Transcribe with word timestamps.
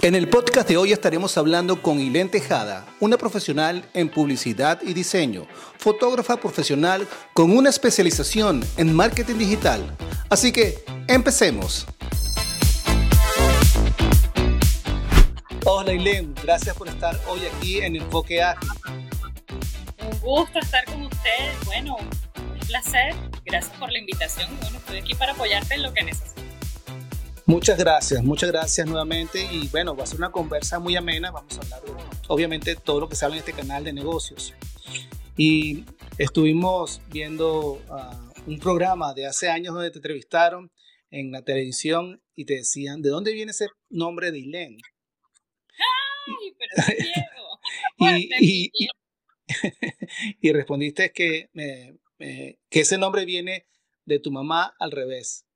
En 0.00 0.14
el 0.14 0.28
podcast 0.28 0.68
de 0.68 0.76
hoy 0.76 0.92
estaremos 0.92 1.36
hablando 1.38 1.82
con 1.82 1.98
Ilén 1.98 2.30
Tejada, 2.30 2.86
una 3.00 3.18
profesional 3.18 3.84
en 3.94 4.08
publicidad 4.08 4.80
y 4.82 4.94
diseño, 4.94 5.48
fotógrafa 5.76 6.36
profesional 6.36 7.08
con 7.34 7.50
una 7.50 7.70
especialización 7.70 8.64
en 8.76 8.94
marketing 8.94 9.38
digital. 9.38 9.96
Así 10.30 10.52
que, 10.52 10.84
empecemos. 11.08 11.84
Hola 15.64 15.92
Ilén, 15.92 16.32
gracias 16.44 16.76
por 16.76 16.86
estar 16.86 17.20
hoy 17.26 17.40
aquí 17.52 17.80
en 17.80 17.96
Enfoque 17.96 18.40
Ágil. 18.40 18.70
Un 20.00 20.20
gusto 20.20 20.60
estar 20.60 20.84
con 20.84 21.02
ustedes. 21.06 21.64
Bueno, 21.64 21.96
un 21.96 22.58
placer. 22.68 23.16
Gracias 23.44 23.76
por 23.76 23.90
la 23.90 23.98
invitación. 23.98 24.48
Bueno, 24.60 24.78
estoy 24.78 24.98
aquí 24.98 25.14
para 25.16 25.32
apoyarte 25.32 25.74
en 25.74 25.82
lo 25.82 25.92
que 25.92 26.04
necesites. 26.04 26.37
Muchas 27.48 27.78
gracias, 27.78 28.22
muchas 28.22 28.52
gracias 28.52 28.86
nuevamente 28.86 29.42
y 29.50 29.68
bueno, 29.68 29.96
va 29.96 30.04
a 30.04 30.06
ser 30.06 30.18
una 30.18 30.30
conversa 30.30 30.78
muy 30.78 30.96
amena, 30.96 31.30
vamos 31.30 31.56
a 31.56 31.62
hablar 31.62 31.80
de, 31.82 31.92
obviamente 32.28 32.76
todo 32.76 33.00
lo 33.00 33.08
que 33.08 33.16
se 33.16 33.24
habla 33.24 33.36
en 33.36 33.40
este 33.40 33.54
canal 33.54 33.84
de 33.84 33.94
negocios. 33.94 34.52
Y 35.34 35.86
estuvimos 36.18 37.00
viendo 37.10 37.82
ah, 37.88 38.30
un 38.46 38.58
programa 38.58 39.14
de 39.14 39.26
hace 39.26 39.48
años 39.48 39.72
donde 39.72 39.90
te 39.90 39.96
entrevistaron 39.96 40.70
en 41.10 41.32
la 41.32 41.40
televisión 41.40 42.22
y 42.36 42.44
te 42.44 42.56
decían, 42.56 43.00
¿de 43.00 43.08
dónde 43.08 43.32
viene 43.32 43.52
ese 43.52 43.68
nombre 43.88 44.30
de 44.30 44.40
Ilén? 44.40 44.76
¡Ay, 46.26 46.54
pero 46.58 48.10
y, 48.40 48.70
y, 48.74 48.88
y, 50.42 50.52
respondiste 50.52 51.12
que, 51.12 51.48
que 52.68 52.80
ese 52.80 52.98
nombre 52.98 53.24
viene 53.24 53.66
de 54.04 54.18
tu 54.18 54.30
mamá 54.30 54.74
al 54.78 54.90
revés. 54.90 55.47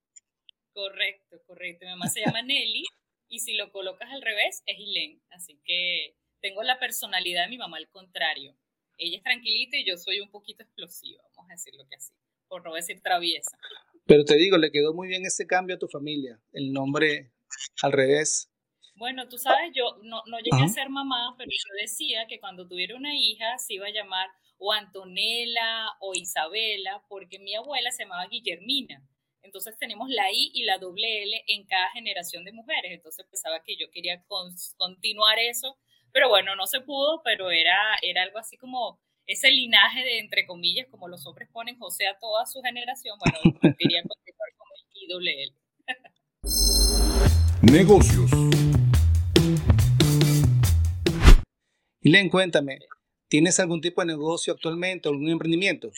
Correcto, 0.72 1.42
correcto. 1.46 1.84
Mi 1.84 1.90
mamá 1.92 2.08
se 2.08 2.20
llama 2.20 2.42
Nelly 2.42 2.84
y 3.28 3.38
si 3.40 3.54
lo 3.54 3.70
colocas 3.72 4.10
al 4.10 4.22
revés 4.22 4.62
es 4.66 4.78
Ilén. 4.78 5.22
Así 5.30 5.60
que 5.64 6.16
tengo 6.40 6.62
la 6.62 6.78
personalidad 6.78 7.45
de 7.45 7.50
mi 7.50 7.58
mamá 7.58 7.76
al 7.76 7.88
contrario. 7.88 8.56
Ella 8.98 9.16
es 9.16 9.23
tranquilita 9.23 9.76
y 9.76 9.84
yo 9.84 9.96
soy 9.96 10.20
un 10.20 10.30
poquito 10.30 10.62
explosiva, 10.62 11.23
vamos 11.37 11.51
a 11.51 11.54
decirlo 11.54 11.87
que 11.88 11.96
así, 11.96 12.12
por 12.46 12.64
no 12.64 12.74
decir 12.74 13.01
traviesa. 13.01 13.56
Pero 14.06 14.24
te 14.24 14.37
digo, 14.37 14.59
le 14.59 14.70
quedó 14.70 14.92
muy 14.92 15.09
bien 15.09 15.24
ese 15.24 15.46
cambio 15.46 15.76
a 15.76 15.79
tu 15.79 15.88
familia, 15.88 16.38
el 16.52 16.73
nombre 16.73 17.32
al 17.82 17.92
revés. 17.92 18.51
Bueno, 18.96 19.29
tú 19.29 19.38
sabes, 19.38 19.73
yo 19.74 19.98
no, 20.02 20.23
no 20.26 20.38
llegué 20.38 20.64
a 20.64 20.68
ser 20.68 20.90
mamá, 20.90 21.34
pero 21.38 21.51
yo 21.51 21.80
decía 21.80 22.26
que 22.29 22.38
cuando 22.38 22.68
tuviera 22.68 22.95
una 22.95 23.14
hija 23.16 23.59
se 23.59 23.74
iba 23.74 23.86
a 23.86 23.92
llamar 23.92 24.29
o 24.59 24.73
Antonella 24.73 25.88
o 26.01 26.14
Isabela, 26.14 27.02
porque 27.09 27.38
mi 27.38 27.54
abuela 27.54 27.90
se 27.90 28.04
llamaba 28.04 28.29
Guillermina. 28.29 29.02
Entonces 29.43 29.76
tenemos 29.79 30.09
la 30.09 30.30
I 30.30 30.52
y 30.54 30.62
la 30.65 30.79
doble 30.79 31.24
L 31.24 31.45
en 31.48 31.66
cada 31.66 31.90
generación 31.90 32.45
de 32.45 32.52
mujeres. 32.52 32.93
Entonces 32.93 33.26
pensaba 33.29 33.62
que 33.65 33.76
yo 33.76 33.90
quería 33.90 34.23
continuar 34.26 35.38
eso, 35.40 35.76
pero 36.12 36.29
bueno, 36.29 36.54
no 36.54 36.66
se 36.66 36.80
pudo, 36.80 37.23
pero 37.24 37.51
era, 37.51 37.76
era 38.02 38.23
algo 38.23 38.38
así 38.38 38.57
como 38.57 39.01
ese 39.26 39.51
linaje 39.51 40.01
de, 40.04 40.18
entre 40.20 40.46
comillas, 40.46 40.87
como 40.90 41.09
los 41.09 41.26
hombres 41.26 41.48
ponen 41.52 41.79
José 41.79 42.07
a 42.07 42.18
toda 42.18 42.46
su 42.46 42.63
generación. 42.63 43.18
Bueno, 43.18 43.38
yo 43.45 43.51
quería 43.79 44.02
continuar 44.02 44.48
con 44.57 44.68
el 44.76 45.02
I 45.02 45.07
doble 45.09 45.43
L. 45.43 45.52
Negocios. 47.63 48.30
Len, 52.01 52.29
cuéntame, 52.29 52.80
¿tienes 53.29 53.59
algún 53.60 53.80
tipo 53.80 54.02
de 54.02 54.09
negocio 54.09 54.52
actualmente, 54.52 55.09
algún 55.09 55.29
emprendimiento? 55.29 55.90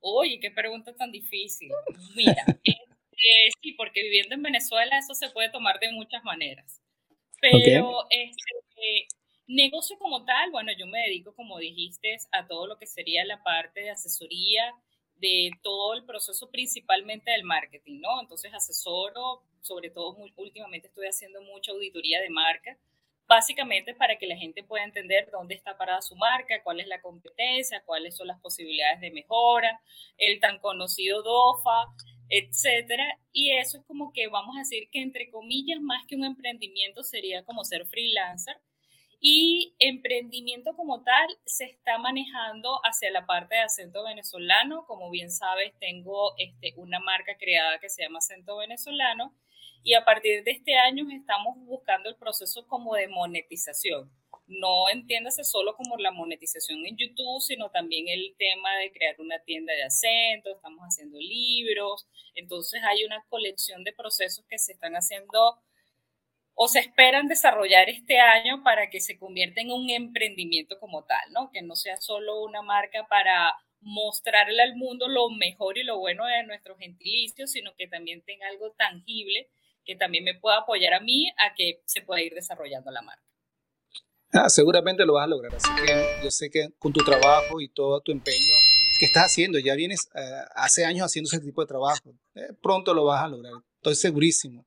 Oye, 0.00 0.40
qué 0.40 0.50
pregunta 0.50 0.94
tan 0.94 1.12
difícil. 1.12 1.70
Mira, 2.14 2.44
este, 2.64 3.58
sí, 3.62 3.72
porque 3.74 4.02
viviendo 4.02 4.34
en 4.34 4.42
Venezuela 4.42 4.98
eso 4.98 5.14
se 5.14 5.30
puede 5.30 5.50
tomar 5.50 5.78
de 5.78 5.92
muchas 5.92 6.24
maneras. 6.24 6.82
Pero 7.40 8.06
este, 8.10 9.08
negocio 9.46 9.98
como 9.98 10.24
tal, 10.24 10.50
bueno, 10.50 10.72
yo 10.78 10.86
me 10.86 11.00
dedico, 11.00 11.34
como 11.34 11.58
dijiste, 11.58 12.16
a 12.32 12.46
todo 12.46 12.66
lo 12.66 12.78
que 12.78 12.86
sería 12.86 13.24
la 13.24 13.42
parte 13.42 13.80
de 13.80 13.90
asesoría 13.90 14.74
de 15.16 15.50
todo 15.62 15.94
el 15.94 16.04
proceso 16.04 16.50
principalmente 16.50 17.30
del 17.30 17.44
marketing, 17.44 18.00
¿no? 18.00 18.20
Entonces 18.20 18.52
asesoro, 18.54 19.42
sobre 19.60 19.90
todo 19.90 20.16
últimamente 20.36 20.88
estoy 20.88 21.06
haciendo 21.06 21.42
mucha 21.42 21.72
auditoría 21.72 22.20
de 22.20 22.30
marca 22.30 22.78
básicamente 23.30 23.94
para 23.94 24.18
que 24.18 24.26
la 24.26 24.36
gente 24.36 24.64
pueda 24.64 24.82
entender 24.82 25.30
dónde 25.30 25.54
está 25.54 25.78
parada 25.78 26.02
su 26.02 26.16
marca, 26.16 26.64
cuál 26.64 26.80
es 26.80 26.88
la 26.88 27.00
competencia, 27.00 27.80
cuáles 27.86 28.16
son 28.16 28.26
las 28.26 28.40
posibilidades 28.40 29.00
de 29.00 29.12
mejora, 29.12 29.80
el 30.18 30.40
tan 30.40 30.58
conocido 30.58 31.22
DOFA, 31.22 31.94
etcétera. 32.28 33.20
Y 33.32 33.52
eso 33.52 33.78
es 33.78 33.84
como 33.84 34.12
que 34.12 34.26
vamos 34.26 34.56
a 34.56 34.58
decir 34.58 34.88
que 34.90 35.00
entre 35.00 35.30
comillas, 35.30 35.80
más 35.80 36.04
que 36.08 36.16
un 36.16 36.24
emprendimiento 36.24 37.04
sería 37.04 37.44
como 37.44 37.64
ser 37.64 37.86
freelancer. 37.86 38.56
Y 39.20 39.76
emprendimiento 39.78 40.74
como 40.74 41.04
tal 41.04 41.28
se 41.44 41.66
está 41.66 41.98
manejando 41.98 42.80
hacia 42.82 43.12
la 43.12 43.26
parte 43.26 43.54
de 43.54 43.60
acento 43.60 44.02
venezolano. 44.02 44.86
Como 44.86 45.08
bien 45.08 45.30
sabes, 45.30 45.72
tengo 45.78 46.34
este, 46.36 46.72
una 46.76 46.98
marca 46.98 47.36
creada 47.38 47.78
que 47.78 47.90
se 47.90 48.02
llama 48.02 48.18
acento 48.18 48.56
venezolano 48.56 49.36
y 49.82 49.94
a 49.94 50.04
partir 50.04 50.44
de 50.44 50.50
este 50.52 50.76
año 50.76 51.06
estamos 51.10 51.56
buscando 51.58 52.08
el 52.08 52.16
proceso 52.16 52.66
como 52.66 52.94
de 52.94 53.08
monetización. 53.08 54.10
No 54.46 54.88
entiéndase 54.90 55.44
solo 55.44 55.76
como 55.76 55.96
la 55.96 56.10
monetización 56.10 56.84
en 56.84 56.96
YouTube, 56.96 57.40
sino 57.40 57.70
también 57.70 58.08
el 58.08 58.34
tema 58.36 58.76
de 58.78 58.92
crear 58.92 59.14
una 59.20 59.38
tienda 59.40 59.72
de 59.72 59.84
acento, 59.84 60.50
estamos 60.50 60.80
haciendo 60.82 61.18
libros, 61.18 62.08
entonces 62.34 62.82
hay 62.84 63.04
una 63.04 63.24
colección 63.28 63.84
de 63.84 63.92
procesos 63.92 64.44
que 64.48 64.58
se 64.58 64.72
están 64.72 64.94
haciendo 64.94 65.62
o 66.54 66.68
se 66.68 66.80
esperan 66.80 67.28
desarrollar 67.28 67.88
este 67.88 68.18
año 68.18 68.62
para 68.62 68.90
que 68.90 69.00
se 69.00 69.18
convierta 69.18 69.60
en 69.60 69.70
un 69.70 69.88
emprendimiento 69.88 70.78
como 70.78 71.04
tal, 71.04 71.32
¿no? 71.32 71.50
Que 71.52 71.62
no 71.62 71.76
sea 71.76 71.96
solo 71.98 72.42
una 72.42 72.60
marca 72.60 73.06
para 73.08 73.54
mostrarle 73.80 74.60
al 74.60 74.76
mundo 74.76 75.08
lo 75.08 75.30
mejor 75.30 75.78
y 75.78 75.84
lo 75.84 75.98
bueno 75.98 76.26
de 76.26 76.42
nuestro 76.42 76.76
gentilicio, 76.76 77.46
sino 77.46 77.74
que 77.76 77.88
también 77.88 78.22
tenga 78.22 78.48
algo 78.48 78.72
tangible 78.72 79.48
que 79.84 79.96
también 79.96 80.24
me 80.24 80.34
pueda 80.34 80.58
apoyar 80.58 80.94
a 80.94 81.00
mí 81.00 81.28
a 81.30 81.54
que 81.54 81.82
se 81.86 82.02
pueda 82.02 82.22
ir 82.22 82.34
desarrollando 82.34 82.90
la 82.90 83.02
marca. 83.02 83.24
Ah, 84.32 84.48
seguramente 84.48 85.04
lo 85.04 85.14
vas 85.14 85.24
a 85.24 85.28
lograr, 85.28 85.54
así 85.54 85.68
que 85.74 86.22
yo 86.22 86.30
sé 86.30 86.50
que 86.50 86.68
con 86.78 86.92
tu 86.92 87.04
trabajo 87.04 87.60
y 87.60 87.68
todo 87.68 88.00
tu 88.00 88.12
empeño 88.12 88.54
que 89.00 89.06
estás 89.06 89.24
haciendo, 89.24 89.58
ya 89.58 89.74
vienes 89.74 90.08
eh, 90.14 90.42
hace 90.54 90.84
años 90.84 91.06
haciendo 91.06 91.28
ese 91.28 91.40
tipo 91.40 91.62
de 91.62 91.66
trabajo, 91.66 92.14
eh, 92.34 92.52
pronto 92.62 92.92
lo 92.94 93.04
vas 93.04 93.24
a 93.24 93.28
lograr, 93.28 93.54
estoy 93.76 93.94
segurísimo. 93.94 94.66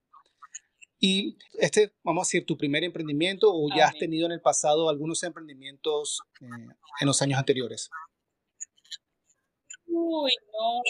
Y 0.99 1.37
este, 1.59 1.93
vamos 2.03 2.21
a 2.21 2.27
decir, 2.27 2.45
tu 2.45 2.57
primer 2.57 2.83
emprendimiento 2.83 3.53
o 3.53 3.69
ya 3.75 3.87
has 3.87 3.97
tenido 3.97 4.25
en 4.25 4.31
el 4.31 4.41
pasado 4.41 4.89
algunos 4.89 5.21
emprendimientos 5.23 6.21
eh, 6.41 6.45
en 7.01 7.07
los 7.07 7.21
años 7.21 7.37
anteriores. 7.37 7.89
Uy, 9.85 10.31
no, 10.51 10.81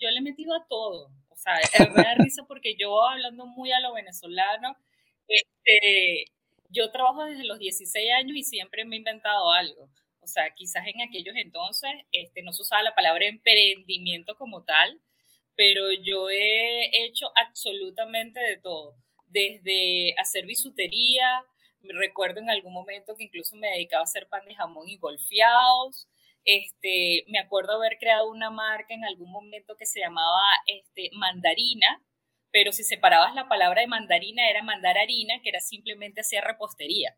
yo 0.00 0.08
le 0.10 0.18
he 0.18 0.22
metido 0.22 0.54
a 0.54 0.66
todo 0.66 1.10
sea, 1.36 1.54
es 1.58 1.88
una 1.88 2.14
risa 2.16 2.44
porque 2.46 2.76
yo 2.78 3.06
hablando 3.06 3.46
muy 3.46 3.72
a 3.72 3.80
lo 3.80 3.94
venezolano, 3.94 4.76
este, 5.28 6.26
yo 6.70 6.90
trabajo 6.90 7.24
desde 7.24 7.44
los 7.44 7.58
16 7.58 8.12
años 8.12 8.36
y 8.36 8.44
siempre 8.44 8.84
me 8.84 8.96
he 8.96 8.98
inventado 8.98 9.52
algo. 9.52 9.88
O 10.20 10.26
sea, 10.26 10.54
quizás 10.54 10.86
en 10.86 11.02
aquellos 11.02 11.36
entonces 11.36 11.90
este, 12.12 12.42
no 12.42 12.52
se 12.52 12.62
usaba 12.62 12.82
la 12.82 12.94
palabra 12.94 13.26
emprendimiento 13.26 14.36
como 14.36 14.64
tal, 14.64 15.00
pero 15.56 15.92
yo 15.92 16.30
he 16.30 17.04
hecho 17.06 17.30
absolutamente 17.36 18.40
de 18.40 18.56
todo, 18.56 18.96
desde 19.26 20.14
hacer 20.18 20.46
bisutería, 20.46 21.44
recuerdo 21.82 22.40
en 22.40 22.50
algún 22.50 22.72
momento 22.72 23.14
que 23.16 23.24
incluso 23.24 23.56
me 23.56 23.68
dedicaba 23.68 24.00
a 24.00 24.04
hacer 24.04 24.28
pan 24.28 24.44
de 24.46 24.54
jamón 24.54 24.88
y 24.88 24.96
golfeados, 24.96 26.08
este, 26.44 27.24
me 27.28 27.38
acuerdo 27.38 27.74
haber 27.74 27.98
creado 27.98 28.30
una 28.30 28.50
marca 28.50 28.94
en 28.94 29.04
algún 29.04 29.30
momento 29.30 29.76
que 29.76 29.86
se 29.86 30.00
llamaba 30.00 30.40
este, 30.66 31.10
Mandarina, 31.14 32.02
pero 32.52 32.72
si 32.72 32.84
separabas 32.84 33.34
la 33.34 33.48
palabra 33.48 33.80
de 33.80 33.88
mandarina 33.88 34.48
era 34.48 34.62
mandar 34.62 34.96
harina, 34.96 35.40
que 35.42 35.48
era 35.48 35.60
simplemente 35.60 36.20
hacer 36.20 36.44
repostería. 36.44 37.16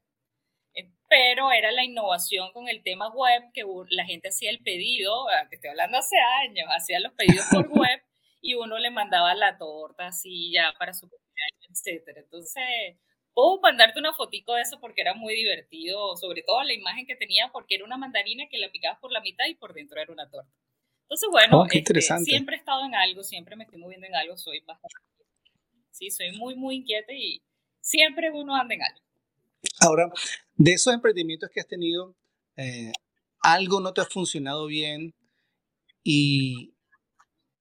Eh, 0.74 0.88
pero 1.08 1.52
era 1.52 1.72
la 1.72 1.84
innovación 1.84 2.52
con 2.52 2.68
el 2.68 2.82
tema 2.82 3.10
web, 3.10 3.42
que 3.52 3.64
la 3.90 4.06
gente 4.06 4.28
hacía 4.28 4.50
el 4.50 4.62
pedido, 4.62 5.28
ah, 5.28 5.46
que 5.50 5.56
estoy 5.56 5.70
hablando 5.70 5.98
hace 5.98 6.16
años, 6.42 6.68
hacía 6.74 7.00
los 7.00 7.12
pedidos 7.12 7.46
por 7.52 7.68
web 7.70 8.00
y 8.40 8.54
uno 8.54 8.78
le 8.78 8.90
mandaba 8.90 9.34
la 9.34 9.58
torta 9.58 10.06
así 10.06 10.52
ya 10.52 10.72
para 10.78 10.94
su 10.94 11.08
cumpleaños, 11.08 11.86
etc. 11.86 12.16
Entonces, 12.16 12.96
Puedo 13.36 13.60
mandarte 13.60 14.00
una 14.00 14.14
fotico 14.14 14.54
de 14.54 14.62
eso 14.62 14.80
porque 14.80 15.02
era 15.02 15.12
muy 15.12 15.34
divertido, 15.34 16.16
sobre 16.16 16.42
todo 16.42 16.62
la 16.62 16.72
imagen 16.72 17.06
que 17.06 17.16
tenía, 17.16 17.50
porque 17.52 17.74
era 17.74 17.84
una 17.84 17.98
mandarina 17.98 18.48
que 18.50 18.56
la 18.56 18.70
picabas 18.70 18.98
por 18.98 19.12
la 19.12 19.20
mitad 19.20 19.44
y 19.46 19.54
por 19.54 19.74
dentro 19.74 20.00
era 20.00 20.10
una 20.10 20.26
torta. 20.30 20.50
Entonces, 21.02 21.28
bueno, 21.30 21.60
oh, 21.60 21.66
este, 21.70 22.00
siempre 22.00 22.56
he 22.56 22.58
estado 22.58 22.86
en 22.86 22.94
algo, 22.94 23.22
siempre 23.22 23.54
me 23.54 23.64
estoy 23.64 23.78
moviendo 23.78 24.06
en 24.06 24.14
algo, 24.14 24.38
soy 24.38 24.60
bastante... 24.60 24.96
Sí, 25.90 26.10
soy 26.10 26.32
muy, 26.32 26.54
muy 26.54 26.76
inquieta 26.76 27.12
y 27.12 27.42
siempre 27.78 28.30
uno 28.30 28.56
anda 28.56 28.74
en 28.74 28.84
algo. 28.84 29.00
Ahora, 29.80 30.10
de 30.54 30.72
esos 30.72 30.94
emprendimientos 30.94 31.50
que 31.52 31.60
has 31.60 31.68
tenido, 31.68 32.16
eh, 32.56 32.90
algo 33.40 33.80
no 33.80 33.92
te 33.92 34.00
ha 34.00 34.06
funcionado 34.06 34.64
bien 34.64 35.14
y, 36.02 36.74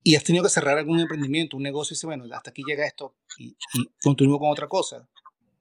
y, 0.04 0.16
has 0.16 0.24
tenido 0.24 0.46
que 0.46 0.50
cerrar 0.50 0.78
algún 0.78 1.02
emprendimiento, 1.02 1.58
un 1.58 1.64
negocio 1.64 1.92
y 1.92 1.96
dices, 1.96 2.06
bueno, 2.06 2.24
hasta 2.34 2.52
aquí 2.52 2.64
llega 2.66 2.88
esto 2.88 3.14
y, 3.38 3.58
y 3.74 3.90
continúo 4.02 4.40
con 4.40 4.50
otra 4.52 4.70
cosa. 4.70 5.10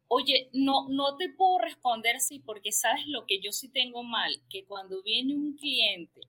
Oye, 0.09 0.51
no, 0.53 0.89
no 0.91 1.17
te 1.17 1.29
puedo 1.31 1.59
responder 1.59 2.17
así 2.17 2.39
porque 2.41 2.73
sabes 2.73 3.07
lo 3.07 3.27
que 3.27 3.41
yo 3.41 3.53
sí 3.53 3.71
tengo 3.71 4.03
mal, 4.03 4.43
que 4.51 4.65
cuando 4.67 5.03
viene 5.03 5.35
un 5.35 5.57
cliente 5.57 6.21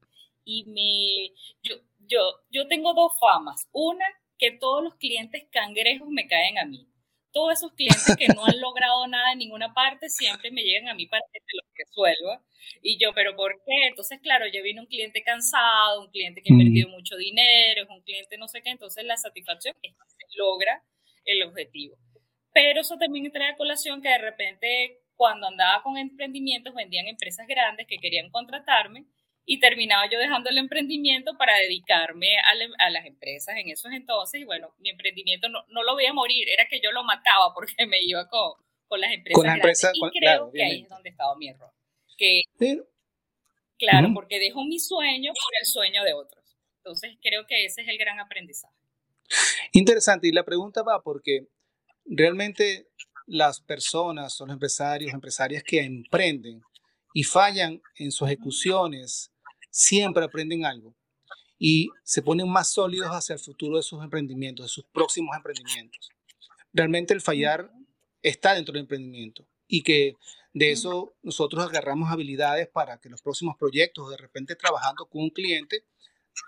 y 0.46 0.64
me, 0.66 1.36
yo, 1.64 1.76
yo, 2.08 2.20
yo 2.50 2.68
tengo 2.68 2.94
dos 2.94 3.14
famas. 3.20 3.68
Una, 3.72 4.06
que 4.38 4.52
todos 4.52 4.84
los 4.84 4.96
clientes 4.96 5.48
cangrejos 5.52 6.08
me 6.10 6.28
caen 6.28 6.58
a 6.58 6.66
mí. 6.66 6.88
Todos 7.32 7.54
esos 7.54 7.74
clientes 7.74 8.16
que 8.18 8.28
no 8.28 8.46
han 8.46 8.60
logrado 8.62 9.08
nada 9.08 9.34
en 9.34 9.40
ninguna 9.40 9.74
parte 9.74 10.10
siempre 10.10 10.52
me 10.52 10.64
llegan 10.64 10.90
a 10.90 10.94
mí 10.94 11.06
para 11.08 11.24
que 11.34 11.40
se 11.40 11.58
los 11.58 11.66
resuelva. 11.76 12.46
Y 12.82 12.98
yo, 12.98 13.14
¿pero 13.14 13.36
por 13.36 13.54
qué? 13.66 13.88
Entonces, 13.90 14.20
claro, 14.22 14.46
ya 14.48 14.62
viene 14.62 14.82
un 14.82 14.88
cliente 14.88 15.22
cansado, 15.24 16.02
un 16.02 16.12
cliente 16.12 16.42
que 16.42 16.50
ha 16.52 16.54
invertido 16.54 16.90
mucho 16.90 17.16
dinero, 17.18 17.84
es 17.84 17.90
un 17.90 18.02
cliente 18.02 18.38
no 18.38 18.48
sé 18.48 18.62
qué, 18.62 18.72
entonces 18.72 19.04
la 19.06 19.18
satisfacción 19.18 19.76
es 19.82 19.94
que 19.94 20.10
se 20.10 20.38
logra 20.38 20.84
el 21.26 21.44
objetivo. 21.44 21.98
Pero 22.56 22.80
eso 22.80 22.98
también 22.98 23.30
trae 23.34 23.52
a 23.52 23.58
colación 23.58 24.02
que 24.02 24.08
de 24.08 24.18
repente 24.18 25.02
cuando 25.16 25.48
andaba 25.48 25.84
con 25.84 25.98
emprendimientos 25.98 26.74
vendían 26.74 27.06
empresas 27.06 27.46
grandes 27.48 27.86
que 27.86 27.98
querían 27.98 28.32
contratarme 28.32 29.06
y 29.46 29.60
terminaba 29.60 30.10
yo 30.10 30.18
dejando 30.18 30.50
el 30.50 30.58
emprendimiento 30.58 31.38
para 31.38 31.58
dedicarme 31.58 32.38
a, 32.40 32.90
las 32.90 33.06
empresas 33.06 33.58
en 33.58 33.70
esos 33.70 33.92
entonces. 33.92 34.40
Y 34.40 34.46
bueno, 34.46 34.74
mi 34.80 34.90
emprendimiento 34.90 35.50
no, 35.50 35.66
no, 35.68 35.84
lo 35.84 35.98
veía 35.98 36.14
morir, 36.14 36.48
era 36.48 36.66
que 36.70 36.80
yo 36.80 36.94
lo 36.94 37.04
mataba 37.04 37.54
porque 37.54 37.86
me 37.88 38.02
iba 38.02 38.26
con, 38.30 38.54
con 38.88 39.02
las 39.02 39.12
empresas. 39.12 39.36
Con 39.36 39.48
las 39.48 39.56
empresas, 39.58 39.92
y 39.94 40.18
creo 40.18 40.50
que 40.50 40.64
ahí 40.64 40.82
es 40.84 40.90
donde 40.90 41.10
estaba 41.10 41.36
mi 41.36 41.50
error. 41.50 41.74
Que, 42.18 42.42
claro, 43.78 44.12
porque 44.14 44.40
dejo 44.40 44.64
mi 44.64 44.80
sueño 44.80 45.34
por 45.34 45.54
el 45.60 45.66
sueño 45.66 46.06
de 46.06 46.14
otros. 46.14 46.58
Entonces 46.78 47.18
creo 47.22 47.46
que 47.46 47.66
ese 47.66 47.82
es 47.82 47.90
el 47.90 47.98
gran 47.98 48.22
aprendizaje. 48.22 48.74
Interesante. 49.74 50.30
Y 50.30 50.32
la 50.32 50.46
pregunta 50.46 50.84
va 50.84 51.04
porque 51.04 51.50
realmente 52.06 52.88
las 53.26 53.60
personas 53.60 54.40
o 54.40 54.46
los 54.46 54.54
empresarios, 54.54 55.14
empresarias 55.14 55.64
que 55.64 55.82
emprenden 55.82 56.62
y 57.14 57.24
fallan 57.24 57.82
en 57.98 58.12
sus 58.12 58.28
ejecuciones, 58.28 59.32
siempre 59.72 60.24
aprenden 60.24 60.66
algo 60.66 60.96
y 61.58 61.90
se 62.04 62.22
ponen 62.22 62.50
más 62.50 62.72
sólidos 62.72 63.10
hacia 63.10 63.34
el 63.34 63.40
futuro 63.40 63.78
de 63.78 63.84
sus 63.84 64.04
emprendimientos, 64.04 64.66
de 64.66 64.70
sus 64.70 64.86
próximos 64.86 65.36
emprendimientos. 65.36 66.10
Realmente 66.74 67.14
el 67.14 67.22
fallar 67.22 67.72
está 68.22 68.54
dentro 68.54 68.74
del 68.74 68.82
emprendimiento 68.82 69.48
y 69.68 69.82
que 69.82 70.16
de 70.54 70.72
eso 70.72 71.16
nosotros 71.24 71.66
agarramos 71.66 72.12
habilidades 72.12 72.68
para 72.68 73.00
que 73.00 73.10
los 73.10 73.22
próximos 73.22 73.56
proyectos, 73.58 74.10
de 74.10 74.18
repente 74.18 74.56
trabajando 74.56 75.06
con 75.06 75.24
un 75.24 75.30
cliente, 75.30 75.86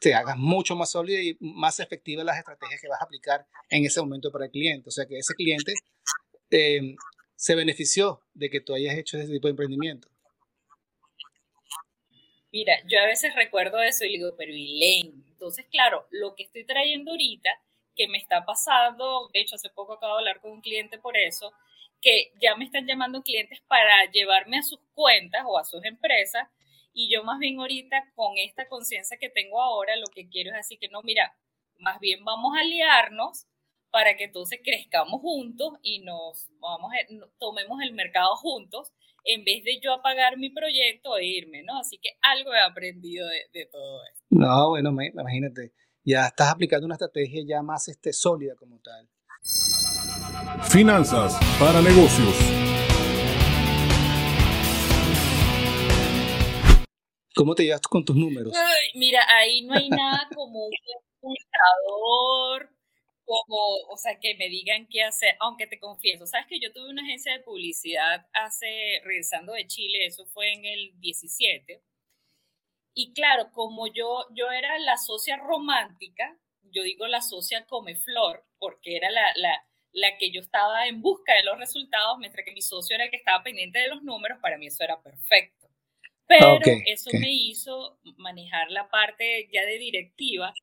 te 0.02 0.14
hagas 0.14 0.38
mucho 0.38 0.76
más 0.76 0.92
sólido 0.92 1.22
y 1.22 1.38
más 1.40 1.80
efectiva 1.80 2.24
las 2.24 2.38
estrategias 2.38 2.82
que 2.82 2.88
vas 2.88 3.02
a 3.02 3.06
aplicar 3.06 3.46
en 3.70 3.86
ese 3.86 4.02
momento 4.02 4.32
para 4.32 4.46
el 4.46 4.52
cliente. 4.52 4.90
O 4.90 4.92
sea, 4.92 5.06
que 5.06 5.18
ese 5.18 5.34
cliente 5.34 5.74
eh, 6.52 6.96
se 7.36 7.56
benefició 7.56 8.22
de 8.34 8.50
que 8.50 8.62
tú 8.62 8.74
hayas 8.74 8.98
hecho 8.98 9.18
ese 9.18 9.32
tipo 9.32 9.48
de 9.48 9.52
emprendimiento. 9.52 10.10
Mira, 12.52 12.74
yo 12.88 13.00
a 13.00 13.06
veces 13.06 13.36
recuerdo 13.36 13.82
eso 13.82 14.06
y 14.06 14.10
digo, 14.10 14.34
pero 14.38 14.52
Elaine, 14.52 15.24
entonces 15.28 15.66
claro, 15.70 16.08
lo 16.12 16.34
que 16.34 16.44
estoy 16.44 16.66
trayendo 16.66 17.12
ahorita, 17.12 17.50
que 17.96 18.08
me 18.08 18.18
está 18.18 18.46
pasando, 18.46 19.30
de 19.34 19.42
hecho 19.42 19.56
hace 19.56 19.70
poco 19.70 19.94
acabo 19.94 20.14
de 20.14 20.20
hablar 20.20 20.42
con 20.42 20.52
un 20.52 20.62
cliente 20.62 20.98
por 20.98 21.18
eso, 21.18 21.52
que 22.02 22.32
ya 22.42 22.56
me 22.56 22.66
están 22.66 22.88
llamando 22.88 23.22
clientes 23.22 23.60
para 23.68 24.10
llevarme 24.12 24.60
a 24.60 24.64
sus 24.64 24.80
cuentas 24.94 25.44
o 25.46 25.58
a 25.60 25.66
sus 25.66 25.84
empresas 25.84 26.48
y 26.98 27.14
yo 27.14 27.24
más 27.24 27.38
bien 27.38 27.60
ahorita 27.60 28.12
con 28.16 28.34
esta 28.38 28.68
conciencia 28.68 29.20
que 29.22 29.30
tengo 29.30 29.62
ahora, 29.62 29.96
lo 29.98 30.08
que 30.08 30.28
quiero 30.28 30.50
es 30.50 30.58
así 30.58 30.78
que 30.78 30.90
no, 30.90 31.04
mira, 31.04 31.32
más 31.78 32.00
bien 32.00 32.26
vamos 32.26 32.58
a 32.58 32.62
aliarnos 32.62 33.46
para 33.92 34.18
que 34.18 34.24
entonces 34.24 34.60
crezcamos 34.64 35.22
juntos 35.22 35.74
y 35.84 36.00
nos 36.00 36.50
vamos 36.60 36.92
tomemos 37.38 37.84
el 37.84 37.94
mercado 37.94 38.36
juntos 38.38 38.92
en 39.24 39.44
vez 39.46 39.64
de 39.64 39.80
yo 39.80 39.94
apagar 39.94 40.38
mi 40.38 40.50
proyecto 40.50 41.18
e 41.18 41.26
irme, 41.28 41.62
¿no? 41.62 41.78
Así 41.78 42.00
que 42.00 42.10
algo 42.22 42.52
he 42.56 42.62
aprendido 42.62 43.28
de, 43.54 43.66
todo 43.72 44.04
esto. 44.12 44.26
No, 44.32 44.70
bueno, 44.70 44.90
imagínate, 44.90 45.74
ya 46.04 46.26
estás 46.26 46.50
aplicando 46.50 46.88
una 46.88 46.96
estrategia 46.96 47.44
ya 47.48 47.62
más 47.62 47.90
este, 47.90 48.12
sólida 48.12 48.56
como 48.56 48.80
tal. 48.80 49.08
Finanzas 50.64 51.38
para 51.60 51.80
negocios. 51.80 52.57
¿Cómo 57.38 57.56
te 57.56 57.64
llevas 57.64 57.82
con 57.82 58.04
tus 58.04 58.16
números? 58.16 58.54
mira, 58.96 59.24
ahí 59.30 59.62
no 59.62 59.74
hay 59.76 59.90
nada 59.90 60.28
como 60.34 60.66
un 60.66 60.74
impulsador 61.22 62.78
como, 63.28 63.58
o 63.90 63.98
sea, 63.98 64.18
que 64.20 64.36
me 64.36 64.48
digan 64.48 64.88
qué 64.88 65.04
hacer, 65.04 65.36
aunque 65.42 65.68
te 65.68 65.80
confieso, 65.80 66.26
sabes 66.26 66.48
que 66.48 66.62
yo 66.62 66.72
tuve 66.72 66.90
una 66.90 67.04
agencia 67.04 67.34
de 67.34 67.44
publicidad 67.44 68.26
hace, 68.34 69.02
regresando 69.04 69.52
de 69.52 69.68
Chile, 69.68 70.06
eso 70.06 70.26
fue 70.28 70.54
en 70.54 70.64
el 70.64 70.94
17, 71.02 71.84
y 72.94 73.14
claro, 73.14 73.52
como 73.52 73.88
yo, 73.88 74.26
yo 74.34 74.50
era 74.50 74.80
la 74.80 74.98
socia 74.98 75.36
romántica, 75.36 76.40
yo 76.72 76.84
digo 76.84 77.06
la 77.06 77.22
socia 77.22 77.66
come 77.66 77.98
flor, 77.98 78.46
porque 78.58 78.96
era 78.96 79.12
la, 79.12 79.34
la, 79.36 79.62
la 79.92 80.18
que 80.18 80.32
yo 80.32 80.40
estaba 80.40 80.88
en 80.88 81.02
busca 81.02 81.34
de 81.34 81.44
los 81.44 81.60
resultados, 81.60 82.18
mientras 82.20 82.46
que 82.46 82.54
mi 82.54 82.62
socio 82.62 82.96
era 82.96 83.06
el 83.06 83.12
que 83.12 83.18
estaba 83.18 83.44
pendiente 83.44 83.80
de 83.80 83.90
los 83.90 84.04
números, 84.04 84.40
para 84.42 84.58
mí 84.58 84.68
eso 84.68 84.84
era 84.86 85.02
perfecto. 85.02 85.67
Pero 86.28 86.60
eso 86.86 87.10
me 87.14 87.32
hizo 87.32 88.00
manejar 88.18 88.70
la 88.70 88.90
parte 88.90 89.50
ya 89.52 89.64
de 89.66 89.78
directiva, 89.78 90.54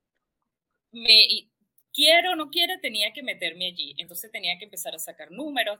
me, 0.92 1.48
quiero 1.94 2.32
o 2.32 2.36
no 2.36 2.50
quiero, 2.50 2.78
tenía 2.80 3.12
que 3.12 3.22
meterme 3.22 3.66
allí. 3.66 3.94
Entonces 3.96 4.30
tenía 4.30 4.58
que 4.58 4.64
empezar 4.64 4.94
a 4.94 4.98
sacar 4.98 5.30
números, 5.30 5.78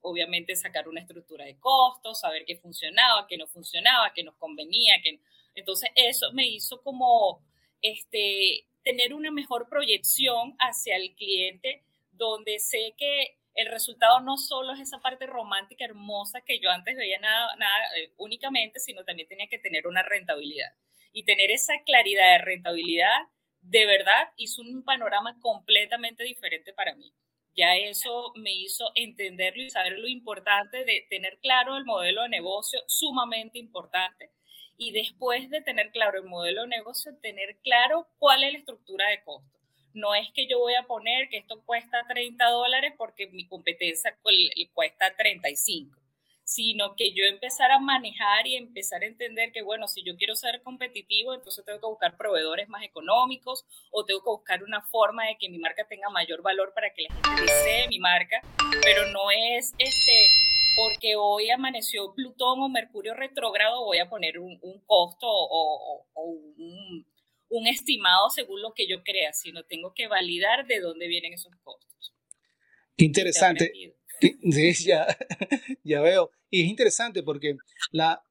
obviamente 0.00 0.56
sacar 0.56 0.88
una 0.88 1.00
estructura 1.00 1.44
de 1.44 1.58
costos, 1.60 2.20
saber 2.20 2.44
qué 2.46 2.56
funcionaba, 2.56 3.26
qué 3.28 3.36
no 3.36 3.46
funcionaba, 3.46 4.12
qué 4.14 4.24
nos 4.24 4.34
convenía. 4.36 4.94
Qué... 5.02 5.20
Entonces 5.54 5.90
eso 5.94 6.32
me 6.32 6.46
hizo 6.46 6.82
como 6.82 7.44
este, 7.82 8.66
tener 8.82 9.14
una 9.14 9.30
mejor 9.30 9.68
proyección 9.68 10.56
hacia 10.58 10.96
el 10.96 11.14
cliente, 11.14 11.84
donde 12.12 12.58
sé 12.58 12.94
que 12.96 13.38
el 13.54 13.70
resultado 13.70 14.20
no 14.20 14.36
solo 14.36 14.72
es 14.72 14.80
esa 14.80 15.00
parte 15.00 15.26
romántica 15.26 15.84
hermosa 15.84 16.40
que 16.42 16.60
yo 16.60 16.70
antes 16.70 16.96
veía 16.96 17.18
nada, 17.18 17.54
nada 17.56 17.76
eh, 17.96 18.12
únicamente, 18.16 18.80
sino 18.80 19.04
también 19.04 19.28
tenía 19.28 19.48
que 19.48 19.58
tener 19.58 19.86
una 19.86 20.02
rentabilidad. 20.02 20.72
Y 21.12 21.24
tener 21.24 21.50
esa 21.50 21.74
claridad 21.84 22.32
de 22.32 22.44
rentabilidad 22.44 23.28
de 23.62 23.86
verdad 23.86 24.32
hizo 24.36 24.62
un 24.62 24.84
panorama 24.84 25.38
completamente 25.40 26.24
diferente 26.24 26.72
para 26.72 26.94
mí. 26.94 27.12
Ya 27.56 27.76
eso 27.76 28.32
me 28.36 28.52
hizo 28.52 28.92
entenderlo 28.94 29.62
y 29.62 29.70
saber 29.70 29.98
lo 29.98 30.08
importante 30.08 30.84
de 30.84 31.06
tener 31.10 31.38
claro 31.40 31.76
el 31.76 31.84
modelo 31.84 32.22
de 32.22 32.28
negocio, 32.28 32.80
sumamente 32.86 33.58
importante. 33.58 34.30
Y 34.76 34.92
después 34.92 35.50
de 35.50 35.60
tener 35.60 35.90
claro 35.90 36.18
el 36.18 36.24
modelo 36.24 36.62
de 36.62 36.68
negocio, 36.68 37.12
tener 37.20 37.58
claro 37.62 38.08
cuál 38.18 38.44
es 38.44 38.52
la 38.52 38.58
estructura 38.58 39.08
de 39.08 39.22
costo. 39.24 39.59
No 39.94 40.14
es 40.14 40.28
que 40.34 40.46
yo 40.46 40.58
voy 40.58 40.74
a 40.74 40.84
poner 40.84 41.28
que 41.28 41.38
esto 41.38 41.60
cuesta 41.64 42.04
30 42.08 42.44
dólares 42.50 42.94
porque 42.96 43.28
mi 43.28 43.46
competencia 43.46 44.16
cuesta 44.74 45.14
35 45.16 46.00
sino 46.50 46.96
que 46.96 47.12
yo 47.12 47.22
empezar 47.26 47.70
a 47.70 47.78
manejar 47.78 48.44
y 48.44 48.56
empezar 48.56 49.04
a 49.04 49.06
entender 49.06 49.52
que, 49.52 49.62
bueno, 49.62 49.86
si 49.86 50.02
yo 50.02 50.16
quiero 50.16 50.34
ser 50.34 50.62
competitivo, 50.64 51.32
entonces 51.32 51.64
tengo 51.64 51.78
que 51.78 51.86
buscar 51.86 52.16
proveedores 52.16 52.68
más 52.68 52.82
económicos 52.82 53.64
o 53.92 54.04
tengo 54.04 54.20
que 54.24 54.30
buscar 54.30 54.64
una 54.64 54.82
forma 54.82 55.26
de 55.26 55.36
que 55.38 55.48
mi 55.48 55.58
marca 55.58 55.86
tenga 55.88 56.08
mayor 56.10 56.42
valor 56.42 56.72
para 56.74 56.92
que 56.92 57.02
la 57.02 57.14
gente 57.14 57.42
desee 57.42 57.86
mi 57.86 58.00
marca, 58.00 58.42
pero 58.82 59.06
no 59.12 59.30
es 59.30 59.72
este 59.78 60.12
porque 60.74 61.14
hoy 61.14 61.50
amaneció 61.50 62.14
Plutón 62.14 62.62
o 62.62 62.68
Mercurio 62.68 63.14
retrógrado, 63.14 63.84
voy 63.84 63.98
a 63.98 64.08
poner 64.08 64.38
un, 64.40 64.58
costo 64.86 65.26
o, 65.28 66.04
un, 66.16 67.06
un 67.50 67.66
estimado 67.66 68.30
según 68.30 68.62
lo 68.62 68.72
que 68.72 68.88
yo 68.88 69.02
crea, 69.02 69.32
sino 69.32 69.64
tengo 69.64 69.92
que 69.92 70.06
validar 70.06 70.66
de 70.66 70.80
dónde 70.80 71.08
vienen 71.08 71.34
esos 71.34 71.52
costos. 71.62 72.14
Qué 72.96 73.04
interesante. 73.04 73.72
Sí, 74.20 74.72
ya, 74.84 75.06
ya 75.82 76.00
veo. 76.00 76.30
Y 76.48 76.62
es 76.62 76.68
interesante 76.68 77.22
porque 77.22 77.56
la, 77.90 78.22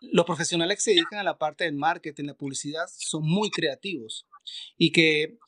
los 0.00 0.26
profesionales 0.26 0.78
que 0.78 0.82
se 0.82 0.90
dedican 0.90 1.20
a 1.20 1.24
la 1.24 1.38
parte 1.38 1.64
del 1.64 1.74
marketing, 1.74 2.24
la 2.24 2.34
publicidad, 2.34 2.86
son 2.96 3.22
muy 3.24 3.50
creativos 3.50 4.26
y 4.76 4.92
que 4.92 5.38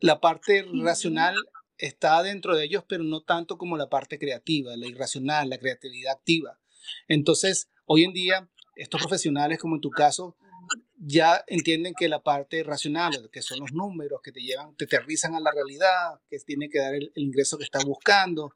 la 0.00 0.20
parte 0.20 0.64
racional 0.82 1.36
está 1.76 2.22
dentro 2.22 2.56
de 2.56 2.64
ellos, 2.64 2.84
pero 2.88 3.04
no 3.04 3.22
tanto 3.22 3.58
como 3.58 3.76
la 3.76 3.88
parte 3.88 4.18
creativa, 4.18 4.76
la 4.76 4.86
irracional, 4.86 5.48
la 5.48 5.58
creatividad 5.58 6.12
activa. 6.12 6.58
Entonces, 7.08 7.70
hoy 7.86 8.04
en 8.04 8.12
día, 8.12 8.50
estos 8.76 9.00
profesionales, 9.00 9.58
como 9.58 9.76
en 9.76 9.80
tu 9.80 9.90
caso, 9.90 10.36
ya 11.02 11.42
entienden 11.46 11.94
que 11.98 12.08
la 12.08 12.22
parte 12.22 12.62
racional, 12.62 13.30
que 13.32 13.40
son 13.40 13.60
los 13.60 13.72
números 13.72 14.20
que 14.22 14.32
te 14.32 14.40
llevan, 14.40 14.76
te 14.76 14.84
aterrizan 14.84 15.34
a 15.34 15.40
la 15.40 15.50
realidad, 15.50 16.20
que 16.28 16.38
tiene 16.40 16.68
que 16.68 16.78
dar 16.78 16.94
el, 16.94 17.10
ingreso 17.14 17.56
que 17.56 17.64
estás 17.64 17.84
buscando, 17.84 18.52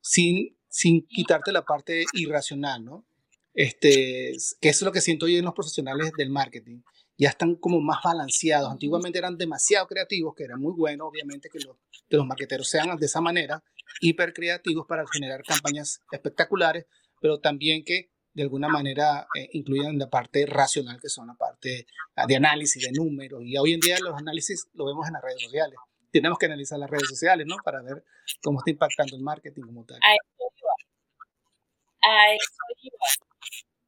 sin, 0.00 0.56
sin 0.68 1.06
quitarte 1.06 1.52
la 1.52 1.64
parte 1.64 2.04
irracional, 2.14 2.84
¿no? 2.84 3.04
Este, 3.52 4.34
que 4.60 4.68
es 4.70 4.80
lo 4.80 4.90
que 4.90 5.02
siento 5.02 5.28
yo 5.28 5.38
en 5.38 5.44
los 5.44 5.54
profesionales 5.54 6.12
del 6.16 6.30
marketing. 6.30 6.80
ya 7.18 7.28
están 7.28 7.56
como 7.56 7.80
más 7.80 7.98
balanceados. 8.02 8.70
Antiguamente 8.70 9.18
eran 9.18 9.36
demasiado 9.36 9.86
creativos, 9.86 10.34
que 10.34 10.44
era 10.44 10.56
muy 10.56 10.72
bueno, 10.72 11.06
obviamente, 11.06 11.50
que 11.50 11.60
los, 11.60 11.76
que 12.08 12.16
los 12.16 12.26
marqueteros 12.26 12.68
sean 12.68 12.96
de 12.96 13.06
esa 13.06 13.20
manera, 13.20 13.62
hiper 14.00 14.32
creativos 14.32 14.86
para 14.88 15.04
generar 15.12 15.42
campañas 15.42 16.00
espectaculares, 16.10 16.86
pero 17.20 17.38
también 17.38 17.84
que 17.84 18.11
de 18.34 18.42
alguna 18.42 18.68
manera 18.68 19.26
eh, 19.34 19.48
incluyan 19.52 19.98
la 19.98 20.08
parte 20.08 20.46
racional, 20.46 21.00
que 21.00 21.08
son 21.08 21.26
la 21.26 21.34
parte 21.34 21.86
ah, 22.16 22.26
de 22.26 22.36
análisis 22.36 22.82
de 22.82 22.92
números. 22.92 23.42
Y 23.44 23.56
hoy 23.58 23.74
en 23.74 23.80
día 23.80 23.98
los 24.00 24.16
análisis 24.16 24.68
lo 24.74 24.86
vemos 24.86 25.06
en 25.06 25.14
las 25.14 25.22
redes 25.22 25.42
sociales. 25.42 25.76
Tenemos 26.10 26.38
que 26.38 26.46
analizar 26.46 26.78
las 26.78 26.90
redes 26.90 27.08
sociales, 27.08 27.46
¿no? 27.46 27.56
Para 27.64 27.82
ver 27.82 28.04
cómo 28.42 28.58
está 28.58 28.70
impactando 28.70 29.16
el 29.16 29.22
marketing 29.22 29.62
como 29.62 29.84
tal. 29.84 29.98
A 30.02 30.14
eso 30.14 30.52
iba. 30.58 30.72
A 32.02 32.34
eso 32.34 32.52
iba 32.82 33.31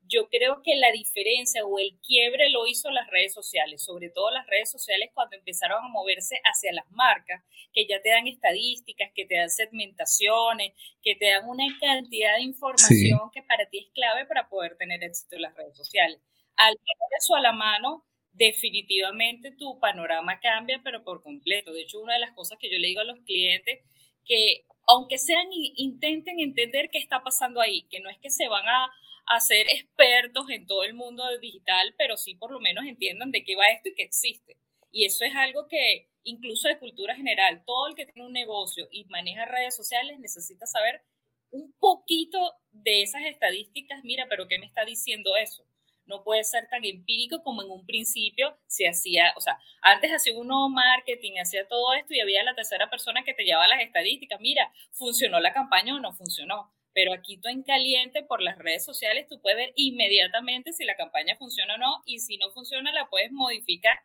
yo 0.08 0.28
creo 0.28 0.62
que 0.62 0.76
la 0.76 0.90
diferencia 0.92 1.64
o 1.64 1.78
el 1.78 1.98
quiebre 2.00 2.50
lo 2.50 2.66
hizo 2.66 2.90
las 2.90 3.08
redes 3.10 3.32
sociales, 3.32 3.82
sobre 3.82 4.10
todo 4.10 4.30
las 4.30 4.46
redes 4.46 4.70
sociales 4.70 5.10
cuando 5.14 5.36
empezaron 5.36 5.84
a 5.84 5.88
moverse 5.88 6.40
hacia 6.44 6.72
las 6.72 6.90
marcas, 6.90 7.42
que 7.72 7.86
ya 7.86 8.00
te 8.02 8.10
dan 8.10 8.26
estadísticas, 8.26 9.10
que 9.14 9.26
te 9.26 9.36
dan 9.36 9.50
segmentaciones, 9.50 10.72
que 11.02 11.14
te 11.16 11.30
dan 11.30 11.48
una 11.48 11.64
cantidad 11.80 12.36
de 12.36 12.42
información 12.42 13.30
que 13.32 13.42
para 13.42 13.66
ti 13.68 13.78
es 13.78 13.92
clave 13.94 14.26
para 14.26 14.48
poder 14.48 14.76
tener 14.76 15.02
éxito 15.02 15.36
en 15.36 15.42
las 15.42 15.54
redes 15.56 15.76
sociales. 15.76 16.20
Al 16.56 16.74
tener 16.74 17.08
eso 17.18 17.34
a 17.34 17.40
la 17.40 17.52
mano, 17.52 18.04
definitivamente 18.32 19.52
tu 19.52 19.78
panorama 19.80 20.40
cambia, 20.40 20.80
pero 20.84 21.02
por 21.04 21.22
completo. 21.22 21.72
De 21.72 21.82
hecho, 21.82 22.00
una 22.00 22.14
de 22.14 22.20
las 22.20 22.32
cosas 22.32 22.58
que 22.58 22.70
yo 22.70 22.78
le 22.78 22.88
digo 22.88 23.00
a 23.00 23.04
los 23.04 23.20
clientes, 23.20 23.80
que 24.24 24.64
aunque 24.86 25.18
sean, 25.18 25.46
intenten 25.50 26.40
entender 26.40 26.90
qué 26.90 26.98
está 26.98 27.22
pasando 27.22 27.60
ahí, 27.60 27.86
que 27.90 28.00
no 28.00 28.10
es 28.10 28.18
que 28.18 28.30
se 28.30 28.48
van 28.48 28.66
a 28.68 28.90
a 29.26 29.40
ser 29.40 29.66
expertos 29.70 30.48
en 30.50 30.66
todo 30.66 30.84
el 30.84 30.94
mundo 30.94 31.24
digital, 31.38 31.94
pero 31.96 32.16
sí 32.16 32.34
por 32.34 32.50
lo 32.50 32.60
menos 32.60 32.84
entiendan 32.84 33.30
de 33.30 33.44
qué 33.44 33.56
va 33.56 33.68
esto 33.68 33.88
y 33.88 33.94
que 33.94 34.02
existe. 34.02 34.58
Y 34.90 35.04
eso 35.04 35.24
es 35.24 35.34
algo 35.34 35.66
que 35.68 36.08
incluso 36.24 36.68
de 36.68 36.78
cultura 36.78 37.14
general, 37.14 37.62
todo 37.66 37.88
el 37.88 37.94
que 37.94 38.06
tiene 38.06 38.26
un 38.26 38.32
negocio 38.32 38.88
y 38.90 39.04
maneja 39.06 39.44
redes 39.44 39.76
sociales 39.76 40.18
necesita 40.18 40.66
saber 40.66 41.02
un 41.50 41.72
poquito 41.78 42.38
de 42.72 43.02
esas 43.02 43.22
estadísticas. 43.24 44.02
Mira, 44.02 44.26
pero 44.28 44.48
¿qué 44.48 44.58
me 44.58 44.66
está 44.66 44.84
diciendo 44.84 45.36
eso? 45.36 45.64
No 46.06 46.22
puede 46.22 46.44
ser 46.44 46.68
tan 46.68 46.84
empírico 46.84 47.42
como 47.42 47.62
en 47.62 47.70
un 47.70 47.86
principio 47.86 48.58
se 48.66 48.88
hacía, 48.88 49.32
o 49.36 49.40
sea, 49.40 49.58
antes 49.80 50.10
hacía 50.10 50.36
uno 50.36 50.68
marketing, 50.68 51.38
hacía 51.40 51.66
todo 51.66 51.94
esto 51.94 52.12
y 52.12 52.20
había 52.20 52.42
la 52.42 52.54
tercera 52.54 52.90
persona 52.90 53.24
que 53.24 53.34
te 53.34 53.44
llevaba 53.44 53.68
las 53.68 53.80
estadísticas. 53.80 54.40
Mira, 54.40 54.70
¿funcionó 54.92 55.40
la 55.40 55.54
campaña 55.54 55.94
o 55.94 56.00
no 56.00 56.12
funcionó? 56.12 56.74
Pero 56.94 57.12
aquí 57.12 57.36
tú 57.36 57.48
en 57.48 57.64
caliente 57.64 58.22
por 58.22 58.40
las 58.40 58.56
redes 58.56 58.84
sociales 58.84 59.26
tú 59.28 59.40
puedes 59.42 59.58
ver 59.58 59.72
inmediatamente 59.74 60.72
si 60.72 60.84
la 60.84 60.96
campaña 60.96 61.36
funciona 61.36 61.74
o 61.74 61.78
no 61.78 62.02
y 62.06 62.20
si 62.20 62.38
no 62.38 62.50
funciona 62.52 62.92
la 62.92 63.08
puedes 63.10 63.32
modificar 63.32 63.98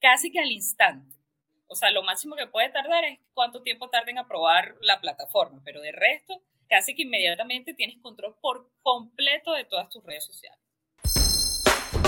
casi 0.00 0.32
que 0.32 0.40
al 0.40 0.50
instante. 0.50 1.14
O 1.68 1.76
sea, 1.76 1.90
lo 1.90 2.02
máximo 2.02 2.34
que 2.34 2.46
puede 2.46 2.70
tardar 2.70 3.04
es 3.04 3.20
cuánto 3.34 3.62
tiempo 3.62 3.90
tarda 3.90 4.10
en 4.10 4.18
aprobar 4.18 4.74
la 4.80 5.00
plataforma, 5.00 5.60
pero 5.64 5.80
de 5.80 5.92
resto, 5.92 6.42
casi 6.68 6.96
que 6.96 7.02
inmediatamente 7.02 7.74
tienes 7.74 7.98
control 7.98 8.34
por 8.40 8.72
completo 8.82 9.52
de 9.52 9.64
todas 9.64 9.88
tus 9.90 10.02
redes 10.02 10.24
sociales. 10.24 10.58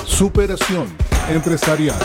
Superación 0.06 0.88
empresarial. 1.28 1.98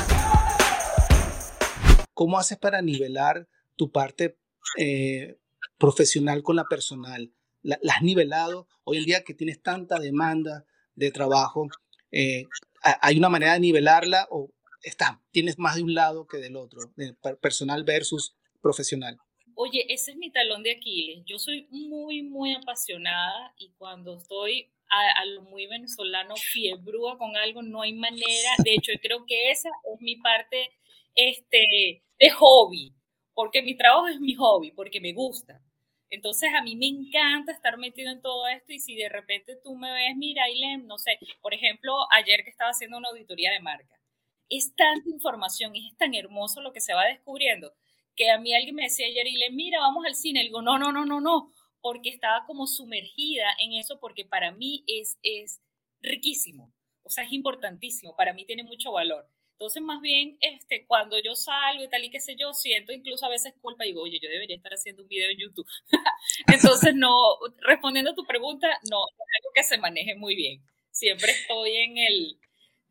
¿Cómo 2.14 2.38
haces 2.38 2.58
para 2.58 2.82
nivelar 2.82 3.48
tu 3.76 3.92
parte 3.92 4.38
eh, 4.78 5.40
profesional 5.78 6.44
con 6.44 6.58
la 6.58 6.66
personal? 6.66 7.32
La, 7.62 7.78
has 7.90 8.02
nivelado. 8.02 8.68
Hoy 8.84 8.98
en 8.98 9.06
día 9.06 9.24
que 9.24 9.34
tienes 9.34 9.62
tanta 9.62 10.00
demanda 10.00 10.66
de 10.96 11.12
trabajo, 11.12 11.68
eh, 12.12 12.46
¿hay 12.82 13.18
una 13.18 13.30
manera 13.30 13.54
de 13.54 13.60
nivelarla 13.60 14.28
o 14.32 14.52
está, 14.84 15.22
tienes 15.32 15.60
más 15.60 15.76
de 15.76 15.84
un 15.84 15.94
lado 15.94 16.28
que 16.28 16.38
del 16.38 16.56
otro, 16.56 16.94
personal 17.42 17.84
versus 17.84 18.36
profesional? 18.62 19.18
Oye, 19.56 19.86
ese 19.90 20.12
es 20.12 20.18
mi 20.18 20.32
talón 20.32 20.62
de 20.64 20.72
Aquiles. 20.72 21.24
Yo 21.26 21.40
soy 21.40 21.68
muy, 21.72 22.22
muy 22.22 22.54
apasionada 22.54 23.54
y 23.58 23.72
cuando 23.78 24.18
estoy 24.18 24.72
a, 24.90 25.26
lo 25.26 25.42
muy 25.42 25.68
venezolano, 25.68 26.36
fiebrúa 26.36 27.18
con 27.18 27.36
algo, 27.36 27.62
no 27.62 27.82
hay 27.82 27.94
manera. 27.94 28.52
De 28.64 28.76
hecho, 28.76 28.92
creo 29.02 29.26
que 29.26 29.52
esa 29.52 29.70
es 29.94 30.02
mi 30.02 30.16
parte 30.18 30.70
este, 31.16 32.04
de 32.20 32.30
hobby, 32.30 32.94
porque 33.34 33.62
mi 33.62 33.76
trabajo 33.76 34.08
es 34.08 34.20
mi 34.20 34.36
hobby, 34.36 34.72
porque 34.72 35.02
me 35.02 35.14
gusta. 35.14 35.62
Entonces 36.10 36.50
a 36.56 36.62
mí 36.62 36.76
me 36.76 36.88
encanta 36.88 37.52
estar 37.52 37.78
metido 37.78 38.12
en 38.12 38.22
todo 38.22 38.48
esto 38.48 38.74
y 38.74 38.80
si 38.80 38.96
de 38.96 39.10
repente 39.10 39.58
tú 39.64 39.76
me 39.76 39.92
ves, 39.92 40.16
mira, 40.16 40.44
Ailem, 40.44 40.88
no 40.88 40.98
sé, 40.98 41.20
por 41.42 41.54
ejemplo, 41.54 41.94
ayer 42.16 42.44
que 42.44 42.50
estaba 42.50 42.72
haciendo 42.72 42.98
una 42.98 43.10
auditoría 43.10 43.52
de 43.52 43.60
marca, 43.60 44.00
es 44.50 44.74
tanta 44.76 45.10
información 45.10 45.76
y 45.76 45.90
es 45.90 45.98
tan 45.98 46.14
hermoso 46.16 46.62
lo 46.62 46.72
que 46.72 46.82
se 46.82 46.94
va 46.94 47.06
descubriendo 47.06 47.74
que 48.18 48.32
a 48.32 48.40
mí 48.40 48.54
alguien 48.54 48.76
me 48.76 48.84
decía 48.84 49.06
ayer, 49.06 49.28
Ailem, 49.28 49.56
mira, 49.56 49.80
vamos 49.80 50.06
al 50.06 50.16
cine. 50.16 50.42
Y 50.42 50.46
digo, 50.46 50.62
no, 50.62 50.78
no, 50.78 50.92
no, 50.92 51.06
no, 51.06 51.22
no, 51.22 51.54
porque 51.82 52.10
estaba 52.10 52.46
como 52.46 52.68
sumergida 52.68 53.46
en 53.60 53.74
eso 53.74 54.00
porque 54.00 54.26
para 54.26 54.52
mí 54.52 54.84
es, 54.88 55.18
es 55.24 55.62
riquísimo, 56.02 56.74
o 57.04 57.10
sea, 57.10 57.24
es 57.24 57.32
importantísimo, 57.32 58.16
para 58.16 58.34
mí 58.34 58.46
tiene 58.46 58.64
mucho 58.64 58.92
valor. 58.92 59.30
Entonces, 59.58 59.82
más 59.82 60.02
bien, 60.02 60.38
este, 60.40 60.86
cuando 60.86 61.18
yo 61.20 61.34
salgo 61.34 61.84
y 61.84 61.90
tal 61.90 62.04
y 62.04 62.12
qué 62.12 62.20
sé 62.20 62.36
yo, 62.36 62.54
siento 62.54 62.92
incluso 62.92 63.26
a 63.26 63.30
veces 63.30 63.56
culpa 63.60 63.86
y 63.86 63.88
digo, 63.88 64.04
oye, 64.04 64.20
yo 64.22 64.30
debería 64.30 64.56
estar 64.56 64.72
haciendo 64.72 65.02
un 65.02 65.08
video 65.08 65.32
en 65.32 65.38
YouTube. 65.40 65.66
Entonces, 66.48 66.94
no, 66.94 67.10
respondiendo 67.62 68.12
a 68.12 68.16
tu 68.16 68.24
pregunta, 68.24 68.68
no, 68.92 69.00
es 69.08 69.28
algo 69.40 69.50
que 69.56 69.64
se 69.64 69.80
maneje 69.80 70.16
muy 70.16 70.36
bien. 70.36 70.62
Siempre 70.92 71.32
estoy 71.32 71.76
en 71.76 71.98
el, 71.98 72.38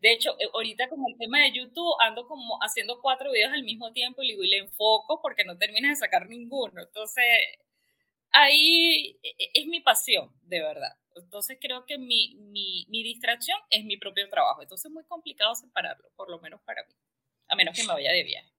de 0.01 0.13
hecho, 0.13 0.33
eh, 0.41 0.49
ahorita 0.53 0.89
con 0.89 0.99
el 1.09 1.17
tema 1.17 1.39
de 1.41 1.53
YouTube 1.53 1.95
ando 2.01 2.27
como 2.27 2.59
haciendo 2.61 3.01
cuatro 3.01 3.31
videos 3.31 3.53
al 3.53 3.63
mismo 3.63 3.93
tiempo 3.93 4.25
y, 4.25 4.35
le 4.35 4.59
enfoco 4.59 5.21
porque 5.23 5.45
no 5.45 5.57
terminas 5.59 5.91
de 5.91 6.05
sacar 6.05 6.29
ninguno. 6.29 6.83
Entonces, 6.83 7.25
ahí 8.33 9.21
e, 9.23 9.29
e, 9.39 9.51
es 9.55 9.67
mi 9.67 9.81
pasión, 9.81 10.33
de 10.43 10.63
verdad. 10.63 10.97
Entonces 11.17 11.59
creo 11.61 11.85
que 11.87 11.99
mi, 11.99 12.35
mi, 12.37 12.87
mi, 12.89 13.03
distracción 13.03 13.59
es 13.71 13.85
mi 13.85 13.97
propio 13.97 14.29
trabajo. 14.29 14.63
Entonces 14.63 14.87
es 14.87 14.93
muy 14.93 15.05
complicado 15.05 15.55
separarlo, 15.55 16.11
por 16.17 16.31
lo 16.31 16.41
menos 16.41 16.61
para 16.63 16.85
mí, 16.85 16.95
a 17.49 17.57
menos 17.57 17.75
que 17.75 17.83
me 17.83 17.93
vaya 17.93 18.13
de 18.13 18.25
viaje. 18.25 18.53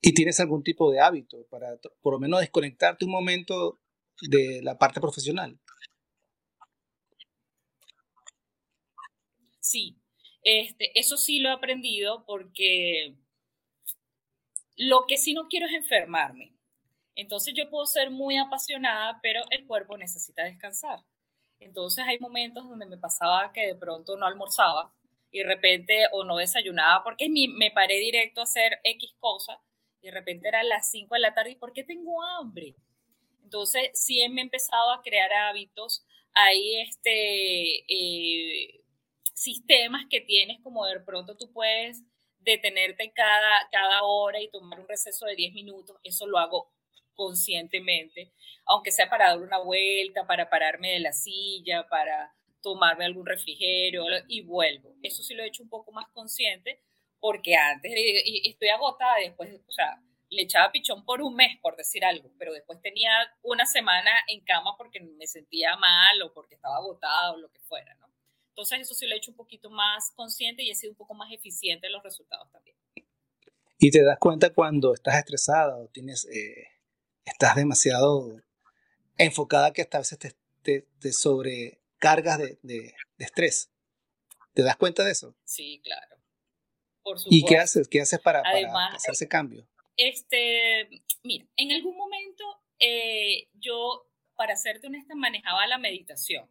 ¿Y 0.00 0.14
tienes 0.14 0.40
algún 0.40 0.62
tipo 0.62 0.90
de 0.90 1.00
hábito 1.00 1.46
para 1.50 1.76
por 2.00 2.14
lo 2.14 2.18
menos 2.18 2.40
desconectarte 2.40 3.04
un 3.04 3.10
momento 3.10 3.80
de 4.22 4.60
la 4.62 4.78
parte 4.78 5.00
profesional? 5.00 5.58
Sí, 9.60 9.98
este, 10.42 10.98
eso 10.98 11.16
sí 11.16 11.40
lo 11.40 11.50
he 11.50 11.52
aprendido 11.52 12.24
porque 12.26 13.16
lo 14.76 15.04
que 15.06 15.18
sí 15.18 15.34
no 15.34 15.48
quiero 15.48 15.66
es 15.66 15.74
enfermarme. 15.74 16.54
Entonces 17.16 17.52
yo 17.54 17.68
puedo 17.68 17.84
ser 17.84 18.10
muy 18.10 18.36
apasionada, 18.36 19.18
pero 19.20 19.42
el 19.50 19.66
cuerpo 19.66 19.98
necesita 19.98 20.44
descansar. 20.44 21.00
Entonces 21.60 22.04
hay 22.06 22.18
momentos 22.18 22.68
donde 22.68 22.86
me 22.86 22.98
pasaba 22.98 23.52
que 23.52 23.66
de 23.66 23.74
pronto 23.74 24.16
no 24.16 24.26
almorzaba 24.26 24.92
y 25.30 25.38
de 25.38 25.44
repente 25.44 26.04
o 26.12 26.24
no 26.24 26.36
desayunaba 26.36 27.04
porque 27.04 27.28
me 27.28 27.70
paré 27.70 27.98
directo 27.98 28.40
a 28.40 28.44
hacer 28.44 28.80
X 28.84 29.14
cosa 29.18 29.60
y 30.00 30.06
de 30.06 30.12
repente 30.12 30.48
era 30.48 30.62
las 30.62 30.90
5 30.90 31.14
de 31.14 31.20
la 31.20 31.34
tarde 31.34 31.50
y 31.50 31.56
¿por 31.56 31.72
qué 31.72 31.84
tengo 31.84 32.22
hambre? 32.22 32.74
Entonces 33.42 33.90
sí 33.94 34.26
me 34.28 34.40
he 34.40 34.44
empezado 34.44 34.92
a 34.92 35.02
crear 35.02 35.32
hábitos, 35.32 36.04
hay 36.34 36.80
este, 36.82 37.84
eh, 37.88 38.80
sistemas 39.34 40.04
que 40.08 40.20
tienes 40.20 40.60
como 40.62 40.86
de 40.86 41.00
pronto 41.00 41.36
tú 41.36 41.50
puedes 41.52 42.02
detenerte 42.40 43.12
cada, 43.12 43.68
cada 43.70 44.04
hora 44.04 44.40
y 44.40 44.50
tomar 44.50 44.80
un 44.80 44.88
receso 44.88 45.26
de 45.26 45.34
10 45.34 45.54
minutos, 45.54 45.96
eso 46.04 46.26
lo 46.26 46.38
hago 46.38 46.70
conscientemente, 47.18 48.32
aunque 48.64 48.92
sea 48.92 49.10
para 49.10 49.30
dar 49.30 49.42
una 49.42 49.58
vuelta, 49.58 50.24
para 50.24 50.48
pararme 50.48 50.92
de 50.92 51.00
la 51.00 51.12
silla, 51.12 51.84
para 51.88 52.32
tomarme 52.62 53.04
algún 53.04 53.26
refrigerio 53.26 54.04
y 54.28 54.42
vuelvo. 54.42 54.94
Eso 55.02 55.24
sí 55.24 55.34
lo 55.34 55.42
he 55.42 55.48
hecho 55.48 55.64
un 55.64 55.68
poco 55.68 55.90
más 55.90 56.06
consciente 56.12 56.80
porque 57.18 57.56
antes 57.56 57.92
estoy 58.44 58.68
agotada, 58.68 59.16
después, 59.20 59.50
o 59.66 59.72
sea, 59.72 60.00
le 60.30 60.42
echaba 60.42 60.70
pichón 60.70 61.04
por 61.04 61.20
un 61.20 61.34
mes, 61.34 61.58
por 61.60 61.74
decir 61.74 62.04
algo, 62.04 62.30
pero 62.38 62.52
después 62.52 62.80
tenía 62.80 63.10
una 63.42 63.66
semana 63.66 64.12
en 64.28 64.44
cama 64.44 64.76
porque 64.78 65.00
me 65.00 65.26
sentía 65.26 65.76
mal 65.76 66.22
o 66.22 66.32
porque 66.32 66.54
estaba 66.54 66.76
agotada 66.76 67.32
o 67.32 67.38
lo 67.38 67.50
que 67.50 67.58
fuera, 67.62 67.96
¿no? 67.96 68.06
Entonces 68.50 68.82
eso 68.82 68.94
sí 68.94 69.08
lo 69.08 69.14
he 69.16 69.18
hecho 69.18 69.32
un 69.32 69.36
poquito 69.36 69.70
más 69.70 70.12
consciente 70.14 70.62
y 70.62 70.70
he 70.70 70.74
sido 70.76 70.92
un 70.92 70.96
poco 70.96 71.14
más 71.14 71.32
eficiente 71.32 71.88
en 71.88 71.94
los 71.94 72.04
resultados 72.04 72.48
también. 72.52 72.76
Y 73.80 73.90
te 73.90 74.04
das 74.04 74.18
cuenta 74.20 74.52
cuando 74.52 74.94
estás 74.94 75.16
estresada 75.16 75.76
o 75.78 75.88
tienes 75.88 76.24
eh, 76.26 76.77
estás 77.28 77.56
demasiado 77.56 78.40
enfocada 79.16 79.72
que 79.72 79.82
hasta 79.82 79.98
a 79.98 80.00
veces 80.00 80.18
te, 80.18 80.86
te, 81.00 81.12
sobrecargas 81.12 82.38
de, 82.38 82.58
de, 82.62 82.94
estrés. 83.18 83.70
¿Te 84.54 84.62
das 84.62 84.76
cuenta 84.76 85.04
de 85.04 85.12
eso? 85.12 85.34
Sí, 85.44 85.80
claro. 85.82 86.16
¿Y 87.30 87.44
qué 87.44 87.56
haces? 87.56 87.88
¿Qué 87.88 88.00
haces 88.00 88.20
para, 88.20 88.42
para 88.42 88.86
hacer 88.88 89.14
ese 89.14 89.28
cambio? 89.28 89.66
Este, 89.96 90.88
mira, 91.22 91.46
en 91.56 91.72
algún 91.72 91.96
momento 91.96 92.44
eh, 92.78 93.48
yo, 93.54 94.06
para 94.36 94.56
serte 94.56 94.86
honesta, 94.86 95.14
manejaba 95.14 95.66
la 95.66 95.78
meditación. 95.78 96.50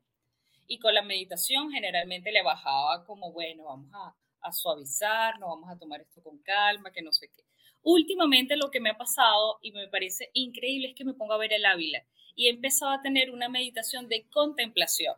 Y 0.68 0.80
con 0.80 0.94
la 0.94 1.02
meditación 1.02 1.72
generalmente 1.72 2.32
le 2.32 2.44
bajaba 2.44 3.06
como, 3.06 3.32
bueno, 3.32 3.66
vamos 3.66 3.90
a, 3.94 4.16
a 4.42 4.52
suavizar, 4.52 5.40
no 5.40 5.48
vamos 5.48 5.70
a 5.70 5.78
tomar 5.78 6.02
esto 6.02 6.22
con 6.22 6.40
calma, 6.40 6.92
que 6.92 7.02
no 7.02 7.14
sé 7.14 7.30
qué. 7.30 7.44
Últimamente 7.84 8.58
lo 8.58 8.70
que 8.70 8.80
me 8.80 8.90
ha 8.90 8.98
pasado 8.98 9.60
y 9.62 9.72
me 9.72 9.88
parece 9.88 10.30
increíble 10.34 10.90
es 10.90 10.96
que 10.96 11.06
me 11.06 11.14
pongo 11.14 11.34
a 11.34 11.38
ver 11.38 11.54
el 11.54 11.66
Ávila 11.66 12.04
y 12.36 12.48
he 12.48 12.50
empezado 12.52 12.92
a 12.92 13.02
tener 13.02 13.32
una 13.32 13.50
meditación 13.50 14.08
de 14.08 14.28
contemplación. 14.30 15.16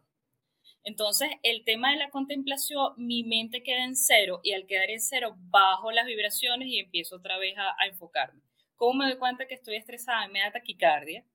Entonces, 0.83 1.29
el 1.43 1.65
tema 1.65 1.91
de 1.91 1.97
la 1.97 2.09
contemplación, 2.09 2.93
mi 2.97 3.23
mente 3.23 3.61
queda 3.61 3.83
en 3.83 3.95
cero 3.95 4.39
y 4.43 4.53
al 4.53 4.65
quedar 4.65 4.89
en 4.89 5.01
cero 5.01 5.35
bajo 5.37 5.91
las 5.91 6.05
vibraciones 6.05 6.69
y 6.69 6.79
empiezo 6.79 7.17
otra 7.17 7.37
vez 7.37 7.55
a, 7.57 7.85
enfocarme. 7.85 8.41
¿Cómo 8.75 8.99
me 8.99 9.05
doy 9.09 9.17
cuenta 9.17 9.45
que 9.45 9.55
estoy 9.55 9.75
estresada? 9.75 10.27
Me 10.29 10.39
da 10.39 10.51
taquicardia. 10.51 11.25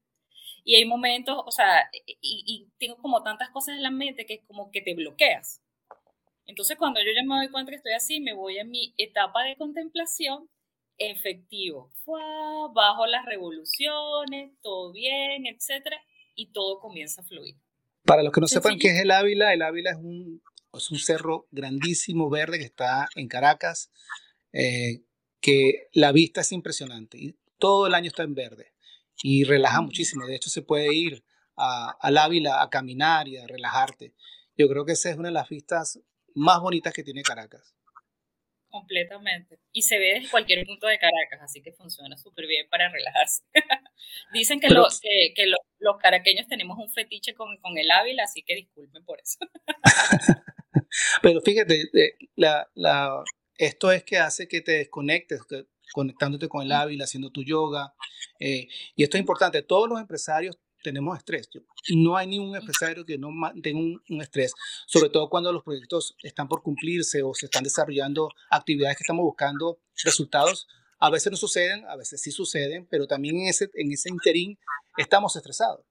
Y 0.64 0.76
hay 0.76 0.86
momentos, 0.86 1.36
o 1.44 1.50
sea, 1.50 1.90
y, 2.06 2.16
y 2.22 2.68
tengo 2.78 2.96
como 2.96 3.22
tantas 3.22 3.50
cosas 3.50 3.76
en 3.76 3.82
la 3.82 3.90
mente 3.90 4.24
que 4.24 4.40
como 4.46 4.70
que 4.70 4.80
te 4.80 4.94
bloqueas. 4.94 5.62
Entonces, 6.46 6.78
cuando 6.78 7.00
yo 7.00 7.12
ya 7.14 7.22
me 7.22 7.36
doy 7.36 7.50
cuenta 7.50 7.70
que 7.70 7.76
estoy 7.76 7.92
así, 7.92 8.20
me 8.20 8.32
voy 8.32 8.58
a 8.58 8.64
mi 8.64 8.94
etapa 8.96 9.42
de 9.44 9.56
contemplación 9.56 10.48
efectivo. 10.98 11.92
Bajo 12.74 13.06
las 13.06 13.24
revoluciones, 13.26 14.52
todo 14.62 14.92
bien, 14.92 15.46
etcétera, 15.46 15.96
y 16.34 16.52
todo 16.52 16.80
comienza 16.80 17.22
a 17.22 17.24
fluir. 17.24 17.56
Para 18.04 18.22
los 18.22 18.32
que 18.32 18.40
no 18.40 18.46
sepan 18.46 18.78
qué 18.78 18.88
es 18.88 19.00
el 19.00 19.10
Ávila, 19.10 19.52
el 19.54 19.62
Ávila 19.62 19.90
es 19.90 19.96
un, 19.96 20.42
es 20.74 20.90
un 20.90 20.98
cerro 20.98 21.46
grandísimo 21.50 22.28
verde 22.28 22.58
que 22.58 22.64
está 22.64 23.08
en 23.14 23.28
Caracas, 23.28 23.90
eh, 24.52 25.02
que 25.40 25.88
la 25.92 26.12
vista 26.12 26.42
es 26.42 26.52
impresionante 26.52 27.18
y 27.18 27.36
todo 27.58 27.86
el 27.86 27.94
año 27.94 28.08
está 28.08 28.22
en 28.22 28.34
verde 28.34 28.72
y 29.22 29.44
relaja 29.44 29.80
muchísimo. 29.80 30.26
De 30.26 30.36
hecho, 30.36 30.50
se 30.50 30.62
puede 30.62 30.94
ir 30.94 31.24
al 31.56 32.18
Ávila 32.18 32.62
a 32.62 32.68
caminar 32.68 33.28
y 33.28 33.36
a 33.36 33.46
relajarte. 33.46 34.14
Yo 34.56 34.68
creo 34.68 34.84
que 34.84 34.92
esa 34.92 35.10
es 35.10 35.16
una 35.16 35.28
de 35.28 35.34
las 35.34 35.48
vistas 35.48 36.00
más 36.34 36.60
bonitas 36.60 36.92
que 36.92 37.04
tiene 37.04 37.22
Caracas. 37.22 37.74
Completamente. 38.74 39.60
Y 39.70 39.82
se 39.82 40.00
ve 40.00 40.14
desde 40.14 40.28
cualquier 40.28 40.66
punto 40.66 40.88
de 40.88 40.98
Caracas, 40.98 41.40
así 41.42 41.62
que 41.62 41.72
funciona 41.72 42.16
súper 42.16 42.48
bien 42.48 42.68
para 42.68 42.88
relajarse. 42.88 43.44
Dicen 44.32 44.58
que, 44.58 44.68
los, 44.68 45.00
que, 45.00 45.46
los, 45.46 45.96
caraqueños 46.02 46.48
tenemos 46.48 46.76
un 46.78 46.90
fetiche 46.90 47.34
con, 47.34 47.56
con, 47.58 47.78
el 47.78 47.88
Ávila, 47.88 48.24
así 48.24 48.42
que 48.42 48.56
disculpen 48.56 49.04
por 49.04 49.20
eso. 49.20 49.38
Pero 51.22 51.40
fíjate, 51.40 51.84
la, 52.34 52.68
la, 52.74 53.22
esto 53.58 53.92
es 53.92 54.02
que 54.02 54.18
hace 54.18 54.48
que 54.48 54.60
te 54.60 54.72
desconectes, 54.72 55.42
conectándote 55.92 56.48
con 56.48 56.62
el 56.62 56.72
Ávila, 56.72 57.04
haciendo 57.04 57.30
tu 57.30 57.44
yoga. 57.44 57.94
Eh, 58.40 58.66
y 58.96 59.04
esto 59.04 59.16
es 59.16 59.20
importante, 59.20 59.62
todos 59.62 59.88
los 59.88 60.00
empresarios 60.00 60.58
tenemos 60.84 61.18
estrés. 61.18 61.48
No 61.96 62.16
hay 62.16 62.28
ningún 62.28 62.54
empresario 62.54 63.04
que 63.04 63.18
no 63.18 63.30
tenga 63.60 63.80
un, 63.80 64.20
estrés, 64.20 64.52
sobre 64.86 65.10
todo 65.10 65.28
cuando 65.28 65.52
los 65.52 65.64
proyectos 65.64 66.14
están 66.22 66.46
por 66.46 66.62
cumplirse 66.62 67.24
o 67.24 67.34
se 67.34 67.46
están 67.46 67.64
desarrollando 67.64 68.30
actividades 68.50 68.96
que 68.98 69.02
estamos 69.02 69.24
buscando 69.24 69.80
resultados. 70.04 70.68
A 71.00 71.10
veces 71.10 71.32
no 71.32 71.36
suceden, 71.36 71.84
a 71.86 71.96
veces 71.96 72.20
sí 72.20 72.30
suceden, 72.30 72.86
pero 72.88 73.08
también 73.08 73.40
en 73.40 73.48
ese, 73.48 73.70
en 73.74 73.90
ese 73.90 74.10
interín 74.10 74.58
estamos 74.96 75.34
estresados 75.34 75.84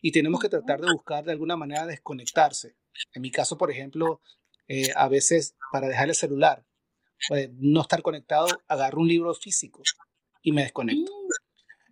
y 0.00 0.12
tenemos 0.12 0.40
que 0.40 0.48
tratar 0.48 0.80
de 0.80 0.90
buscar 0.92 1.24
de 1.24 1.32
alguna 1.32 1.56
manera 1.56 1.84
desconectarse. 1.84 2.76
En 3.12 3.22
mi 3.22 3.30
caso, 3.30 3.58
por 3.58 3.70
ejemplo, 3.70 4.20
eh, 4.68 4.90
a 4.96 5.08
veces 5.08 5.56
para 5.72 5.88
dejar 5.88 6.08
el 6.08 6.14
celular, 6.14 6.64
pues, 7.28 7.50
no 7.54 7.82
estar 7.82 8.02
conectado, 8.02 8.46
agarro 8.68 9.00
un 9.00 9.08
libro 9.08 9.34
físico 9.34 9.82
y 10.42 10.52
me 10.52 10.62
desconecto. 10.62 11.17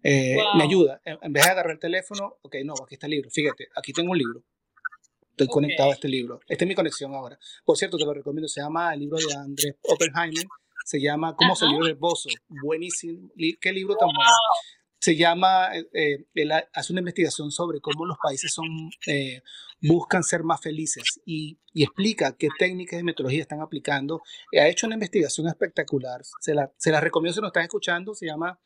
Eh, 0.08 0.36
me 0.54 0.62
ayuda. 0.62 1.00
En 1.04 1.32
vez 1.32 1.44
de 1.44 1.50
agarrar 1.50 1.72
el 1.72 1.80
teléfono, 1.80 2.38
ok, 2.42 2.56
no, 2.64 2.74
aquí 2.74 2.94
está 2.94 3.06
el 3.06 3.12
libro. 3.12 3.28
Fíjate, 3.28 3.66
aquí 3.74 3.92
tengo 3.92 4.12
un 4.12 4.18
libro. 4.18 4.44
Estoy 5.30 5.48
conectado 5.48 5.90
a 5.90 5.94
este 5.94 6.08
libro. 6.08 6.40
Esta 6.46 6.64
es 6.64 6.68
mi 6.68 6.76
conexión 6.76 7.12
ahora. 7.12 7.36
Por 7.64 7.76
cierto, 7.76 7.98
te 7.98 8.04
lo 8.04 8.14
recomiendo. 8.14 8.46
Se 8.46 8.60
llama 8.60 8.94
el 8.94 9.00
libro 9.00 9.18
de 9.18 9.34
Andrés 9.34 9.74
Oppenheimer. 9.82 10.46
Se 10.84 11.00
llama 11.00 11.34
¿Cómo 11.34 11.56
salir 11.56 11.80
del 11.80 11.98
pozo? 11.98 12.28
Buenísimo. 12.46 13.28
Qué 13.60 13.72
libro 13.72 13.96
tan 13.96 14.08
bueno. 14.14 14.30
Se 15.00 15.16
llama, 15.16 15.70
eh, 15.92 16.24
él 16.34 16.52
hace 16.52 16.92
una 16.92 17.00
investigación 17.00 17.50
sobre 17.50 17.80
cómo 17.80 18.06
los 18.06 18.16
países 18.22 18.52
son, 18.52 18.66
eh, 19.08 19.42
buscan 19.80 20.22
ser 20.22 20.42
más 20.42 20.60
felices 20.60 21.20
y, 21.24 21.58
y, 21.74 21.82
explica 21.82 22.36
qué 22.36 22.48
técnicas 22.58 22.98
y 22.98 23.02
metodologías 23.02 23.42
están 23.42 23.60
aplicando. 23.60 24.22
Ha 24.58 24.68
hecho 24.68 24.86
una 24.86 24.94
investigación 24.94 25.48
espectacular. 25.48 26.22
Se 26.40 26.54
la, 26.54 26.72
se 26.78 26.90
la 26.92 27.00
recomiendo 27.00 27.34
si 27.34 27.40
nos 27.40 27.48
están 27.48 27.64
escuchando. 27.64 28.14
Se 28.14 28.26
llama 28.26 28.58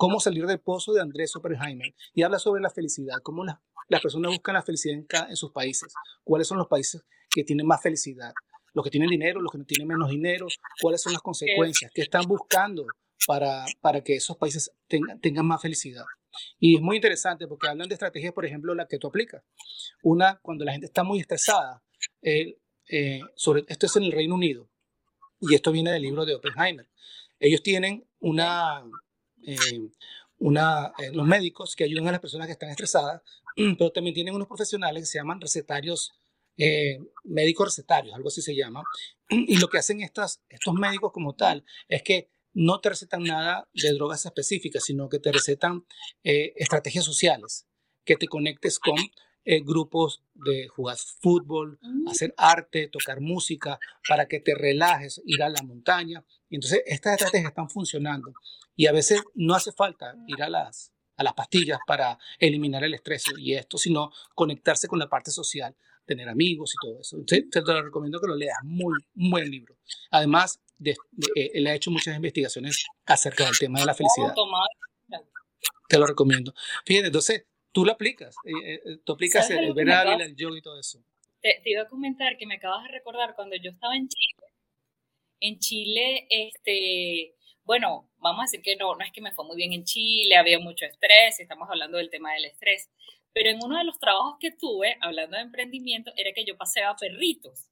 Cómo 0.00 0.18
salir 0.18 0.46
del 0.46 0.60
pozo 0.60 0.94
de 0.94 1.02
Andrés 1.02 1.36
Oppenheimer 1.36 1.94
y 2.14 2.22
habla 2.22 2.38
sobre 2.38 2.62
la 2.62 2.70
felicidad, 2.70 3.16
cómo 3.22 3.44
las 3.44 4.00
personas 4.00 4.30
buscan 4.30 4.54
la 4.54 4.62
felicidad 4.62 4.96
en, 5.28 5.36
sus 5.36 5.52
países, 5.52 5.92
cuáles 6.24 6.48
son 6.48 6.56
los 6.56 6.68
países 6.68 7.02
que 7.28 7.44
tienen 7.44 7.66
más 7.66 7.82
felicidad, 7.82 8.32
los 8.72 8.82
que 8.82 8.90
tienen 8.90 9.10
dinero, 9.10 9.42
los 9.42 9.52
que 9.52 9.58
no 9.58 9.66
tienen 9.66 9.86
menos 9.86 10.08
dinero, 10.08 10.46
cuáles 10.80 11.02
son 11.02 11.12
las 11.12 11.20
consecuencias, 11.20 11.92
qué 11.94 12.00
están 12.00 12.22
buscando 12.22 12.86
para, 13.26 13.66
para 13.82 14.02
que 14.02 14.16
esos 14.16 14.38
países 14.38 14.72
tengan, 14.88 15.20
tengan 15.20 15.44
más 15.44 15.60
felicidad. 15.60 16.06
Y 16.58 16.76
es 16.76 16.80
muy 16.80 16.96
interesante 16.96 17.46
porque 17.46 17.68
hablan 17.68 17.86
de 17.86 17.94
estrategias, 17.94 18.32
por 18.32 18.46
ejemplo, 18.46 18.74
la 18.74 18.86
que 18.86 18.96
tú 18.96 19.08
aplicas. 19.08 19.44
Una, 20.02 20.40
cuando 20.40 20.64
la 20.64 20.72
gente 20.72 20.86
está 20.86 21.04
muy 21.04 21.20
estresada, 21.20 21.84
eh, 22.22 22.56
eh, 22.88 23.20
sobre, 23.34 23.64
esto 23.68 23.84
es 23.84 23.96
en 23.96 24.04
el 24.04 24.12
Reino 24.12 24.34
Unido, 24.34 24.70
y 25.40 25.54
esto 25.54 25.72
viene 25.72 25.92
del 25.92 26.00
libro 26.00 26.24
de 26.24 26.36
Oppenheimer. 26.36 26.88
Ellos 27.38 27.62
tienen 27.62 28.08
una, 28.18 28.82
eh, 29.46 29.90
una, 30.38 30.92
eh, 30.98 31.10
los 31.12 31.26
médicos 31.26 31.76
que 31.76 31.84
ayudan 31.84 32.08
a 32.08 32.12
las 32.12 32.20
personas 32.20 32.46
que 32.46 32.52
están 32.52 32.70
estresadas, 32.70 33.22
pero 33.78 33.90
también 33.90 34.14
tienen 34.14 34.34
unos 34.34 34.48
profesionales 34.48 35.02
que 35.02 35.06
se 35.06 35.18
llaman 35.18 35.40
recetarios, 35.40 36.12
eh, 36.56 36.98
médicos 37.24 37.68
recetarios, 37.68 38.14
algo 38.14 38.28
así 38.28 38.42
se 38.42 38.54
llama. 38.54 38.82
Y 39.28 39.58
lo 39.58 39.68
que 39.68 39.78
hacen 39.78 40.00
estas, 40.00 40.42
estos 40.48 40.74
médicos 40.74 41.12
como 41.12 41.34
tal 41.34 41.64
es 41.88 42.02
que 42.02 42.30
no 42.52 42.80
te 42.80 42.88
recetan 42.88 43.22
nada 43.22 43.68
de 43.72 43.92
drogas 43.92 44.26
específicas, 44.26 44.82
sino 44.84 45.08
que 45.08 45.20
te 45.20 45.30
recetan 45.30 45.86
estrategias 46.24 47.04
sociales, 47.04 47.68
que 48.04 48.16
te 48.16 48.26
conectes 48.26 48.80
con 48.80 48.96
grupos 49.44 50.22
de 50.34 50.68
jugar 50.68 50.96
fútbol, 50.96 51.78
mm. 51.82 52.08
hacer 52.08 52.34
arte, 52.36 52.88
tocar 52.88 53.20
música, 53.20 53.78
para 54.08 54.26
que 54.26 54.40
te 54.40 54.54
relajes, 54.54 55.20
ir 55.24 55.42
a 55.42 55.48
la 55.48 55.62
montaña. 55.62 56.24
Y 56.48 56.56
entonces 56.56 56.82
estas 56.86 57.14
estrategias 57.14 57.50
están 57.50 57.68
funcionando. 57.68 58.32
Y 58.76 58.86
a 58.86 58.92
veces 58.92 59.22
no 59.34 59.54
hace 59.54 59.72
falta 59.72 60.14
ir 60.26 60.42
a 60.42 60.48
las, 60.48 60.92
a 61.16 61.24
las 61.24 61.34
pastillas 61.34 61.78
para 61.86 62.18
eliminar 62.38 62.82
el 62.84 62.94
estrés 62.94 63.24
y 63.38 63.54
esto, 63.54 63.76
sino 63.76 64.10
conectarse 64.34 64.88
con 64.88 64.98
la 64.98 65.08
parte 65.08 65.30
social, 65.30 65.76
tener 66.06 66.28
amigos 66.28 66.74
y 66.74 66.86
todo 66.86 67.00
eso. 67.00 67.16
Entonces, 67.16 67.50
te 67.50 67.60
lo 67.60 67.82
recomiendo 67.82 68.20
que 68.20 68.26
lo 68.26 68.36
leas, 68.36 68.58
muy, 68.62 68.94
un 69.16 69.30
buen 69.30 69.50
libro. 69.50 69.76
Además, 70.10 70.60
de, 70.78 70.92
eh, 71.36 71.50
él 71.54 71.66
ha 71.66 71.74
hecho 71.74 71.90
muchas 71.90 72.16
investigaciones 72.16 72.86
acerca 73.04 73.44
del 73.44 73.58
tema 73.58 73.80
de 73.80 73.86
la 73.86 73.94
felicidad. 73.94 74.34
Te 75.88 75.98
lo 75.98 76.06
recomiendo. 76.06 76.54
Fíjate, 76.86 77.08
entonces, 77.08 77.44
tú 77.72 77.84
lo 77.84 77.92
aplicas, 77.92 78.34
eh, 78.44 78.74
eh, 78.74 78.96
tú 79.04 79.12
aplicas 79.12 79.48
el, 79.50 79.72
ver 79.74 79.88
el 79.88 80.36
yoga 80.36 80.58
y 80.58 80.62
todo 80.62 80.78
eso. 80.78 80.98
Te, 81.40 81.60
te, 81.62 81.70
iba 81.70 81.82
a 81.82 81.88
comentar 81.88 82.36
que 82.36 82.46
me 82.46 82.56
acabas 82.56 82.84
de 82.84 82.90
recordar 82.90 83.34
cuando 83.34 83.56
yo 83.56 83.70
estaba 83.70 83.96
en 83.96 84.08
Chile. 84.08 84.46
En 85.40 85.58
Chile, 85.58 86.26
este, 86.28 87.34
bueno, 87.64 88.10
vamos 88.18 88.40
a 88.40 88.42
decir 88.42 88.62
que 88.62 88.76
no, 88.76 88.94
no 88.94 89.04
es 89.04 89.12
que 89.12 89.20
me 89.20 89.32
fue 89.32 89.44
muy 89.44 89.56
bien 89.56 89.72
en 89.72 89.84
Chile, 89.84 90.36
había 90.36 90.58
mucho 90.58 90.84
estrés, 90.84 91.40
estamos 91.40 91.68
hablando 91.70 91.98
del 91.98 92.10
tema 92.10 92.32
del 92.34 92.46
estrés, 92.46 92.90
pero 93.32 93.50
en 93.50 93.62
uno 93.62 93.78
de 93.78 93.84
los 93.84 93.98
trabajos 93.98 94.36
que 94.40 94.50
tuve, 94.50 94.96
hablando 95.00 95.36
de 95.36 95.44
emprendimiento, 95.44 96.12
era 96.16 96.32
que 96.32 96.44
yo 96.44 96.56
paseaba 96.56 96.96
perritos. 96.96 97.70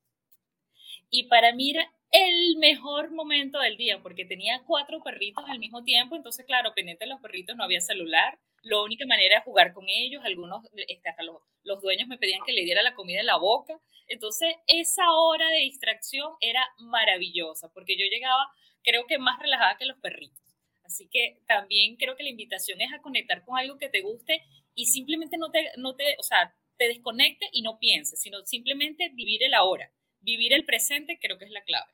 Y 1.11 1.25
para 1.25 1.53
mí 1.53 1.71
era 1.71 1.91
el 2.13 2.57
mejor 2.59 3.11
momento 3.11 3.59
del 3.59 3.77
día, 3.77 4.01
porque 4.03 4.25
tenía 4.25 4.63
cuatro 4.67 5.03
perritos 5.03 5.45
al 5.49 5.59
mismo 5.59 5.83
tiempo, 5.83 6.17
entonces, 6.17 6.47
claro, 6.47 6.73
pendiente 6.75 7.05
de 7.05 7.11
los 7.11 7.21
perritos 7.21 7.57
no 7.57 7.65
había 7.65 7.81
celular, 7.81 8.39
la 8.63 8.83
única 8.83 9.07
manera 9.07 9.37
era 9.37 9.45
jugar 9.45 9.73
con 9.73 9.85
ellos, 9.89 10.23
algunos, 10.25 10.65
este, 10.89 11.09
hasta 11.09 11.23
los, 11.23 11.37
los 11.63 11.81
dueños 11.81 12.09
me 12.09 12.19
pedían 12.19 12.41
que 12.45 12.53
le 12.53 12.63
diera 12.63 12.83
la 12.83 12.95
comida 12.95 13.21
en 13.21 13.27
la 13.27 13.37
boca, 13.37 13.79
entonces 14.07 14.55
esa 14.67 15.11
hora 15.13 15.49
de 15.49 15.59
distracción 15.59 16.33
era 16.41 16.65
maravillosa, 16.79 17.71
porque 17.73 17.97
yo 17.97 18.07
llegaba 18.07 18.47
creo 18.83 19.07
que 19.07 19.19
más 19.19 19.39
relajada 19.39 19.77
que 19.79 19.87
los 19.87 19.99
perritos. 19.99 20.43
Así 20.85 21.09
que 21.11 21.43
también 21.47 21.97
creo 21.97 22.17
que 22.17 22.23
la 22.23 22.31
invitación 22.31 22.81
es 22.81 22.93
a 22.93 23.03
conectar 23.03 23.45
con 23.45 23.59
algo 23.59 23.77
que 23.77 23.91
te 23.91 24.01
guste 24.01 24.43
y 24.75 24.87
simplemente 24.87 25.37
no 25.37 25.51
te, 25.51 25.71
no 25.77 25.95
te, 25.95 26.17
o 26.19 26.23
sea, 26.23 26.55
te 26.79 26.89
desconecte 26.89 27.47
y 27.53 27.63
no 27.63 27.79
pienses, 27.79 28.21
sino 28.21 28.45
simplemente 28.47 29.11
vivir 29.15 29.43
el 29.43 29.53
ahora. 29.53 29.93
Vivir 30.21 30.55
el 30.55 30.65
presente 30.65 31.19
creo 31.21 31.37
que 31.37 31.45
es 31.45 31.51
la 31.51 31.63
clave. 31.63 31.93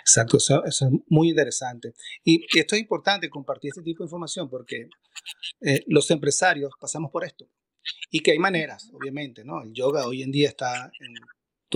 Exacto, 0.00 0.36
eso, 0.36 0.64
es 0.64 0.82
muy 1.08 1.30
interesante. 1.30 1.94
Y, 2.22 2.44
esto 2.58 2.74
es 2.74 2.82
importante 2.82 3.30
compartir 3.30 3.70
este 3.70 3.82
tipo 3.82 4.02
de 4.02 4.06
información 4.06 4.48
porque 4.48 4.88
eh, 5.60 5.84
los 5.86 6.10
empresarios 6.10 6.72
pasamos 6.80 7.10
por 7.10 7.24
esto 7.24 7.48
y 8.10 8.20
que 8.20 8.32
hay 8.32 8.38
maneras, 8.38 8.90
obviamente, 8.92 9.44
¿no? 9.44 9.62
El 9.62 9.72
yoga 9.72 10.06
hoy 10.06 10.22
en 10.22 10.32
día 10.32 10.48
está 10.48 10.90
en 11.00 11.14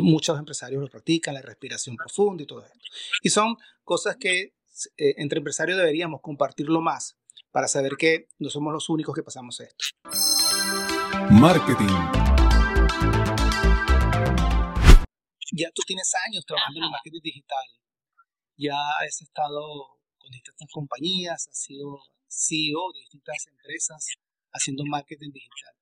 muchos 0.02 0.38
empresarios 0.38 0.80
lo 0.80 0.88
practican, 0.88 1.34
la 1.34 1.42
respiración 1.42 1.96
profunda 1.96 2.42
y 2.42 2.46
todo 2.46 2.64
esto. 2.64 2.78
Y 3.22 3.30
son 3.30 3.56
cosas 3.84 4.16
que 4.16 4.54
eh, 4.96 5.14
entre 5.18 5.38
empresarios 5.38 5.78
deberíamos 5.78 6.20
compartirlo 6.22 6.80
más 6.80 7.18
para 7.50 7.68
saber 7.68 7.92
que 7.98 8.28
no 8.38 8.48
somos 8.50 8.72
los 8.72 8.88
únicos 8.88 9.14
que 9.14 9.22
pasamos 9.22 9.60
esto. 9.60 9.84
Marketing. 11.30 11.86
Ya 15.52 15.68
tú 15.74 15.82
tienes 15.84 16.12
años 16.28 16.44
trabajando 16.46 16.78
en 16.78 16.84
el 16.84 16.90
marketing 16.90 17.20
digital. 17.22 17.64
ya 18.56 18.76
has 19.00 19.20
estado 19.20 19.98
con 20.18 20.30
distintas 20.30 20.68
compañías, 20.70 21.48
has 21.48 21.58
sido 21.58 21.98
CEO 22.30 22.92
de 22.94 23.00
distintas 23.00 23.46
empresas 23.48 24.06
haciendo 24.52 24.84
marketing 24.86 25.32
digital. 25.32 25.74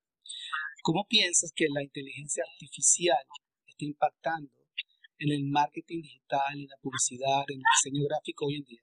¿Cómo 0.83 1.07
piensas 1.07 1.53
que 1.55 1.67
la 1.73 1.83
inteligencia 1.83 2.45
artificial 2.51 3.23
está 3.67 3.85
impactando 3.85 4.53
en 5.19 5.33
el 5.33 5.45
marketing 5.45 6.01
digital, 6.03 6.55
en 6.55 6.69
la 6.69 6.77
publicidad, 6.81 7.45
en 7.49 7.59
el 7.59 7.65
diseño 7.77 8.09
gráfico 8.09 8.47
hoy 8.47 8.57
en 8.57 8.65
día? 8.65 8.83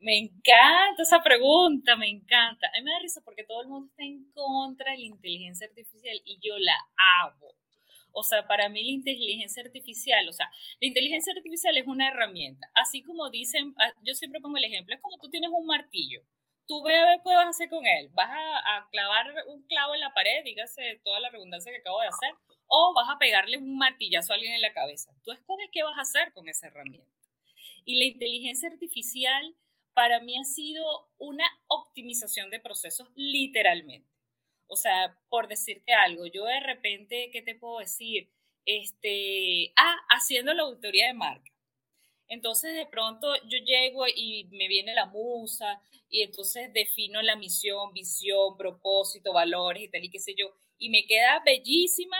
Me 0.00 0.18
encanta 0.18 1.02
esa 1.02 1.22
pregunta, 1.22 1.94
me 1.94 2.08
encanta. 2.08 2.66
A 2.66 2.80
mí 2.80 2.84
me 2.84 2.90
da 2.90 2.98
risa 2.98 3.20
porque 3.24 3.44
todo 3.44 3.62
el 3.62 3.68
mundo 3.68 3.88
está 3.88 4.02
en 4.02 4.32
contra 4.32 4.90
de 4.90 4.98
la 4.98 5.04
inteligencia 5.04 5.68
artificial 5.68 6.20
y 6.24 6.40
yo 6.42 6.58
la 6.58 6.74
amo. 7.22 7.54
O 8.12 8.22
sea, 8.22 8.46
para 8.46 8.68
mí 8.68 8.84
la 8.84 8.92
inteligencia 8.92 9.62
artificial, 9.62 10.28
o 10.28 10.32
sea, 10.32 10.50
la 10.80 10.88
inteligencia 10.88 11.32
artificial 11.32 11.76
es 11.76 11.86
una 11.86 12.08
herramienta. 12.08 12.70
Así 12.74 13.02
como 13.02 13.30
dicen, 13.30 13.74
ah, 13.78 13.92
yo 14.02 14.14
siempre 14.14 14.40
pongo 14.40 14.56
el 14.58 14.64
ejemplo, 14.64 14.94
es 14.94 15.00
como 15.00 15.18
tú 15.18 15.30
tienes 15.30 15.50
un 15.52 15.66
martillo. 15.66 16.22
Tú 16.66 16.82
ve 16.82 16.96
a 16.96 17.06
ver 17.06 17.20
qué 17.24 17.34
vas 17.34 17.46
a 17.46 17.50
hacer 17.50 17.68
con 17.68 17.86
él. 17.86 18.08
Vas 18.12 18.30
a, 18.30 18.88
clavar 18.90 19.26
un 19.48 19.62
clavo 19.66 19.94
en 19.94 20.00
la 20.00 20.14
pared, 20.14 20.44
dígase 20.44 21.00
toda 21.04 21.20
la 21.20 21.30
redundancia 21.30 21.72
que 21.72 21.78
acabo 21.78 22.00
de 22.00 22.08
hacer, 22.08 22.34
o 22.66 22.94
vas 22.94 23.08
a 23.10 23.18
pegarle 23.18 23.58
un 23.58 23.76
martillazo 23.76 24.32
a 24.32 24.36
alguien 24.36 24.54
en 24.54 24.62
la 24.62 24.72
cabeza. 24.72 25.12
Tú 25.24 25.32
escoges 25.32 25.68
qué 25.72 25.82
vas 25.82 25.98
a 25.98 26.02
hacer 26.02 26.32
con 26.32 26.48
esa 26.48 26.68
herramienta. 26.68 27.10
Y 27.84 27.98
la 27.98 28.04
inteligencia 28.04 28.68
artificial 28.68 29.56
para 29.94 30.20
mí 30.20 30.38
ha 30.38 30.44
sido 30.44 30.84
una 31.18 31.44
optimización 31.66 32.50
de 32.50 32.60
procesos 32.60 33.10
literalmente. 33.14 34.11
O 34.72 34.76
sea, 34.76 35.14
por 35.28 35.48
decirte 35.48 35.92
algo, 35.92 36.24
yo 36.24 36.46
de 36.46 36.60
repente, 36.60 37.28
¿qué 37.30 37.42
te 37.42 37.54
puedo 37.54 37.80
decir? 37.80 38.30
Este, 38.64 39.70
ah, 39.76 39.96
haciendo 40.08 40.54
la 40.54 40.62
auditoría 40.62 41.08
de 41.08 41.12
marca. 41.12 41.52
Entonces 42.26 42.74
de 42.74 42.86
pronto 42.86 43.34
yo 43.50 43.58
llego 43.58 44.06
y 44.08 44.44
me 44.44 44.68
viene 44.68 44.94
la 44.94 45.04
musa 45.04 45.82
y 46.08 46.22
entonces 46.22 46.72
defino 46.72 47.20
la 47.20 47.36
misión, 47.36 47.92
visión, 47.92 48.56
propósito, 48.56 49.34
valores 49.34 49.82
y 49.82 49.88
tal 49.88 50.04
y 50.04 50.10
qué 50.10 50.18
sé 50.18 50.34
yo. 50.34 50.54
Y 50.78 50.88
me 50.88 51.04
queda 51.04 51.42
bellísima, 51.44 52.16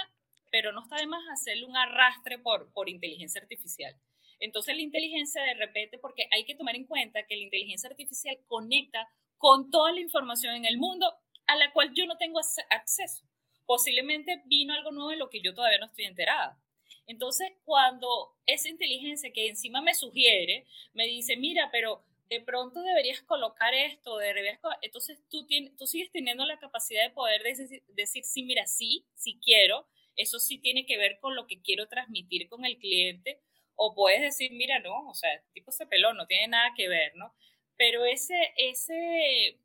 pero 0.50 0.72
no 0.72 0.82
está 0.82 0.96
de 0.96 1.06
más 1.06 1.22
hacerle 1.32 1.64
un 1.64 1.78
arrastre 1.78 2.38
por, 2.38 2.70
por 2.74 2.90
inteligencia 2.90 3.40
artificial. 3.40 3.98
Entonces 4.40 4.76
la 4.76 4.82
inteligencia 4.82 5.42
de 5.42 5.54
repente, 5.54 5.96
porque 5.96 6.28
hay 6.30 6.44
que 6.44 6.54
tomar 6.54 6.76
en 6.76 6.84
cuenta 6.84 7.26
que 7.26 7.34
la 7.34 7.44
inteligencia 7.44 7.88
artificial 7.88 8.36
conecta 8.46 9.08
con 9.38 9.70
toda 9.70 9.90
la 9.92 10.00
información 10.00 10.54
en 10.54 10.66
el 10.66 10.76
mundo 10.76 11.14
a 11.52 11.56
la 11.56 11.72
cual 11.72 11.92
yo 11.94 12.06
no 12.06 12.16
tengo 12.16 12.40
acceso. 12.70 13.24
Posiblemente 13.66 14.42
vino 14.46 14.74
algo 14.74 14.90
nuevo 14.90 15.12
en 15.12 15.18
lo 15.18 15.30
que 15.30 15.40
yo 15.40 15.54
todavía 15.54 15.78
no 15.78 15.86
estoy 15.86 16.04
enterada. 16.04 16.58
Entonces, 17.06 17.52
cuando 17.64 18.34
esa 18.46 18.68
inteligencia 18.68 19.32
que 19.32 19.48
encima 19.48 19.82
me 19.82 19.94
sugiere, 19.94 20.66
me 20.94 21.06
dice, 21.06 21.36
mira, 21.36 21.68
pero 21.70 22.04
de 22.28 22.40
pronto 22.40 22.80
deberías 22.80 23.20
colocar 23.22 23.74
esto, 23.74 24.16
deberías 24.16 24.58
entonces 24.80 25.18
tú, 25.28 25.46
tienes, 25.46 25.76
tú 25.76 25.86
sigues 25.86 26.10
teniendo 26.10 26.46
la 26.46 26.58
capacidad 26.58 27.02
de 27.02 27.10
poder 27.10 27.42
decir, 27.42 27.82
decir, 27.88 28.24
sí, 28.24 28.44
mira, 28.44 28.66
sí, 28.66 29.04
sí 29.14 29.38
quiero, 29.44 29.86
eso 30.16 30.38
sí 30.38 30.58
tiene 30.58 30.86
que 30.86 30.96
ver 30.96 31.18
con 31.20 31.34
lo 31.34 31.46
que 31.46 31.60
quiero 31.60 31.88
transmitir 31.88 32.48
con 32.48 32.64
el 32.64 32.78
cliente, 32.78 33.40
o 33.74 33.94
puedes 33.94 34.22
decir, 34.22 34.52
mira, 34.52 34.78
no, 34.78 35.08
o 35.10 35.14
sea, 35.14 35.28
tipo 35.52 35.70
ese 35.70 35.86
pelón, 35.86 36.16
no 36.16 36.26
tiene 36.26 36.48
nada 36.48 36.72
que 36.74 36.88
ver, 36.88 37.14
¿no? 37.16 37.34
Pero 37.76 38.04
ese, 38.06 38.54
ese, 38.56 39.58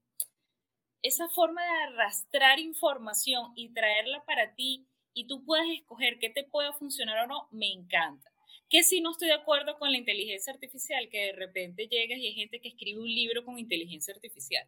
esa 1.01 1.27
forma 1.29 1.63
de 1.63 1.93
arrastrar 1.93 2.59
información 2.59 3.53
y 3.55 3.73
traerla 3.73 4.23
para 4.25 4.53
ti 4.55 4.87
y 5.13 5.27
tú 5.27 5.43
puedas 5.43 5.67
escoger 5.69 6.19
qué 6.19 6.29
te 6.29 6.43
puede 6.43 6.71
funcionar 6.73 7.25
o 7.25 7.27
no, 7.27 7.47
me 7.51 7.71
encanta. 7.71 8.31
Que 8.69 8.83
si 8.83 9.01
no 9.01 9.11
estoy 9.11 9.29
de 9.29 9.35
acuerdo 9.35 9.79
con 9.79 9.91
la 9.91 9.97
inteligencia 9.97 10.53
artificial, 10.53 11.09
que 11.09 11.27
de 11.27 11.33
repente 11.33 11.87
llegas 11.87 12.19
y 12.19 12.27
hay 12.27 12.33
gente 12.33 12.59
que 12.59 12.69
escribe 12.69 12.99
un 12.99 13.07
libro 13.07 13.43
con 13.43 13.57
inteligencia 13.57 14.13
artificial. 14.13 14.67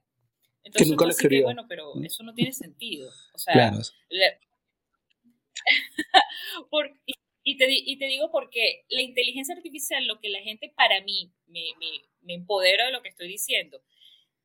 Entonces, 0.63 0.87
que 0.87 0.91
nunca 0.91 1.05
lo 1.05 1.11
escribió. 1.11 1.43
bueno, 1.43 1.65
pero 1.67 1.93
eso 2.03 2.23
no 2.23 2.33
tiene 2.33 2.53
sentido. 2.53 3.09
O 3.33 3.37
sea, 3.37 3.53
claro. 3.53 3.77
y, 7.43 7.57
te, 7.57 7.67
y, 7.69 7.97
te, 7.97 8.05
digo 8.05 8.31
porque 8.31 8.85
la 8.89 9.01
inteligencia 9.01 9.55
artificial, 9.55 10.05
lo 10.07 10.19
que 10.19 10.29
la 10.29 10.41
gente 10.41 10.71
para 10.75 11.01
mí 11.01 11.31
me, 11.47 11.63
me, 11.79 11.87
me 12.21 12.33
empodera 12.33 12.85
de 12.85 12.91
lo 12.91 13.01
que 13.01 13.09
estoy 13.09 13.27
diciendo, 13.27 13.81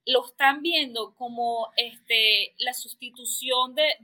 lo 0.07 0.27
están 0.27 0.63
viendo 0.63 1.15
como 1.15 1.73
este, 1.77 2.55
la 2.59 2.75
sustitución 2.75 3.75
de, 3.75 3.95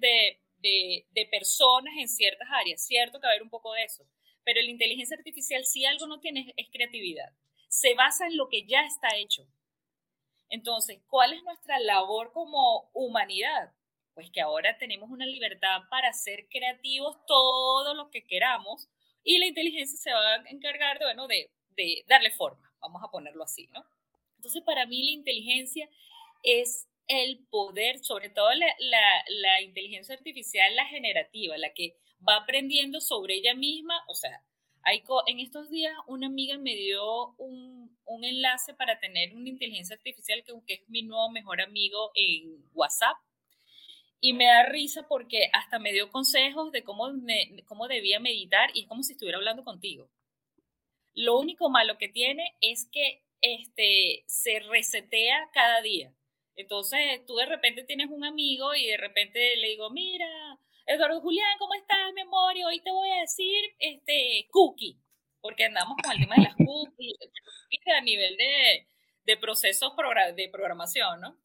de, 0.58 1.06
de, 1.10 1.26
personas 1.26 1.94
en 1.98 2.08
ciertas 2.08 2.48
áreas. 2.50 2.84
Cierto 2.84 3.20
que 3.20 3.26
va 3.26 3.30
a 3.30 3.32
haber 3.32 3.42
un 3.42 3.50
poco 3.50 3.72
de 3.74 3.84
eso, 3.84 4.06
pero 4.44 4.60
la 4.60 4.70
inteligencia 4.70 5.16
artificial 5.16 5.64
si 5.64 5.84
algo 5.84 6.06
no 6.06 6.20
tiene 6.20 6.52
es 6.56 6.68
creatividad. 6.70 7.32
Se 7.68 7.94
basa 7.94 8.26
en 8.26 8.36
lo 8.36 8.48
que 8.48 8.66
ya 8.66 8.82
está 8.82 9.16
hecho. 9.16 9.46
Entonces, 10.48 11.00
¿cuál 11.06 11.32
es 11.32 11.42
nuestra 11.44 11.78
labor 11.78 12.32
como 12.32 12.90
humanidad? 12.92 13.72
Pues 14.14 14.30
que 14.30 14.40
ahora 14.40 14.76
tenemos 14.78 15.08
una 15.10 15.26
libertad 15.26 15.82
para 15.88 16.12
ser 16.12 16.48
creativos 16.48 17.24
todo 17.26 17.94
lo 17.94 18.10
que 18.10 18.26
queramos 18.26 18.88
y 19.22 19.38
la 19.38 19.46
inteligencia 19.46 19.96
se 19.96 20.12
va 20.12 20.34
a 20.34 20.48
encargar 20.48 20.98
bueno, 20.98 21.28
de, 21.28 21.52
de 21.76 22.04
darle 22.08 22.30
forma, 22.30 22.72
vamos 22.80 23.02
a 23.04 23.10
ponerlo 23.10 23.44
así, 23.44 23.68
¿no? 23.68 23.84
Entonces, 24.40 24.62
para 24.62 24.86
mí 24.86 25.04
la 25.04 25.10
inteligencia 25.10 25.86
es 26.42 26.88
el 27.08 27.44
poder, 27.50 28.02
sobre 28.02 28.30
todo 28.30 28.48
la, 28.54 29.60
inteligencia 29.60 30.14
artificial, 30.14 30.74
la 30.74 30.86
generativa, 30.86 31.58
la 31.58 31.74
que 31.74 31.94
va 32.26 32.36
aprendiendo 32.36 33.02
sobre 33.02 33.34
ella 33.34 33.54
misma. 33.54 34.02
O 34.08 34.14
sea, 34.14 34.42
hay 34.82 35.04
en 35.26 35.40
estos 35.40 35.68
días 35.68 35.92
una 36.06 36.28
amiga 36.28 36.56
me 36.56 36.74
dio 36.74 37.34
un, 37.36 37.90
enlace 38.22 38.72
para 38.72 38.98
tener 38.98 39.34
una 39.34 39.50
inteligencia 39.50 39.94
artificial 39.94 40.42
que, 40.42 40.54
que 40.66 40.74
es 40.74 40.88
mi 40.88 41.02
nuevo 41.02 41.30
mejor 41.30 41.60
amigo 41.60 42.12
en 42.14 42.64
WhatsApp. 42.72 43.18
Y 44.22 44.32
me 44.32 44.46
da 44.46 44.64
risa 44.64 45.06
porque 45.06 45.50
hasta 45.52 45.78
me 45.78 45.92
dio 45.92 46.10
consejos 46.10 46.72
de 46.72 46.82
cómo, 46.82 47.10
cómo 47.66 47.88
debía 47.88 48.20
meditar 48.20 48.70
y 48.72 48.82
es 48.82 48.86
como 48.86 49.02
si 49.02 49.12
estuviera 49.12 49.36
hablando 49.36 49.64
contigo. 49.64 50.10
Lo 51.12 51.38
único 51.38 51.68
malo 51.68 51.98
que 51.98 52.08
tiene 52.08 52.54
es 52.62 52.88
que 52.90 53.22
este, 53.40 54.24
se 54.26 54.60
resetea 54.60 55.50
cada 55.52 55.80
día. 55.82 56.12
Entonces, 56.56 57.24
tú 57.26 57.36
de 57.36 57.46
repente 57.46 57.84
tienes 57.84 58.08
un 58.10 58.24
amigo 58.24 58.74
y 58.74 58.86
de 58.86 58.96
repente 58.96 59.56
le 59.56 59.68
digo, 59.68 59.90
mira, 59.90 60.26
Eduardo 60.86 61.20
Julián, 61.20 61.58
¿cómo 61.58 61.74
estás, 61.74 62.12
mi 62.14 62.22
amor? 62.22 62.56
Y 62.56 62.64
hoy 62.64 62.80
te 62.80 62.90
voy 62.90 63.10
a 63.10 63.20
decir, 63.20 63.74
este, 63.78 64.46
cookie, 64.50 64.98
porque 65.40 65.64
andamos 65.64 65.96
con 66.02 66.12
el 66.12 66.18
tema 66.18 66.34
de 66.36 66.42
las 66.42 66.56
cookies, 66.56 67.16
a 67.96 68.00
nivel 68.02 68.36
de, 68.36 68.88
de 69.24 69.36
procesos 69.36 69.92
de 70.36 70.48
programación, 70.48 71.20
¿no? 71.20 71.38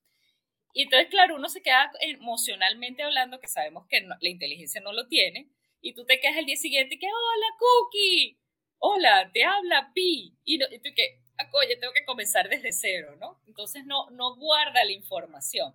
Y 0.74 0.84
entonces, 0.84 1.08
claro, 1.10 1.36
uno 1.36 1.48
se 1.48 1.62
queda 1.62 1.90
emocionalmente 2.02 3.04
hablando, 3.04 3.40
que 3.40 3.48
sabemos 3.48 3.88
que 3.88 4.02
la 4.02 4.30
inteligencia 4.30 4.82
no 4.82 4.92
lo 4.92 5.08
tiene, 5.08 5.50
y 5.80 5.94
tú 5.94 6.06
te 6.06 6.20
quedas 6.20 6.38
el 6.38 6.46
día 6.46 6.58
siguiente 6.58 6.96
y 6.96 7.00
que, 7.00 7.08
hola, 7.08 7.46
cookie, 7.60 8.38
hola, 8.80 9.32
te 9.34 9.44
habla 9.46 9.92
Pi, 9.94 10.38
y, 10.44 10.56
y 10.56 10.80
tú 10.80 10.90
que, 10.96 11.22
oye, 11.54 11.78
tengo 11.78 11.93
que 11.93 12.06
comenzar 12.06 12.50
desde 12.50 12.71
cero, 12.71 13.15
¿no? 13.19 13.39
Entonces 13.48 13.86
no, 13.86 14.10
no 14.12 14.36
guarda 14.36 14.84
la 14.84 14.91
información. 14.91 15.74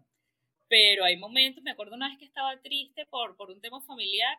Pero 0.69 1.05
hay 1.05 1.17
momentos, 1.17 1.63
me 1.65 1.73
acuerdo 1.73 1.97
una 1.97 2.09
vez 2.09 2.19
que 2.19 2.25
estaba 2.27 2.61
triste 2.63 3.07
por, 3.07 3.37
por 3.37 3.51
un 3.51 3.61
tema 3.61 3.81
familiar 3.83 4.39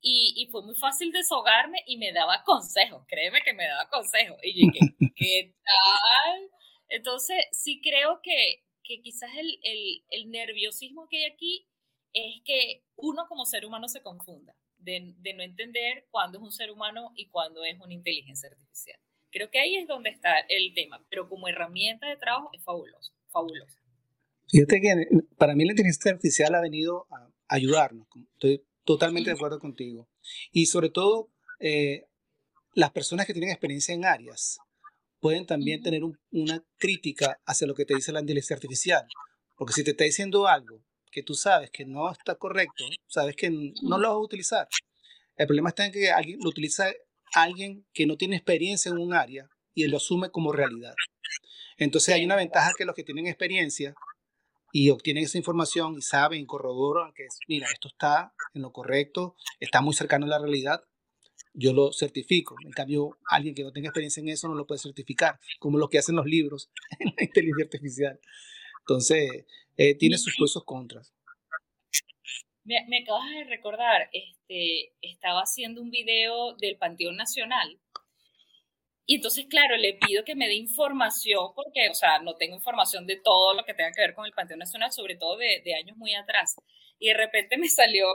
y, 0.00 0.34
y 0.36 0.46
fue 0.50 0.62
muy 0.62 0.74
fácil 0.76 1.12
deshogarme 1.12 1.82
y 1.86 1.96
me 1.98 2.12
daba 2.12 2.42
consejos, 2.44 3.04
créeme 3.08 3.42
que 3.42 3.54
me 3.54 3.66
daba 3.66 3.88
consejos. 3.90 4.38
Y 4.42 4.52
yo 4.66 4.72
dije, 4.72 4.94
¿qué 5.16 5.54
tal? 5.64 6.50
Entonces 6.88 7.36
sí 7.52 7.80
creo 7.82 8.20
que, 8.22 8.64
que 8.84 9.00
quizás 9.02 9.30
el, 9.36 9.58
el, 9.62 10.04
el 10.10 10.30
nerviosismo 10.30 11.08
que 11.08 11.24
hay 11.24 11.32
aquí 11.32 11.66
es 12.12 12.42
que 12.44 12.84
uno 12.96 13.26
como 13.28 13.44
ser 13.46 13.66
humano 13.66 13.88
se 13.88 14.02
confunda 14.02 14.54
de, 14.78 15.14
de 15.18 15.34
no 15.34 15.42
entender 15.42 16.06
cuándo 16.10 16.38
es 16.38 16.44
un 16.44 16.52
ser 16.52 16.70
humano 16.70 17.12
y 17.16 17.28
cuándo 17.28 17.64
es 17.64 17.78
una 17.80 17.94
inteligencia 17.94 18.48
artificial. 18.48 19.00
Creo 19.36 19.50
que 19.50 19.60
ahí 19.60 19.76
es 19.76 19.86
donde 19.86 20.08
está 20.08 20.32
el 20.48 20.72
tema, 20.74 21.04
pero 21.10 21.28
como 21.28 21.46
herramienta 21.46 22.08
de 22.08 22.16
trabajo 22.16 22.48
es 22.54 22.64
fabuloso, 22.64 23.12
fabuloso. 23.28 23.78
Fíjate 24.48 24.80
que 24.80 25.06
para 25.36 25.54
mí 25.54 25.66
la 25.66 25.72
inteligencia 25.72 26.10
artificial 26.10 26.54
ha 26.54 26.62
venido 26.62 27.06
a 27.10 27.28
ayudarnos, 27.48 28.08
estoy 28.32 28.64
totalmente 28.84 29.28
de 29.28 29.36
acuerdo 29.36 29.60
contigo. 29.60 30.08
Y 30.52 30.64
sobre 30.64 30.88
todo, 30.88 31.28
eh, 31.60 32.06
las 32.72 32.92
personas 32.92 33.26
que 33.26 33.34
tienen 33.34 33.50
experiencia 33.50 33.94
en 33.94 34.06
áreas 34.06 34.58
pueden 35.20 35.44
también 35.44 35.82
tener 35.82 36.00
una 36.30 36.64
crítica 36.78 37.38
hacia 37.44 37.66
lo 37.66 37.74
que 37.74 37.84
te 37.84 37.94
dice 37.94 38.12
la 38.12 38.20
inteligencia 38.20 38.56
artificial. 38.56 39.06
Porque 39.54 39.74
si 39.74 39.84
te 39.84 39.90
está 39.90 40.04
diciendo 40.04 40.46
algo 40.46 40.82
que 41.10 41.22
tú 41.22 41.34
sabes 41.34 41.70
que 41.70 41.84
no 41.84 42.10
está 42.10 42.36
correcto, 42.36 42.84
sabes 43.06 43.36
que 43.36 43.50
no 43.50 43.98
lo 43.98 44.08
vas 44.08 44.16
a 44.16 44.18
utilizar. 44.18 44.66
El 45.36 45.46
problema 45.46 45.68
está 45.68 45.84
en 45.84 45.92
que 45.92 46.10
alguien 46.10 46.38
lo 46.40 46.48
utiliza 46.48 46.90
alguien 47.36 47.86
que 47.92 48.06
no 48.06 48.16
tiene 48.16 48.36
experiencia 48.36 48.90
en 48.90 48.98
un 48.98 49.12
área 49.12 49.48
y 49.74 49.86
lo 49.86 49.98
asume 49.98 50.30
como 50.30 50.52
realidad. 50.52 50.94
Entonces 51.76 52.14
hay 52.14 52.24
una 52.24 52.36
ventaja 52.36 52.72
que 52.76 52.86
los 52.86 52.94
que 52.94 53.04
tienen 53.04 53.26
experiencia 53.26 53.94
y 54.72 54.90
obtienen 54.90 55.24
esa 55.24 55.38
información 55.38 55.96
y 55.98 56.02
saben, 56.02 56.46
corroboran 56.46 57.12
que, 57.14 57.26
mira, 57.46 57.68
esto 57.72 57.88
está 57.88 58.34
en 58.54 58.62
lo 58.62 58.72
correcto, 58.72 59.36
está 59.60 59.82
muy 59.82 59.94
cercano 59.94 60.26
a 60.26 60.30
la 60.30 60.38
realidad, 60.38 60.82
yo 61.52 61.72
lo 61.72 61.92
certifico. 61.92 62.56
En 62.64 62.72
cambio, 62.72 63.18
alguien 63.30 63.54
que 63.54 63.64
no 63.64 63.72
tenga 63.72 63.88
experiencia 63.88 64.22
en 64.22 64.28
eso 64.28 64.48
no 64.48 64.54
lo 64.54 64.66
puede 64.66 64.80
certificar, 64.80 65.38
como 65.58 65.78
lo 65.78 65.88
que 65.88 65.98
hacen 65.98 66.16
los 66.16 66.26
libros 66.26 66.70
en 66.98 67.12
la 67.16 67.24
inteligencia 67.24 67.64
artificial. 67.64 68.20
Entonces, 68.80 69.44
eh, 69.76 69.94
tiene 69.94 70.16
sus 70.16 70.34
pros 70.36 70.50
y 70.50 70.52
sus 70.54 70.64
contras. 70.64 71.12
Me, 72.66 72.84
me, 72.88 72.98
acabas 72.98 73.30
de 73.30 73.44
recordar, 73.44 74.08
este, 74.12 74.92
estaba 75.00 75.40
haciendo 75.40 75.80
un 75.80 75.90
video 75.90 76.54
del 76.56 76.76
Panteón 76.76 77.16
Nacional 77.16 77.78
y 79.08 79.16
entonces, 79.16 79.46
claro, 79.46 79.76
le 79.76 79.94
pido 79.94 80.24
que 80.24 80.34
me 80.34 80.48
dé 80.48 80.54
información 80.54 81.52
porque, 81.54 81.88
o 81.88 81.94
sea, 81.94 82.18
no 82.18 82.34
tengo 82.34 82.56
información 82.56 83.06
de 83.06 83.16
todo 83.16 83.54
lo 83.54 83.64
que 83.64 83.72
tenga 83.72 83.92
que 83.92 84.00
ver 84.00 84.14
con 84.14 84.26
el 84.26 84.32
Panteón 84.32 84.58
Nacional, 84.58 84.90
sobre 84.90 85.14
todo 85.14 85.36
de, 85.36 85.62
años 85.80 85.96
muy 85.96 86.12
atrás. 86.14 86.56
Y 86.98 87.08
de 87.08 87.14
repente 87.14 87.56
me 87.56 87.68
salió 87.68 88.06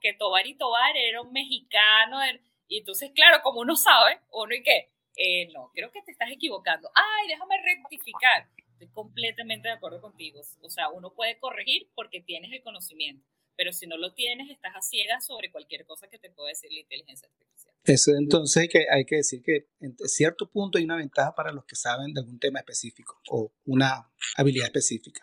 que 0.00 0.14
Tobar 0.14 0.44
y 0.48 0.56
Tobar 0.56 0.96
era 0.96 1.22
un 1.22 1.32
mexicano. 1.32 2.18
y 2.66 2.78
entonces, 2.78 3.12
claro, 3.14 3.40
como 3.44 3.60
uno 3.60 3.76
sabe, 3.76 4.18
uno 4.32 4.52
y 4.52 4.62
qué, 4.64 4.90
eh, 5.16 5.48
no, 5.54 5.70
creo 5.72 5.92
que 5.92 6.02
te 6.02 6.10
estás 6.10 6.30
equivocando. 6.32 6.90
Ay, 6.92 7.28
déjame 7.28 7.62
rectificar. 7.62 8.48
Estoy 8.72 8.88
completamente 8.88 9.68
de 9.68 9.74
acuerdo 9.74 10.00
contigo. 10.00 10.40
O 10.60 10.68
sea, 10.68 10.90
uno 10.90 11.14
puede 11.14 11.38
corregir 11.38 11.88
porque 11.94 12.20
tienes 12.20 12.52
el 12.52 12.62
conocimiento, 12.64 13.24
pero 13.56 13.72
si 13.72 13.86
no 13.86 13.96
lo 13.96 14.12
tienes, 14.12 14.50
estás 14.50 14.76
a 14.76 14.82
ciegas 14.82 15.26
sobre 15.26 15.50
cualquier 15.50 15.84
cosa 15.86 16.08
que 16.08 16.18
te 16.18 16.30
pueda 16.30 16.50
decir 16.50 16.70
la 16.70 16.80
inteligencia 16.80 17.28
artificial. 17.28 17.74
Eso, 17.84 18.12
entonces 18.18 18.62
hay 18.62 18.68
que, 18.68 18.86
hay 18.90 19.04
que 19.04 19.16
decir 19.16 19.42
que 19.42 19.68
en 19.80 19.96
cierto 20.06 20.50
punto 20.50 20.78
hay 20.78 20.84
una 20.84 20.96
ventaja 20.96 21.34
para 21.34 21.52
los 21.52 21.64
que 21.64 21.76
saben 21.76 22.12
de 22.12 22.20
algún 22.20 22.38
tema 22.38 22.58
específico 22.58 23.20
o 23.30 23.52
una 23.64 24.10
habilidad 24.36 24.66
específica. 24.66 25.22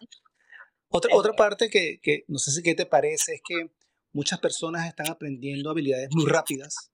Otra, 0.89 1.15
otra 1.15 1.34
parte 1.34 1.69
que, 1.69 2.00
que 2.02 2.24
no 2.28 2.39
sé 2.39 2.52
si 2.52 2.63
qué 2.63 2.76
te 2.76 2.86
parece 2.86 3.36
es 3.36 3.41
que 3.48 3.72
muchas 4.12 4.39
personas 4.39 4.88
están 4.88 5.10
aprendiendo 5.10 5.69
habilidades 5.69 6.10
muy 6.12 6.26
rápidas. 6.26 6.91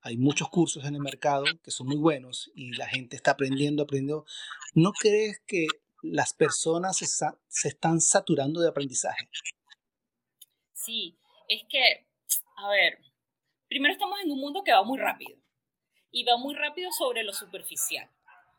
Hay 0.00 0.16
muchos 0.16 0.48
cursos 0.48 0.84
en 0.84 0.94
el 0.94 1.00
mercado 1.00 1.44
que 1.62 1.70
son 1.70 1.88
muy 1.88 1.96
buenos 1.96 2.50
y 2.54 2.72
la 2.76 2.88
gente 2.88 3.16
está 3.16 3.32
aprendiendo, 3.32 3.82
aprendiendo. 3.82 4.24
¿No 4.74 4.92
crees 4.92 5.40
que 5.46 5.66
las 6.02 6.32
personas 6.34 6.96
se, 6.96 7.06
se 7.06 7.68
están 7.68 8.00
saturando 8.00 8.60
de 8.60 8.68
aprendizaje? 8.68 9.28
Es 11.48 11.64
que, 11.68 12.06
a 12.56 12.68
ver, 12.68 12.98
primero 13.68 13.92
estamos 13.92 14.18
en 14.22 14.30
un 14.30 14.40
mundo 14.40 14.62
que 14.64 14.72
va 14.72 14.82
muy 14.82 14.98
rápido 14.98 15.36
y 16.10 16.24
va 16.24 16.36
muy 16.36 16.54
rápido 16.54 16.90
sobre 16.92 17.22
lo 17.22 17.32
superficial. 17.32 18.08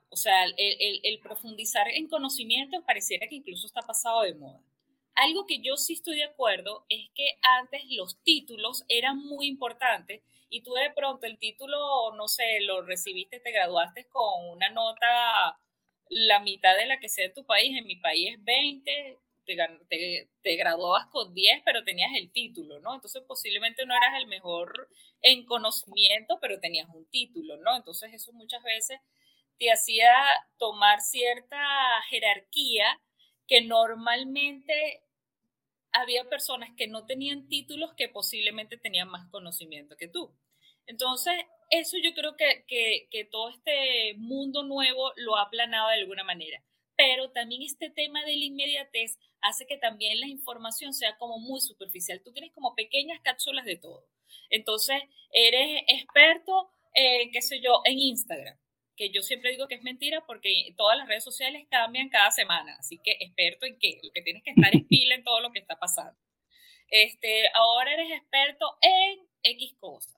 O 0.10 0.16
sea, 0.16 0.46
el, 0.46 1.20
profundizar 1.22 1.88
en 1.90 2.08
conocimientos 2.08 2.84
pareciera 2.86 3.28
que 3.28 3.36
incluso 3.36 3.68
está 3.68 3.82
pasado 3.82 4.22
de 4.22 4.34
moda. 4.34 4.62
Algo 5.16 5.46
que 5.46 5.60
yo 5.60 5.76
sí 5.76 5.94
estoy 5.94 6.18
de 6.18 6.24
acuerdo 6.24 6.86
es 6.90 7.10
que 7.14 7.26
antes 7.60 7.82
los 7.90 8.22
títulos 8.24 8.86
eran 8.88 9.18
muy 9.18 9.48
importantes 9.48 10.22
y 10.50 10.62
tú 10.62 10.74
de 10.74 10.92
pronto 10.92 11.28
el 11.28 11.38
título, 11.38 12.16
no 12.16 12.28
sé, 12.28 12.62
lo 12.62 12.82
recibiste, 12.82 13.40
te 13.40 13.52
graduaste 13.52 14.08
con 14.08 14.50
una 14.50 14.70
nota 14.70 15.60
la 16.10 16.40
mitad 16.40 16.76
de 16.76 16.88
la 16.88 17.00
que 17.00 17.10
sea 17.10 17.28
de 17.28 17.34
tu 17.34 17.46
país, 17.46 17.78
en 17.78 17.86
mi 17.86 17.98
país 17.98 18.34
es 18.34 18.44
20, 18.44 19.20
te, 19.88 20.56
graduabas 20.56 21.08
con 21.08 21.34
10, 21.34 21.62
pero 21.66 21.84
tenías 21.84 22.12
el 22.16 22.32
título, 22.32 22.80
¿no? 22.80 22.96
Entonces 22.96 23.24
posiblemente 23.28 23.86
no 23.86 23.96
eras 23.96 24.20
el 24.20 24.28
mejor 24.28 24.90
en 25.22 25.46
conocimiento, 25.46 26.40
pero 26.42 26.60
tenías 26.60 26.88
un 26.94 27.10
título, 27.10 27.58
¿no? 27.58 27.76
Entonces 27.76 28.14
eso 28.14 28.34
muchas 28.34 28.64
veces 28.64 29.00
te 29.58 29.72
hacía 29.72 30.12
tomar 30.58 31.02
cierta 31.02 31.58
jerarquía 32.10 33.02
que 33.48 33.62
normalmente 33.62 35.04
había 35.92 36.30
personas 36.30 36.70
que 36.78 36.88
no 36.88 37.06
tenían 37.06 37.48
títulos 37.48 37.94
que 37.96 38.10
posiblemente 38.10 38.78
tenían 38.78 39.10
más 39.10 39.30
conocimiento 39.32 39.98
que 39.98 40.08
tú. 40.08 40.36
Entonces, 40.86 41.34
eso 41.70 41.98
yo 42.02 42.14
creo 42.14 42.36
que, 42.36 42.66
que, 42.68 43.08
que 43.12 43.26
todo 43.26 43.50
este 43.50 44.14
mundo 44.18 44.64
nuevo 44.64 45.12
lo 45.18 45.36
ha 45.36 45.44
aplanado 45.44 45.90
de 45.90 45.96
alguna 45.96 46.24
manera 46.24 46.64
pero 47.00 47.32
también 47.32 47.62
este 47.62 47.90
tema 47.90 48.26
de 48.26 48.36
la 48.36 48.44
inmediatez 48.44 49.18
hace 49.42 49.66
que 49.68 49.78
también 49.78 50.20
la 50.20 50.28
información 50.28 50.94
sea 50.94 51.18
como 51.18 51.40
muy 51.40 51.62
superficial. 51.62 52.22
Tú 52.24 52.32
tienes 52.32 52.52
como 52.54 52.76
pequeñas 52.76 53.20
cápsulas 53.22 53.66
de 53.66 53.78
todo. 53.78 54.08
Entonces, 54.50 55.02
eres 55.32 55.84
experto, 55.88 56.72
en, 56.94 57.32
qué 57.32 57.42
sé 57.42 57.62
yo, 57.62 57.82
en 57.86 58.00
Instagram, 58.00 58.58
que 58.96 59.12
yo 59.12 59.22
siempre 59.22 59.52
digo 59.52 59.68
que 59.68 59.76
es 59.76 59.84
mentira 59.84 60.26
porque 60.26 60.74
todas 60.78 60.98
las 60.98 61.08
redes 61.08 61.24
sociales 61.24 61.68
cambian 61.70 62.10
cada 62.10 62.32
semana. 62.32 62.76
Así 62.80 63.00
que 63.04 63.18
experto 63.20 63.66
en 63.66 63.78
qué? 63.80 64.00
Lo 64.04 64.12
que 64.12 64.22
tienes 64.22 64.44
que 64.44 64.52
estar 64.52 64.74
en 64.76 64.88
pila 64.88 65.16
en 65.16 65.24
todo 65.24 65.40
lo 65.40 65.52
que 65.52 65.60
está 65.60 65.80
pasando. 65.80 66.20
Este, 66.90 67.48
ahora 67.54 67.94
eres 67.94 68.12
experto 68.12 68.78
en 68.82 69.28
X 69.44 69.76
cosas. 69.80 70.16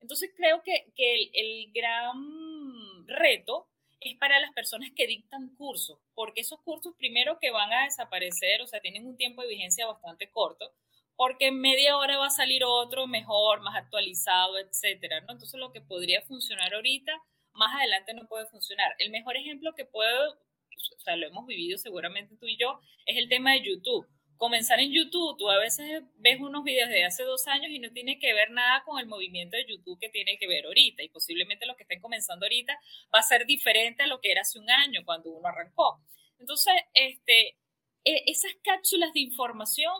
Entonces, 0.00 0.30
creo 0.36 0.62
que, 0.62 0.92
que 0.96 1.30
el 1.32 1.72
gran 1.72 3.06
reto 3.06 3.68
es 4.10 4.18
para 4.18 4.40
las 4.40 4.52
personas 4.52 4.90
que 4.94 5.06
dictan 5.06 5.54
cursos, 5.56 5.98
porque 6.14 6.40
esos 6.40 6.60
cursos 6.60 6.94
primero 6.96 7.38
que 7.40 7.50
van 7.50 7.72
a 7.72 7.84
desaparecer, 7.84 8.62
o 8.62 8.66
sea, 8.66 8.80
tienen 8.80 9.06
un 9.06 9.16
tiempo 9.16 9.42
de 9.42 9.48
vigencia 9.48 9.86
bastante 9.86 10.30
corto, 10.30 10.72
porque 11.16 11.48
en 11.48 11.60
media 11.60 11.96
hora 11.96 12.18
va 12.18 12.26
a 12.26 12.30
salir 12.30 12.64
otro 12.64 13.06
mejor, 13.06 13.60
más 13.60 13.76
actualizado, 13.76 14.58
etcétera, 14.58 15.20
¿no? 15.20 15.32
Entonces 15.32 15.58
lo 15.58 15.72
que 15.72 15.80
podría 15.80 16.22
funcionar 16.22 16.74
ahorita, 16.74 17.12
más 17.52 17.74
adelante 17.76 18.14
no 18.14 18.26
puede 18.26 18.46
funcionar. 18.46 18.94
El 18.98 19.10
mejor 19.10 19.36
ejemplo 19.36 19.74
que 19.74 19.84
puedo, 19.84 20.32
o 20.32 21.00
sea, 21.00 21.16
lo 21.16 21.26
hemos 21.26 21.46
vivido 21.46 21.78
seguramente 21.78 22.36
tú 22.36 22.46
y 22.46 22.56
yo, 22.56 22.80
es 23.06 23.16
el 23.18 23.28
tema 23.28 23.52
de 23.52 23.62
YouTube 23.62 24.08
comenzar 24.42 24.80
en 24.80 24.90
YouTube, 24.90 25.36
tú 25.38 25.48
a 25.48 25.58
veces 25.60 26.02
ves 26.16 26.40
unos 26.40 26.64
videos 26.64 26.88
de 26.88 27.04
hace 27.04 27.22
dos 27.22 27.46
años 27.46 27.70
y 27.70 27.78
no 27.78 27.92
tiene 27.92 28.18
que 28.18 28.34
ver 28.34 28.50
nada 28.50 28.82
con 28.82 28.98
el 28.98 29.06
movimiento 29.06 29.56
de 29.56 29.64
YouTube 29.68 30.00
que 30.00 30.08
tiene 30.08 30.36
que 30.36 30.48
ver 30.48 30.66
ahorita. 30.66 31.04
Y 31.04 31.10
posiblemente 31.10 31.64
lo 31.64 31.76
que 31.76 31.84
estén 31.84 32.00
comenzando 32.00 32.44
ahorita 32.44 32.76
va 33.14 33.20
a 33.20 33.22
ser 33.22 33.46
diferente 33.46 34.02
a 34.02 34.08
lo 34.08 34.20
que 34.20 34.32
era 34.32 34.40
hace 34.40 34.58
un 34.58 34.68
año 34.68 35.02
cuando 35.04 35.30
uno 35.30 35.46
arrancó. 35.46 36.02
Entonces, 36.40 36.74
este, 36.92 37.56
e, 38.02 38.24
esas 38.26 38.50
cápsulas 38.64 39.12
de 39.12 39.20
información 39.20 39.92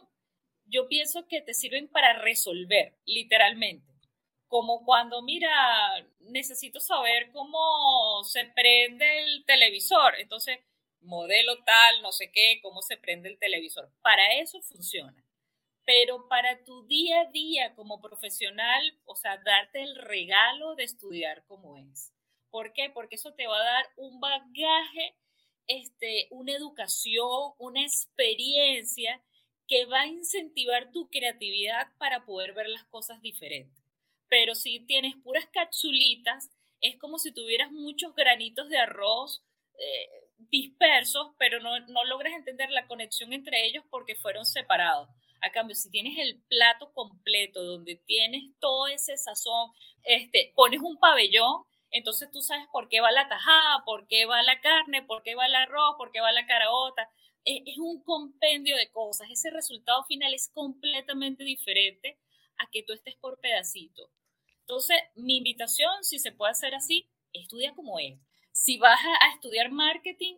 yo 0.64 0.88
pienso 0.88 1.28
que 1.28 1.40
te 1.40 1.55
sirven 1.55 1.87
para 1.87 2.14
resolver, 2.14 2.96
literalmente. 3.05 3.92
Como 4.48 4.85
cuando, 4.85 5.22
mira, 5.22 5.55
necesito 6.18 6.81
saber 6.81 7.31
cómo 7.31 8.24
se 8.24 8.46
prende 8.46 9.22
el 9.22 9.44
televisor. 9.44 10.16
Entonces, 10.18 10.59
modelo 11.02 11.62
tal, 11.64 12.02
no 12.02 12.12
sé 12.12 12.30
qué, 12.32 12.60
cómo 12.62 12.82
se 12.82 12.96
prende 12.96 13.28
el 13.28 13.38
televisor. 13.38 13.90
Para 14.02 14.34
eso 14.34 14.60
funciona. 14.62 15.24
Pero 15.84 16.28
para 16.28 16.62
tu 16.64 16.86
día 16.86 17.22
a 17.22 17.30
día 17.30 17.74
como 17.74 18.00
profesional, 18.00 18.98
o 19.04 19.16
sea, 19.16 19.38
darte 19.38 19.82
el 19.82 19.96
regalo 19.96 20.74
de 20.76 20.84
estudiar 20.84 21.44
como 21.46 21.76
es. 21.76 22.12
¿Por 22.50 22.72
qué? 22.72 22.90
Porque 22.90 23.16
eso 23.16 23.34
te 23.34 23.46
va 23.46 23.56
a 23.56 23.64
dar 23.64 23.86
un 23.96 24.20
bagaje, 24.20 25.16
este, 25.66 26.28
una 26.30 26.52
educación, 26.52 27.52
una 27.58 27.82
experiencia 27.82 29.22
que 29.66 29.86
va 29.86 30.02
a 30.02 30.06
incentivar 30.06 30.92
tu 30.92 31.08
creatividad 31.08 31.88
para 31.98 32.24
poder 32.24 32.52
ver 32.52 32.68
las 32.68 32.84
cosas 32.84 33.20
diferentes. 33.22 33.82
Pero 34.28 34.54
si 34.54 34.80
tienes 34.80 35.16
puras 35.16 35.46
capsulitas, 35.52 36.50
es 36.80 36.96
como 36.98 37.18
si 37.18 37.32
tuvieras 37.32 37.70
muchos 37.72 38.14
granitos 38.14 38.68
de 38.68 38.78
arroz 38.78 39.42
eh, 39.78 40.08
dispersos, 40.50 41.28
pero 41.38 41.61
no, 41.61 41.78
no 41.81 42.05
logras 42.05 42.33
entender 42.35 42.70
la 42.70 42.87
conexión 42.87 43.33
entre 43.33 43.66
ellos 43.66 43.85
porque 43.90 44.14
fueron 44.14 44.44
separados. 44.44 45.09
A 45.40 45.50
cambio, 45.50 45.74
si 45.74 45.90
tienes 45.90 46.18
el 46.18 46.40
plato 46.48 46.92
completo 46.92 47.62
donde 47.64 47.96
tienes 47.96 48.44
todo 48.61 48.87
ese 48.87 49.16
sazón, 49.16 49.72
este, 50.05 50.52
pones 50.55 50.81
un 50.81 50.98
pabellón, 50.98 51.64
entonces 51.90 52.31
tú 52.31 52.40
sabes 52.40 52.66
por 52.72 52.88
qué 52.88 53.00
va 53.00 53.11
la 53.11 53.28
tajada, 53.28 53.85
por 53.85 54.07
qué 54.07 54.24
va 54.24 54.42
la 54.42 54.61
carne, 54.61 55.02
por 55.02 55.22
qué 55.22 55.35
va 55.35 55.46
el 55.46 55.55
arroz, 55.55 55.96
por 55.98 56.12
qué 56.12 56.20
va 56.20 56.33
la 56.33 56.46
caraota. 56.46 57.09
Es, 57.44 57.61
es 57.66 57.78
un 57.78 58.02
compendio 58.02 58.76
de 58.76 58.90
cosas. 58.90 59.28
Ese 59.31 59.50
resultado 59.50 60.05
final 60.05 60.33
es 60.33 60.48
completamente 60.55 61.44
diferente 61.44 62.18
a 62.59 62.68
que 62.70 62.83
tú 62.83 62.92
estés 62.92 63.16
por 63.16 63.40
pedacito. 63.40 64.11
Entonces, 64.61 64.96
mi 65.16 65.38
invitación, 65.38 66.02
si 66.02 66.18
se 66.18 66.33
puede 66.33 66.52
hacer 66.52 66.74
así, 66.74 67.11
estudia 67.33 67.74
como 67.74 67.98
es 67.98 68.18
si 68.52 68.78
vas 68.78 69.00
a, 69.00 69.34
estudiar 69.34 69.70
marketing, 69.70 70.36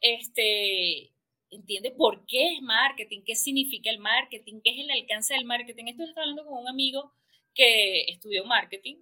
este, 0.00 1.12
entiende 1.50 1.90
por 1.90 2.24
qué 2.26 2.54
es 2.54 2.62
marketing, 2.62 3.22
qué 3.24 3.34
significa 3.34 3.90
el 3.90 3.98
marketing, 3.98 4.60
qué 4.62 4.70
es 4.70 4.78
el 4.78 4.90
alcance 4.90 5.34
del 5.34 5.44
marketing. 5.44 5.86
Esto 5.86 6.04
está 6.04 6.22
hablando 6.22 6.46
con 6.46 6.58
un 6.58 6.68
amigo 6.68 7.12
que 7.54 8.02
estudió 8.04 8.44
marketing 8.44 8.96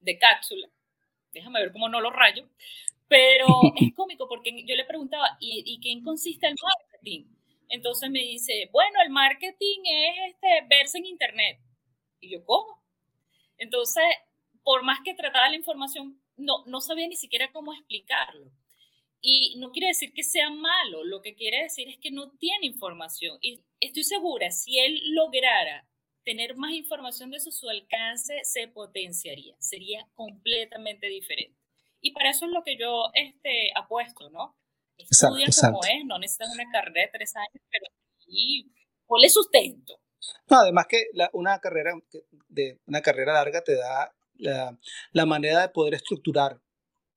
de 0.00 0.18
cápsula. 0.18 0.68
Déjame 1.32 1.60
ver 1.60 1.72
cómo 1.72 1.88
no 1.88 2.00
lo 2.00 2.10
rayo. 2.10 2.48
Pero 3.08 3.46
es 3.80 3.94
cómico 3.94 4.28
porque 4.28 4.64
yo 4.66 4.74
le 4.74 4.84
preguntaba, 4.84 5.36
¿y, 5.40 5.62
¿y 5.66 5.80
qué 5.80 6.02
consiste 6.02 6.46
el 6.48 6.56
marketing? 6.60 7.26
Entonces 7.68 8.10
me 8.10 8.20
dice, 8.20 8.68
bueno, 8.70 8.98
el 9.02 9.10
marketing 9.10 9.80
es 9.84 10.34
este, 10.34 10.66
verse 10.68 10.98
en 10.98 11.06
internet. 11.06 11.58
Y 12.20 12.30
yo, 12.30 12.44
¿cómo? 12.44 12.82
Entonces, 13.56 14.04
por 14.62 14.82
más 14.82 15.00
que 15.04 15.14
trataba 15.14 15.48
la 15.48 15.56
información 15.56 16.21
no, 16.36 16.64
no 16.66 16.80
sabía 16.80 17.08
ni 17.08 17.16
siquiera 17.16 17.52
cómo 17.52 17.72
explicarlo. 17.72 18.50
Y 19.20 19.56
no 19.58 19.70
quiere 19.70 19.88
decir 19.88 20.12
que 20.12 20.24
sea 20.24 20.50
malo, 20.50 21.04
lo 21.04 21.22
que 21.22 21.34
quiere 21.34 21.62
decir 21.62 21.88
es 21.88 21.96
que 21.98 22.10
no 22.10 22.32
tiene 22.38 22.66
información. 22.66 23.38
Y 23.40 23.62
estoy 23.78 24.02
segura, 24.02 24.50
si 24.50 24.78
él 24.78 25.00
lograra 25.14 25.86
tener 26.24 26.56
más 26.56 26.72
información 26.72 27.30
de 27.30 27.36
eso, 27.36 27.50
su 27.50 27.68
alcance 27.68 28.40
se 28.42 28.66
potenciaría, 28.68 29.54
sería 29.60 30.08
completamente 30.14 31.06
diferente. 31.06 31.56
Y 32.00 32.12
para 32.12 32.30
eso 32.30 32.46
es 32.46 32.52
lo 32.52 32.64
que 32.64 32.76
yo 32.76 33.10
este, 33.14 33.70
apuesto, 33.76 34.28
¿no? 34.30 34.56
Estudia 34.96 35.46
como 35.60 35.80
es, 35.84 36.04
no 36.04 36.18
necesitas 36.18 36.52
una 36.52 36.70
carrera 36.70 37.02
de 37.02 37.12
tres 37.12 37.34
años, 37.36 37.62
pero 37.70 37.86
sí, 38.18 38.72
ponle 39.06 39.28
sustento. 39.28 40.00
No, 40.48 40.58
además 40.58 40.86
que 40.88 41.06
una, 41.32 41.60
carrera, 41.60 41.92
de, 42.48 42.80
una 42.86 43.00
carrera 43.02 43.32
larga 43.32 43.62
te 43.62 43.76
da 43.76 44.14
la, 44.34 44.78
la 45.12 45.26
manera 45.26 45.60
de 45.62 45.68
poder 45.68 45.94
estructurar 45.94 46.60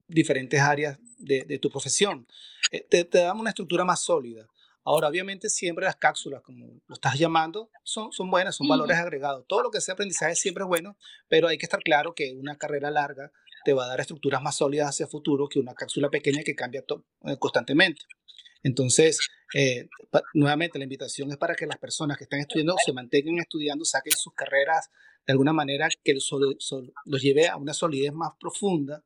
diferentes 0.08 0.60
áreas 0.60 1.00
de, 1.18 1.44
de 1.46 1.60
tu 1.60 1.70
profesión. 1.70 2.28
Eh, 2.72 2.86
te, 2.90 3.04
te 3.06 3.20
da 3.20 3.34
una 3.34 3.50
estructura 3.50 3.84
más 3.86 4.02
sólida. 4.02 4.48
Ahora, 4.88 5.08
obviamente, 5.08 5.50
siempre 5.50 5.86
las 5.86 5.96
cápsulas, 5.96 6.44
como 6.44 6.80
lo 6.86 6.94
estás 6.94 7.18
llamando, 7.18 7.72
son, 7.84 8.12
son 8.12 8.30
buenas, 8.30 8.56
son 8.56 8.68
valores 8.68 8.98
agregados. 8.98 9.44
Todo 9.48 9.64
lo 9.64 9.72
que 9.72 9.82
sea 9.82 9.94
aprendizaje 9.94 10.36
siempre 10.36 10.64
es 10.64 10.68
bueno, 10.68 10.96
pero 11.28 11.48
hay 11.48 11.58
que 11.58 11.66
estar 11.66 11.82
claro 11.82 12.14
que 12.14 12.36
una 12.36 12.56
carrera 12.56 12.92
larga 12.92 13.32
te 13.66 13.74
va 13.74 13.86
a 13.86 13.88
dar 13.88 14.00
estructuras 14.00 14.42
más 14.42 14.56
sólidas 14.56 14.90
hacia 14.90 15.06
el 15.06 15.10
futuro 15.10 15.50
que 15.50 15.60
una 15.60 15.74
cápsula 15.74 16.10
pequeña 16.10 16.44
que 16.44 16.56
cambia 16.56 16.82
eh, 16.82 17.38
constantemente. 17.38 18.04
Entonces, 18.64 19.20
eh, 19.54 19.90
nuevamente, 20.34 20.80
la 20.80 20.86
invitación 20.86 21.32
es 21.32 21.38
para 21.38 21.56
que 21.56 21.66
las 21.66 21.78
personas 21.78 22.18
que 22.18 22.24
están 22.24 22.40
estudiando 22.40 22.76
se 22.84 22.94
mantengan 22.94 23.40
estudiando, 23.40 23.86
saquen 23.86 24.14
sus 24.14 24.34
carreras 24.34 24.90
de 25.26 25.34
alguna 25.34 25.54
manera 25.54 25.88
que 26.04 26.14
los, 26.14 27.22
lleve 27.22 27.48
a 27.48 27.58
una 27.58 27.74
solidez 27.74 28.14
más 28.14 28.34
profunda 28.40 29.04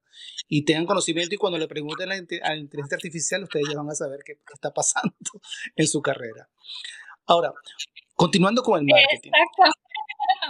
y 0.48 0.66
tengan 0.66 0.86
conocimiento 0.86 1.36
y 1.36 1.38
cuando 1.38 1.58
le 1.58 1.68
pregunten 1.68 2.12
a 2.12 2.16
la, 2.16 2.56
inteligencia 2.56 2.96
artificial 2.96 3.44
ustedes 3.44 3.68
ya 3.70 3.78
van 3.78 3.90
a 3.90 3.96
saber 3.96 4.20
qué, 4.26 4.38
está 4.54 4.74
pasando 4.74 5.16
en 5.76 5.88
su 5.88 6.02
carrera. 6.02 6.50
Ahora, 7.26 7.54
continuando 8.16 8.62
con 8.64 8.80
el 8.80 8.86
marketing. 8.86 9.32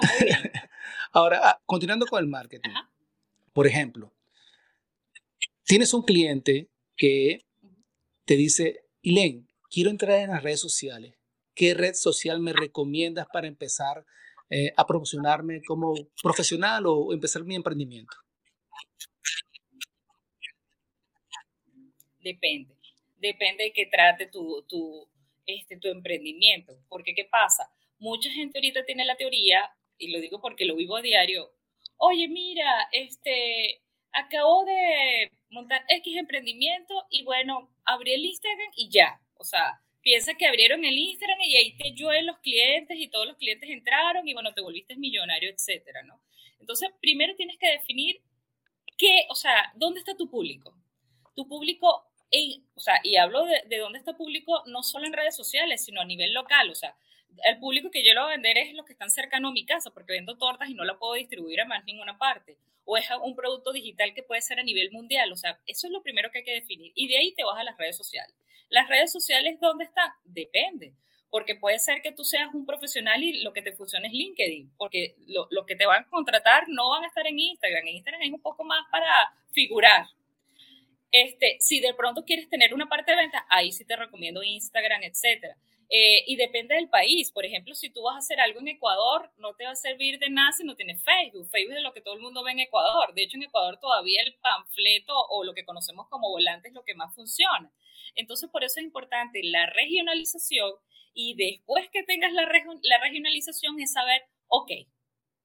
Ahora, 1.11 1.41
ah, 1.43 1.61
continuando 1.65 2.05
con 2.05 2.19
el 2.19 2.27
marketing. 2.27 2.71
Por 3.59 3.67
ejemplo, 3.67 4.13
tienes 5.65 5.93
un 5.93 6.03
cliente 6.03 6.69
que 6.95 7.45
te 8.23 8.37
dice, 8.37 8.85
Ilen, 9.01 9.49
quiero 9.69 9.89
entrar 9.89 10.17
en 10.19 10.29
las 10.29 10.43
redes 10.43 10.61
sociales. 10.61 11.17
¿Qué 11.53 11.73
red 11.73 11.93
social 11.93 12.39
me 12.39 12.53
recomiendas 12.53 13.27
para 13.27 13.47
empezar 13.47 14.05
eh, 14.49 14.71
a 14.77 14.87
promocionarme 14.87 15.61
como 15.67 15.93
profesional 16.23 16.85
o 16.85 17.11
empezar 17.11 17.43
mi 17.43 17.55
emprendimiento? 17.55 18.15
Depende. 22.21 22.77
Depende 23.17 23.65
de 23.65 23.73
qué 23.73 23.87
trate 23.87 24.27
tu, 24.27 24.63
tu, 24.69 25.05
este, 25.45 25.75
tu 25.75 25.89
emprendimiento. 25.89 26.79
Porque, 26.87 27.13
¿qué 27.13 27.25
pasa? 27.25 27.69
Mucha 27.97 28.31
gente 28.31 28.59
ahorita 28.59 28.85
tiene 28.85 29.03
la 29.03 29.17
teoría, 29.17 29.69
y 29.97 30.11
lo 30.11 30.21
digo 30.21 30.39
porque 30.39 30.63
lo 30.63 30.77
vivo 30.77 30.95
a 30.95 31.01
diario, 31.01 31.51
oye, 31.99 32.27
mira, 32.27 32.89
este, 32.91 33.81
acabo 34.11 34.65
de 34.65 35.31
montar 35.49 35.83
X 35.87 36.17
emprendimiento 36.17 37.05
y 37.09 37.23
bueno, 37.23 37.69
abrí 37.85 38.13
el 38.13 38.25
Instagram 38.25 38.71
y 38.75 38.89
ya. 38.89 39.21
O 39.35 39.43
sea, 39.43 39.81
piensa 40.01 40.33
que 40.35 40.47
abrieron 40.47 40.83
el 40.83 40.97
Instagram 40.97 41.39
y 41.41 41.55
ahí 41.55 41.77
te 41.77 41.91
llueven 41.91 42.25
los 42.25 42.39
clientes 42.39 42.97
y 42.99 43.09
todos 43.09 43.27
los 43.27 43.37
clientes 43.37 43.69
entraron 43.69 44.27
y 44.27 44.33
bueno, 44.33 44.53
te 44.53 44.61
volviste 44.61 44.95
millonario, 44.95 45.49
etcétera, 45.49 46.03
¿no? 46.03 46.19
Entonces, 46.59 46.89
primero 47.01 47.35
tienes 47.35 47.57
que 47.57 47.69
definir 47.69 48.21
qué, 48.97 49.25
o 49.29 49.35
sea, 49.35 49.71
¿dónde 49.75 49.99
está 49.99 50.15
tu 50.15 50.29
público? 50.29 50.75
Tu 51.35 51.47
público, 51.47 52.05
o 52.75 52.79
sea, 52.79 52.99
y 53.03 53.17
hablo 53.17 53.45
de, 53.45 53.61
de 53.67 53.77
dónde 53.77 53.99
está 53.99 54.15
público 54.15 54.63
no 54.67 54.83
solo 54.83 55.05
en 55.05 55.13
redes 55.13 55.35
sociales, 55.35 55.83
sino 55.83 56.01
a 56.01 56.05
nivel 56.05 56.33
local, 56.33 56.69
o 56.69 56.75
sea, 56.75 56.95
el 57.45 57.59
público 57.59 57.91
que 57.91 58.03
yo 58.03 58.13
lo 58.13 58.21
voy 58.21 58.31
a 58.31 58.35
vender 58.35 58.57
es 58.57 58.73
los 58.73 58.85
que 58.85 58.93
están 58.93 59.09
cercanos 59.09 59.49
a 59.49 59.53
mi 59.53 59.65
casa, 59.65 59.91
porque 59.91 60.13
vendo 60.13 60.37
tortas 60.37 60.69
y 60.69 60.73
no 60.73 60.83
la 60.83 60.97
puedo 60.97 61.13
distribuir 61.13 61.61
a 61.61 61.65
más 61.65 61.83
ninguna 61.85 62.17
parte. 62.17 62.57
O 62.85 62.97
es 62.97 63.05
un 63.21 63.35
producto 63.35 63.71
digital 63.71 64.13
que 64.13 64.23
puede 64.23 64.41
ser 64.41 64.59
a 64.59 64.63
nivel 64.63 64.91
mundial. 64.91 65.31
O 65.31 65.35
sea, 65.35 65.59
eso 65.67 65.87
es 65.87 65.93
lo 65.93 66.01
primero 66.01 66.31
que 66.31 66.39
hay 66.39 66.43
que 66.43 66.53
definir. 66.53 66.91
Y 66.95 67.07
de 67.07 67.17
ahí 67.17 67.33
te 67.33 67.43
vas 67.43 67.59
a 67.59 67.63
las 67.63 67.77
redes 67.77 67.95
sociales. 67.95 68.35
Las 68.69 68.89
redes 68.89 69.11
sociales, 69.11 69.59
¿dónde 69.59 69.85
están? 69.85 70.11
Depende. 70.23 70.93
Porque 71.29 71.55
puede 71.55 71.77
ser 71.77 72.01
que 72.01 72.11
tú 72.11 72.23
seas 72.23 72.53
un 72.53 72.65
profesional 72.65 73.21
y 73.21 73.43
lo 73.43 73.53
que 73.53 73.61
te 73.61 73.73
funcione 73.73 74.07
es 74.07 74.13
LinkedIn, 74.13 74.73
porque 74.77 75.15
lo, 75.27 75.47
lo 75.51 75.65
que 75.67 75.75
te 75.75 75.85
van 75.85 76.03
a 76.03 76.09
contratar 76.09 76.63
no 76.69 76.89
van 76.89 77.03
a 77.03 77.07
estar 77.07 77.27
en 77.27 77.37
Instagram. 77.37 77.87
En 77.87 77.95
Instagram 77.95 78.21
es 78.23 78.31
un 78.31 78.41
poco 78.41 78.63
más 78.63 78.83
para 78.91 79.33
figurar. 79.51 80.07
Este, 81.11 81.57
si 81.59 81.79
de 81.79 81.93
pronto 81.93 82.23
quieres 82.23 82.49
tener 82.49 82.73
una 82.73 82.87
parte 82.87 83.11
de 83.11 83.17
venta, 83.17 83.45
ahí 83.49 83.71
sí 83.71 83.85
te 83.85 83.95
recomiendo 83.95 84.43
Instagram, 84.43 85.03
etcétera. 85.03 85.55
Eh, 85.91 86.23
y 86.27 86.35
depende 86.35 86.75
del 86.75 86.87
país. 86.87 87.31
Por 87.31 87.45
ejemplo, 87.45 87.73
si 87.73 87.89
tú 87.89 88.03
vas 88.03 88.15
a 88.15 88.19
hacer 88.19 88.39
algo 88.39 88.59
en 88.59 88.67
Ecuador, 88.67 89.31
no 89.37 89.55
te 89.55 89.65
va 89.65 89.71
a 89.71 89.75
servir 89.75 90.19
de 90.19 90.29
nada 90.29 90.51
si 90.51 90.63
no 90.63 90.75
tienes 90.75 91.03
Facebook. 91.03 91.49
Facebook 91.49 91.77
es 91.77 91.83
lo 91.83 91.93
que 91.93 92.01
todo 92.01 92.13
el 92.13 92.21
mundo 92.21 92.43
ve 92.43 92.51
en 92.51 92.59
Ecuador. 92.59 93.13
De 93.15 93.23
hecho, 93.23 93.37
en 93.37 93.43
Ecuador 93.43 93.79
todavía 93.79 94.21
el 94.21 94.35
panfleto 94.35 95.13
o 95.29 95.43
lo 95.43 95.53
que 95.53 95.65
conocemos 95.65 96.07
como 96.09 96.29
volante 96.29 96.67
es 96.67 96.73
lo 96.75 96.83
que 96.83 96.93
más 96.93 97.13
funciona. 97.15 97.71
Entonces, 98.15 98.49
por 98.51 98.63
eso 98.63 98.79
es 98.79 98.85
importante 98.85 99.41
la 99.43 99.65
regionalización 99.67 100.73
y 101.13 101.35
después 101.35 101.89
que 101.89 102.03
tengas 102.03 102.33
la, 102.33 102.43
la 102.43 102.97
regionalización 102.99 103.79
es 103.79 103.93
saber, 103.93 104.21
ok, 104.47 104.71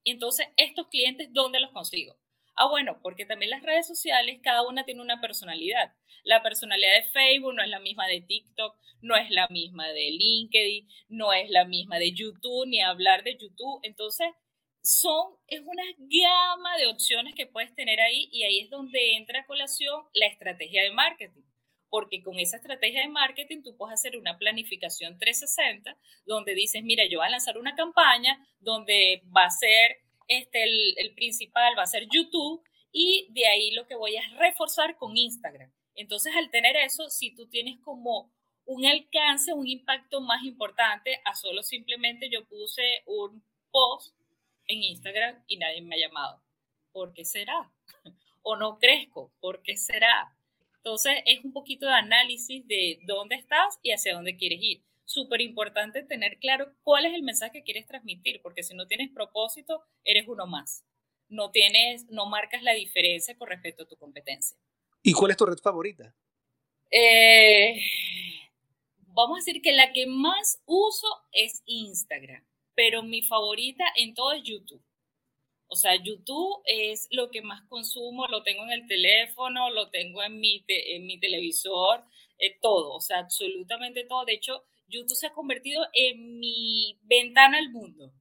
entonces 0.04 0.46
estos 0.56 0.88
clientes, 0.88 1.28
¿dónde 1.32 1.60
los 1.60 1.72
consigo? 1.72 2.16
Ah, 2.56 2.68
bueno, 2.68 3.00
porque 3.02 3.26
también 3.26 3.50
las 3.50 3.62
redes 3.62 3.86
sociales, 3.86 4.40
cada 4.42 4.66
una 4.66 4.84
tiene 4.84 5.02
una 5.02 5.20
personalidad. 5.20 5.92
La 6.22 6.42
personalidad 6.42 6.94
de 6.94 7.10
Facebook 7.10 7.54
no 7.54 7.62
es 7.62 7.68
la 7.68 7.80
misma 7.80 8.06
de 8.06 8.20
TikTok, 8.20 8.76
no 9.02 9.16
es 9.16 9.30
la 9.30 9.48
misma 9.48 9.88
de 9.88 10.10
LinkedIn, 10.12 10.88
no 11.08 11.32
es 11.32 11.50
la 11.50 11.64
misma 11.64 11.98
de 11.98 12.12
YouTube, 12.12 12.66
ni 12.66 12.80
hablar 12.80 13.24
de 13.24 13.36
YouTube. 13.36 13.80
Entonces, 13.82 14.28
son, 14.82 15.34
es 15.48 15.60
una 15.60 15.82
gama 15.98 16.76
de 16.76 16.86
opciones 16.86 17.34
que 17.34 17.46
puedes 17.46 17.74
tener 17.74 18.00
ahí 18.00 18.28
y 18.30 18.44
ahí 18.44 18.60
es 18.60 18.70
donde 18.70 19.16
entra 19.16 19.40
a 19.40 19.46
colación 19.46 20.02
la 20.12 20.26
estrategia 20.26 20.82
de 20.82 20.92
marketing. 20.92 21.42
Porque 21.88 22.22
con 22.22 22.38
esa 22.38 22.56
estrategia 22.56 23.02
de 23.02 23.08
marketing 23.08 23.62
tú 23.62 23.76
puedes 23.76 23.94
hacer 23.94 24.16
una 24.16 24.36
planificación 24.36 25.18
360 25.18 25.96
donde 26.26 26.54
dices, 26.54 26.82
mira, 26.82 27.04
yo 27.08 27.18
voy 27.18 27.26
a 27.26 27.30
lanzar 27.30 27.56
una 27.56 27.74
campaña 27.74 28.38
donde 28.60 29.22
va 29.34 29.44
a 29.44 29.50
ser 29.50 30.03
este, 30.28 30.64
el, 31.00 31.14
principal 31.14 31.74
va 31.78 31.82
a 31.82 31.86
ser 31.86 32.06
YouTube 32.10 32.62
y 32.92 33.28
de 33.30 33.46
ahí 33.46 33.72
lo 33.72 33.86
que 33.86 33.96
voy 33.96 34.16
a 34.16 34.38
reforzar 34.38 34.96
con 34.96 35.16
Instagram. 35.16 35.70
Entonces, 35.94 36.34
al 36.36 36.50
tener 36.50 36.76
eso, 36.76 37.08
si 37.08 37.34
tú 37.34 37.46
tienes 37.48 37.78
como 37.80 38.32
un 38.66 38.86
alcance, 38.86 39.52
un 39.52 39.66
impacto 39.66 40.20
más 40.20 40.42
importante 40.44 41.20
a 41.24 41.34
solo 41.34 41.62
simplemente 41.62 42.30
yo 42.30 42.44
puse 42.46 43.02
un 43.06 43.44
post 43.70 44.16
en 44.66 44.82
Instagram 44.82 45.44
y 45.46 45.58
nadie 45.58 45.82
me 45.82 45.96
ha 45.96 46.08
llamado. 46.08 46.42
¿Por 46.92 47.12
qué 47.12 47.24
será? 47.24 47.70
o 48.42 48.56
no 48.56 48.78
crezco, 48.78 49.32
¿por 49.40 49.62
qué 49.62 49.76
será? 49.76 50.36
Entonces, 50.76 51.22
es 51.26 51.44
un 51.44 51.52
poquito 51.52 51.86
de 51.86 51.94
análisis 51.94 52.66
de 52.66 52.98
dónde 53.06 53.36
estás 53.36 53.78
y 53.82 53.92
hacia 53.92 54.14
dónde 54.14 54.36
quieres 54.36 54.60
ir 54.62 54.82
súper 55.04 55.40
importante 55.40 56.02
tener 56.02 56.38
claro 56.38 56.72
cuál 56.82 57.06
es 57.06 57.14
el 57.14 57.22
mensaje 57.22 57.52
que 57.52 57.62
quieres 57.62 57.86
transmitir, 57.86 58.40
porque 58.42 58.62
si 58.62 58.74
no 58.74 58.86
tienes 58.86 59.10
propósito, 59.10 59.84
eres 60.04 60.26
uno 60.28 60.46
más. 60.46 60.84
No 61.28 61.50
tienes, 61.50 62.06
no 62.10 62.26
marcas 62.26 62.62
la 62.62 62.72
diferencia 62.72 63.36
con 63.36 63.48
respecto 63.48 63.84
a 63.84 63.88
tu 63.88 63.96
competencia. 63.96 64.58
¿Y 65.02 65.12
cuál 65.12 65.30
es 65.30 65.36
tu 65.36 65.46
red 65.46 65.58
favorita? 65.58 66.14
Eh, 66.90 67.80
vamos 69.08 69.36
a 69.36 69.40
decir 69.40 69.60
que 69.62 69.72
la 69.72 69.92
que 69.92 70.06
más 70.06 70.62
uso 70.66 71.08
es 71.32 71.62
Instagram, 71.66 72.44
pero 72.74 73.02
mi 73.02 73.22
favorita 73.22 73.84
en 73.96 74.14
todo 74.14 74.32
es 74.32 74.42
YouTube. 74.42 74.82
O 75.66 75.76
sea, 75.76 75.96
YouTube 75.96 76.62
es 76.66 77.08
lo 77.10 77.30
que 77.30 77.42
más 77.42 77.62
consumo, 77.68 78.26
lo 78.28 78.42
tengo 78.42 78.62
en 78.64 78.70
el 78.70 78.86
teléfono, 78.86 79.70
lo 79.70 79.90
tengo 79.90 80.22
en 80.22 80.38
mi, 80.38 80.64
en 80.68 81.06
mi 81.06 81.18
televisor, 81.18 82.04
eh, 82.38 82.58
todo, 82.60 82.94
o 82.94 83.00
sea, 83.00 83.18
absolutamente 83.18 84.04
todo. 84.04 84.24
De 84.24 84.34
hecho, 84.34 84.64
YouTube 84.88 85.16
se 85.16 85.26
ha 85.26 85.32
convertido 85.32 85.86
en 85.92 86.38
mi 86.38 86.98
ventana 87.02 87.58
al 87.58 87.70
mundo. 87.70 88.12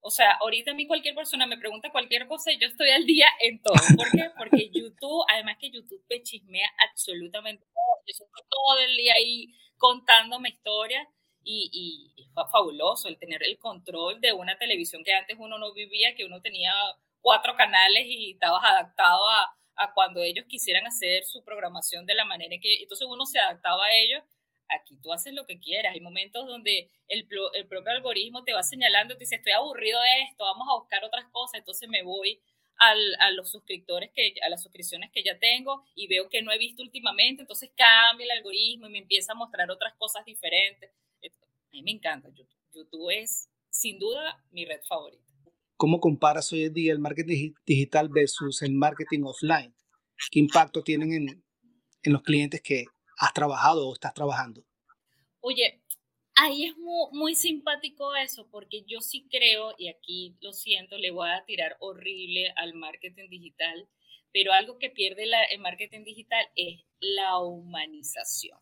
O 0.00 0.10
sea, 0.10 0.32
ahorita 0.40 0.72
a 0.72 0.74
mí 0.74 0.86
cualquier 0.86 1.14
persona 1.14 1.46
me 1.46 1.56
pregunta 1.56 1.90
cualquier 1.90 2.28
cosa 2.28 2.52
y 2.52 2.58
yo 2.58 2.68
estoy 2.68 2.90
al 2.90 3.06
día 3.06 3.26
en 3.40 3.62
todo. 3.62 3.74
¿Por 3.96 4.10
qué? 4.10 4.30
Porque 4.36 4.70
YouTube, 4.74 5.24
además 5.32 5.56
que 5.58 5.70
YouTube 5.70 6.04
me 6.10 6.22
chismea 6.22 6.68
absolutamente 6.90 7.64
todo. 7.64 8.04
Yo 8.06 8.12
estoy 8.12 8.26
todo 8.50 8.78
el 8.80 8.96
día 8.96 9.14
ahí 9.16 9.48
contándome 9.78 10.50
historias 10.50 11.08
y, 11.42 11.70
y 11.72 12.22
es 12.22 12.28
fabuloso 12.52 13.08
el 13.08 13.18
tener 13.18 13.42
el 13.42 13.58
control 13.58 14.20
de 14.20 14.32
una 14.34 14.58
televisión 14.58 15.02
que 15.04 15.14
antes 15.14 15.36
uno 15.38 15.58
no 15.58 15.72
vivía, 15.72 16.14
que 16.14 16.26
uno 16.26 16.42
tenía 16.42 16.72
cuatro 17.22 17.56
canales 17.56 18.04
y 18.06 18.32
estabas 18.32 18.62
adaptado 18.62 19.26
a, 19.26 19.56
a 19.76 19.92
cuando 19.94 20.22
ellos 20.22 20.44
quisieran 20.48 20.86
hacer 20.86 21.24
su 21.24 21.42
programación 21.44 22.06
de 22.06 22.14
la 22.14 22.24
manera 22.24 22.56
que 22.60 22.82
entonces 22.82 23.06
uno 23.10 23.24
se 23.26 23.38
adaptaba 23.38 23.86
a 23.86 23.96
ellos 23.96 24.22
aquí 24.68 24.96
tú 25.02 25.12
haces 25.12 25.32
lo 25.34 25.46
que 25.46 25.58
quieras. 25.58 25.94
Hay 25.94 26.00
momentos 26.00 26.46
donde 26.46 26.90
el, 27.08 27.26
el, 27.54 27.66
propio 27.66 27.92
algoritmo 27.92 28.44
te 28.44 28.52
va 28.52 28.62
señalando, 28.62 29.14
te 29.14 29.20
dice, 29.20 29.36
estoy 29.36 29.52
aburrido 29.52 30.00
de 30.00 30.22
esto, 30.30 30.44
vamos 30.44 30.66
a 30.70 30.78
buscar 30.78 31.04
otras 31.04 31.26
cosas, 31.30 31.58
entonces 31.58 31.88
me 31.88 32.02
voy 32.02 32.40
al, 32.78 32.98
a 33.20 33.30
los 33.30 33.50
suscriptores, 33.50 34.10
que, 34.14 34.34
a 34.44 34.48
las 34.48 34.62
suscripciones 34.62 35.10
que 35.12 35.22
ya 35.22 35.38
tengo 35.38 35.84
y 35.94 36.06
veo 36.08 36.28
que 36.28 36.42
no 36.42 36.52
he 36.52 36.58
visto 36.58 36.82
últimamente, 36.82 37.42
entonces 37.42 37.70
cambia 37.76 38.24
el 38.24 38.30
algoritmo 38.30 38.86
y 38.86 38.90
me 38.90 38.98
empieza 38.98 39.32
a 39.32 39.36
mostrar 39.36 39.70
otras 39.70 39.94
cosas 39.96 40.24
diferentes. 40.24 40.90
A 41.22 41.76
mí 41.76 41.82
me 41.82 41.90
encanta 41.92 42.28
YouTube. 42.28 42.48
YouTube 42.72 43.10
es 43.10 43.48
sin 43.70 43.98
duda 43.98 44.42
mi 44.50 44.64
red 44.64 44.80
favorita. 44.88 45.22
¿Cómo 45.76 45.98
comparas 45.98 46.52
hoy 46.52 46.64
en 46.64 46.72
día 46.72 46.92
el 46.92 47.00
marketing 47.00 47.52
digital 47.66 48.08
versus 48.08 48.62
el 48.62 48.72
marketing 48.72 49.22
offline? 49.24 49.74
¿Qué 50.30 50.38
impacto 50.38 50.82
tienen 50.82 51.12
en, 51.12 51.44
en 52.02 52.12
los 52.12 52.22
clientes 52.22 52.62
que 52.62 52.84
has 53.18 53.32
trabajado 53.32 53.88
o 53.88 53.94
estás 53.94 54.14
trabajando? 54.14 54.64
Oye, 55.40 55.82
ahí 56.34 56.66
es 56.66 56.76
muy, 56.76 57.08
muy, 57.12 57.34
simpático 57.34 58.14
eso, 58.16 58.48
porque 58.50 58.84
yo 58.86 59.00
sí 59.00 59.26
creo, 59.30 59.74
y 59.78 59.88
aquí 59.88 60.36
lo 60.40 60.52
siento, 60.52 60.98
le 60.98 61.10
voy 61.10 61.28
a 61.28 61.44
tirar 61.44 61.76
horrible 61.80 62.52
al 62.56 62.74
marketing 62.74 63.28
digital, 63.28 63.88
pero 64.32 64.52
algo 64.52 64.78
que 64.78 64.90
pierde 64.90 65.28
el 65.50 65.60
marketing 65.60 66.04
digital 66.04 66.46
es 66.56 66.84
la 67.00 67.38
humanización 67.38 68.58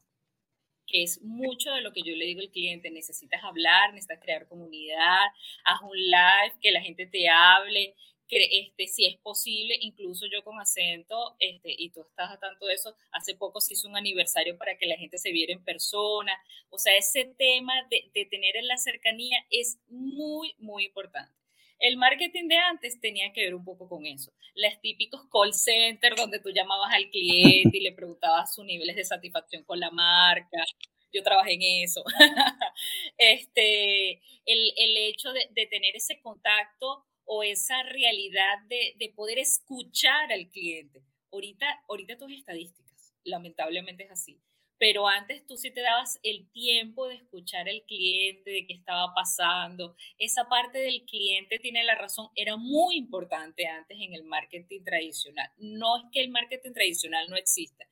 que 0.92 1.02
es 1.02 1.22
mucho 1.22 1.72
de 1.72 1.80
lo 1.80 1.92
que 1.92 2.02
yo 2.02 2.14
le 2.14 2.26
digo 2.26 2.40
al 2.40 2.50
cliente, 2.50 2.90
necesitas 2.90 3.42
hablar, 3.42 3.92
necesitas 3.94 4.20
crear 4.20 4.46
comunidad, 4.46 5.24
haz 5.64 5.80
un 5.82 5.96
live, 5.96 6.54
que 6.60 6.70
la 6.70 6.82
gente 6.82 7.06
te 7.06 7.28
hable, 7.28 7.94
este, 8.40 8.86
si 8.86 9.06
es 9.06 9.18
posible, 9.18 9.76
incluso 9.80 10.26
yo 10.26 10.42
con 10.42 10.60
acento, 10.60 11.36
este, 11.38 11.74
y 11.76 11.90
tú 11.90 12.02
estás 12.02 12.30
a 12.30 12.38
tanto 12.38 12.66
de 12.66 12.74
eso, 12.74 12.94
hace 13.10 13.34
poco 13.34 13.60
se 13.60 13.74
hizo 13.74 13.88
un 13.88 13.96
aniversario 13.96 14.56
para 14.56 14.78
que 14.78 14.86
la 14.86 14.96
gente 14.96 15.18
se 15.18 15.32
viera 15.32 15.52
en 15.52 15.64
persona, 15.64 16.32
o 16.70 16.78
sea, 16.78 16.96
ese 16.96 17.24
tema 17.36 17.74
de, 17.90 18.10
de 18.14 18.24
tener 18.26 18.56
en 18.56 18.68
la 18.68 18.76
cercanía 18.78 19.38
es 19.50 19.78
muy, 19.88 20.54
muy 20.58 20.86
importante. 20.86 21.32
El 21.78 21.96
marketing 21.96 22.46
de 22.48 22.56
antes 22.56 23.00
tenía 23.00 23.32
que 23.32 23.42
ver 23.42 23.54
un 23.56 23.64
poco 23.64 23.88
con 23.88 24.06
eso. 24.06 24.32
Los 24.54 24.80
típicos 24.80 25.22
call 25.32 25.52
centers 25.52 26.16
donde 26.16 26.38
tú 26.38 26.50
llamabas 26.50 26.94
al 26.94 27.10
cliente 27.10 27.76
y 27.76 27.80
le 27.80 27.92
preguntabas 27.92 28.54
sus 28.54 28.64
niveles 28.64 28.94
de 28.94 29.04
satisfacción 29.04 29.64
con 29.64 29.80
la 29.80 29.90
marca. 29.90 30.64
Yo 31.12 31.24
trabajé 31.24 31.54
en 31.54 31.62
eso. 31.84 32.04
este, 33.18 34.12
el, 34.46 34.72
el 34.76 34.96
hecho 34.96 35.32
de, 35.32 35.48
de 35.50 35.66
tener 35.66 35.96
ese 35.96 36.20
contacto 36.20 37.04
o 37.24 37.42
esa 37.42 37.82
realidad 37.84 38.58
de, 38.68 38.94
de, 38.98 39.08
poder 39.10 39.38
escuchar 39.38 40.32
al 40.32 40.50
cliente. 40.50 41.02
Ahorita, 41.30 41.66
ahorita 41.88 42.18
tus 42.18 42.32
estadísticas, 42.32 43.14
lamentablemente 43.24 44.04
es 44.04 44.10
así. 44.10 44.40
Pero 44.82 45.06
antes 45.06 45.46
tú 45.46 45.56
sí 45.56 45.70
te 45.70 45.80
dabas 45.80 46.18
el 46.24 46.50
tiempo 46.50 47.06
de 47.06 47.14
escuchar 47.14 47.68
al 47.68 47.84
cliente, 47.86 48.50
de 48.50 48.66
qué 48.66 48.74
estaba 48.74 49.14
pasando. 49.14 49.94
Esa 50.18 50.48
parte 50.48 50.80
del 50.80 51.04
cliente 51.04 51.60
tiene 51.60 51.84
la 51.84 51.94
razón, 51.94 52.30
era 52.34 52.56
muy 52.56 52.96
importante 52.96 53.68
antes 53.68 53.96
en 54.00 54.12
el 54.12 54.24
marketing 54.24 54.82
tradicional. 54.82 55.48
No 55.56 55.98
es 55.98 56.02
que 56.10 56.20
el 56.20 56.30
marketing 56.30 56.72
tradicional 56.72 57.30
no 57.30 57.36
exista. 57.36 57.86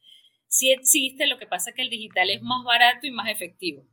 Sí 0.48 0.72
existe, 0.72 1.28
lo 1.28 1.38
que 1.38 1.46
pasa 1.46 1.70
es 1.70 1.76
que 1.76 1.82
el 1.82 1.90
digital 1.90 2.28
es 2.28 2.42
más 2.42 2.64
barato 2.64 3.06
y 3.06 3.12
más 3.12 3.30
efectivo. 3.30 3.86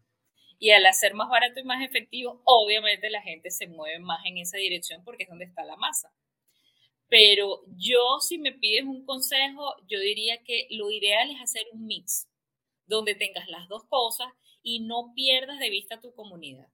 Y 0.60 0.72
al 0.72 0.86
hacer 0.86 1.14
más 1.14 1.30
barato 1.30 1.60
y 1.60 1.64
más 1.64 1.84
efectivo, 1.84 2.42
obviamente 2.46 3.10
la 3.10 3.22
gente 3.22 3.52
se 3.52 3.68
mueve 3.68 4.00
más 4.00 4.26
en 4.26 4.38
esa 4.38 4.58
dirección 4.58 5.04
porque 5.04 5.24
es 5.24 5.30
donde 5.30 5.46
está 5.46 5.64
la 5.64 5.76
masa. 5.76 6.12
Pero 7.10 7.62
yo, 7.78 8.20
si 8.20 8.38
me 8.38 8.52
pides 8.52 8.84
un 8.84 9.06
consejo, 9.06 9.76
yo 9.88 10.00
diría 10.00 10.44
que 10.44 10.68
lo 10.72 10.92
ideal 10.92 11.30
es 11.32 11.42
hacer 11.42 11.66
un 11.72 11.86
mix, 11.86 12.28
donde 12.86 13.16
tengas 13.16 13.48
las 13.48 13.68
dos 13.70 13.84
cosas 13.88 14.28
y 14.62 14.82
no 14.82 15.14
pierdas 15.16 15.60
de 15.60 15.70
vista 15.70 16.02
tu 16.02 16.14
comunidad. 16.14 16.68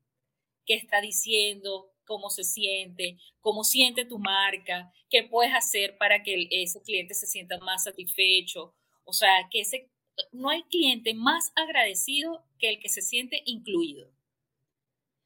¿Qué 0.66 0.76
está 0.76 1.02
diciendo? 1.02 1.92
¿Cómo 2.06 2.30
se 2.30 2.44
siente? 2.44 3.18
¿Cómo 3.42 3.64
siente 3.64 4.06
tu 4.06 4.18
marca? 4.18 4.92
¿Qué 5.10 5.24
puedes 5.24 5.54
hacer 5.54 5.98
para 5.98 6.24
que 6.24 6.48
ese 6.50 6.82
cliente 6.82 7.14
se 7.14 7.28
sienta 7.28 7.60
más 7.60 7.84
satisfecho? 7.84 8.74
O 9.04 9.14
sea, 9.14 9.48
que 9.52 9.62
ese 9.62 9.92
no 10.32 10.50
hay 10.50 10.64
cliente 10.64 11.14
más 11.14 11.52
agradecido 11.56 12.46
que 12.60 12.70
el 12.70 12.80
que 12.80 12.90
se 12.90 13.02
siente 13.02 13.42
incluido. 13.46 14.10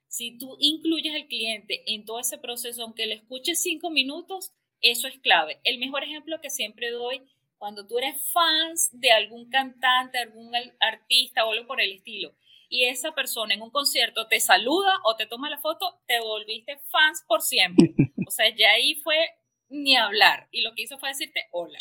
Si 0.08 0.38
tú 0.38 0.58
incluyes 0.60 1.14
al 1.14 1.28
cliente 1.28 1.84
en 1.94 2.06
todo 2.06 2.20
ese 2.20 2.38
proceso, 2.38 2.84
aunque 2.84 3.06
le 3.06 3.16
escuches 3.16 3.62
cinco 3.62 3.90
minutos, 3.90 4.54
eso 4.82 5.08
es 5.08 5.20
clave. 5.20 5.60
El 5.64 5.80
mejor 5.80 6.04
ejemplo 6.04 6.40
que 6.42 6.50
siempre 6.50 6.92
doy, 6.92 7.22
cuando 7.58 7.88
tú 7.88 7.98
eres 7.98 8.32
fans 8.32 8.90
de 8.94 9.12
algún 9.12 9.50
cantante, 9.50 10.18
algún 10.18 10.52
artista 10.80 11.46
o 11.46 11.52
algo 11.52 11.68
por 11.68 11.82
el 11.82 11.92
estilo, 11.92 12.36
y 12.70 12.86
esa 12.86 13.14
persona 13.14 13.54
en 13.54 13.62
un 13.62 13.72
concierto 13.72 14.28
te 14.28 14.40
saluda 14.40 14.94
o 15.06 15.16
te 15.16 15.26
toma 15.26 15.50
la 15.50 15.58
foto, 15.58 16.02
te 16.06 16.20
volviste 16.20 16.78
fans 16.90 17.24
por 17.28 17.42
siempre. 17.42 17.94
O 18.28 18.30
sea, 18.30 18.54
ya 18.54 18.72
ahí 18.72 18.96
fue 18.96 19.16
ni 19.70 19.96
hablar. 19.96 20.50
Y 20.52 20.60
lo 20.60 20.76
que 20.76 20.82
hizo 20.82 20.98
fue 21.00 21.08
decirte 21.08 21.48
hola. 21.52 21.80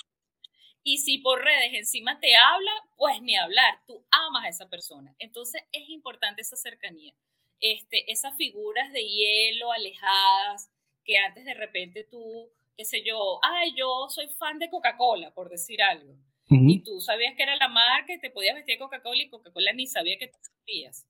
Y 0.89 0.99
si 0.99 1.19
por 1.19 1.43
redes 1.43 1.75
encima 1.75 2.21
te 2.21 2.37
habla, 2.37 2.71
pues 2.97 3.21
ni 3.21 3.35
hablar, 3.35 3.81
tú 3.89 4.07
amas 4.09 4.45
a 4.45 4.49
esa 4.49 4.69
persona. 4.69 5.13
Entonces 5.19 5.61
es 5.73 5.89
importante 5.89 6.43
esa 6.43 6.55
cercanía. 6.55 7.13
Este, 7.59 8.09
esas 8.13 8.37
figuras 8.37 8.93
de 8.93 9.05
hielo 9.05 9.73
alejadas, 9.73 10.71
que 11.05 11.19
antes 11.19 11.45
de 11.45 11.55
repente 11.55 12.05
tú, 12.05 12.53
qué 12.77 12.85
sé 12.85 13.03
yo, 13.03 13.41
ay, 13.43 13.75
yo 13.77 14.07
soy 14.11 14.29
fan 14.29 14.61
de 14.61 14.71
Coca-Cola, 14.71 15.35
por 15.35 15.49
decir 15.49 15.83
algo. 15.83 16.15
Y 16.49 16.85
tú 16.85 17.01
sabías 17.01 17.35
que 17.35 17.43
era 17.43 17.57
la 17.57 17.67
marca 17.67 18.15
y 18.15 18.21
te 18.21 18.31
podías 18.31 18.55
vestir 18.55 18.77
de 18.77 18.85
Coca-Cola 18.85 19.21
y 19.21 19.29
Coca-Cola 19.29 19.73
ni 19.73 19.89
sabía 19.89 20.17
que 20.19 20.29
te 20.29 20.39
sentías. 20.39 21.05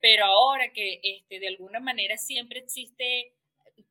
Pero 0.00 0.24
ahora 0.24 0.72
que 0.72 0.98
este, 1.02 1.40
de 1.40 1.48
alguna 1.48 1.78
manera 1.78 2.16
siempre 2.16 2.60
existe 2.60 3.34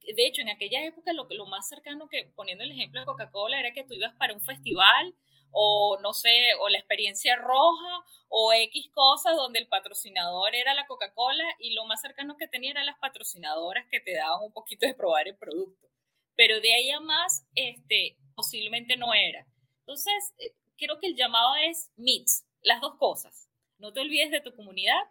de 0.01 0.27
hecho, 0.27 0.41
en 0.41 0.49
aquella 0.49 0.83
época 0.85 1.13
lo, 1.13 1.27
lo 1.29 1.45
más 1.45 1.67
cercano 1.67 2.07
que, 2.07 2.31
poniendo 2.35 2.63
el 2.63 2.71
ejemplo 2.71 2.99
de 2.99 3.05
Coca-Cola, 3.05 3.59
era 3.59 3.73
que 3.73 3.83
tú 3.83 3.93
ibas 3.93 4.13
para 4.15 4.33
un 4.33 4.41
festival 4.41 5.15
o 5.51 5.97
no 6.01 6.13
sé, 6.13 6.53
o 6.59 6.69
la 6.69 6.77
experiencia 6.77 7.35
roja 7.35 8.05
o 8.27 8.53
X 8.53 8.89
cosas 8.93 9.35
donde 9.35 9.59
el 9.59 9.67
patrocinador 9.67 10.55
era 10.55 10.73
la 10.73 10.85
Coca-Cola 10.87 11.43
y 11.59 11.73
lo 11.73 11.85
más 11.85 12.01
cercano 12.01 12.37
que 12.37 12.47
tenía 12.47 12.71
eran 12.71 12.85
las 12.85 12.99
patrocinadoras 12.99 13.87
que 13.89 13.99
te 13.99 14.13
daban 14.13 14.43
un 14.43 14.53
poquito 14.53 14.85
de 14.85 14.93
probar 14.93 15.27
el 15.27 15.37
producto. 15.37 15.87
Pero 16.35 16.61
de 16.61 16.73
ahí 16.73 16.91
a 16.91 16.99
más, 16.99 17.45
este, 17.55 18.17
posiblemente 18.35 18.95
no 18.95 19.13
era. 19.13 19.45
Entonces, 19.79 20.33
eh, 20.37 20.53
creo 20.77 20.99
que 20.99 21.07
el 21.07 21.15
llamado 21.15 21.55
es 21.55 21.91
mix, 21.97 22.45
las 22.61 22.81
dos 22.81 22.95
cosas. 22.97 23.49
No 23.77 23.91
te 23.91 24.01
olvides 24.01 24.31
de 24.31 24.41
tu 24.41 24.55
comunidad, 24.55 25.01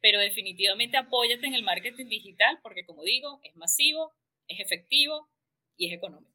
pero 0.00 0.18
definitivamente 0.18 0.96
apóyate 0.96 1.46
en 1.46 1.54
el 1.54 1.62
marketing 1.62 2.06
digital 2.06 2.58
porque, 2.62 2.84
como 2.84 3.02
digo, 3.02 3.40
es 3.44 3.54
masivo, 3.56 4.12
es 4.52 4.60
efectivo 4.60 5.28
y 5.76 5.88
es 5.88 5.94
económico. 5.94 6.32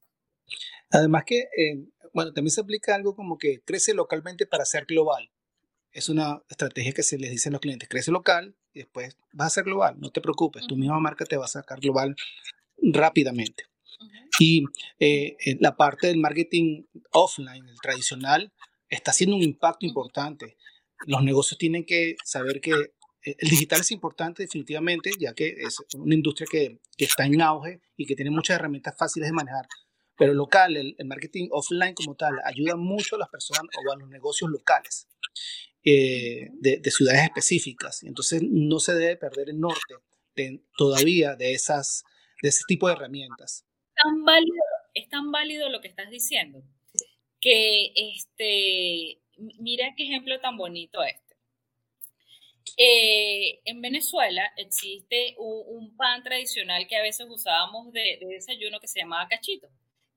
Además 0.90 1.24
que, 1.26 1.40
eh, 1.40 1.86
bueno, 2.14 2.34
también 2.34 2.52
se 2.52 2.62
aplica 2.62 2.96
algo 2.96 3.16
como 3.16 3.38
que 3.38 3.62
crece 3.62 3.94
localmente 3.94 4.46
para 4.46 4.66
ser 4.66 4.86
global. 4.86 5.32
Es 5.92 6.10
una 6.10 6.42
estrategia 6.50 6.94
que 6.94 7.04
se 7.04 7.18
les 7.18 7.32
dice 7.32 7.50
a 7.50 7.52
los 7.52 7.62
clientes, 7.62 7.90
crece 7.90 8.12
local 8.12 8.56
y 8.74 8.80
después 8.80 9.18
vas 9.34 9.48
a 9.48 9.56
ser 9.56 9.64
global, 9.66 10.00
no 10.00 10.12
te 10.12 10.22
preocupes, 10.22 10.68
tu 10.68 10.76
misma 10.76 11.00
marca 11.00 11.26
te 11.26 11.38
va 11.38 11.46
a 11.46 11.50
sacar 11.50 11.80
global 11.80 12.16
rápidamente. 12.78 13.66
Y 14.40 14.66
eh, 15.00 15.36
eh, 15.44 15.58
la 15.60 15.76
parte 15.76 16.08
del 16.08 16.18
marketing 16.18 16.84
offline, 17.12 17.68
el 17.68 17.80
tradicional, 17.82 18.54
está 18.90 19.12
haciendo 19.12 19.36
un 19.36 19.42
impacto 19.42 19.86
importante. 19.86 20.58
Los 21.06 21.24
negocios 21.24 21.58
tienen 21.58 21.86
que 21.86 22.16
saber 22.24 22.62
que 22.62 22.74
el 23.38 23.50
digital 23.50 23.82
es 23.82 23.92
importante 23.92 24.44
definitivamente, 24.44 25.12
ya 25.20 25.34
que 25.34 25.48
es 25.50 25.78
una 25.96 26.16
industria 26.16 26.48
que, 26.50 26.80
que, 26.96 27.06
está 27.06 27.26
en 27.26 27.42
auge 27.42 27.82
y 27.96 28.06
que 28.06 28.16
tiene 28.16 28.32
muchas 28.32 28.56
herramientas 28.56 28.96
fáciles 28.98 29.30
de 29.30 29.34
manejar. 29.34 29.68
Pero 30.18 30.34
local, 30.34 30.78
el, 30.78 30.96
marketing 31.06 31.50
offline 31.52 31.94
como 31.94 32.16
tal, 32.16 32.34
ayuda 32.44 32.76
mucho 32.76 33.16
a 33.16 33.20
las 33.20 33.30
personas 33.30 33.70
o 33.86 33.92
a 33.92 33.96
los 33.96 34.10
negocios 34.10 34.50
locales 34.50 35.08
eh, 35.84 36.50
de, 36.54 36.78
de, 36.78 36.92
ciudades 36.92 37.24
específicas. 37.24 38.04
Entonces 38.04 38.42
no 38.44 38.80
se 38.80 38.94
debe 38.96 39.16
perder 39.18 39.50
el 39.50 39.60
norte 39.60 39.96
de, 40.36 40.64
todavía 40.76 41.36
de, 41.36 41.54
esas, 41.54 42.04
de 42.42 42.50
ese 42.50 42.64
tipo 42.68 42.88
de 42.88 42.94
herramientas. 42.94 43.66
Tan 44.04 44.24
válido, 44.24 44.64
es 44.94 45.10
tan 45.10 45.32
válido 45.32 45.70
lo 45.70 45.82
que 45.82 45.88
estás 45.88 46.10
diciendo 46.10 46.64
que 47.40 47.92
este, 47.96 49.22
mira 49.60 49.94
qué 49.96 50.04
ejemplo 50.04 50.40
tan 50.40 50.58
bonito 50.58 51.04
es 51.04 51.27
eh, 52.76 53.62
en 53.66 53.82
Venezuela 53.82 54.52
existe 54.58 55.36
un, 55.38 55.96
pan 55.96 56.24
tradicional 56.24 56.88
que 56.88 56.96
a 56.96 57.02
veces 57.02 57.28
usábamos 57.30 57.92
de, 57.92 58.20
desayuno 58.22 58.80
que 58.80 58.88
se 58.88 59.00
llamaba 59.00 59.28
cachito, 59.28 59.68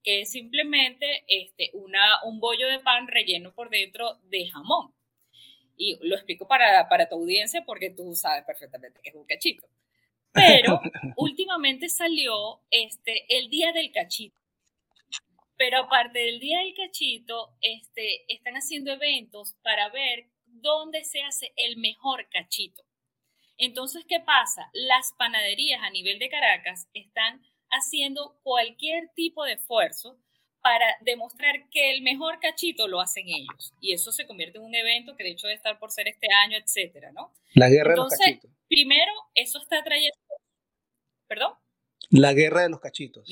que 0.02 0.22
es 0.22 0.32
simplemente 0.32 1.24
este, 1.28 1.70
una, 1.74 2.22
un 2.24 2.40
bollo 2.40 2.68
de 2.68 2.80
pan 2.80 3.06
relleno 3.08 3.54
por 3.54 3.70
dentro 3.70 4.18
de 4.24 4.48
jamón. 4.48 4.92
Y 5.76 5.98
lo 6.02 6.16
explico 6.16 6.46
para, 6.46 6.88
para 6.88 7.08
tu 7.08 7.16
audiencia 7.16 7.64
porque 7.64 7.90
tú 7.90 8.14
sabes 8.14 8.44
perfectamente 8.44 9.00
que 9.02 9.10
es 9.10 9.14
un 9.14 9.24
cachito. 9.24 9.66
Pero 10.32 10.80
últimamente 11.16 11.88
salió 11.88 12.60
este, 12.70 13.24
el 13.36 13.48
día 13.48 13.72
del 13.72 13.90
cachito. 13.92 14.38
Pero 15.56 15.78
aparte 15.78 16.18
del 16.18 16.40
día 16.40 16.60
del 16.60 16.74
cachito, 16.74 17.54
este, 17.60 18.24
están 18.32 18.54
haciendo 18.54 18.92
eventos 18.92 19.54
para 19.62 19.88
ver 19.90 20.26
dónde 20.60 21.04
se 21.04 21.22
hace 21.22 21.52
el 21.56 21.76
mejor 21.76 22.28
cachito. 22.30 22.84
Entonces, 23.58 24.04
¿qué 24.08 24.20
pasa? 24.20 24.70
Las 24.72 25.12
panaderías 25.18 25.82
a 25.82 25.90
nivel 25.90 26.18
de 26.18 26.30
Caracas 26.30 26.88
están 26.94 27.42
haciendo 27.70 28.38
cualquier 28.42 29.10
tipo 29.14 29.44
de 29.44 29.52
esfuerzo 29.54 30.18
para 30.62 30.96
demostrar 31.00 31.68
que 31.70 31.90
el 31.90 32.02
mejor 32.02 32.38
cachito 32.40 32.88
lo 32.88 33.00
hacen 33.00 33.28
ellos. 33.28 33.74
Y 33.80 33.92
eso 33.92 34.12
se 34.12 34.26
convierte 34.26 34.58
en 34.58 34.64
un 34.64 34.74
evento 34.74 35.16
que 35.16 35.24
de 35.24 35.30
hecho 35.30 35.46
debe 35.46 35.56
estar 35.56 35.78
por 35.78 35.90
ser 35.90 36.08
este 36.08 36.26
año, 36.44 36.58
etcétera, 36.58 37.12
¿no? 37.12 37.32
La 37.54 37.68
guerra 37.68 37.92
de 37.92 37.96
los 37.96 38.10
cachitos. 38.10 38.50
Primero, 38.68 39.12
eso 39.34 39.58
está 39.58 39.82
trayendo... 39.82 40.16
¿Perdón? 41.26 41.54
La 42.10 42.32
guerra 42.32 42.62
de 42.62 42.70
los 42.70 42.80
cachitos. 42.80 43.26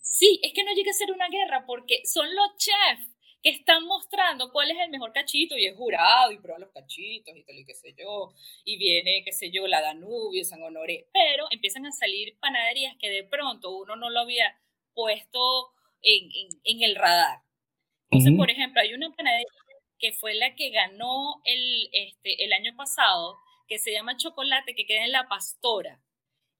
Sí, 0.00 0.40
es 0.42 0.52
que 0.52 0.64
no 0.64 0.72
llega 0.72 0.90
a 0.90 0.94
ser 0.94 1.10
una 1.10 1.28
guerra 1.28 1.64
porque 1.66 2.02
son 2.04 2.34
los 2.34 2.56
chefs 2.56 3.11
que 3.42 3.50
están 3.50 3.84
mostrando 3.86 4.52
cuál 4.52 4.70
es 4.70 4.78
el 4.78 4.90
mejor 4.90 5.12
cachito 5.12 5.56
y 5.58 5.66
es 5.66 5.76
jurado 5.76 6.30
y 6.30 6.38
prueba 6.38 6.60
los 6.60 6.70
cachitos 6.70 7.36
y 7.36 7.42
tal 7.42 7.56
y 7.56 7.64
qué 7.64 7.74
sé 7.74 7.92
yo, 7.98 8.32
y 8.64 8.78
viene, 8.78 9.22
qué 9.24 9.32
sé 9.32 9.50
yo, 9.50 9.66
la 9.66 9.82
Danubio, 9.82 10.44
San 10.44 10.62
Honoré, 10.62 11.08
pero 11.12 11.46
empiezan 11.50 11.84
a 11.86 11.92
salir 11.92 12.38
panaderías 12.38 12.96
que 12.98 13.10
de 13.10 13.24
pronto 13.24 13.76
uno 13.76 13.96
no 13.96 14.10
lo 14.10 14.20
había 14.20 14.56
puesto 14.94 15.72
en, 16.02 16.30
en, 16.64 16.82
el 16.82 16.94
radar. 16.94 17.40
Entonces, 18.10 18.36
por 18.36 18.50
ejemplo, 18.50 18.80
hay 18.80 18.94
una 18.94 19.10
panadería 19.14 19.46
que 19.98 20.12
fue 20.12 20.34
la 20.34 20.54
que 20.54 20.70
ganó 20.70 21.40
el, 21.44 21.88
este, 21.92 22.44
el 22.44 22.52
año 22.52 22.74
pasado, 22.76 23.38
que 23.66 23.78
se 23.78 23.92
llama 23.92 24.16
Chocolate, 24.16 24.74
que 24.74 24.84
queda 24.84 25.04
en 25.04 25.12
La 25.12 25.28
Pastora. 25.28 26.00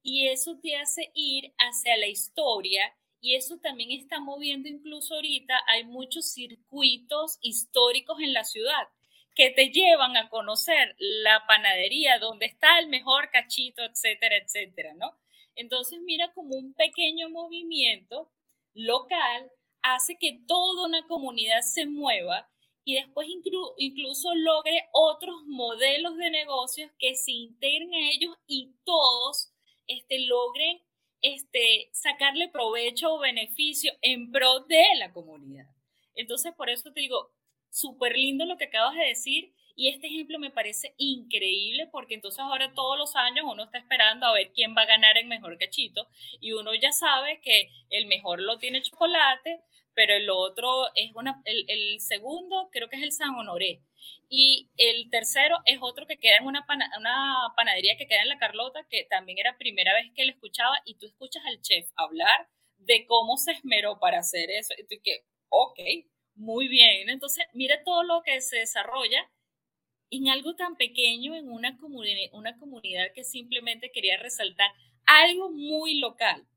Y 0.01 0.27
eso 0.27 0.59
te 0.61 0.75
hace 0.77 1.11
ir 1.13 1.53
hacia 1.57 1.95
la 1.97 2.07
historia 2.07 2.93
y 3.23 3.35
eso 3.35 3.57
también 3.57 3.89
está 3.91 4.19
moviendo 4.19 4.67
incluso 4.67 5.15
ahorita, 5.15 5.53
hay 5.67 5.85
muchos 5.85 6.33
circuitos 6.33 7.37
históricos 7.41 8.19
en 8.19 8.33
la 8.33 8.43
ciudad 8.43 8.89
que 9.33 9.49
te 9.49 9.69
llevan 9.69 10.17
a 10.17 10.27
conocer 10.27 10.93
la 10.99 11.47
panadería, 11.47 12.19
donde 12.19 12.47
está 12.47 12.79
el 12.79 12.87
mejor 12.87 13.29
cachito, 13.31 13.81
etcétera, 13.81 14.35
etcétera, 14.35 14.93
¿no? 14.95 15.17
Entonces, 15.55 16.01
mira 16.01 16.33
como 16.33 16.57
un 16.57 16.73
pequeño 16.73 17.29
movimiento 17.29 18.29
local 18.73 19.49
hace 19.83 20.17
que 20.19 20.41
toda 20.45 20.85
una 20.85 21.07
comunidad 21.07 21.61
se 21.61 21.85
mueva 21.85 22.49
y 22.83 22.95
después 22.95 23.29
incluso 23.77 24.35
logre 24.35 24.89
otros 24.91 25.43
modelos 25.45 26.17
de 26.17 26.29
negocios 26.29 26.91
que 26.99 27.15
se 27.15 27.31
integren 27.31 27.93
a 27.93 28.11
ellos 28.11 28.35
y 28.47 28.73
todos 28.83 29.53
este, 29.87 30.19
logren 30.27 30.81
este, 31.23 31.89
sacarle 31.93 32.49
provecho 32.49 33.15
o 33.15 33.19
beneficio 33.19 33.91
en 34.01 34.31
pro 34.31 34.59
de 34.67 34.83
la 34.99 35.11
comunidad. 35.11 35.65
Entonces, 36.15 36.53
por 36.53 36.69
eso 36.69 36.91
te 36.91 37.01
digo, 37.01 37.31
súper 37.71 38.15
lindo 38.15 38.45
lo 38.45 38.57
que 38.57 38.65
acabas 38.65 38.95
de 38.95 39.07
decir 39.07 39.53
y 39.75 39.89
este 39.89 40.07
ejemplo 40.07 40.39
me 40.39 40.51
parece 40.51 40.93
increíble 40.97 41.87
porque 41.91 42.13
entonces 42.15 42.39
ahora 42.39 42.73
todos 42.73 42.97
los 42.97 43.15
años 43.15 43.45
uno 43.47 43.63
está 43.63 43.77
esperando 43.77 44.25
a 44.25 44.33
ver 44.33 44.51
quién 44.53 44.75
va 44.75 44.83
a 44.83 44.87
ganar 44.87 45.17
el 45.17 45.27
mejor 45.27 45.57
cachito 45.57 46.07
y 46.39 46.53
uno 46.53 46.73
ya 46.75 46.91
sabe 46.91 47.41
que 47.41 47.69
el 47.89 48.05
mejor 48.07 48.39
lo 48.41 48.57
tiene 48.57 48.81
chocolate, 48.81 49.61
pero 49.95 50.15
el 50.15 50.29
otro 50.29 50.87
es 50.95 51.11
una, 51.15 51.41
el, 51.45 51.99
segundo 51.99 52.69
creo 52.71 52.89
que 52.89 52.97
es 52.97 53.03
el 53.03 53.11
San 53.11 53.35
Honoré 53.35 53.81
y 54.29 54.69
el 54.77 55.09
tercero 55.09 55.57
es 55.65 55.79
otro 55.81 56.05
que 56.07 56.17
queda 56.17 56.37
en 56.37 56.45
una, 56.45 56.65
una 56.97 57.53
panadería 57.55 57.97
que 57.97 58.07
queda 58.07 58.21
en 58.21 58.29
La 58.29 58.37
Carlota, 58.37 58.85
que 58.89 59.05
también 59.05 59.37
era 59.37 59.57
primera 59.57 59.93
vez 59.93 60.11
que 60.15 60.25
lo 60.25 60.31
escuchaba, 60.31 60.75
y 60.85 60.95
tú 60.95 61.05
escuchas 61.05 61.43
al 61.45 61.61
chef 61.61 61.87
hablar 61.95 62.47
de 62.77 63.05
cómo 63.05 63.37
se 63.37 63.51
esmeró 63.53 63.99
para 63.99 64.19
hacer 64.19 64.49
eso. 64.51 64.73
Y 64.77 64.83
tú 64.83 65.01
que, 65.03 65.25
ok, 65.49 65.79
muy 66.35 66.67
bien. 66.67 67.09
Entonces, 67.09 67.45
mira 67.53 67.83
todo 67.83 68.03
lo 68.03 68.21
que 68.23 68.41
se 68.41 68.57
desarrolla 68.57 69.29
en 70.17 70.29
algo 70.29 70.55
tan 70.55 70.75
pequeño, 70.75 71.35
en 71.35 71.49
una, 71.49 71.77
una 72.33 72.57
comunidad 72.57 73.05
que 73.15 73.23
simplemente 73.23 73.91
quería 73.91 74.17
resaltar 74.17 74.69
algo 75.05 75.49
muy 75.49 75.99
local. 75.99 76.47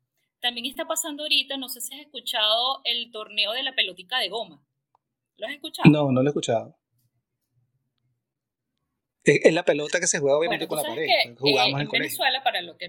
También 0.41 0.67
está 0.67 0.87
pasando 0.87 1.23
ahorita, 1.23 1.57
no 1.57 1.69
sé 1.69 1.81
si 1.81 1.95
has 1.95 2.03
escuchado 2.03 2.83
el 2.85 3.11
torneo 3.11 3.53
de 3.53 3.63
la 3.63 3.75
pelotica 3.75 4.19
de 4.19 4.29
goma. 4.29 4.63
¿Lo 5.39 5.47
has 5.47 5.55
escuchado? 5.55 5.91
No, 5.91 6.13
no 6.13 6.23
lo 6.23 6.29
he 6.29 6.31
escuchado. 6.31 6.77
Es 9.25 9.53
la 9.53 9.65
pelota 9.65 9.99
que 9.99 10.07
se 10.07 10.21
juega 10.21 10.39
obviamente 10.39 10.69
con 10.69 10.77
la 10.77 10.85
pared. 10.85 11.09
jugamos 11.37 11.81
eh, 11.81 11.85
en, 11.85 11.91
Venezuela, 11.91 12.45
para 12.45 12.63
lo 12.63 12.77
que... 12.77 12.87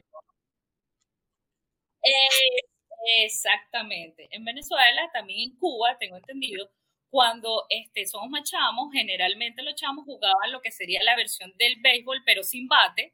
Eh, 2.03 3.23
exactamente. 3.23 4.27
En 4.31 4.45
Venezuela, 4.45 5.09
también 5.13 5.49
en 5.49 5.57
Cuba, 5.57 5.97
tengo 5.97 6.17
entendido, 6.17 6.69
cuando 7.09 7.65
este, 7.69 8.05
somos 8.05 8.29
machamos, 8.29 8.91
generalmente 8.91 9.63
los 9.63 9.75
chamos 9.75 10.05
jugaban 10.05 10.51
lo 10.51 10.61
que 10.61 10.71
sería 10.71 11.03
la 11.03 11.15
versión 11.15 11.53
del 11.57 11.77
béisbol, 11.81 12.23
pero 12.25 12.43
sin 12.43 12.67
bate, 12.67 13.13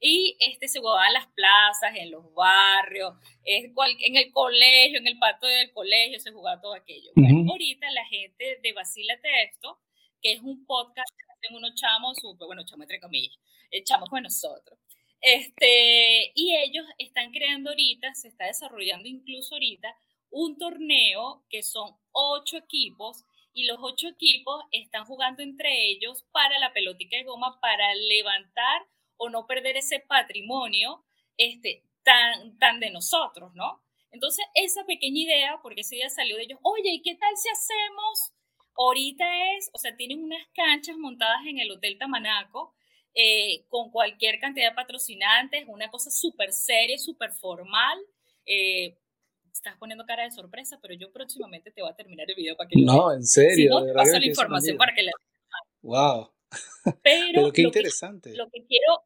y 0.00 0.36
este, 0.40 0.66
se 0.66 0.80
jugaba 0.80 1.06
en 1.06 1.12
las 1.14 1.28
plazas, 1.28 1.94
en 1.96 2.10
los 2.10 2.34
barrios, 2.34 3.14
en 3.44 4.16
el 4.16 4.32
colegio, 4.32 4.98
en 4.98 5.06
el 5.06 5.18
patio 5.18 5.48
del 5.48 5.72
colegio, 5.72 6.18
se 6.18 6.32
jugaba 6.32 6.60
todo 6.60 6.74
aquello. 6.74 7.10
ahorita 7.48 7.90
la 7.92 8.04
gente 8.06 8.58
de 8.62 8.72
Vacílate 8.72 9.44
Esto, 9.44 9.78
que 10.20 10.32
es 10.32 10.40
un 10.40 10.66
podcast 10.66 11.08
tengo 11.42 11.58
unos 11.58 11.74
chamos 11.74 12.18
bueno, 12.46 12.64
chamos 12.64 12.84
entre 12.84 13.00
comillas, 13.00 13.36
echamos 13.70 14.08
con 14.08 14.22
nosotros. 14.22 14.78
Este, 15.20 16.32
y 16.34 16.56
ellos 16.56 16.84
están 16.98 17.30
creando 17.30 17.70
ahorita, 17.70 18.14
se 18.14 18.28
está 18.28 18.46
desarrollando 18.46 19.08
incluso 19.08 19.54
ahorita, 19.54 19.94
un 20.30 20.56
torneo 20.58 21.44
que 21.50 21.62
son 21.62 21.94
ocho 22.12 22.56
equipos 22.56 23.24
y 23.54 23.66
los 23.66 23.78
ocho 23.80 24.08
equipos 24.08 24.64
están 24.70 25.04
jugando 25.04 25.42
entre 25.42 25.90
ellos 25.90 26.24
para 26.32 26.58
la 26.58 26.72
pelotita 26.72 27.16
de 27.16 27.24
goma 27.24 27.60
para 27.60 27.94
levantar 27.94 28.86
o 29.16 29.28
no 29.28 29.46
perder 29.46 29.76
ese 29.76 30.00
patrimonio 30.00 31.04
este, 31.36 31.84
tan, 32.02 32.58
tan 32.58 32.80
de 32.80 32.90
nosotros, 32.90 33.54
¿no? 33.54 33.82
Entonces, 34.10 34.44
esa 34.54 34.84
pequeña 34.84 35.20
idea, 35.20 35.60
porque 35.62 35.80
ese 35.82 35.96
día 35.96 36.08
salió 36.10 36.36
de 36.36 36.42
ellos, 36.42 36.58
oye, 36.62 36.90
¿y 36.92 37.02
qué 37.02 37.14
tal 37.14 37.34
si 37.36 37.48
hacemos 37.48 38.32
Ahorita 38.76 39.24
es, 39.56 39.70
o 39.72 39.78
sea, 39.78 39.96
tienen 39.96 40.22
unas 40.22 40.46
canchas 40.54 40.96
montadas 40.96 41.44
en 41.46 41.58
el 41.58 41.70
Hotel 41.70 41.98
Tamanaco 41.98 42.74
eh, 43.14 43.64
con 43.68 43.90
cualquier 43.90 44.38
cantidad 44.38 44.70
de 44.70 44.74
patrocinantes, 44.74 45.64
una 45.68 45.90
cosa 45.90 46.10
súper 46.10 46.52
seria, 46.52 46.96
súper 46.98 47.32
formal. 47.32 47.98
Eh, 48.46 48.96
estás 49.52 49.76
poniendo 49.78 50.04
cara 50.04 50.24
de 50.24 50.30
sorpresa, 50.30 50.78
pero 50.80 50.94
yo 50.94 51.12
próximamente 51.12 51.70
te 51.70 51.82
voy 51.82 51.90
a 51.90 51.94
terminar 51.94 52.28
el 52.28 52.36
video 52.36 52.56
para 52.56 52.68
que 52.68 52.80
No, 52.80 53.12
en 53.12 53.24
serio. 53.24 53.80
Si 53.80 53.86
no, 53.86 53.94
paso 53.94 54.18
la 54.18 54.26
información 54.26 54.76
para 54.76 54.94
que 54.94 55.02
la 55.02 55.12
Wow. 55.82 56.32
Pero, 57.02 57.50
qué 57.52 57.62
interesante. 57.62 58.36
lo 58.36 58.48
que 58.50 58.64
quiero 58.66 59.04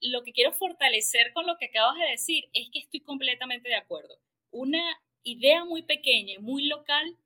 lo 0.00 0.24
que 0.24 0.32
quiero 0.32 0.52
fortalecer 0.52 1.32
con 1.32 1.46
lo 1.46 1.56
que 1.58 1.66
acabas 1.66 1.96
de 1.96 2.10
decir 2.10 2.48
es 2.52 2.68
que 2.72 2.80
estoy 2.80 3.00
completamente 3.00 3.68
de 3.68 3.76
acuerdo. 3.76 4.18
Una 4.50 4.82
idea 5.22 5.64
muy 5.64 5.82
pequeña 5.82 6.34
y 6.34 6.38
muy 6.38 6.66
local 6.66 7.16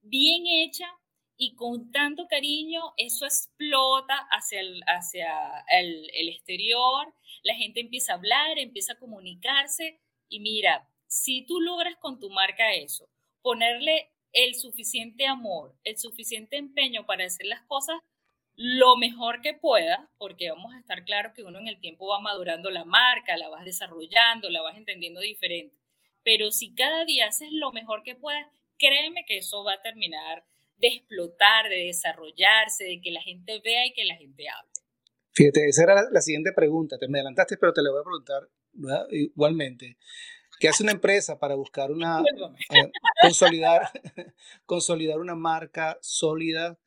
bien 0.00 0.46
hecha 0.46 0.86
y 1.36 1.54
con 1.54 1.90
tanto 1.90 2.28
cariño, 2.28 2.92
eso 2.96 3.24
explota 3.24 4.28
hacia 4.30 4.60
el, 4.60 4.82
hacia 4.86 5.64
el, 5.72 6.08
el 6.14 6.28
exterior, 6.28 7.12
la 7.42 7.54
gente 7.54 7.80
empieza 7.80 8.12
a 8.12 8.16
hablar, 8.16 8.58
empieza 8.58 8.92
a 8.92 8.98
comunicarse 8.98 9.98
y 10.28 10.40
mira, 10.40 10.89
si 11.10 11.44
tú 11.44 11.60
logras 11.60 11.96
con 11.96 12.20
tu 12.20 12.30
marca 12.30 12.72
eso, 12.72 13.08
ponerle 13.42 14.12
el 14.32 14.54
suficiente 14.54 15.26
amor, 15.26 15.74
el 15.82 15.98
suficiente 15.98 16.56
empeño 16.56 17.04
para 17.04 17.24
hacer 17.24 17.46
las 17.46 17.62
cosas 17.62 17.98
lo 18.54 18.96
mejor 18.96 19.40
que 19.40 19.54
pueda, 19.54 20.08
porque 20.18 20.50
vamos 20.50 20.72
a 20.72 20.78
estar 20.78 21.04
claros 21.04 21.32
que 21.34 21.42
uno 21.42 21.58
en 21.58 21.66
el 21.66 21.80
tiempo 21.80 22.06
va 22.06 22.20
madurando 22.20 22.70
la 22.70 22.84
marca, 22.84 23.36
la 23.36 23.48
vas 23.48 23.64
desarrollando, 23.64 24.50
la 24.50 24.62
vas 24.62 24.76
entendiendo 24.76 25.20
diferente. 25.20 25.76
Pero 26.22 26.52
si 26.52 26.74
cada 26.74 27.04
día 27.04 27.26
haces 27.26 27.48
lo 27.52 27.72
mejor 27.72 28.02
que 28.04 28.14
puedas, 28.14 28.46
créeme 28.78 29.24
que 29.26 29.38
eso 29.38 29.64
va 29.64 29.74
a 29.74 29.82
terminar 29.82 30.44
de 30.76 30.88
explotar, 30.88 31.68
de 31.68 31.86
desarrollarse, 31.86 32.84
de 32.84 33.00
que 33.00 33.10
la 33.10 33.22
gente 33.22 33.60
vea 33.64 33.86
y 33.86 33.92
que 33.94 34.04
la 34.04 34.16
gente 34.16 34.44
hable. 34.48 34.70
Fíjate, 35.32 35.68
esa 35.68 35.82
era 35.84 36.10
la, 36.10 36.20
siguiente 36.20 36.52
pregunta. 36.52 36.98
Te 36.98 37.08
me 37.08 37.18
adelantaste, 37.18 37.56
pero 37.56 37.72
te 37.72 37.82
la 37.82 37.90
voy 37.90 38.00
a 38.00 38.04
preguntar 38.04 38.48
igualmente. 39.10 39.96
¿Qué 40.60 40.68
hace 40.68 40.82
una 40.82 40.92
empresa 40.92 41.38
para 41.38 41.54
buscar 41.54 41.90
una 41.90 42.22
eh, 42.70 42.92
consolidar, 43.22 43.90
consolidar 44.66 45.18
una 45.18 45.34
marca 45.34 45.98
sólida 46.02 46.78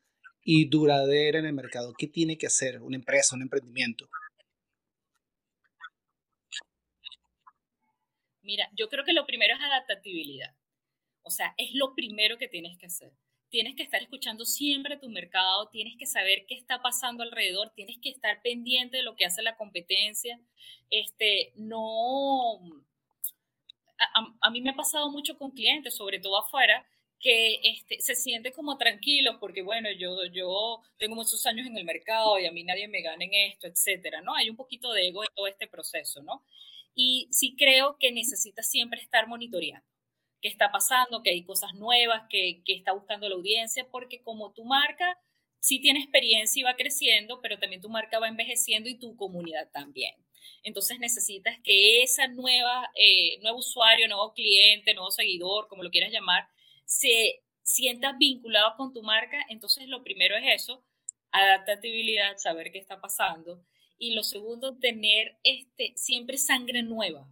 y 0.43 0.69
duradera 0.69 1.39
en 1.39 1.47
el 1.47 1.53
mercado? 1.53 1.93
¿Qué 1.97 2.07
tiene 2.07 2.37
que 2.37 2.45
hacer 2.45 2.81
una 2.83 2.95
empresa, 2.95 3.35
un 3.35 3.41
emprendimiento? 3.41 4.07
Mira, 8.43 8.69
yo 8.77 8.89
creo 8.89 9.03
que 9.03 9.13
lo 9.13 9.25
primero 9.25 9.55
es 9.55 9.61
adaptabilidad. 9.61 10.53
O 11.23 11.31
sea, 11.31 11.55
es 11.57 11.73
lo 11.73 11.95
primero 11.95 12.37
que 12.37 12.47
tienes 12.47 12.77
que 12.77 12.85
hacer. 12.85 13.11
Tienes 13.49 13.75
que 13.75 13.83
estar 13.83 14.01
escuchando 14.01 14.45
siempre 14.45 14.97
tu 14.97 15.09
mercado, 15.09 15.69
tienes 15.69 15.95
que 15.97 16.05
saber 16.05 16.45
qué 16.47 16.55
está 16.55 16.81
pasando 16.83 17.23
alrededor, 17.23 17.71
tienes 17.73 17.97
que 18.01 18.09
estar 18.09 18.41
pendiente 18.43 18.97
de 18.97 19.03
lo 19.03 19.15
que 19.15 19.25
hace 19.25 19.41
la 19.41 19.55
competencia. 19.57 20.39
Este, 20.91 21.53
no. 21.55 22.59
A, 24.41 24.49
mí 24.49 24.61
me 24.61 24.71
ha 24.71 24.75
pasado 24.75 25.09
mucho 25.11 25.37
con 25.37 25.51
clientes, 25.51 25.95
sobre 25.95 26.19
todo 26.19 26.37
afuera, 26.37 26.85
que 27.19 27.59
este, 27.63 28.01
se 28.01 28.15
siente 28.15 28.51
como 28.51 28.77
tranquilos 28.77 29.37
porque, 29.39 29.61
bueno, 29.61 29.89
yo, 29.91 30.25
yo 30.25 30.81
tengo 30.97 31.15
muchos 31.15 31.45
años 31.45 31.67
en 31.67 31.77
el 31.77 31.85
mercado 31.85 32.37
y 32.39 32.45
a 32.45 32.51
mí 32.51 32.63
nadie 32.63 32.87
me 32.87 33.01
gana 33.01 33.23
en 33.23 33.33
esto, 33.33 33.67
etcétera, 33.67 34.21
¿no? 34.21 34.35
Hay 34.35 34.49
un 34.49 34.57
poquito 34.57 34.91
de 34.91 35.07
ego 35.07 35.23
en 35.23 35.29
todo 35.33 35.47
este 35.47 35.67
proceso, 35.67 36.21
¿no? 36.21 36.43
Y 36.95 37.27
sí 37.31 37.55
creo 37.57 37.97
que 37.97 38.11
necesitas 38.11 38.69
siempre 38.69 39.01
estar 39.01 39.27
monitoreando 39.27 39.87
qué 40.43 40.49
está 40.49 40.71
pasando, 40.71 41.23
que 41.23 41.29
hay 41.29 41.43
cosas 41.43 41.73
nuevas, 41.73 42.23
que, 42.29 42.61
que 42.65 42.73
está 42.75 42.91
buscando 42.91 43.29
la 43.29 43.35
audiencia, 43.35 43.87
porque 43.89 44.21
como 44.21 44.51
tu 44.51 44.65
marca 44.65 45.17
sí 45.59 45.79
tiene 45.79 46.01
experiencia 46.01 46.59
y 46.59 46.63
va 46.63 46.75
creciendo, 46.75 47.39
pero 47.41 47.57
también 47.57 47.81
tu 47.81 47.89
marca 47.89 48.19
va 48.19 48.27
envejeciendo 48.27 48.89
y 48.89 48.95
tu 48.95 49.15
comunidad 49.15 49.69
también. 49.71 50.13
Entonces 50.63 50.99
necesitas 50.99 51.57
que 51.63 52.03
esa 52.03 52.27
nueva, 52.27 52.89
eh, 52.95 53.39
nuevo 53.41 53.59
usuario, 53.59 54.07
nuevo 54.07 54.33
cliente, 54.33 54.93
nuevo 54.93 55.11
seguidor, 55.11 55.67
como 55.67 55.83
lo 55.83 55.91
quieras 55.91 56.11
llamar, 56.11 56.47
se 56.85 57.43
sienta 57.63 58.13
vinculado 58.13 58.75
con 58.77 58.93
tu 58.93 59.03
marca. 59.03 59.37
Entonces 59.49 59.87
lo 59.87 60.03
primero 60.03 60.35
es 60.37 60.63
eso, 60.63 60.83
adaptabilidad, 61.31 62.37
saber 62.37 62.71
qué 62.71 62.79
está 62.79 63.01
pasando. 63.01 63.65
Y 63.97 64.13
lo 64.13 64.23
segundo, 64.23 64.77
tener 64.77 65.37
este, 65.43 65.93
siempre 65.95 66.37
sangre 66.37 66.83
nueva. 66.83 67.27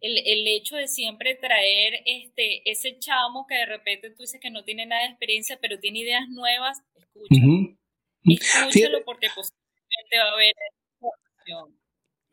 El, 0.00 0.18
el, 0.18 0.46
hecho 0.46 0.76
de 0.76 0.88
siempre 0.88 1.36
traer 1.36 2.02
este, 2.04 2.70
ese 2.70 2.98
chamo 2.98 3.46
que 3.46 3.54
de 3.54 3.66
repente 3.66 4.10
tú 4.10 4.22
dices 4.24 4.40
que 4.40 4.50
no 4.50 4.62
tiene 4.62 4.84
nada 4.84 5.02
de 5.02 5.08
experiencia, 5.08 5.58
pero 5.60 5.78
tiene 5.78 6.00
ideas 6.00 6.28
nuevas, 6.28 6.82
escúchalo. 6.94 7.76
Escúchalo 8.24 9.04
porque 9.04 9.28
posiblemente 9.34 10.18
va 10.18 10.30
a 10.30 10.32
haber 10.32 10.54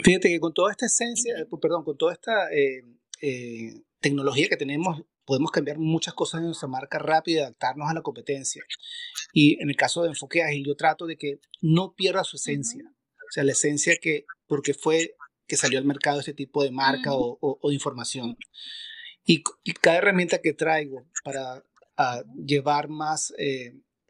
Fíjate 0.03 0.29
que 0.29 0.39
con 0.39 0.53
toda 0.53 0.71
esta 0.71 0.85
esencia, 0.85 1.33
eh, 1.37 1.45
perdón, 1.61 1.83
con 1.85 1.97
toda 1.97 2.13
esta 2.13 2.51
eh, 2.51 2.83
eh, 3.21 3.81
tecnología 4.01 4.49
que 4.49 4.57
tenemos, 4.57 5.01
podemos 5.25 5.49
cambiar 5.51 5.77
muchas 5.77 6.13
cosas 6.13 6.39
en 6.39 6.47
nuestra 6.47 6.67
marca 6.67 6.99
rápido 6.99 7.39
y 7.39 7.41
adaptarnos 7.43 7.89
a 7.89 7.93
la 7.93 8.01
competencia. 8.01 8.63
Y 9.31 9.61
en 9.61 9.69
el 9.69 9.77
caso 9.77 10.03
de 10.03 10.09
Enfoque 10.09 10.43
Ágil, 10.43 10.65
yo 10.65 10.75
trato 10.75 11.05
de 11.07 11.15
que 11.15 11.39
no 11.61 11.93
pierda 11.95 12.25
su 12.25 12.35
esencia. 12.35 12.83
O 12.85 13.31
sea, 13.31 13.45
la 13.45 13.53
esencia 13.53 13.95
que, 14.01 14.25
porque 14.45 14.73
fue 14.73 15.15
que 15.47 15.55
salió 15.55 15.79
al 15.79 15.85
mercado 15.85 16.19
este 16.19 16.33
tipo 16.33 16.63
de 16.63 16.71
marca 16.71 17.11
o, 17.13 17.59
de 17.63 17.73
información. 17.73 18.35
Y, 19.25 19.41
cada 19.81 19.97
herramienta 19.99 20.39
que 20.39 20.53
traigo 20.53 21.07
para 21.23 21.63
llevar 22.45 22.89
más 22.89 23.33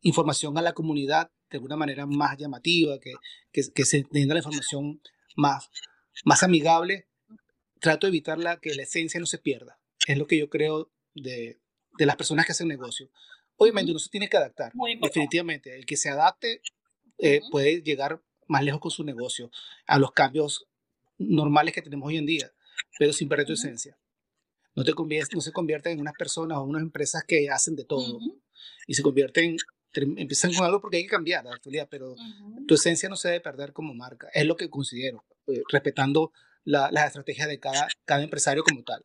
información 0.02 0.58
a 0.58 0.62
la 0.64 0.74
comunidad 0.74 1.30
de 1.52 1.58
alguna 1.58 1.76
manera 1.76 2.08
más 2.08 2.36
llamativa, 2.38 2.98
que, 3.00 3.14
que, 3.52 3.86
se 3.86 3.98
entienda 3.98 4.34
la 4.34 4.40
información 4.40 5.00
más, 5.36 5.70
más 6.26 6.44
amigable, 6.44 7.08
trato 7.80 8.08
de 8.08 8.12
evitar 8.12 8.38
la, 8.38 8.60
que 8.60 8.74
la 8.76 8.84
esencia 8.84 9.20
no 9.20 9.26
se 9.26 9.38
pierda. 9.38 9.80
Es 10.08 10.18
lo 10.18 10.28
que 10.28 10.38
yo 10.38 10.50
creo 10.50 10.92
de, 11.14 11.60
de 11.98 12.06
las 12.06 12.16
personas 12.16 12.46
que 12.46 12.52
hacen 12.52 12.68
negocio. 12.68 13.10
Obviamente 13.58 13.92
uno 13.92 14.00
se 14.00 14.10
tiene 14.10 14.30
que 14.30 14.38
adaptar, 14.38 14.74
definitivamente. 15.02 15.76
El 15.76 15.86
que 15.86 15.98
se 15.98 16.10
adapte 16.10 16.62
eh, 17.18 17.42
puede 17.52 17.82
llegar 17.82 18.22
más 18.48 18.64
lejos 18.64 18.82
con 18.82 18.92
su 18.92 19.04
negocio, 19.04 19.52
a 19.88 20.00
los 20.00 20.12
cambios 20.12 20.68
normales 21.18 21.74
que 21.74 21.82
tenemos 21.82 22.08
hoy 22.08 22.18
en 22.18 22.26
día, 22.26 22.52
pero 22.98 23.14
sin 23.14 23.30
perder 23.30 23.48
tu 23.48 23.54
esencia. 23.54 23.98
No, 24.76 24.84
te 24.84 24.92
no 24.92 25.42
se 25.42 25.52
convierten 25.52 25.94
en 25.94 26.02
unas 26.02 26.16
personas 26.18 26.58
o 26.58 26.64
unas 26.64 26.82
empresas 26.82 27.24
que 27.28 27.50
hacen 27.50 27.76
de 27.76 27.86
todo 27.86 28.20
y 28.88 28.96
se 28.96 29.04
convierten 29.04 29.58
empiezan 30.02 30.54
con 30.54 30.66
algo 30.66 30.82
porque 30.82 30.98
hay 30.98 31.04
que 31.04 31.10
cambiar 31.10 31.46
la 31.46 31.54
actualidad, 31.54 31.88
pero 31.90 32.16
tu 32.68 32.76
esencia 32.76 33.10
no 33.10 33.16
se 33.16 33.30
debe 33.30 33.42
perder 33.42 33.74
como 33.74 33.94
marca. 33.94 34.28
Es 34.34 34.46
lo 34.46 34.56
que 34.56 34.70
considero, 34.70 35.24
eh, 35.48 35.62
respetando 35.70 36.32
la, 36.64 36.90
las 36.92 37.08
estrategias 37.08 37.48
de 37.48 37.60
cada, 37.60 37.88
cada 38.06 38.24
empresario 38.24 38.64
como 38.64 38.84
tal. 38.84 39.04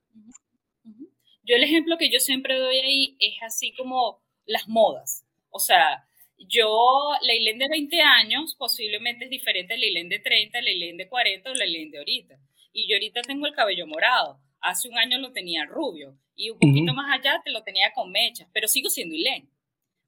Yo 1.43 1.57
el 1.57 1.65
ejemplo 1.65 1.97
que 1.99 2.11
yo 2.11 2.21
siempre 2.21 2.59
doy 2.59 2.79
ahí 2.79 3.17
es 3.21 3.43
así 3.43 3.73
como 3.73 4.23
las 4.45 4.69
modas. 4.69 5.25
O 5.51 5.59
sea, 5.59 6.07
yo, 6.39 7.11
la 7.23 7.35
Ilén 7.35 7.59
de 7.59 7.69
20 7.69 8.01
años 8.01 8.55
posiblemente 8.57 9.25
es 9.25 9.31
diferente 9.31 9.75
a 9.75 9.77
la 9.77 9.87
Ilén 9.87 10.09
de 10.09 10.19
30, 10.21 10.61
la 10.63 10.71
Ilén 10.71 10.97
de 10.97 11.09
40 11.09 11.51
o 11.51 11.55
la 11.55 11.67
Ilén 11.67 11.91
de 11.91 11.99
ahorita. 11.99 12.39
Y 12.73 12.89
yo 12.89 12.97
ahorita 12.97 13.23
tengo 13.23 13.47
el 13.47 13.55
cabello 13.55 13.87
morado. 13.87 14.41
Hace 14.61 14.89
un 14.89 14.99
año 14.99 15.19
lo 15.19 15.33
tenía 15.33 15.65
rubio 15.65 16.19
y 16.35 16.51
un 16.51 16.59
poquito 16.59 16.93
más 16.95 17.19
allá 17.19 17.41
te 17.45 17.51
lo 17.51 17.63
tenía 17.63 17.93
con 17.95 18.11
mechas, 18.11 18.49
pero 18.53 18.69
sigo 18.69 18.91
siendo 18.91 19.15
Ilén. 19.15 19.51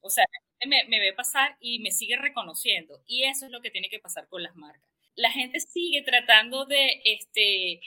O 0.00 0.10
sea, 0.10 0.24
me, 0.66 1.00
ve 1.00 1.12
pasar 1.12 1.56
y 1.60 1.78
me 1.80 1.90
sigue 1.90 2.16
reconociendo. 2.16 3.02
Y 3.06 3.24
eso 3.24 3.46
es 3.46 3.52
lo 3.52 3.60
que 3.60 3.70
tiene 3.70 3.88
que 3.88 3.98
pasar 3.98 4.28
con 4.28 4.42
las 4.42 4.54
marcas. 4.56 4.82
La 5.14 5.30
gente 5.30 5.60
sigue 5.60 6.02
tratando 6.02 6.66
de, 6.66 7.00
este, 7.04 7.80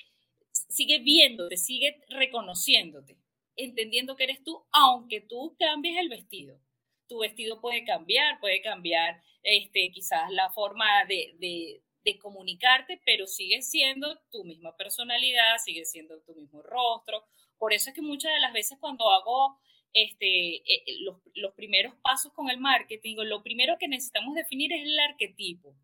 sigue 0.52 1.00
viéndote, 1.00 1.58
sigue 1.58 2.02
reconociéndote, 2.10 3.18
entendiendo 3.56 4.16
que 4.16 4.26
eres 4.26 4.44
tú, 4.44 4.66
aunque 4.72 5.22
tú 5.22 5.56
cambies 5.60 5.98
el 6.00 6.10
vestido. 6.10 6.60
Tu 7.08 7.20
vestido 7.20 7.62
puede 7.62 7.84
cambiar, 7.86 8.40
puede 8.40 8.62
cambiar 8.62 9.22
este, 9.44 9.92
quizás 9.92 10.32
la 10.32 10.50
forma 10.50 11.06
de, 11.06 11.36
de, 11.40 11.84
de 12.04 12.20
comunicarte, 12.20 13.02
pero 13.06 13.28
sigue 13.28 13.62
siendo 13.62 14.20
tu 14.32 14.44
misma 14.44 14.76
personalidad, 14.76 15.58
sigue 15.64 15.86
siendo 15.86 16.22
tu 16.22 16.34
mismo 16.36 16.62
rostro. 16.62 17.24
Por 17.58 17.74
eso 17.74 17.90
es 17.90 17.96
que 17.96 18.02
muchas 18.02 18.34
de 18.34 18.40
las 18.40 18.54
veces 18.54 18.78
cuando 18.80 19.10
hago 19.10 19.60
este, 19.94 20.56
eh, 20.56 20.64
eh, 20.88 20.98
los, 21.02 21.18
los, 21.36 21.54
primeros 21.54 21.94
pasos 22.02 22.34
con 22.34 22.50
el 22.50 22.60
marketing, 22.60 23.16
lo 23.26 23.44
primero 23.44 23.78
que 23.80 23.88
necesitamos 23.88 24.36
definir 24.36 24.74
es 24.74 24.84
el 24.84 25.00
arquetipo. 25.00 25.76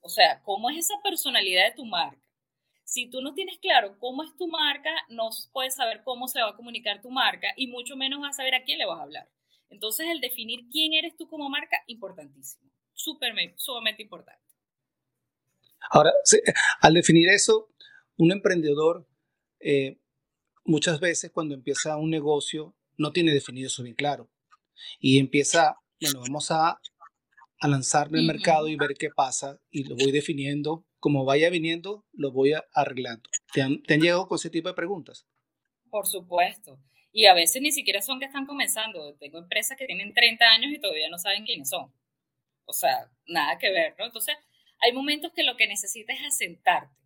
O 0.00 0.08
sea, 0.08 0.42
cómo 0.42 0.68
es 0.70 0.78
esa 0.78 0.94
personalidad 1.02 1.64
de 1.68 1.76
tu 1.76 1.84
marca. 1.84 2.20
Si 2.84 3.08
tú 3.08 3.22
no 3.22 3.34
tienes 3.34 3.58
claro 3.58 3.96
cómo 3.98 4.24
es 4.24 4.36
tu 4.36 4.48
marca, 4.48 4.90
no 5.08 5.30
puedes 5.52 5.76
saber 5.76 6.02
cómo 6.02 6.26
se 6.28 6.42
va 6.42 6.50
a 6.50 6.56
comunicar 6.56 7.00
tu 7.00 7.10
marca 7.10 7.48
y 7.56 7.68
mucho 7.68 7.96
menos 7.96 8.20
vas 8.20 8.30
a 8.30 8.38
saber 8.38 8.54
a 8.54 8.64
quién 8.64 8.78
le 8.78 8.86
vas 8.86 8.98
a 8.98 9.04
hablar. 9.04 9.28
Entonces, 9.70 10.08
el 10.10 10.20
definir 10.20 10.68
quién 10.70 10.92
eres 10.92 11.16
tú 11.16 11.28
como 11.28 11.48
marca, 11.48 11.78
importantísimo. 11.86 12.70
Súper, 12.92 13.32
sumamente 13.56 14.02
importante. 14.02 14.42
Ahora, 15.90 16.12
al 16.80 16.94
definir 16.94 17.28
eso, 17.30 17.68
un 18.16 18.32
emprendedor 18.32 19.06
eh, 19.60 19.98
muchas 20.64 21.00
veces 21.00 21.30
cuando 21.30 21.54
empieza 21.54 21.96
un 21.96 22.10
negocio 22.10 22.74
no 22.96 23.12
tiene 23.12 23.32
definido 23.32 23.66
eso 23.66 23.82
bien 23.82 23.94
claro. 23.94 24.30
Y 24.98 25.18
empieza, 25.18 25.76
bueno, 26.00 26.20
vamos 26.20 26.50
a, 26.50 26.80
a 27.60 27.68
lanzarme 27.68 28.18
al 28.18 28.26
mercado 28.26 28.68
y 28.68 28.76
ver 28.76 28.94
qué 28.98 29.10
pasa 29.10 29.60
y 29.70 29.84
lo 29.84 29.96
voy 29.96 30.10
definiendo. 30.10 30.84
Como 30.98 31.24
vaya 31.24 31.50
viniendo, 31.50 32.04
lo 32.12 32.30
voy 32.30 32.52
arreglando. 32.72 33.28
¿Te 33.52 33.62
han, 33.62 33.82
¿Te 33.82 33.94
han 33.94 34.00
llegado 34.00 34.28
con 34.28 34.36
ese 34.36 34.50
tipo 34.50 34.68
de 34.68 34.74
preguntas? 34.74 35.26
Por 35.90 36.06
supuesto. 36.06 36.78
Y 37.12 37.26
a 37.26 37.34
veces 37.34 37.60
ni 37.60 37.72
siquiera 37.72 38.00
son 38.00 38.20
que 38.20 38.26
están 38.26 38.46
comenzando. 38.46 39.14
Tengo 39.16 39.38
empresas 39.38 39.76
que 39.76 39.86
tienen 39.86 40.14
30 40.14 40.44
años 40.44 40.72
y 40.72 40.80
todavía 40.80 41.10
no 41.10 41.18
saben 41.18 41.44
quiénes 41.44 41.68
son. 41.68 41.92
O 42.64 42.72
sea, 42.72 43.10
nada 43.26 43.58
que 43.58 43.70
ver, 43.70 43.94
¿no? 43.98 44.06
Entonces, 44.06 44.36
hay 44.78 44.92
momentos 44.92 45.32
que 45.34 45.42
lo 45.42 45.56
que 45.56 45.66
necesitas 45.66 46.16
es 46.18 46.26
asentarte 46.26 47.01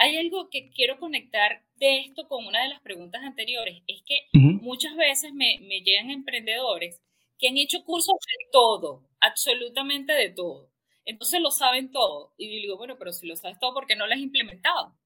hay 0.00 0.16
algo 0.16 0.48
que 0.48 0.70
quiero 0.70 0.98
conectar 0.98 1.62
de 1.76 1.98
esto 1.98 2.26
con 2.26 2.46
una 2.46 2.62
de 2.62 2.70
las 2.70 2.80
preguntas 2.80 3.22
anteriores, 3.22 3.82
es 3.86 4.02
que 4.06 4.28
muchas 4.32 4.96
veces 4.96 5.34
me, 5.34 5.58
me 5.60 5.82
llegan 5.82 6.10
emprendedores 6.10 7.02
que 7.38 7.48
han 7.48 7.58
hecho 7.58 7.84
cursos 7.84 8.14
de 8.18 8.50
todo, 8.50 9.06
absolutamente 9.20 10.14
de 10.14 10.30
todo. 10.30 10.70
Entonces 11.04 11.40
lo 11.42 11.50
saben 11.50 11.92
todo. 11.92 12.32
Y 12.38 12.48
digo, 12.48 12.78
bueno, 12.78 12.96
pero 12.98 13.12
si 13.12 13.26
lo 13.26 13.36
sabes 13.36 13.58
todo, 13.58 13.74
¿por 13.74 13.86
qué 13.86 13.94
no 13.94 14.06
lo 14.06 14.14
has 14.14 14.20
implementado? 14.20 14.96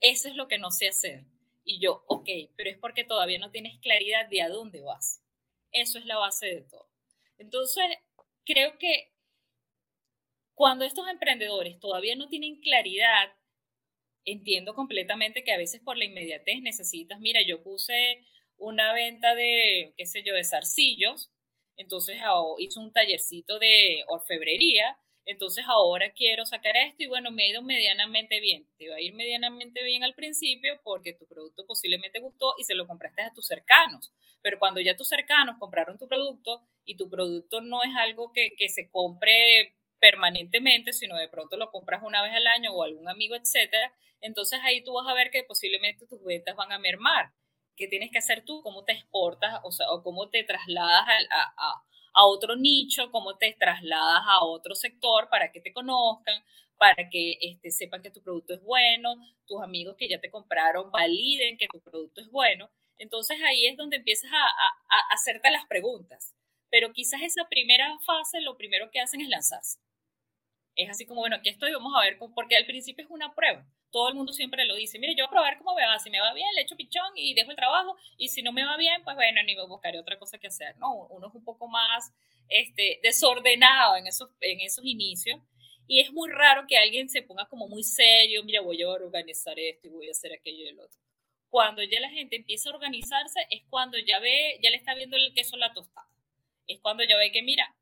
Eso 0.00 0.28
es 0.28 0.36
lo 0.36 0.46
que 0.46 0.58
no 0.58 0.70
sé 0.70 0.86
hacer. 0.86 1.24
Y 1.64 1.80
yo, 1.80 2.04
ok, 2.06 2.28
pero 2.56 2.70
es 2.70 2.78
porque 2.78 3.02
todavía 3.02 3.40
no 3.40 3.50
tienes 3.50 3.80
claridad 3.80 4.28
de 4.28 4.42
a 4.42 4.48
dónde 4.48 4.80
vas. 4.80 5.24
Eso 5.72 5.98
es 5.98 6.06
la 6.06 6.18
base 6.18 6.46
de 6.46 6.60
todo. 6.62 6.88
Entonces, 7.38 7.84
creo 8.44 8.78
que 8.78 9.12
cuando 10.54 10.84
estos 10.84 11.08
emprendedores 11.08 11.80
todavía 11.80 12.14
no 12.14 12.28
tienen 12.28 12.60
claridad 12.60 13.32
entiendo 14.24 14.74
completamente 14.74 15.44
que 15.44 15.52
a 15.52 15.58
veces 15.58 15.80
por 15.82 15.96
la 15.96 16.04
inmediatez 16.04 16.60
necesitas, 16.62 17.20
mira, 17.20 17.40
yo 17.46 17.62
puse 17.62 18.24
una 18.56 18.92
venta 18.92 19.34
de, 19.34 19.94
qué 19.96 20.06
sé 20.06 20.22
yo, 20.22 20.34
de 20.34 20.44
zarcillos, 20.44 21.30
entonces 21.76 22.18
hice 22.58 22.78
un 22.78 22.92
tallercito 22.92 23.58
de 23.58 24.04
orfebrería, 24.08 24.98
entonces 25.24 25.64
ahora 25.68 26.12
quiero 26.12 26.44
sacar 26.44 26.76
esto 26.76 27.04
y 27.04 27.06
bueno, 27.06 27.30
me 27.30 27.44
ha 27.44 27.48
ido 27.48 27.62
medianamente 27.62 28.40
bien. 28.40 28.66
Te 28.78 28.88
va 28.88 28.96
a 28.96 29.00
ir 29.00 29.14
medianamente 29.14 29.82
bien 29.84 30.02
al 30.02 30.14
principio 30.14 30.80
porque 30.82 31.12
tu 31.12 31.26
producto 31.26 31.64
posiblemente 31.66 32.20
gustó 32.20 32.54
y 32.58 32.64
se 32.64 32.74
lo 32.74 32.86
compraste 32.86 33.22
a 33.22 33.32
tus 33.32 33.46
cercanos. 33.46 34.12
Pero 34.42 34.58
cuando 34.58 34.80
ya 34.80 34.96
tus 34.96 35.08
cercanos 35.08 35.56
compraron 35.58 35.98
tu 35.98 36.08
producto 36.08 36.62
y 36.84 36.96
tu 36.96 37.08
producto 37.08 37.60
no 37.60 37.82
es 37.82 37.90
algo 37.96 38.32
que, 38.32 38.54
que 38.56 38.68
se 38.68 38.90
compre 38.90 39.76
permanentemente, 40.00 40.92
sino 40.92 41.16
de 41.16 41.28
pronto 41.28 41.56
lo 41.56 41.70
compras 41.70 42.02
una 42.02 42.22
vez 42.22 42.32
al 42.34 42.46
año 42.46 42.72
o 42.72 42.82
algún 42.82 43.08
amigo, 43.08 43.36
etcétera, 43.36 43.92
entonces 44.20 44.60
ahí 44.62 44.82
tú 44.82 44.94
vas 44.94 45.06
a 45.06 45.14
ver 45.14 45.30
que 45.30 45.44
posiblemente 45.44 46.06
tus 46.06 46.22
ventas 46.24 46.56
van 46.56 46.72
a 46.72 46.78
mermar. 46.78 47.32
¿Qué 47.76 47.86
tienes 47.86 48.10
que 48.10 48.18
hacer 48.18 48.44
tú? 48.44 48.62
¿Cómo 48.62 48.84
te 48.84 48.92
exportas 48.92 49.60
o, 49.62 49.70
sea, 49.72 49.86
cómo 50.02 50.28
te 50.28 50.44
trasladas 50.44 51.06
a 52.12 52.26
otro 52.26 52.56
nicho? 52.56 53.10
¿Cómo 53.10 53.38
te 53.38 53.56
trasladas 53.58 54.22
a 54.26 54.44
otro 54.44 54.74
sector 54.74 55.28
para 55.30 55.50
que 55.52 55.60
te 55.60 55.72
conozcan? 55.72 56.42
para 56.80 57.10
que 57.10 57.36
este, 57.42 57.70
sepan 57.70 58.00
que 58.00 58.10
tu 58.10 58.22
producto 58.22 58.54
es 58.54 58.62
bueno, 58.62 59.14
tus 59.46 59.62
amigos 59.62 59.96
que 59.98 60.08
ya 60.08 60.18
te 60.18 60.30
compraron 60.30 60.90
validen 60.90 61.58
que 61.58 61.68
tu 61.68 61.78
producto 61.82 62.22
es 62.22 62.30
bueno. 62.30 62.70
Entonces 62.96 63.38
ahí 63.42 63.66
es 63.66 63.76
donde 63.76 63.98
empiezas 63.98 64.32
a, 64.32 64.38
a, 64.38 64.68
a 64.88 65.14
hacerte 65.14 65.50
las 65.50 65.66
preguntas. 65.66 66.34
Pero 66.70 66.92
quizás 66.92 67.22
esa 67.22 67.48
primera 67.48 67.98
fase 68.00 68.40
lo 68.40 68.56
primero 68.56 68.90
que 68.90 69.00
hacen 69.00 69.20
es 69.20 69.28
lanzarse. 69.28 69.78
Es 70.76 70.88
así 70.88 71.04
como, 71.04 71.20
bueno, 71.20 71.36
aquí 71.36 71.48
estoy, 71.48 71.72
vamos 71.72 71.92
a 71.96 72.00
ver, 72.02 72.18
porque 72.34 72.56
al 72.56 72.64
principio 72.64 73.04
es 73.04 73.10
una 73.10 73.34
prueba. 73.34 73.66
Todo 73.90 74.08
el 74.08 74.14
mundo 74.14 74.32
siempre 74.32 74.64
lo 74.66 74.76
dice, 74.76 75.00
mire, 75.00 75.16
yo 75.16 75.24
voy 75.24 75.28
a 75.28 75.30
probar 75.30 75.58
cómo 75.58 75.74
me 75.74 75.84
va, 75.84 75.98
si 75.98 76.10
me 76.10 76.20
va 76.20 76.32
bien, 76.32 76.46
le 76.54 76.62
echo 76.62 76.76
pichón 76.76 77.10
y 77.16 77.34
dejo 77.34 77.50
el 77.50 77.56
trabajo, 77.56 77.96
y 78.16 78.28
si 78.28 78.40
no 78.40 78.52
me 78.52 78.64
va 78.64 78.76
bien, 78.76 79.02
pues 79.02 79.16
bueno, 79.16 79.42
ni 79.42 79.56
me 79.56 79.66
buscaré 79.66 79.98
otra 79.98 80.16
cosa 80.16 80.38
que 80.38 80.46
hacer, 80.46 80.76
¿no? 80.78 81.06
Uno 81.10 81.26
es 81.26 81.34
un 81.34 81.44
poco 81.44 81.66
más 81.66 82.12
este, 82.48 83.00
desordenado 83.02 83.96
en 83.96 84.06
esos, 84.06 84.30
en 84.40 84.60
esos 84.60 84.84
inicios, 84.84 85.40
Y 85.88 86.00
es 86.00 86.12
muy 86.12 86.30
raro 86.30 86.66
que 86.68 86.76
alguien 86.78 87.08
se 87.08 87.22
ponga 87.22 87.46
como 87.46 87.66
muy 87.66 87.82
serio, 87.82 88.44
mira, 88.44 88.60
voy 88.60 88.80
a 88.80 88.88
organizar 88.88 89.58
esto 89.58 89.88
y 89.88 89.90
voy 89.90 90.06
a 90.08 90.12
hacer 90.12 90.32
aquello 90.32 90.64
y 90.64 90.68
el 90.68 90.78
otro. 90.78 91.00
Cuando 91.48 91.82
ya 91.82 91.98
la 91.98 92.10
gente 92.10 92.36
empieza 92.36 92.70
a 92.70 92.74
organizarse 92.74 93.40
es 93.50 93.64
cuando 93.68 93.98
ya 93.98 94.20
ve, 94.20 94.60
ya 94.62 94.70
le 94.70 94.76
está 94.76 94.94
viendo 94.94 95.16
el 95.16 95.34
queso 95.34 95.56
la 95.56 95.74
tostada. 95.74 96.06
Es 96.70 96.80
cuando 96.80 97.02
ya 97.02 97.16
ve 97.16 97.32
que, 97.32 97.42
mira, 97.42 97.74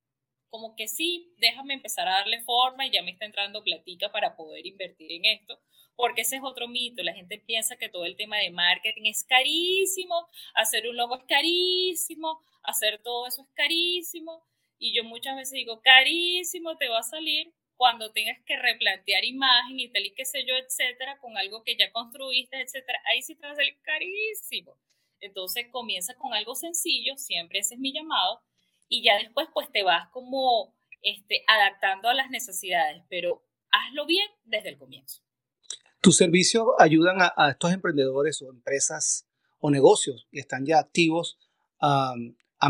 como 0.49 0.75
que 0.75 0.89
sí, 0.89 1.35
déjame 1.37 1.75
empezar 1.75 2.09
a 2.09 2.13
darle 2.13 2.41
forma 2.41 2.87
y 2.87 2.91
ya 2.91 3.03
me 3.03 3.11
está 3.11 3.27
entrando 3.27 3.63
platica 3.63 4.11
para 4.11 4.35
poder 4.35 4.67
invertir 4.67 5.13
en 5.13 5.27
esto, 5.27 5.61
porque 5.95 6.23
ese 6.23 6.37
es 6.37 6.43
otro 6.43 6.69
mito, 6.69 7.03
la 7.03 7.13
gente 7.13 7.39
piensa 7.39 7.77
que 7.77 7.91
todo 7.91 8.07
el 8.07 8.17
tema 8.17 8.39
de 8.39 8.51
marketing 8.51 9.11
es 9.11 9.25
carísimo, 9.25 10.29
hacer 10.55 10.89
un 10.89 10.97
logo 10.97 11.17
es 11.17 11.25
carísimo, 11.25 12.41
hacer 12.63 13.03
todo 13.03 13.27
eso 13.27 13.43
es 13.43 13.49
carísimo, 13.55 14.43
y 14.79 14.97
yo 14.97 15.05
muchas 15.05 15.37
veces 15.37 15.53
digo, 15.53 15.83
carísimo 15.83 16.79
te 16.79 16.89
va 16.89 17.01
a 17.01 17.03
salir 17.03 17.53
cuando 17.77 18.11
tengas 18.13 18.39
que 18.47 18.57
replantear 18.57 19.25
imagen 19.25 19.79
y 19.79 19.89
tal 19.91 20.07
y 20.07 20.15
qué 20.15 20.25
sé 20.25 20.47
yo, 20.47 20.55
etcétera, 20.57 21.19
con 21.19 21.37
algo 21.37 21.63
que 21.63 21.77
ya 21.77 21.93
construiste, 21.93 22.59
etcétera, 22.59 23.03
ahí 23.13 23.21
sí 23.21 23.35
te 23.35 23.47
va 23.47 23.53
a 23.53 23.57
salir 23.57 23.79
carísimo. 23.83 24.79
Entonces 25.21 25.67
comienza 25.71 26.15
con 26.15 26.33
algo 26.33 26.55
sencillo, 26.55 27.17
siempre 27.19 27.59
ese 27.59 27.75
es 27.75 27.81
mi 27.81 27.93
llamado, 27.93 28.41
y 28.89 29.03
ya 29.03 29.17
después 29.19 29.49
pues 29.53 29.71
te 29.73 29.83
vas 29.83 30.09
como 30.11 30.75
este, 31.03 31.43
adaptando 31.47 32.09
a 32.09 32.15
las 32.15 32.31
necesidades, 32.31 33.03
pero 33.09 33.45
hazlo 33.71 34.07
bien 34.07 34.29
desde 34.45 34.71
el 34.71 34.79
comienzo. 34.79 35.23
¿Tus 36.01 36.17
servicios 36.17 36.67
ayudan 36.79 37.19
a, 37.21 37.51
estos 37.51 37.73
emprendedores 37.73 38.41
o 38.43 38.51
empresas 38.51 39.27
o 39.59 39.71
negocios 39.71 40.27
que 40.31 40.41
están 40.41 40.65
ya 40.65 40.79
activos 40.79 41.39
a 41.81 42.15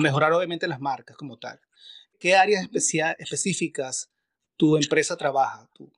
mejorar 0.01 0.33
obviamente 0.33 0.66
las 0.66 0.81
marcas 0.81 1.16
como 1.16 1.39
tal? 1.39 1.61
¿Qué 2.19 2.35
áreas 2.35 2.69
específicas 3.19 4.11
tu 4.57 4.77
empresa 4.77 5.16
trabaja? 5.16 5.69
Tú? 5.73 5.93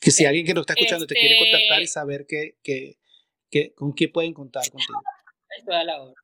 Que 0.00 0.10
si 0.10 0.24
alguien 0.24 0.46
que 0.46 0.54
nos 0.54 0.62
está 0.62 0.74
escuchando 0.74 1.06
te 1.06 1.14
quiere 1.14 1.36
contactar 1.38 1.80
y 1.80 1.84
este 1.84 1.92
saber 1.92 2.26
que, 2.26 3.74
con 3.74 3.92
qué 3.94 4.08
pueden 4.08 4.32
contar 4.32 4.70
contigo. 4.70 5.00
Estoy 5.58 5.74
a 5.74 5.84
la 5.84 6.02
hora. 6.02 6.14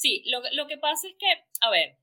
Sí, 0.00 0.24
lo, 0.24 0.66
que 0.66 0.78
pasa 0.78 1.08
es 1.08 1.14
que, 1.18 1.26
a 1.60 1.68
ver, 1.68 1.98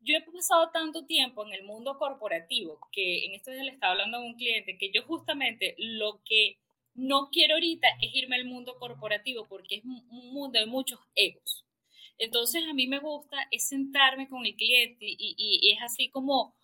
yo 0.00 0.16
he 0.16 0.22
pasado 0.22 0.70
tanto 0.70 1.04
tiempo 1.04 1.44
en 1.46 1.52
el 1.52 1.64
mundo 1.64 1.98
corporativo 1.98 2.78
que 2.90 3.26
en 3.26 3.34
esto 3.34 3.50
le 3.50 3.68
estaba 3.68 3.92
hablando 3.92 4.16
a 4.16 4.22
un 4.22 4.36
cliente 4.36 4.78
que 4.78 4.90
yo 4.90 5.02
justamente 5.02 5.74
lo 5.76 6.22
que 6.24 6.56
no 6.94 7.28
quiero 7.30 7.56
ahorita 7.56 7.88
es 8.00 8.14
irme 8.14 8.36
al 8.36 8.46
mundo 8.46 8.78
corporativo 8.78 9.46
porque 9.50 9.76
es 9.76 9.84
un 9.84 10.32
mundo 10.32 10.58
de 10.58 10.64
muchos 10.64 10.98
egos. 11.14 11.66
Entonces 12.16 12.64
a 12.66 12.72
mí 12.72 12.86
me 12.86 13.00
gusta 13.00 13.36
es 13.50 13.68
sentarme 13.68 14.30
con 14.30 14.46
el 14.46 14.56
cliente 14.56 15.04
y, 15.04 15.34
y, 15.36 15.72
es 15.72 15.82
así 15.82 16.08
como, 16.08 16.54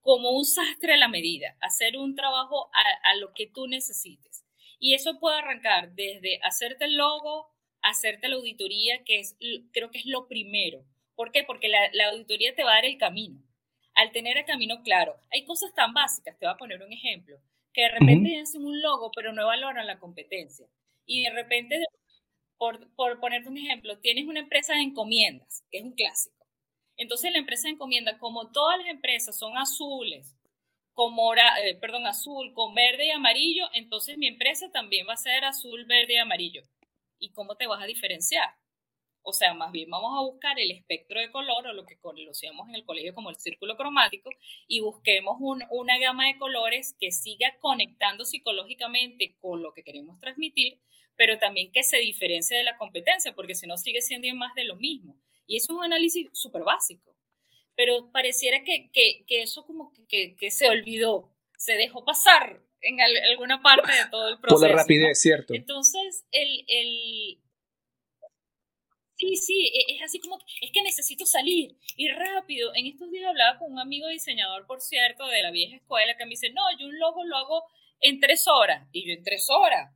como 0.00 0.30
un 0.30 0.46
sastre 0.46 0.94
a 0.94 0.96
la 0.96 1.08
medida, 1.08 1.54
hacer 1.60 1.98
un 1.98 2.14
trabajo 2.14 2.70
a, 2.72 3.10
a 3.10 3.16
lo 3.16 3.34
que 3.34 3.46
tú 3.46 3.66
necesites. 3.66 4.46
Y 4.78 4.94
eso 4.94 5.20
puede 5.20 5.36
arrancar 5.36 5.92
desde 5.92 6.40
hacerte 6.42 6.86
el 6.86 6.96
logo, 6.96 7.50
hacerte 7.82 8.28
la 8.28 8.36
auditoría, 8.36 9.02
que 9.04 9.20
es, 9.20 9.36
creo 9.72 9.90
que 9.90 9.98
es 9.98 10.06
lo 10.06 10.28
primero. 10.28 10.84
¿Por 11.14 11.32
qué? 11.32 11.44
Porque 11.44 11.68
la, 11.68 11.78
la 11.92 12.10
auditoría 12.10 12.54
te 12.54 12.64
va 12.64 12.72
a 12.72 12.74
dar 12.76 12.84
el 12.86 12.98
camino. 12.98 13.42
Al 13.94 14.12
tener 14.12 14.36
el 14.36 14.44
camino 14.44 14.82
claro, 14.82 15.16
hay 15.30 15.44
cosas 15.44 15.74
tan 15.74 15.92
básicas, 15.92 16.38
te 16.38 16.46
voy 16.46 16.54
a 16.54 16.58
poner 16.58 16.82
un 16.82 16.92
ejemplo, 16.92 17.38
que 17.72 17.82
de 17.82 17.90
repente 17.90 18.40
hacen 18.40 18.64
un 18.64 18.80
logo, 18.80 19.10
pero 19.14 19.32
no 19.32 19.46
valoran 19.46 19.86
la 19.86 19.98
competencia. 19.98 20.66
Y 21.06 21.24
de 21.24 21.30
repente, 21.30 21.82
por, 22.56 22.94
por 22.94 23.20
ponerte 23.20 23.48
un 23.48 23.58
ejemplo, 23.58 23.98
tienes 23.98 24.26
una 24.26 24.40
empresa 24.40 24.74
de 24.74 24.82
encomiendas, 24.82 25.64
que 25.70 25.78
es 25.78 25.84
un 25.84 25.92
clásico. 25.92 26.46
Entonces 26.96 27.32
la 27.32 27.38
empresa 27.38 27.68
de 27.68 27.74
encomienda, 27.74 28.18
como 28.18 28.50
todas 28.52 28.78
las 28.78 28.88
empresas 28.88 29.38
son 29.38 29.56
azules, 29.56 30.36
con 30.92 31.14
mora, 31.14 31.58
eh, 31.64 31.74
perdón, 31.76 32.06
azul, 32.06 32.52
con 32.52 32.74
verde 32.74 33.06
y 33.06 33.10
amarillo, 33.10 33.64
entonces 33.72 34.18
mi 34.18 34.26
empresa 34.26 34.70
también 34.70 35.06
va 35.08 35.14
a 35.14 35.16
ser 35.16 35.44
azul, 35.44 35.84
verde 35.86 36.14
y 36.14 36.18
amarillo. 36.18 36.62
¿Y 37.20 37.30
cómo 37.30 37.54
te 37.54 37.68
vas 37.68 37.80
a 37.80 37.86
diferenciar? 37.86 38.48
O 39.22 39.32
sea, 39.32 39.54
más 39.54 39.70
bien 39.70 39.90
vamos 39.90 40.18
a 40.18 40.22
buscar 40.22 40.58
el 40.58 40.70
espectro 40.70 41.20
de 41.20 41.30
color 41.30 41.66
o 41.66 41.72
lo 41.72 41.84
que 41.84 41.98
conocíamos 41.98 42.68
en 42.68 42.74
el 42.74 42.84
colegio 42.84 43.14
como 43.14 43.30
el 43.30 43.36
círculo 43.36 43.76
cromático 43.76 44.30
y 44.66 44.80
busquemos 44.80 45.36
una 45.38 45.98
gama 45.98 46.26
de 46.26 46.38
colores 46.38 46.96
que 46.98 47.12
siga 47.12 47.56
conectando 47.60 48.24
psicológicamente 48.24 49.36
con 49.40 49.62
lo 49.62 49.74
que 49.74 49.84
queremos 49.84 50.18
transmitir, 50.18 50.80
pero 51.16 51.38
también 51.38 51.70
que 51.70 51.82
se 51.82 51.98
diferencie 51.98 52.56
de 52.56 52.64
la 52.64 52.78
competencia, 52.78 53.34
porque 53.34 53.54
si 53.54 53.66
no 53.66 53.76
sigue 53.76 54.00
siendo 54.00 54.34
más 54.34 54.54
de 54.54 54.64
lo 54.64 54.76
mismo. 54.76 55.20
Y 55.46 55.56
eso 55.56 55.72
es 55.72 55.78
un 55.78 55.84
análisis 55.84 56.28
súper 56.32 56.62
básico. 56.62 57.14
Pero 57.74 58.10
pareciera 58.12 58.64
que, 58.64 58.90
que, 58.92 59.24
que 59.26 59.42
eso 59.42 59.66
como 59.66 59.92
que, 60.08 60.34
que, 60.36 60.50
se 60.50 60.68
olvidó, 60.68 61.30
se 61.58 61.74
dejó 61.74 62.04
pasar 62.04 62.62
en 62.82 63.00
alguna 63.00 63.62
parte 63.62 63.92
de 63.92 64.10
todo 64.10 64.28
el 64.28 64.38
proceso. 64.38 64.60
Por 64.60 64.70
la 64.70 64.76
rapidez, 64.76 65.20
cierto. 65.20 65.54
Entonces, 65.54 66.24
el, 66.32 66.64
el, 66.68 67.40
Sí, 69.20 69.36
sí, 69.36 69.66
e, 69.66 69.96
es 69.96 70.02
así 70.02 70.18
como, 70.18 70.38
es 70.62 70.70
que 70.72 70.82
necesito 70.82 71.26
salir 71.26 71.76
y 71.94 72.08
rápido. 72.08 72.72
En 72.74 72.86
estos 72.86 73.10
días 73.10 73.28
hablaba 73.28 73.58
con 73.58 73.70
un 73.70 73.78
amigo 73.78 74.08
diseñador, 74.08 74.66
por 74.66 74.80
cierto, 74.80 75.26
de 75.26 75.42
la 75.42 75.50
vieja 75.50 75.76
escuela, 75.76 76.16
que 76.16 76.24
me 76.24 76.30
dice, 76.30 76.50
no, 76.54 76.62
yo 76.78 76.86
un 76.86 76.98
logo 76.98 77.22
lo 77.24 77.36
hago 77.36 77.64
en 78.00 78.18
tres 78.18 78.48
horas. 78.48 78.88
Y 78.92 79.06
yo, 79.06 79.12
en 79.12 79.22
tres 79.22 79.46
horas. 79.50 79.94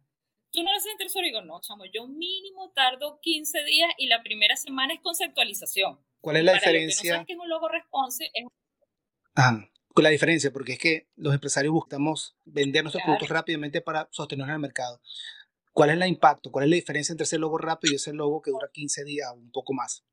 ¿Tú 0.50 0.62
no 0.62 0.70
lo 0.70 0.76
haces 0.76 0.92
en 0.92 0.98
tres 0.98 1.16
horas? 1.16 1.28
Y 1.28 1.30
digo, 1.30 1.40
no, 1.40 1.58
chamo, 1.62 1.86
yo 1.86 2.06
mínimo 2.06 2.70
tardo 2.72 3.18
15 3.22 3.64
días 3.64 3.90
y 3.96 4.08
la 4.08 4.22
primera 4.22 4.56
semana 4.56 4.92
es 4.92 5.00
conceptualización. 5.00 5.98
¿Cuál 6.20 6.36
es 6.36 6.44
la 6.44 6.52
diferencia? 6.54 7.12
no 7.12 7.14
sabes 7.16 7.26
que 7.26 7.32
es 7.32 7.38
un 7.38 7.48
logo 7.48 7.68
responsive, 7.68 8.30
es... 8.34 8.44
Ah, 9.96 10.02
la 10.02 10.08
diferencia, 10.10 10.52
porque 10.52 10.72
es 10.72 10.78
que 10.78 11.06
los 11.16 11.34
empresarios 11.34 11.72
buscamos 11.72 12.36
vender 12.44 12.82
nuestros 12.82 13.04
productos 13.04 13.28
rápidamente 13.28 13.80
para 13.80 14.08
sostenernos 14.10 14.50
en 14.50 14.54
el 14.56 14.60
mercado. 14.60 15.00
¿Cuál 15.72 15.90
es 15.90 15.96
el 15.96 16.08
impacto? 16.08 16.50
¿Cuál 16.50 16.64
es 16.64 16.70
la 16.70 16.76
diferencia 16.76 17.12
entre 17.12 17.24
ese 17.24 17.38
logo 17.38 17.58
rápido 17.58 17.92
y 17.92 17.96
ese 17.96 18.12
logo 18.12 18.42
que 18.42 18.50
dura 18.50 18.70
15 18.72 19.04
días 19.04 19.30
o 19.30 19.34
un 19.34 19.50
poco 19.50 19.72
más? 19.72 20.04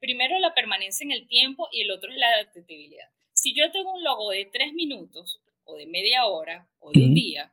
Primero 0.00 0.38
la 0.38 0.54
permanencia 0.54 1.04
en 1.04 1.12
el 1.12 1.26
tiempo 1.26 1.68
y 1.72 1.82
el 1.82 1.90
otro 1.90 2.10
es 2.10 2.18
la 2.18 2.28
adaptabilidad. 2.28 3.08
Si 3.32 3.54
yo 3.54 3.70
tengo 3.72 3.94
un 3.94 4.04
logo 4.04 4.30
de 4.30 4.46
3 4.46 4.72
minutos 4.74 5.40
o 5.64 5.76
de 5.76 5.86
media 5.86 6.26
hora 6.26 6.68
o 6.78 6.90
de 6.92 7.04
un 7.04 7.14
día, 7.14 7.52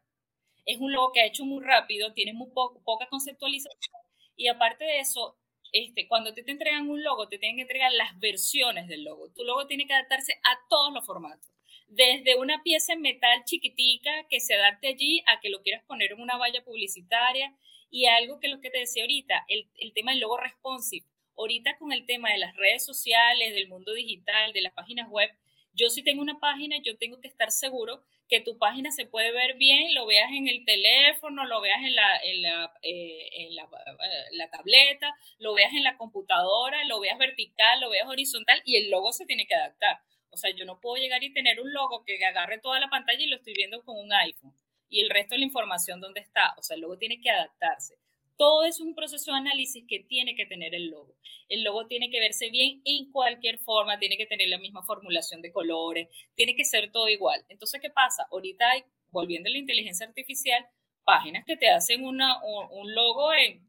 es 0.65 0.79
un 0.79 0.91
logo 0.91 1.11
que 1.11 1.21
ha 1.21 1.25
hecho 1.25 1.45
muy 1.45 1.63
rápido, 1.63 2.13
tiene 2.13 2.33
muy 2.33 2.49
poca 2.51 3.07
conceptualización 3.09 4.01
y 4.35 4.47
aparte 4.47 4.83
de 4.85 4.99
eso, 4.99 5.37
este, 5.71 6.07
cuando 6.07 6.33
te, 6.33 6.43
te 6.43 6.51
entregan 6.51 6.89
un 6.89 7.03
logo, 7.03 7.27
te 7.27 7.37
tienen 7.37 7.57
que 7.57 7.63
entregar 7.63 7.91
las 7.93 8.19
versiones 8.19 8.87
del 8.87 9.03
logo. 9.03 9.29
Tu 9.29 9.43
logo 9.43 9.67
tiene 9.67 9.87
que 9.87 9.93
adaptarse 9.93 10.33
a 10.43 10.59
todos 10.69 10.93
los 10.93 11.05
formatos 11.05 11.51
desde 11.91 12.37
una 12.37 12.63
pieza 12.63 12.93
en 12.93 13.01
metal 13.01 13.43
chiquitica 13.43 14.25
que 14.29 14.39
se 14.39 14.55
adapte 14.55 14.87
allí 14.87 15.23
a 15.27 15.41
que 15.41 15.49
lo 15.49 15.61
quieras 15.61 15.83
poner 15.83 16.13
en 16.13 16.21
una 16.21 16.37
valla 16.37 16.63
publicitaria 16.63 17.53
y 17.89 18.05
algo 18.05 18.39
que 18.39 18.47
lo 18.47 18.61
que 18.61 18.69
te 18.69 18.79
decía 18.79 19.03
ahorita, 19.03 19.43
el, 19.49 19.69
el 19.75 19.93
tema 19.93 20.11
del 20.11 20.21
logo 20.21 20.37
responsive. 20.37 21.05
Ahorita 21.37 21.77
con 21.77 21.91
el 21.91 22.05
tema 22.05 22.31
de 22.31 22.37
las 22.37 22.55
redes 22.55 22.85
sociales, 22.85 23.53
del 23.53 23.67
mundo 23.67 23.93
digital, 23.93 24.53
de 24.53 24.61
las 24.61 24.73
páginas 24.73 25.09
web, 25.09 25.29
yo 25.73 25.89
si 25.89 26.03
tengo 26.03 26.21
una 26.21 26.39
página, 26.39 26.77
yo 26.83 26.97
tengo 26.97 27.19
que 27.19 27.27
estar 27.27 27.51
seguro 27.51 28.03
que 28.27 28.39
tu 28.39 28.57
página 28.57 28.91
se 28.91 29.05
puede 29.05 29.31
ver 29.31 29.55
bien, 29.55 29.93
lo 29.93 30.05
veas 30.05 30.31
en 30.31 30.47
el 30.47 30.63
teléfono, 30.63 31.45
lo 31.45 31.59
veas 31.59 31.83
en 31.83 31.95
la, 31.95 32.17
en 32.23 32.41
la, 32.41 32.73
eh, 32.81 33.29
en 33.33 33.55
la, 33.55 33.63
eh, 33.63 34.25
la, 34.31 34.49
tableta, 34.49 35.13
lo 35.37 35.53
veas 35.53 35.73
en 35.73 35.83
la 35.83 35.97
computadora, 35.97 36.85
lo 36.85 36.99
veas 37.01 37.17
vertical, 37.17 37.81
lo 37.81 37.89
veas 37.89 38.07
horizontal 38.07 38.61
y 38.65 38.77
el 38.77 38.89
logo 38.89 39.11
se 39.11 39.25
tiene 39.25 39.47
que 39.47 39.55
adaptar. 39.55 39.99
O 40.29 40.37
sea, 40.37 40.49
yo 40.51 40.63
no 40.63 40.79
puedo 40.79 40.95
llegar 40.95 41.23
y 41.23 41.33
tener 41.33 41.59
un 41.59 41.73
logo 41.73 42.05
que 42.05 42.23
agarre 42.25 42.59
toda 42.59 42.79
la 42.79 42.89
pantalla 42.89 43.21
y 43.21 43.27
lo 43.27 43.35
estoy 43.35 43.53
viendo 43.53 43.83
con 43.83 43.97
un 43.97 44.13
iPhone. 44.13 44.53
Y 44.89 45.01
el 45.01 45.09
resto 45.09 45.35
de 45.35 45.39
la 45.39 45.45
información, 45.45 45.99
¿dónde 45.99 46.21
está? 46.21 46.53
O 46.57 46.63
sea, 46.63 46.75
el 46.75 46.81
logo 46.81 46.97
tiene 46.97 47.19
que 47.19 47.29
adaptarse. 47.29 47.95
Todo 48.37 48.63
es 48.63 48.79
un 48.79 48.95
proceso 48.95 49.31
de 49.31 49.37
análisis 49.37 49.85
que 49.87 49.99
tiene 49.99 50.35
que 50.35 50.45
tener 50.45 50.73
el 50.73 50.89
logo. 50.89 51.15
El 51.47 51.63
logo 51.63 51.87
tiene 51.87 52.09
que 52.09 52.19
verse 52.19 52.49
bien 52.49 52.81
en 52.85 53.11
cualquier 53.11 53.59
forma, 53.59 53.99
tiene 53.99 54.17
que 54.17 54.25
tener 54.25 54.47
la 54.49 54.57
misma 54.57 54.83
formulación 54.83 55.41
de 55.41 55.51
colores, 55.51 56.07
tiene 56.35 56.55
que 56.55 56.65
ser 56.65 56.91
todo 56.91 57.07
igual. 57.07 57.43
Entonces, 57.49 57.81
¿qué 57.81 57.89
pasa? 57.89 58.27
Ahorita 58.31 58.69
hay, 58.69 58.83
volviendo 59.09 59.49
a 59.49 59.51
la 59.51 59.57
inteligencia 59.57 60.07
artificial, 60.07 60.65
páginas 61.03 61.45
que 61.45 61.57
te 61.57 61.69
hacen 61.69 62.05
una, 62.05 62.41
un 62.43 62.93
logo 62.93 63.33
en 63.33 63.67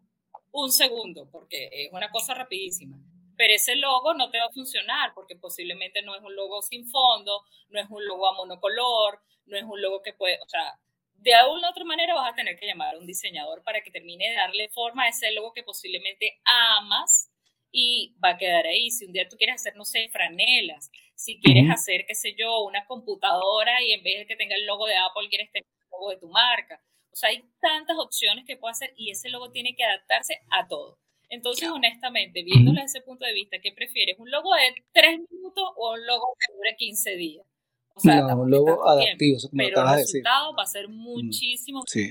un 0.53 0.71
segundo, 0.71 1.29
porque 1.31 1.69
es 1.73 1.93
una 1.93 2.11
cosa 2.11 2.35
rapidísima 2.35 2.99
pero 3.37 3.55
ese 3.55 3.75
logo 3.75 4.15
no 4.15 4.31
te 4.31 4.39
va 4.39 4.47
a 4.47 4.53
funcionar 4.53 5.13
porque 5.15 5.35
posiblemente 5.35 6.01
no 6.03 6.15
es 6.15 6.23
un 6.23 6.37
logo 6.37 6.63
sin 6.63 6.87
fondo, 6.89 7.43
no 7.71 7.81
es 7.81 7.91
un 7.91 8.05
logo 8.07 8.29
a 8.29 8.35
monocolor, 8.35 9.21
no 9.47 9.57
es 9.57 9.65
un 9.65 9.81
logo 9.83 10.01
que 10.01 10.13
puede, 10.13 10.39
o 10.41 10.49
sea, 10.49 10.79
de 11.23 11.35
alguna 11.35 11.69
u 11.69 11.71
otra 11.71 11.85
manera 11.85 12.15
vas 12.15 12.33
a 12.33 12.35
tener 12.35 12.59
que 12.59 12.67
llamar 12.67 12.95
a 12.95 12.99
un 12.99 13.07
diseñador 13.07 13.63
para 13.63 13.81
que 13.83 13.91
termine 13.91 14.29
de 14.29 14.35
darle 14.35 14.69
forma 14.71 15.05
a 15.05 15.09
ese 15.09 15.31
logo 15.33 15.53
que 15.53 15.63
posiblemente 15.63 16.41
amas 16.45 17.31
y 17.71 18.15
va 18.23 18.31
a 18.31 18.37
quedar 18.39 18.67
ahí. 18.67 18.91
Si 18.91 19.05
un 19.07 19.13
día 19.13 19.29
tú 19.29 19.37
quieres 19.37 19.57
hacer, 19.57 19.77
no 19.77 19.85
sé, 19.85 20.09
franelas, 20.11 20.91
si 21.15 21.41
quieres 21.41 21.71
hacer, 21.71 22.05
qué 22.07 22.15
sé 22.15 22.35
yo, 22.37 22.65
una 22.65 22.85
computadora 22.87 23.81
y 23.83 23.93
en 23.93 24.03
vez 24.03 24.19
de 24.21 24.27
que 24.27 24.37
tenga 24.37 24.57
el 24.57 24.67
logo 24.67 24.87
de 24.87 24.97
Apple, 24.97 25.29
quieres 25.29 25.51
tener 25.53 25.67
el 25.67 25.89
logo 25.93 26.11
de 26.11 26.17
tu 26.19 26.29
marca. 26.29 26.83
O 27.13 27.17
sea, 27.17 27.29
hay 27.31 27.45
tantas 27.61 27.97
opciones 27.99 28.45
que 28.47 28.57
puede 28.57 28.73
hacer 28.73 28.93
y 28.97 29.11
ese 29.11 29.29
logo 29.31 29.51
tiene 29.53 29.75
que 29.77 29.85
adaptarse 29.85 30.41
a 30.51 30.67
todo. 30.67 30.99
Entonces, 31.29 31.69
honestamente, 31.71 32.43
viéndolo 32.43 32.81
desde 32.81 32.99
ese 32.99 33.07
punto 33.07 33.25
de 33.25 33.33
vista, 33.33 33.59
¿qué 33.63 33.73
prefieres? 33.73 34.19
¿Un 34.19 34.31
logo 34.31 34.53
de 34.55 34.75
tres 34.93 35.19
minutos 35.31 35.65
o 35.77 35.93
un 35.93 36.07
logo 36.07 36.37
que 36.39 36.53
dure 36.55 36.77
15 36.77 37.17
días? 37.17 37.47
O 37.95 38.01
sea, 38.01 38.21
no, 38.23 38.37
un 38.43 38.55
adaptivo, 38.89 39.39
como 39.41 39.51
pero 39.57 39.71
acabas 39.81 39.93
el 39.93 39.97
de 39.97 40.03
decir. 40.03 40.23
resultado 40.25 40.57
va 40.57 40.63
a 40.63 40.67
ser 40.67 40.89
muchísimo. 40.89 41.83
Sí. 41.87 42.11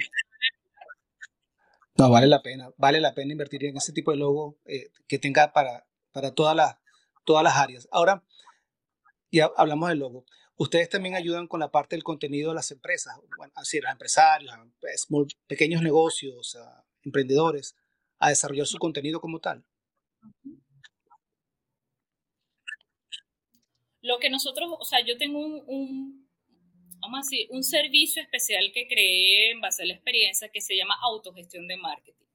No, 1.98 2.10
vale 2.10 2.28
la 2.28 2.42
pena, 2.42 2.72
vale 2.78 3.00
la 3.00 3.14
pena 3.14 3.32
invertir 3.34 3.66
en 3.66 3.78
ese 3.78 3.92
tipo 3.94 4.12
de 4.12 4.18
logo 4.18 4.58
eh, 4.66 4.90
que 5.08 5.20
tenga 5.20 5.52
para, 5.54 5.86
para 6.12 6.34
todas, 6.34 6.56
las, 6.56 6.78
todas 7.26 7.44
las 7.44 7.56
áreas. 7.58 7.88
Ahora, 7.92 8.24
ya 9.32 9.52
hablamos 9.58 9.90
del 9.90 10.00
logo. 10.00 10.26
Ustedes 10.56 10.90
también 10.90 11.16
ayudan 11.16 11.48
con 11.48 11.60
la 11.60 11.72
parte 11.72 11.96
del 11.96 12.04
contenido 12.04 12.50
de 12.50 12.56
las 12.56 12.70
empresas, 12.72 13.16
bueno, 13.38 13.52
así, 13.56 13.80
los 13.82 13.92
empresarios, 13.92 14.54
small- 14.98 15.36
pequeños 15.48 15.82
negocios, 15.82 16.56
a 16.56 16.86
emprendedores, 17.04 17.76
a 18.20 18.30
desarrollar 18.30 18.68
su 18.68 18.78
contenido 18.78 19.20
como 19.20 19.40
tal. 19.40 19.66
Lo 24.02 24.20
que 24.20 24.30
nosotros, 24.30 24.70
o 24.80 24.84
sea, 24.86 25.06
yo 25.06 25.18
tengo 25.18 25.40
un, 25.40 25.64
un, 25.68 26.30
vamos 27.00 27.20
a 27.20 27.22
decir, 27.22 27.48
un 27.52 27.64
servicio 27.64 28.22
especial 28.22 28.72
que 28.74 28.88
creé 28.88 29.52
en 29.52 29.62
base 29.62 29.84
a 29.84 29.86
la 29.86 29.94
experiencia 29.94 30.50
que 30.50 30.62
se 30.62 30.76
llama 30.76 30.98
autogestión 31.02 31.68
de 31.68 31.78
marketing. 31.78 32.26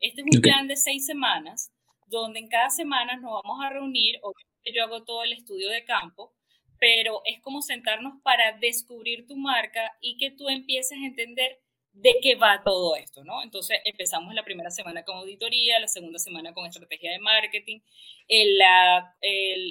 Este 0.00 0.20
es 0.20 0.26
un 0.36 0.42
plan 0.42 0.68
de 0.68 0.76
seis 0.76 1.06
semanas, 1.06 1.72
donde 2.06 2.40
en 2.40 2.48
cada 2.48 2.70
semana 2.70 3.16
nos 3.16 3.42
vamos 3.42 3.64
a 3.64 3.70
reunir, 3.70 4.18
obviamente 4.22 4.72
yo 4.74 4.84
hago 4.84 5.04
todo 5.04 5.24
el 5.24 5.32
estudio 5.32 5.70
de 5.70 5.84
campo, 5.84 6.34
pero 6.78 7.22
es 7.24 7.40
como 7.40 7.62
sentarnos 7.62 8.20
para 8.22 8.58
descubrir 8.58 9.26
tu 9.26 9.36
marca 9.36 9.96
y 10.00 10.16
que 10.18 10.30
tú 10.30 10.48
empieces 10.48 10.98
a 10.98 11.06
entender 11.06 11.60
de 11.96 12.14
qué 12.22 12.34
va 12.34 12.62
todo 12.64 12.94
esto, 12.96 13.24
¿no? 13.24 13.42
Entonces 13.42 13.78
empezamos 13.84 14.34
la 14.34 14.44
primera 14.44 14.70
semana 14.70 15.02
con 15.04 15.16
auditoría, 15.16 15.78
la 15.80 15.88
segunda 15.88 16.18
semana 16.18 16.52
con 16.52 16.66
estrategia 16.66 17.10
de 17.12 17.18
marketing, 17.20 17.80
el- 18.28 18.58
la, 18.58 19.16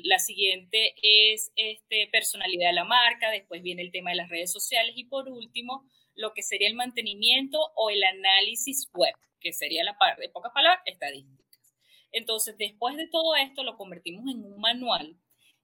la 0.03 0.19
siguiente 0.19 0.95
es 1.01 1.51
este, 1.55 2.07
personalidad 2.11 2.69
de 2.69 2.73
la 2.73 2.83
marca, 2.83 3.29
después 3.29 3.61
viene 3.61 3.81
el 3.83 3.91
tema 3.91 4.09
de 4.11 4.17
las 4.17 4.29
redes 4.29 4.51
sociales 4.51 4.93
y 4.95 5.05
por 5.05 5.29
último 5.29 5.87
lo 6.15 6.33
que 6.33 6.41
sería 6.43 6.67
el 6.67 6.75
mantenimiento 6.75 7.59
o 7.75 7.89
el 7.89 8.03
análisis 8.03 8.89
web, 8.93 9.13
que 9.39 9.53
sería 9.53 9.83
la 9.83 9.97
parte, 9.97 10.23
de 10.23 10.29
pocas 10.29 10.51
palabras, 10.53 10.81
estadísticas. 10.85 11.45
Entonces, 12.11 12.57
después 12.57 12.95
de 12.97 13.07
todo 13.09 13.35
esto, 13.35 13.63
lo 13.63 13.77
convertimos 13.77 14.23
en 14.33 14.43
un 14.43 14.59
manual 14.59 15.15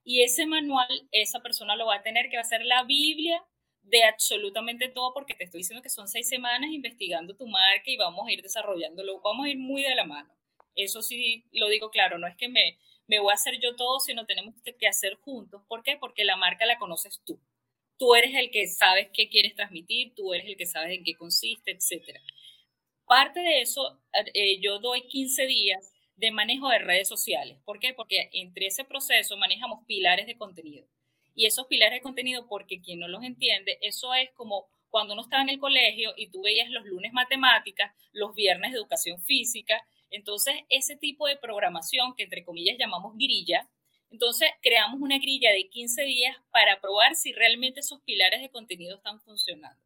y 0.04 0.22
ese 0.22 0.46
manual, 0.46 0.88
esa 1.12 1.40
persona 1.40 1.76
lo 1.76 1.86
va 1.86 1.96
a 1.96 2.02
tener 2.02 2.28
que 2.28 2.42
ser 2.44 2.64
la 2.64 2.84
Biblia 2.84 3.42
de 3.82 4.04
absolutamente 4.04 4.88
todo, 4.88 5.12
porque 5.12 5.34
te 5.34 5.44
estoy 5.44 5.60
diciendo 5.60 5.82
que 5.82 5.90
son 5.90 6.08
seis 6.08 6.28
semanas 6.28 6.70
investigando 6.70 7.36
tu 7.36 7.46
marca 7.46 7.90
y 7.90 7.96
vamos 7.96 8.26
a 8.26 8.32
ir 8.32 8.42
desarrollándolo, 8.42 9.20
vamos 9.20 9.46
a 9.46 9.50
ir 9.50 9.58
muy 9.58 9.82
de 9.82 9.94
la 9.94 10.04
mano. 10.04 10.34
Eso 10.74 11.02
sí 11.02 11.44
lo 11.52 11.68
digo 11.68 11.90
claro, 11.90 12.18
no 12.18 12.26
es 12.26 12.36
que 12.36 12.48
me, 12.48 12.78
me 13.06 13.18
voy 13.18 13.30
a 13.30 13.34
hacer 13.34 13.60
yo 13.60 13.76
todo, 13.76 14.00
sino 14.00 14.24
tenemos 14.24 14.54
que 14.62 14.88
hacer 14.88 15.14
juntos. 15.16 15.62
¿Por 15.68 15.82
qué? 15.82 15.96
Porque 15.98 16.24
la 16.24 16.36
marca 16.36 16.64
la 16.64 16.78
conoces 16.78 17.20
tú. 17.24 17.40
Tú 17.98 18.14
eres 18.14 18.34
el 18.34 18.50
que 18.50 18.66
sabes 18.66 19.10
qué 19.12 19.28
quieres 19.28 19.54
transmitir, 19.54 20.14
tú 20.14 20.32
eres 20.32 20.46
el 20.46 20.56
que 20.56 20.66
sabes 20.66 20.96
en 20.96 21.04
qué 21.04 21.14
consiste, 21.14 21.72
etc. 21.72 22.18
Parte 23.06 23.40
de 23.40 23.60
eso, 23.60 24.00
eh, 24.34 24.60
yo 24.60 24.78
doy 24.78 25.06
15 25.08 25.46
días 25.46 25.92
de 26.16 26.30
manejo 26.30 26.68
de 26.68 26.78
redes 26.78 27.08
sociales. 27.08 27.58
¿Por 27.64 27.78
qué? 27.78 27.94
Porque 27.94 28.30
entre 28.32 28.66
ese 28.66 28.84
proceso 28.84 29.36
manejamos 29.36 29.84
pilares 29.86 30.26
de 30.26 30.36
contenido. 30.36 30.86
Y 31.34 31.46
esos 31.46 31.66
pilares 31.66 31.98
de 31.98 32.02
contenido, 32.02 32.46
porque 32.46 32.80
quien 32.80 33.00
no 33.00 33.08
los 33.08 33.22
entiende, 33.24 33.78
eso 33.80 34.14
es 34.14 34.30
como 34.32 34.66
cuando 34.90 35.14
uno 35.14 35.22
estaba 35.22 35.42
en 35.42 35.48
el 35.48 35.58
colegio 35.58 36.12
y 36.16 36.28
tú 36.28 36.42
veías 36.42 36.68
los 36.68 36.84
lunes 36.84 37.12
matemáticas, 37.12 37.94
los 38.12 38.34
viernes 38.34 38.74
educación 38.74 39.22
física. 39.22 39.86
Entonces, 40.10 40.54
ese 40.68 40.96
tipo 40.96 41.26
de 41.26 41.36
programación 41.36 42.14
que 42.14 42.24
entre 42.24 42.44
comillas 42.44 42.76
llamamos 42.78 43.16
grilla, 43.16 43.68
entonces 44.10 44.50
creamos 44.60 45.00
una 45.00 45.18
grilla 45.18 45.50
de 45.50 45.70
15 45.70 46.02
días 46.02 46.36
para 46.50 46.80
probar 46.82 47.14
si 47.14 47.32
realmente 47.32 47.80
esos 47.80 48.02
pilares 48.02 48.42
de 48.42 48.50
contenido 48.50 48.96
están 48.96 49.18
funcionando. 49.22 49.82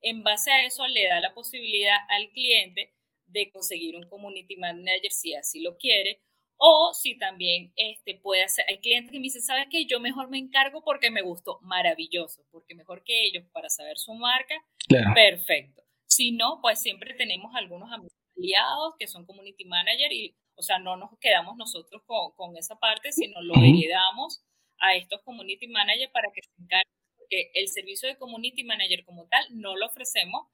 En 0.00 0.24
base 0.24 0.50
a 0.50 0.64
eso 0.64 0.86
le 0.88 1.06
da 1.06 1.20
la 1.20 1.32
posibilidad 1.32 1.96
al 2.08 2.28
cliente 2.30 2.92
de 3.26 3.50
conseguir 3.50 3.94
un 3.96 4.08
community 4.08 4.56
manager 4.56 5.12
si 5.12 5.34
así 5.34 5.60
lo 5.60 5.76
quiere 5.76 6.20
o 6.58 6.92
si 6.92 7.16
también 7.16 7.72
este, 7.76 8.16
puede 8.16 8.42
hacer, 8.44 8.64
hay 8.68 8.78
clientes 8.78 9.12
que 9.12 9.18
me 9.18 9.24
dicen, 9.24 9.42
¿sabes 9.42 9.66
qué? 9.70 9.86
Yo 9.86 10.00
mejor 10.00 10.28
me 10.28 10.38
encargo 10.38 10.82
porque 10.82 11.10
me 11.10 11.22
gustó, 11.22 11.58
maravilloso, 11.62 12.42
porque 12.50 12.74
mejor 12.74 13.02
que 13.04 13.26
ellos 13.26 13.44
para 13.52 13.68
saber 13.70 13.96
su 13.96 14.12
marca, 14.14 14.54
Claro. 14.88 15.14
perfecto. 15.14 15.82
Si 16.06 16.32
no, 16.32 16.58
pues 16.60 16.80
siempre 16.80 17.14
tenemos 17.14 17.54
algunos 17.54 17.92
amigos 17.92 18.12
aliados 18.36 18.94
que 18.98 19.06
son 19.06 19.24
community 19.26 19.64
manager 19.64 20.12
y, 20.12 20.36
o 20.56 20.62
sea, 20.62 20.78
no 20.78 20.96
nos 20.96 21.10
quedamos 21.20 21.56
nosotros 21.56 22.02
con, 22.06 22.32
con 22.32 22.56
esa 22.56 22.76
parte, 22.76 23.12
sino 23.12 23.40
lo 23.42 23.54
heredamos 23.62 24.42
a 24.80 24.94
estos 24.94 25.22
community 25.22 25.68
managers 25.68 26.10
para 26.12 26.28
que 26.32 26.40
se 26.42 26.62
encarguen, 26.62 26.92
porque 27.16 27.50
el 27.54 27.68
servicio 27.68 28.08
de 28.08 28.16
community 28.16 28.64
manager 28.64 29.04
como 29.04 29.26
tal 29.28 29.44
no 29.50 29.76
lo 29.76 29.86
ofrecemos, 29.86 30.46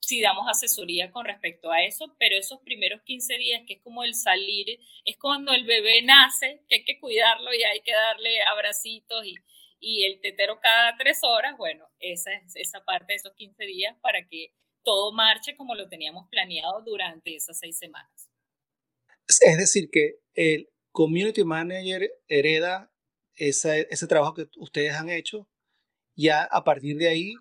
si 0.00 0.20
damos 0.20 0.46
asesoría 0.48 1.10
con 1.10 1.24
respecto 1.24 1.70
a 1.70 1.84
eso, 1.84 2.14
pero 2.18 2.36
esos 2.36 2.60
primeros 2.62 3.02
15 3.02 3.36
días, 3.36 3.62
que 3.66 3.74
es 3.74 3.82
como 3.82 4.02
el 4.02 4.14
salir, 4.14 4.80
es 5.04 5.16
cuando 5.18 5.52
el 5.52 5.64
bebé 5.64 6.02
nace, 6.02 6.64
que 6.68 6.76
hay 6.76 6.84
que 6.84 6.98
cuidarlo 6.98 7.52
y 7.54 7.62
hay 7.62 7.80
que 7.82 7.92
darle 7.92 8.42
abracitos 8.42 9.24
y, 9.24 9.34
y 9.78 10.04
el 10.04 10.20
tetero 10.20 10.58
cada 10.60 10.96
tres 10.96 11.20
horas, 11.22 11.56
bueno, 11.56 11.86
esa 12.00 12.32
es 12.32 12.56
esa 12.56 12.84
parte 12.84 13.12
de 13.12 13.16
esos 13.16 13.34
15 13.34 13.64
días 13.64 13.96
para 14.00 14.26
que 14.26 14.54
todo 14.82 15.12
marche 15.12 15.54
como 15.56 15.74
lo 15.74 15.88
teníamos 15.88 16.28
planeado 16.30 16.82
durante 16.82 17.34
esas 17.34 17.58
seis 17.58 17.78
semanas. 17.78 18.30
Es 19.28 19.58
decir, 19.58 19.90
que 19.92 20.16
el 20.34 20.68
community 20.92 21.44
manager 21.44 22.10
hereda 22.26 22.92
ese, 23.34 23.86
ese 23.90 24.06
trabajo 24.06 24.34
que 24.34 24.48
ustedes 24.56 24.94
han 24.94 25.08
hecho, 25.08 25.48
ya 26.16 26.44
a 26.44 26.64
partir 26.64 26.96
de 26.96 27.08
ahí, 27.08 27.34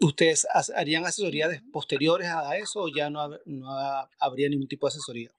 ¿ustedes 0.00 0.46
harían 0.74 1.04
asesorías 1.04 1.60
posteriores 1.72 2.28
a 2.28 2.56
eso 2.56 2.82
o 2.82 2.88
ya 2.88 3.10
no, 3.10 3.20
hab- 3.20 3.40
no 3.46 3.70
ha- 3.70 4.08
habría 4.18 4.48
ningún 4.48 4.68
tipo 4.68 4.86
de 4.86 4.90
asesoría? 4.90 5.30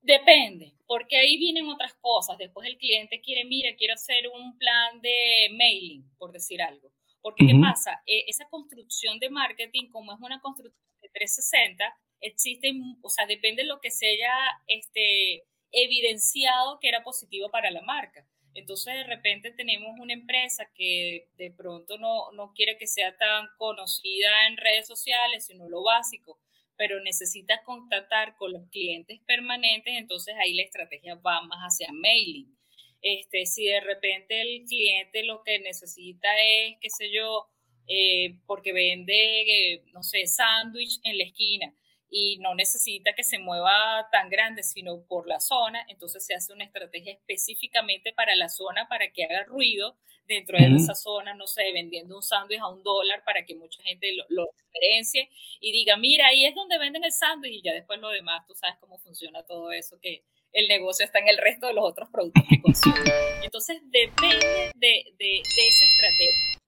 Depende, 0.00 0.74
porque 0.86 1.16
ahí 1.16 1.38
vienen 1.38 1.68
otras 1.68 1.94
cosas. 2.00 2.36
Después 2.38 2.66
el 2.68 2.76
cliente 2.76 3.20
quiere, 3.20 3.44
mira, 3.44 3.74
quiero 3.76 3.94
hacer 3.94 4.24
un 4.34 4.58
plan 4.58 5.00
de 5.00 5.48
mailing, 5.56 6.04
por 6.18 6.32
decir 6.32 6.60
algo. 6.60 6.92
Porque, 7.20 7.46
¿qué 7.46 7.52
pasa? 7.60 8.02
Eh, 8.06 8.24
esa 8.26 8.48
construcción 8.48 9.20
de 9.20 9.30
marketing, 9.30 9.88
como 9.90 10.12
es 10.12 10.18
una 10.20 10.40
construcción 10.40 10.82
de 11.00 11.08
360, 11.10 11.84
existe, 12.20 12.72
o 13.00 13.08
sea, 13.08 13.26
depende 13.26 13.62
de 13.62 13.68
lo 13.68 13.80
que 13.80 13.92
se 13.92 14.08
haya 14.08 14.32
este, 14.66 15.44
evidenciado 15.70 16.80
que 16.80 16.88
era 16.88 17.04
positivo 17.04 17.48
para 17.48 17.70
la 17.70 17.82
marca. 17.82 18.26
Entonces, 18.54 18.94
de 18.94 19.04
repente 19.04 19.50
tenemos 19.52 19.98
una 19.98 20.12
empresa 20.12 20.70
que 20.74 21.28
de 21.36 21.50
pronto 21.50 21.98
no, 21.98 22.32
no 22.32 22.52
quiere 22.54 22.76
que 22.76 22.86
sea 22.86 23.16
tan 23.16 23.48
conocida 23.56 24.46
en 24.46 24.56
redes 24.56 24.86
sociales, 24.86 25.46
sino 25.46 25.68
lo 25.68 25.82
básico, 25.82 26.38
pero 26.76 27.00
necesita 27.00 27.62
contactar 27.64 28.36
con 28.36 28.52
los 28.52 28.68
clientes 28.70 29.20
permanentes, 29.26 29.94
entonces 29.96 30.34
ahí 30.38 30.54
la 30.54 30.62
estrategia 30.62 31.14
va 31.14 31.40
más 31.42 31.60
hacia 31.60 31.92
mailing. 31.92 32.56
Este, 33.00 33.46
si 33.46 33.64
de 33.64 33.80
repente 33.80 34.40
el 34.40 34.64
cliente 34.64 35.24
lo 35.24 35.42
que 35.42 35.58
necesita 35.58 36.28
es, 36.40 36.76
qué 36.80 36.90
sé 36.90 37.10
yo, 37.12 37.48
eh, 37.88 38.38
porque 38.46 38.72
vende, 38.72 39.72
eh, 39.74 39.84
no 39.92 40.02
sé, 40.02 40.26
sándwich 40.26 41.00
en 41.04 41.18
la 41.18 41.24
esquina 41.24 41.74
y 42.14 42.36
no 42.40 42.54
necesita 42.54 43.14
que 43.14 43.24
se 43.24 43.38
mueva 43.38 44.06
tan 44.12 44.28
grande, 44.28 44.62
sino 44.62 45.02
por 45.06 45.26
la 45.26 45.40
zona, 45.40 45.84
entonces 45.88 46.24
se 46.26 46.34
hace 46.34 46.52
una 46.52 46.64
estrategia 46.64 47.14
específicamente 47.14 48.12
para 48.12 48.36
la 48.36 48.50
zona 48.50 48.86
para 48.86 49.10
que 49.12 49.24
haga 49.24 49.44
ruido 49.44 49.96
dentro 50.26 50.58
de 50.58 50.66
Ujú. 50.66 50.76
esa 50.76 50.94
zona, 50.94 51.34
no 51.34 51.46
sé, 51.46 51.72
vendiendo 51.72 52.14
un 52.14 52.22
sándwich 52.22 52.60
a 52.60 52.68
un 52.68 52.82
dólar 52.82 53.24
para 53.24 53.46
que 53.46 53.54
mucha 53.54 53.82
gente 53.82 54.12
lo, 54.12 54.26
lo 54.28 54.50
referencie 54.58 55.30
y 55.58 55.72
diga, 55.72 55.96
mira, 55.96 56.26
ahí 56.26 56.44
es 56.44 56.54
donde 56.54 56.78
venden 56.78 57.02
el 57.02 57.12
sándwich 57.12 57.54
y 57.54 57.62
ya 57.62 57.72
después 57.72 57.98
lo 57.98 58.10
demás, 58.10 58.46
tú 58.46 58.54
sabes 58.54 58.76
cómo 58.78 58.98
funciona 58.98 59.42
todo 59.44 59.72
eso, 59.72 59.98
que 59.98 60.22
el 60.52 60.68
negocio 60.68 61.06
está 61.06 61.18
en 61.18 61.28
el 61.28 61.38
resto 61.38 61.66
de 61.66 61.72
los 61.72 61.84
otros 61.84 62.10
productos 62.10 62.44
que 62.46 62.60
consumen. 62.60 63.02
Entonces 63.42 63.80
depende 63.84 64.70
de, 64.74 65.04
de, 65.16 65.16
de 65.18 65.40
esa 65.40 65.84
estrategia. 65.86 66.60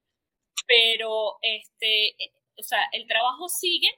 Pero, 0.66 1.36
este, 1.42 2.08
eh, 2.08 2.32
o 2.58 2.62
sea, 2.62 2.88
el 2.92 3.06
trabajo 3.06 3.46
sigue, 3.50 3.88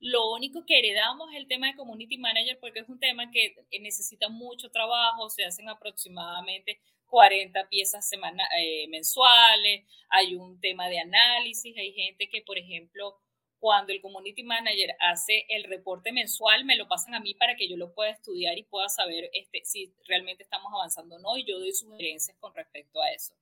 lo 0.00 0.32
único 0.32 0.64
que 0.66 0.78
heredamos 0.78 1.30
es 1.32 1.38
el 1.38 1.46
tema 1.46 1.68
de 1.68 1.76
community 1.76 2.16
manager 2.18 2.58
porque 2.58 2.80
es 2.80 2.88
un 2.88 2.98
tema 2.98 3.30
que 3.30 3.54
necesita 3.80 4.28
mucho 4.28 4.70
trabajo, 4.70 5.28
se 5.28 5.44
hacen 5.44 5.68
aproximadamente 5.68 6.80
40 7.06 7.68
piezas 7.68 8.08
semana, 8.08 8.44
eh, 8.58 8.88
mensuales, 8.88 9.84
hay 10.08 10.34
un 10.36 10.58
tema 10.60 10.88
de 10.88 11.00
análisis, 11.00 11.76
hay 11.76 11.92
gente 11.92 12.28
que, 12.28 12.40
por 12.42 12.56
ejemplo, 12.56 13.18
cuando 13.58 13.92
el 13.92 14.00
community 14.00 14.42
manager 14.42 14.96
hace 15.00 15.44
el 15.50 15.64
reporte 15.64 16.12
mensual, 16.12 16.64
me 16.64 16.76
lo 16.76 16.88
pasan 16.88 17.14
a 17.14 17.20
mí 17.20 17.34
para 17.34 17.56
que 17.56 17.68
yo 17.68 17.76
lo 17.76 17.92
pueda 17.92 18.10
estudiar 18.10 18.56
y 18.56 18.62
pueda 18.62 18.88
saber 18.88 19.28
este, 19.34 19.60
si 19.64 19.92
realmente 20.06 20.44
estamos 20.44 20.72
avanzando 20.72 21.16
o 21.16 21.18
no, 21.18 21.36
y 21.36 21.44
yo 21.44 21.58
doy 21.58 21.72
sugerencias 21.72 22.38
con 22.38 22.54
respecto 22.54 23.02
a 23.02 23.10
eso. 23.10 23.34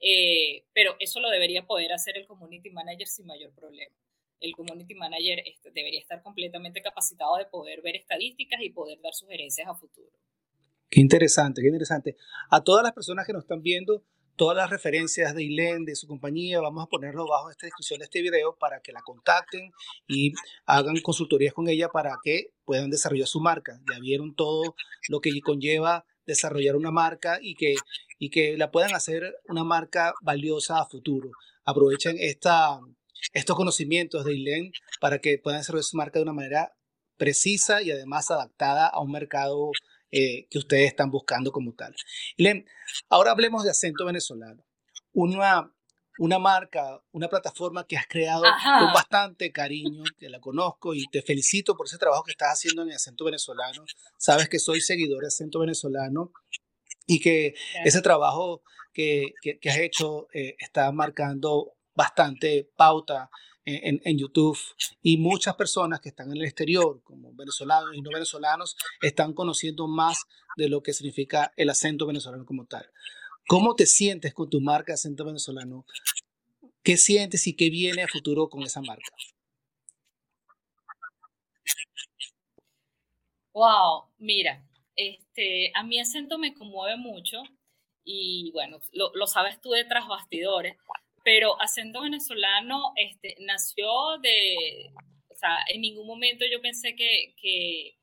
Eh, 0.00 0.64
pero 0.72 0.96
eso 0.98 1.20
lo 1.20 1.28
debería 1.28 1.66
poder 1.66 1.92
hacer 1.92 2.16
el 2.16 2.26
community 2.26 2.70
manager 2.70 3.06
sin 3.06 3.26
mayor 3.26 3.54
problema. 3.54 3.94
El 4.40 4.54
community 4.56 4.94
manager 4.94 5.42
este, 5.46 5.70
debería 5.70 6.00
estar 6.00 6.22
completamente 6.22 6.82
capacitado 6.82 7.36
de 7.36 7.46
poder 7.46 7.82
ver 7.82 7.96
estadísticas 7.96 8.60
y 8.62 8.70
poder 8.70 9.00
dar 9.00 9.12
sugerencias 9.14 9.68
a 9.68 9.74
futuro. 9.74 10.10
Qué 10.88 11.00
interesante, 11.00 11.62
qué 11.62 11.68
interesante. 11.68 12.16
A 12.50 12.64
todas 12.64 12.82
las 12.82 12.92
personas 12.92 13.26
que 13.26 13.32
nos 13.32 13.44
están 13.44 13.62
viendo, 13.62 14.02
todas 14.40 14.56
las 14.56 14.70
referencias 14.70 15.34
de 15.34 15.44
ILEN, 15.44 15.84
de 15.84 15.94
su 15.94 16.06
compañía, 16.08 16.60
vamos 16.60 16.82
a 16.82 16.86
ponerlo 16.88 17.28
bajo 17.28 17.50
esta 17.50 17.66
descripción 17.66 17.98
de 17.98 18.06
este 18.06 18.22
video 18.22 18.56
para 18.58 18.80
que 18.80 18.90
la 18.90 19.02
contacten 19.02 19.70
y 20.08 20.32
hagan 20.64 20.96
consultorías 21.02 21.52
con 21.52 21.68
ella 21.68 21.90
para 21.90 22.16
que 22.24 22.54
puedan 22.64 22.88
desarrollar 22.90 23.28
su 23.28 23.40
marca. 23.40 23.78
Ya 23.92 24.00
vieron 24.00 24.34
todo 24.34 24.74
lo 25.08 25.20
que 25.20 25.38
conlleva 25.42 26.06
desarrollar 26.26 26.76
una 26.76 26.90
marca 26.90 27.38
y 27.40 27.54
que, 27.54 27.74
y 28.18 28.30
que 28.30 28.56
la 28.56 28.70
puedan 28.70 28.94
hacer 28.94 29.34
una 29.46 29.62
marca 29.62 30.14
valiosa 30.22 30.80
a 30.80 30.86
futuro. 30.86 31.30
Aprovechen 31.64 32.16
esta, 32.18 32.80
estos 33.32 33.56
conocimientos 33.56 34.24
de 34.24 34.34
ILEN 34.34 34.72
para 35.00 35.18
que 35.18 35.38
puedan 35.38 35.60
desarrollar 35.60 35.84
su 35.84 35.96
marca 35.96 36.18
de 36.18 36.24
una 36.24 36.32
manera 36.32 36.76
precisa 37.16 37.82
y 37.82 37.90
además 37.90 38.30
adaptada 38.30 38.86
a 38.86 39.00
un 39.00 39.12
mercado 39.12 39.70
eh, 40.10 40.46
que 40.48 40.58
ustedes 40.58 40.88
están 40.88 41.10
buscando 41.10 41.52
como 41.52 41.74
tal. 41.74 41.94
ILEN, 42.36 42.66
ahora 43.08 43.32
hablemos 43.32 43.64
de 43.64 43.70
acento 43.70 44.04
venezolano. 44.06 44.64
Una, 45.12 45.72
una 46.18 46.38
marca, 46.38 47.02
una 47.12 47.28
plataforma 47.28 47.86
que 47.86 47.96
has 47.96 48.06
creado 48.06 48.42
con 48.42 48.92
bastante 48.92 49.52
cariño, 49.52 50.04
que 50.18 50.28
la 50.28 50.40
conozco 50.40 50.94
y 50.94 51.06
te 51.06 51.22
felicito 51.22 51.76
por 51.76 51.86
ese 51.86 51.98
trabajo 51.98 52.24
que 52.24 52.32
estás 52.32 52.52
haciendo 52.52 52.82
en 52.82 52.88
el 52.88 52.96
acento 52.96 53.24
venezolano. 53.24 53.84
Sabes 54.18 54.48
que 54.48 54.58
soy 54.58 54.80
seguidor 54.80 55.22
de 55.22 55.28
acento 55.28 55.60
venezolano 55.60 56.32
y 57.06 57.20
que 57.20 57.54
ese 57.84 58.02
trabajo 58.02 58.62
que, 58.92 59.34
que, 59.42 59.70
has 59.70 59.78
hecho 59.78 60.28
eh, 60.32 60.56
está 60.58 60.90
marcando 60.92 61.74
bastante 61.94 62.70
pauta 62.76 63.30
en, 63.64 64.18
YouTube 64.18 64.58
y 65.02 65.18
muchas 65.18 65.54
personas 65.54 66.00
que 66.00 66.08
están 66.08 66.30
en 66.30 66.38
el 66.38 66.44
exterior, 66.44 67.02
como 67.02 67.32
venezolanos 67.34 67.94
y 67.94 68.00
no 68.00 68.10
venezolanos, 68.12 68.76
están 69.00 69.32
conociendo 69.32 69.86
más 69.86 70.24
de 70.56 70.68
lo 70.68 70.82
que 70.82 70.92
significa 70.92 71.52
el 71.56 71.70
acento 71.70 72.06
venezolano 72.06 72.44
como 72.44 72.66
tal. 72.66 72.90
¿Cómo 73.46 73.74
te 73.74 73.86
sientes 73.86 74.34
con 74.34 74.48
tu 74.50 74.60
marca 74.60 74.94
acento 74.94 75.24
venezolano? 75.24 75.84
¿Qué 76.82 76.96
sientes 76.96 77.46
y 77.46 77.54
qué 77.54 77.70
viene 77.70 78.02
a 78.02 78.08
futuro 78.08 78.48
con 78.48 78.62
esa 78.62 78.80
marca? 78.80 79.10
Wow, 83.52 84.04
mira, 84.18 84.64
este, 84.96 85.72
a 85.74 85.82
mi 85.82 85.98
acento 85.98 86.38
me 86.38 86.54
conmueve 86.54 86.96
mucho 86.96 87.42
y 88.04 88.50
bueno, 88.52 88.78
lo, 88.92 89.12
lo 89.14 89.26
sabes 89.26 89.60
tú 89.60 89.70
detrás 89.70 90.06
bastidores, 90.08 90.76
pero 91.24 91.60
acento 91.60 92.02
venezolano 92.02 92.92
este, 92.96 93.36
nació 93.40 94.18
de, 94.22 94.90
o 95.28 95.34
sea, 95.34 95.58
en 95.68 95.80
ningún 95.80 96.06
momento 96.06 96.44
yo 96.50 96.60
pensé 96.60 96.94
que, 96.94 97.34
que, 97.40 97.96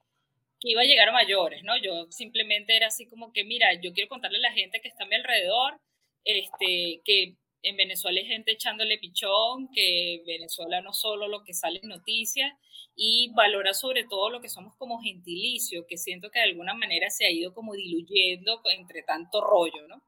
que, 0.60 0.70
iba 0.70 0.82
a 0.82 0.86
llegar 0.86 1.10
a 1.10 1.14
mayores, 1.14 1.64
¿no? 1.64 1.78
Yo 1.82 2.12
simplemente 2.12 2.76
era 2.76 2.88
así 2.88 3.08
como 3.08 3.34
que, 3.34 3.44
mira, 3.44 3.74
yo 3.82 3.94
quiero 3.94 4.10
contarle 4.10 4.38
a 4.38 4.50
la 4.50 4.54
gente 4.54 4.82
que 4.82 4.88
está 4.88 5.04
a 5.04 5.08
mi 5.08 5.16
alrededor, 5.16 5.80
este, 6.24 7.02
que 7.04 7.36
en 7.64 7.78
Venezuela 7.78 8.20
hay 8.20 8.28
gente 8.28 8.52
echándole 8.52 9.00
pichón, 9.00 9.70
que 9.74 10.24
Venezuela 10.26 10.82
no 10.82 10.94
solo 10.94 11.28
lo 11.28 11.44
que 11.44 11.54
sale 11.54 11.80
en 11.82 11.90
noticias, 11.90 12.54
y 12.96 13.32
valora 13.36 13.74
sobre 13.74 14.06
todo 14.06 14.30
lo 14.30 14.42
que 14.42 14.50
somos 14.50 14.76
como 14.78 15.02
gentilicio, 15.02 15.86
que 15.88 15.98
siento 15.98 16.30
que 16.32 16.40
de 16.40 16.46
alguna 16.46 16.74
manera 16.74 17.10
se 17.10 17.26
ha 17.26 17.32
ido 17.32 17.54
como 17.54 17.74
diluyendo 17.74 18.62
entre 18.76 19.04
tanto 19.04 19.42
rollo, 19.42 19.88
¿no? 19.88 20.02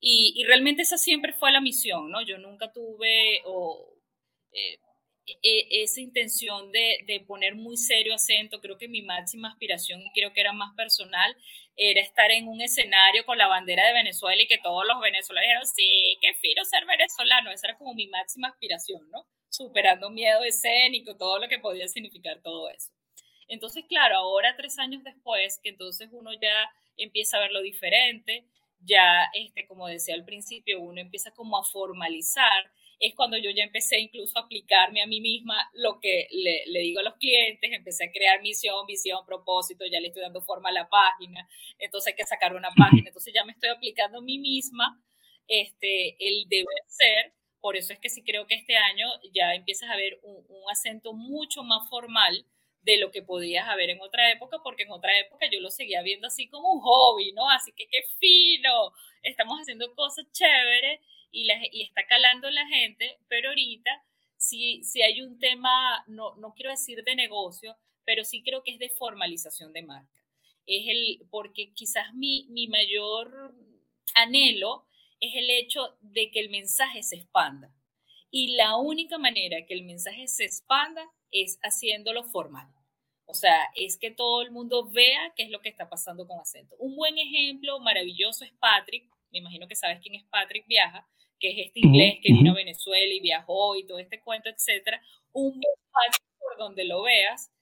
Y, 0.00 0.44
realmente 0.44 0.82
esa 0.82 0.96
siempre 0.96 1.34
fue 1.34 1.52
la 1.52 1.60
misión, 1.60 2.10
¿no? 2.10 2.22
Yo 2.22 2.38
nunca 2.38 2.72
tuve 2.72 3.36
eh, 4.52 4.78
e, 5.42 5.82
esa 5.82 6.00
intención 6.00 6.72
de, 6.72 7.24
poner 7.26 7.54
muy 7.54 7.76
serio 7.76 8.14
acento. 8.14 8.60
Creo 8.60 8.78
que 8.78 8.88
mi 8.88 9.02
máxima 9.02 9.50
aspiración, 9.50 10.00
y 10.00 10.10
creo 10.12 10.32
que 10.32 10.40
era 10.40 10.52
más 10.52 10.74
personal, 10.74 11.36
era 11.76 12.00
estar 12.00 12.30
en 12.30 12.48
un 12.48 12.60
escenario 12.62 13.24
con 13.26 13.38
la 13.38 13.46
bandera 13.46 13.86
de 13.86 13.92
Venezuela 13.92 14.42
y 14.42 14.46
que 14.46 14.58
todos 14.58 14.84
los 14.86 15.00
venezolanos 15.00 15.46
dijeran, 15.46 15.66
sí, 15.66 16.18
qué 16.20 16.34
fino 16.34 16.64
ser 16.64 16.86
venezolano. 16.86 17.50
Esa 17.50 17.68
era 17.68 17.78
como 17.78 17.94
mi 17.94 18.06
máxima 18.08 18.48
aspiración, 18.48 19.08
¿no? 19.10 19.26
Superando 19.50 20.10
miedo 20.10 20.42
escénico, 20.44 21.16
todo 21.16 21.38
lo 21.38 21.48
que 21.48 21.58
podía 21.58 21.88
significar 21.88 22.40
todo 22.42 22.70
eso. 22.70 22.92
Entonces, 23.48 23.84
claro, 23.88 24.16
ahora 24.16 24.56
tres 24.56 24.78
años 24.78 25.02
después, 25.04 25.58
que 25.62 25.70
entonces 25.70 26.08
uno 26.12 26.30
ya 26.40 26.70
empieza 26.96 27.36
a 27.36 27.40
ver 27.40 27.52
lo 27.52 27.60
diferente, 27.62 28.44
ya, 28.80 29.30
este, 29.34 29.66
como 29.66 29.86
decía 29.86 30.14
al 30.14 30.24
principio, 30.24 30.80
uno 30.80 31.00
empieza 31.00 31.30
como 31.32 31.58
a 31.58 31.64
formalizar, 31.64 32.72
es 32.98 33.14
cuando 33.14 33.38
yo 33.38 33.50
ya 33.50 33.64
empecé 33.64 33.98
incluso 33.98 34.38
a 34.38 34.42
aplicarme 34.42 35.02
a 35.02 35.06
mí 35.06 35.20
misma 35.20 35.70
lo 35.72 36.00
que 36.00 36.28
le, 36.30 36.64
le, 36.66 36.80
digo 36.80 37.00
a 37.00 37.02
los 37.02 37.14
clientes, 37.16 37.70
empecé 37.72 38.04
a 38.04 38.12
crear 38.12 38.42
misión, 38.42 38.86
visión, 38.86 39.24
propósito, 39.24 39.84
ya 39.90 40.00
le 40.00 40.08
estoy 40.08 40.22
dando 40.22 40.42
forma 40.42 40.68
a 40.68 40.72
la 40.72 40.88
página, 40.88 41.48
entonces 41.78 42.12
hay 42.12 42.16
que 42.16 42.26
sacar 42.26 42.54
una 42.54 42.70
página, 42.76 43.08
entonces 43.08 43.32
ya 43.34 43.44
me 43.44 43.52
estoy 43.52 43.70
aplicando 43.70 44.18
a 44.18 44.22
mí 44.22 44.38
misma 44.38 45.02
este, 45.48 46.16
el 46.20 46.48
deber 46.48 46.84
ser, 46.86 47.32
por 47.60 47.76
eso 47.76 47.92
es 47.92 47.98
que 47.98 48.08
sí 48.08 48.22
creo 48.22 48.46
que 48.46 48.54
este 48.54 48.76
año 48.76 49.06
ya 49.32 49.54
empiezas 49.54 49.90
a 49.90 49.96
ver 49.96 50.18
un, 50.22 50.44
un 50.48 50.70
acento 50.70 51.12
mucho 51.12 51.62
más 51.62 51.88
formal, 51.88 52.46
de 52.82 52.98
lo 52.98 53.10
que 53.10 53.22
podías 53.22 53.68
haber 53.68 53.90
en 53.90 54.00
otra 54.00 54.30
época, 54.32 54.58
porque 54.62 54.84
en 54.84 54.90
otra 54.90 55.18
época 55.18 55.46
yo 55.50 55.60
lo 55.60 55.70
seguía 55.70 56.02
viendo 56.02 56.28
así 56.28 56.48
como 56.48 56.72
un 56.72 56.80
hobby, 56.80 57.32
¿no? 57.32 57.48
Así 57.50 57.72
que 57.72 57.86
qué 57.88 57.98
fino, 58.18 58.92
estamos 59.22 59.58
haciendo 59.58 59.94
cosas 59.94 60.26
chéveres 60.32 61.00
y, 61.30 61.44
la, 61.44 61.54
y 61.70 61.82
está 61.82 62.06
calando 62.06 62.50
la 62.50 62.66
gente, 62.66 63.18
pero 63.28 63.50
ahorita 63.50 63.90
sí, 64.36 64.82
sí 64.84 65.02
hay 65.02 65.20
un 65.20 65.38
tema, 65.38 66.04
no, 66.06 66.34
no 66.36 66.54
quiero 66.54 66.70
decir 66.70 67.04
de 67.04 67.14
negocio, 67.14 67.76
pero 68.04 68.24
sí 68.24 68.42
creo 68.42 68.62
que 68.62 68.72
es 68.72 68.78
de 68.78 68.88
formalización 68.88 69.72
de 69.72 69.82
marca. 69.82 70.24
Es 70.66 70.86
el, 70.88 71.26
porque 71.30 71.72
quizás 71.74 72.14
mi, 72.14 72.46
mi 72.48 72.66
mayor 72.66 73.54
anhelo 74.14 74.86
es 75.20 75.34
el 75.34 75.50
hecho 75.50 75.96
de 76.00 76.30
que 76.30 76.40
el 76.40 76.48
mensaje 76.48 77.02
se 77.02 77.16
expanda. 77.16 77.74
Y 78.30 78.56
la 78.56 78.76
única 78.76 79.18
manera 79.18 79.66
que 79.66 79.74
el 79.74 79.82
mensaje 79.82 80.26
se 80.28 80.44
expanda 80.44 81.10
es 81.30 81.58
haciéndolo 81.62 82.24
formal. 82.24 82.68
O 83.26 83.34
sea, 83.34 83.70
es 83.76 83.96
que 83.96 84.10
todo 84.10 84.42
el 84.42 84.50
mundo 84.50 84.90
vea 84.90 85.32
qué 85.36 85.44
es 85.44 85.50
lo 85.50 85.60
que 85.60 85.68
está 85.68 85.88
pasando 85.88 86.26
con 86.26 86.40
acento. 86.40 86.74
Un 86.78 86.96
buen 86.96 87.16
ejemplo 87.16 87.78
maravilloso 87.78 88.44
es 88.44 88.52
Patrick. 88.58 89.08
Me 89.30 89.38
imagino 89.38 89.68
que 89.68 89.76
sabes 89.76 90.00
quién 90.00 90.16
es 90.16 90.24
Patrick 90.24 90.66
Viaja, 90.66 91.08
que 91.38 91.50
es 91.50 91.66
este 91.68 91.80
inglés 91.80 92.18
que 92.22 92.32
vino 92.32 92.50
a 92.50 92.56
Venezuela 92.56 93.14
y 93.14 93.20
viajó 93.20 93.76
y 93.76 93.86
todo 93.86 93.98
este 93.98 94.20
cuento, 94.20 94.48
etcétera. 94.48 95.00
Un 95.32 95.52
buen 95.52 95.76
Patrick 95.92 96.26
por 96.38 96.58
donde 96.58 96.84
lo 96.84 97.02
veas. 97.02 97.52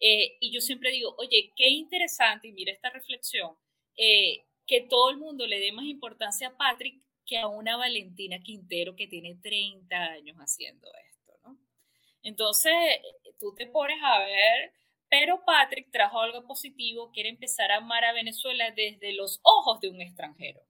Eh, 0.00 0.36
y 0.40 0.52
yo 0.52 0.60
siempre 0.60 0.90
digo, 0.90 1.14
oye, 1.18 1.52
qué 1.54 1.68
interesante, 1.68 2.48
y 2.48 2.52
mira 2.52 2.72
esta 2.72 2.90
reflexión, 2.90 3.56
eh, 3.96 4.44
que 4.66 4.80
todo 4.80 5.10
el 5.10 5.18
mundo 5.18 5.46
le 5.46 5.60
dé 5.60 5.70
más 5.70 5.84
importancia 5.84 6.48
a 6.48 6.56
Patrick 6.56 7.00
que 7.24 7.38
a 7.38 7.46
una 7.46 7.76
Valentina 7.76 8.42
Quintero 8.42 8.96
que 8.96 9.06
tiene 9.06 9.36
30 9.36 9.96
años 9.96 10.36
haciendo 10.38 10.88
esto. 10.88 11.11
Entonces, 12.22 12.72
tú 13.38 13.54
te 13.54 13.66
pones 13.66 13.98
a 14.02 14.18
ver, 14.20 14.72
pero 15.08 15.44
Patrick 15.44 15.90
trajo 15.90 16.20
algo 16.20 16.46
positivo, 16.46 17.10
quiere 17.12 17.28
empezar 17.28 17.70
a 17.70 17.78
amar 17.78 18.04
a 18.04 18.12
Venezuela 18.12 18.70
desde 18.70 19.12
los 19.12 19.40
ojos 19.42 19.80
de 19.80 19.88
un 19.88 20.00
extranjero. 20.00 20.60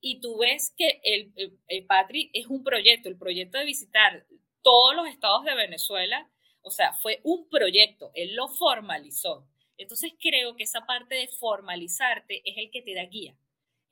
Y 0.00 0.20
tú 0.20 0.38
ves 0.38 0.74
que 0.76 1.00
el, 1.04 1.86
Patrick 1.86 2.30
es 2.32 2.46
un 2.46 2.64
proyecto, 2.64 3.08
el 3.08 3.18
proyecto 3.18 3.58
de 3.58 3.64
visitar 3.64 4.26
todos 4.62 4.94
los 4.96 5.06
estados 5.06 5.44
de 5.44 5.54
Venezuela, 5.54 6.28
o 6.62 6.70
sea, 6.70 6.92
fue 6.94 7.20
un 7.24 7.48
proyecto, 7.48 8.10
él 8.14 8.34
lo 8.34 8.48
formalizó. 8.48 9.48
Entonces 9.76 10.12
creo 10.20 10.56
que 10.56 10.64
esa 10.64 10.86
parte 10.86 11.14
de 11.14 11.28
formalizarte 11.28 12.42
es 12.44 12.56
el 12.58 12.70
que 12.70 12.82
te 12.82 12.94
da 12.94 13.04
guía 13.04 13.36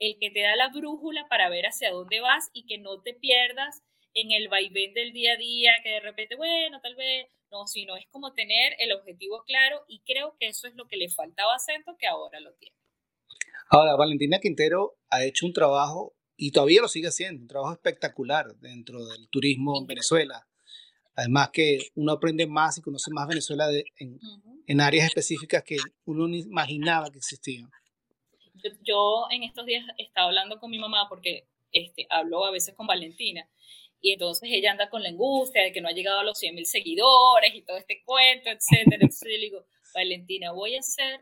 el 0.00 0.18
que 0.18 0.30
te 0.30 0.40
da 0.40 0.56
la 0.56 0.68
brújula 0.68 1.28
para 1.28 1.48
ver 1.48 1.66
hacia 1.66 1.92
dónde 1.92 2.20
vas 2.20 2.50
y 2.52 2.66
que 2.66 2.78
no 2.78 3.02
te 3.02 3.14
pierdas 3.14 3.82
en 4.14 4.32
el 4.32 4.48
vaivén 4.48 4.94
del 4.94 5.12
día 5.12 5.34
a 5.34 5.36
día, 5.36 5.72
que 5.82 5.90
de 5.90 6.00
repente, 6.00 6.36
bueno, 6.36 6.80
tal 6.80 6.94
vez, 6.96 7.26
no, 7.50 7.66
sino 7.66 7.96
es 7.96 8.06
como 8.10 8.32
tener 8.32 8.74
el 8.78 8.92
objetivo 8.92 9.42
claro 9.44 9.84
y 9.88 10.00
creo 10.00 10.36
que 10.38 10.48
eso 10.48 10.68
es 10.68 10.74
lo 10.74 10.86
que 10.86 10.96
le 10.96 11.08
faltaba 11.08 11.52
a 11.52 11.56
Acento 11.56 11.96
que 11.98 12.06
ahora 12.06 12.40
lo 12.40 12.52
tiene. 12.54 12.76
Ahora, 13.70 13.96
Valentina 13.96 14.40
Quintero 14.40 14.96
ha 15.10 15.24
hecho 15.24 15.46
un 15.46 15.52
trabajo 15.52 16.14
y 16.36 16.52
todavía 16.52 16.82
lo 16.82 16.88
sigue 16.88 17.08
haciendo, 17.08 17.42
un 17.42 17.48
trabajo 17.48 17.72
espectacular 17.72 18.54
dentro 18.56 19.04
del 19.04 19.28
turismo 19.28 19.78
en 19.78 19.86
Venezuela. 19.86 20.46
Además 21.14 21.50
que 21.52 21.78
uno 21.94 22.12
aprende 22.12 22.46
más 22.46 22.78
y 22.78 22.82
conoce 22.82 23.10
más 23.12 23.28
Venezuela 23.28 23.66
en, 23.98 24.18
en 24.66 24.80
áreas 24.80 25.06
específicas 25.06 25.62
que 25.62 25.76
uno 26.04 26.26
ni 26.28 26.40
imaginaba 26.40 27.10
que 27.10 27.18
existían 27.18 27.70
yo, 28.82 29.26
en 29.30 29.42
estos 29.42 29.66
días 29.66 29.84
estaba 29.98 30.28
hablando 30.28 30.58
con 30.58 30.70
mi 30.70 30.78
mamá 30.78 31.06
porque 31.08 31.46
este, 31.72 32.06
hablo 32.10 32.44
a 32.44 32.50
veces 32.50 32.74
con 32.74 32.86
Valentina 32.86 33.48
y 34.00 34.12
entonces 34.12 34.48
ella 34.52 34.72
anda 34.72 34.88
con 34.88 35.02
la 35.02 35.10
angustia 35.10 35.62
de 35.62 35.72
que 35.72 35.80
no 35.80 35.88
ha 35.88 35.92
llegado 35.92 36.20
a 36.20 36.24
los 36.24 36.38
100 36.38 36.54
mil 36.54 36.66
seguidores 36.66 37.54
y 37.54 37.62
todo 37.62 37.76
este 37.76 38.02
cuento, 38.04 38.50
etcétera. 38.50 38.96
Entonces 39.00 39.28
yo 39.30 39.36
le 39.36 39.44
digo, 39.44 39.64
Valentina, 39.94 40.52
voy 40.52 40.76
a 40.76 40.80
hacer 40.80 41.20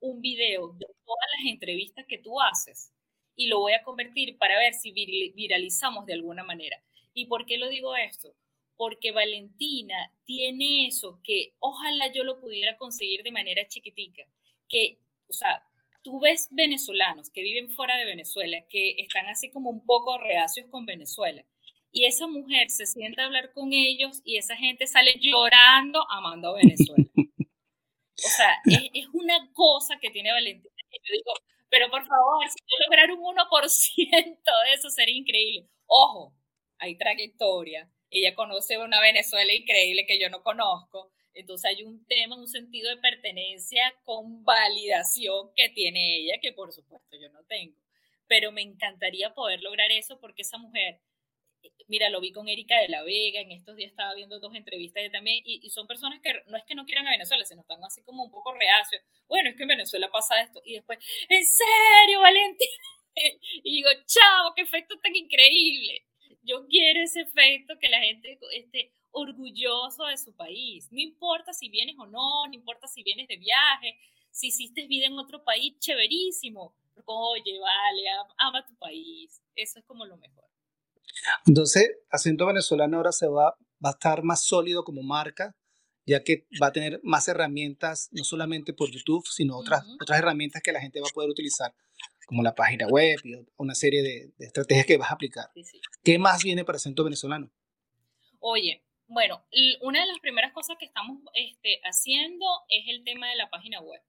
un 0.00 0.20
video 0.20 0.72
de 0.74 0.86
todas 1.04 1.28
las 1.38 1.52
entrevistas 1.52 2.06
que 2.08 2.18
tú 2.18 2.40
haces 2.40 2.92
y 3.36 3.48
lo 3.48 3.60
voy 3.60 3.72
a 3.72 3.82
convertir 3.82 4.36
para 4.38 4.58
ver 4.58 4.74
si 4.74 4.92
viralizamos 4.92 6.06
de 6.06 6.14
alguna 6.14 6.44
manera. 6.44 6.82
¿Y 7.14 7.26
por 7.26 7.46
qué 7.46 7.58
lo 7.58 7.68
digo 7.68 7.96
esto? 7.96 8.34
Porque 8.76 9.12
Valentina 9.12 10.12
tiene 10.24 10.86
eso 10.86 11.20
que 11.24 11.54
ojalá 11.58 12.12
yo 12.12 12.22
lo 12.24 12.40
pudiera 12.40 12.76
conseguir 12.76 13.22
de 13.22 13.32
manera 13.32 13.66
chiquitica, 13.66 14.24
que, 14.68 14.98
o 15.28 15.32
sea, 15.32 15.62
tú 16.02 16.20
ves 16.20 16.48
venezolanos 16.50 17.30
que 17.30 17.42
viven 17.42 17.70
fuera 17.70 17.96
de 17.96 18.04
Venezuela, 18.04 18.64
que 18.68 18.94
están 18.98 19.26
así 19.26 19.50
como 19.50 19.70
un 19.70 19.84
poco 19.84 20.18
reacios 20.18 20.66
con 20.70 20.86
Venezuela, 20.86 21.44
y 21.92 22.04
esa 22.04 22.26
mujer 22.26 22.70
se 22.70 22.86
sienta 22.86 23.22
a 23.22 23.26
hablar 23.26 23.52
con 23.52 23.72
ellos 23.72 24.20
y 24.24 24.36
esa 24.36 24.56
gente 24.56 24.86
sale 24.86 25.16
llorando 25.20 26.06
amando 26.10 26.50
a 26.50 26.54
Venezuela. 26.54 27.04
O 28.22 28.28
sea, 28.28 28.54
es, 28.66 29.06
una 29.12 29.50
cosa 29.54 29.98
que 29.98 30.10
tiene 30.10 30.30
Valentina. 30.30 30.74
Yo 30.92 31.12
digo, 31.14 31.32
pero 31.70 31.88
por 31.90 32.06
favor, 32.06 32.48
si 32.50 32.58
yo 32.58 32.84
lograr 32.86 33.10
un 33.12 33.20
1% 33.20 34.38
de 34.64 34.74
eso 34.74 34.90
sería 34.90 35.16
increíble. 35.16 35.68
Ojo, 35.86 36.34
hay 36.78 36.96
trayectoria. 36.96 37.90
Ella 38.10 38.34
conoce 38.34 38.76
una 38.78 39.00
Venezuela 39.00 39.52
increíble 39.54 40.04
que 40.06 40.20
yo 40.20 40.28
no 40.28 40.42
conozco. 40.42 41.12
Entonces 41.32 41.70
hay 41.70 41.82
un 41.84 42.04
tema, 42.06 42.36
un 42.36 42.48
sentido 42.48 42.90
de 42.90 43.00
pertenencia 43.00 43.94
con 44.04 44.44
validación 44.44 45.52
que 45.54 45.68
tiene 45.70 46.18
ella, 46.18 46.40
que 46.42 46.52
por 46.52 46.72
supuesto 46.72 47.16
yo 47.16 47.30
no 47.30 47.42
tengo. 47.44 47.76
Pero 48.26 48.52
me 48.52 48.62
encantaría 48.62 49.32
poder 49.32 49.62
lograr 49.62 49.90
eso 49.92 50.20
porque 50.20 50.42
esa 50.42 50.58
mujer 50.58 51.00
mira, 51.88 52.08
lo 52.08 52.20
vi 52.20 52.32
con 52.32 52.48
Erika 52.48 52.78
de 52.80 52.88
la 52.88 53.02
Vega, 53.02 53.40
en 53.40 53.50
estos 53.52 53.76
días 53.76 53.90
estaba 53.90 54.14
viendo 54.14 54.38
dos 54.38 54.54
entrevistas 54.54 55.02
de 55.02 55.10
también, 55.10 55.42
y, 55.44 55.68
son 55.70 55.86
personas 55.86 56.20
que 56.22 56.32
no 56.46 56.56
es 56.56 56.64
que 56.64 56.74
no 56.74 56.84
quieran 56.86 57.06
a 57.06 57.10
Venezuela, 57.10 57.44
sino 57.44 57.62
están 57.62 57.82
así 57.84 58.02
como 58.02 58.24
un 58.24 58.30
poco 58.30 58.52
reacios. 58.54 59.02
Bueno, 59.28 59.50
es 59.50 59.56
que 59.56 59.62
en 59.62 59.68
Venezuela 59.68 60.10
pasa 60.10 60.40
esto, 60.40 60.62
y 60.64 60.74
después, 60.74 60.98
¿en 61.28 61.44
serio, 61.44 62.20
Valentín? 62.20 62.68
y 63.64 63.76
digo, 63.76 63.90
chavo, 64.06 64.54
qué 64.54 64.62
efecto 64.62 64.98
tan 65.02 65.14
increíble. 65.14 66.06
Yo 66.42 66.66
quiero 66.68 67.02
ese 67.02 67.22
efecto 67.22 67.74
que 67.80 67.88
la 67.88 68.00
gente 68.00 68.38
esté 68.52 68.92
orgulloso 69.10 70.06
de 70.06 70.16
su 70.16 70.34
país. 70.36 70.88
No 70.90 71.00
importa 71.00 71.52
si 71.52 71.68
vienes 71.68 71.96
o 71.98 72.06
no, 72.06 72.46
no 72.46 72.54
importa 72.54 72.86
si 72.86 73.02
vienes 73.02 73.28
de 73.28 73.36
viaje, 73.36 73.98
si 74.30 74.48
hiciste 74.48 74.86
vida 74.86 75.06
en 75.06 75.18
otro 75.18 75.42
país, 75.44 75.78
chéverísimo. 75.80 76.74
Oye, 77.04 77.58
vale, 77.58 78.02
ama 78.38 78.64
tu 78.66 78.76
país. 78.76 79.42
Eso 79.56 79.80
es 79.80 79.84
como 79.84 80.06
lo 80.06 80.16
mejor. 80.16 80.49
Entonces, 81.46 81.98
Acento 82.10 82.46
Venezolano 82.46 82.98
ahora 82.98 83.12
se 83.12 83.26
va, 83.26 83.56
va 83.84 83.90
a 83.90 83.92
estar 83.92 84.22
más 84.22 84.44
sólido 84.44 84.84
como 84.84 85.02
marca, 85.02 85.56
ya 86.06 86.22
que 86.24 86.46
va 86.60 86.68
a 86.68 86.72
tener 86.72 87.00
más 87.02 87.28
herramientas, 87.28 88.08
no 88.12 88.24
solamente 88.24 88.72
por 88.72 88.90
YouTube, 88.90 89.26
sino 89.26 89.56
otras, 89.56 89.84
otras 90.00 90.18
herramientas 90.18 90.62
que 90.62 90.72
la 90.72 90.80
gente 90.80 91.00
va 91.00 91.06
a 91.08 91.14
poder 91.14 91.30
utilizar, 91.30 91.74
como 92.26 92.42
la 92.42 92.54
página 92.54 92.86
web 92.88 93.18
y 93.24 93.34
una 93.56 93.74
serie 93.74 94.02
de, 94.02 94.32
estrategias 94.38 94.86
que 94.86 94.96
vas 94.96 95.10
a 95.10 95.14
aplicar. 95.14 95.50
¿Qué 96.02 96.18
más 96.18 96.42
viene 96.42 96.64
para 96.64 96.76
Acento 96.76 97.04
Venezolano? 97.04 97.50
Oye, 98.40 98.82
bueno, 99.06 99.44
una 99.82 100.00
de 100.00 100.06
las 100.06 100.18
primeras 100.20 100.52
cosas 100.52 100.76
que 100.78 100.86
estamos 100.86 101.18
este, 101.34 101.80
haciendo 101.84 102.46
es 102.68 102.84
el 102.88 103.04
tema 103.04 103.28
de 103.28 103.36
la 103.36 103.50
página 103.50 103.80
web. 103.80 104.00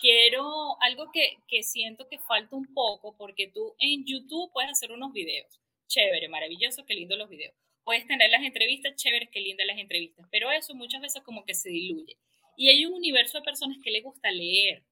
Quiero 0.00 0.80
algo 0.82 1.10
que, 1.10 1.38
que 1.48 1.62
siento 1.62 2.06
que 2.08 2.18
falta 2.18 2.54
un 2.54 2.66
poco, 2.74 3.16
porque 3.16 3.50
tú 3.52 3.74
en 3.78 4.04
YouTube 4.04 4.52
puedes 4.52 4.70
hacer 4.70 4.92
unos 4.92 5.12
videos 5.12 5.60
chévere, 5.86 6.28
maravilloso, 6.28 6.84
qué 6.84 6.94
lindo 6.94 7.16
los 7.16 7.28
videos. 7.28 7.54
Puedes 7.84 8.06
tener 8.06 8.30
las 8.30 8.42
entrevistas, 8.42 8.96
chévere, 8.96 9.28
qué 9.30 9.40
lindas 9.40 9.66
las 9.66 9.78
entrevistas, 9.78 10.26
pero 10.30 10.50
eso 10.50 10.74
muchas 10.74 11.00
veces 11.00 11.22
como 11.22 11.44
que 11.44 11.54
se 11.54 11.70
diluye. 11.70 12.16
Y 12.56 12.68
hay 12.68 12.84
un 12.86 12.94
universo 12.94 13.38
de 13.38 13.44
personas 13.44 13.78
que 13.82 13.90
les 13.90 14.02
gusta 14.02 14.30
leer. 14.30 14.82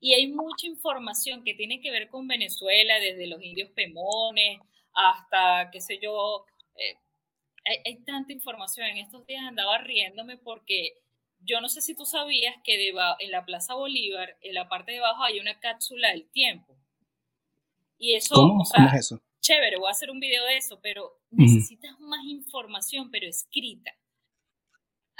Y 0.00 0.14
hay 0.14 0.28
mucha 0.28 0.66
información 0.66 1.44
que 1.44 1.54
tiene 1.54 1.80
que 1.80 1.90
ver 1.90 2.08
con 2.08 2.26
Venezuela, 2.26 2.98
desde 3.00 3.26
los 3.26 3.42
indios 3.42 3.70
pemones 3.70 4.60
hasta, 4.94 5.70
qué 5.70 5.80
sé 5.80 5.98
yo, 6.00 6.44
eh, 6.74 6.96
hay, 7.84 7.96
tanta 8.04 8.32
información. 8.32 8.86
En 8.86 8.98
estos 8.98 9.26
días 9.26 9.44
andaba 9.44 9.78
riéndome 9.78 10.36
porque 10.36 10.94
yo 11.40 11.60
no 11.60 11.68
sé 11.68 11.82
si 11.82 11.94
tú 11.94 12.04
sabías 12.04 12.54
que 12.64 12.88
en 12.88 13.30
la 13.30 13.44
Plaza 13.44 13.74
Bolívar, 13.74 14.36
en 14.40 14.54
la 14.54 14.68
parte 14.68 14.92
de 14.92 14.98
abajo, 14.98 15.22
hay 15.22 15.38
una 15.38 15.58
cápsula 15.60 16.10
del 16.10 16.28
tiempo. 16.30 16.76
Y 17.98 18.14
eso, 18.14 18.34
¿Cómo? 18.34 18.64
¿Cómo 18.64 18.88
es 18.88 18.94
eso? 18.94 19.20
Chévere, 19.40 19.76
voy 19.76 19.88
a 19.88 19.92
hacer 19.92 20.10
un 20.10 20.20
video 20.20 20.44
de 20.44 20.56
eso, 20.56 20.80
pero 20.80 21.20
necesitas 21.30 21.98
más 22.00 22.24
información, 22.24 23.10
pero 23.10 23.26
escrita. 23.26 23.92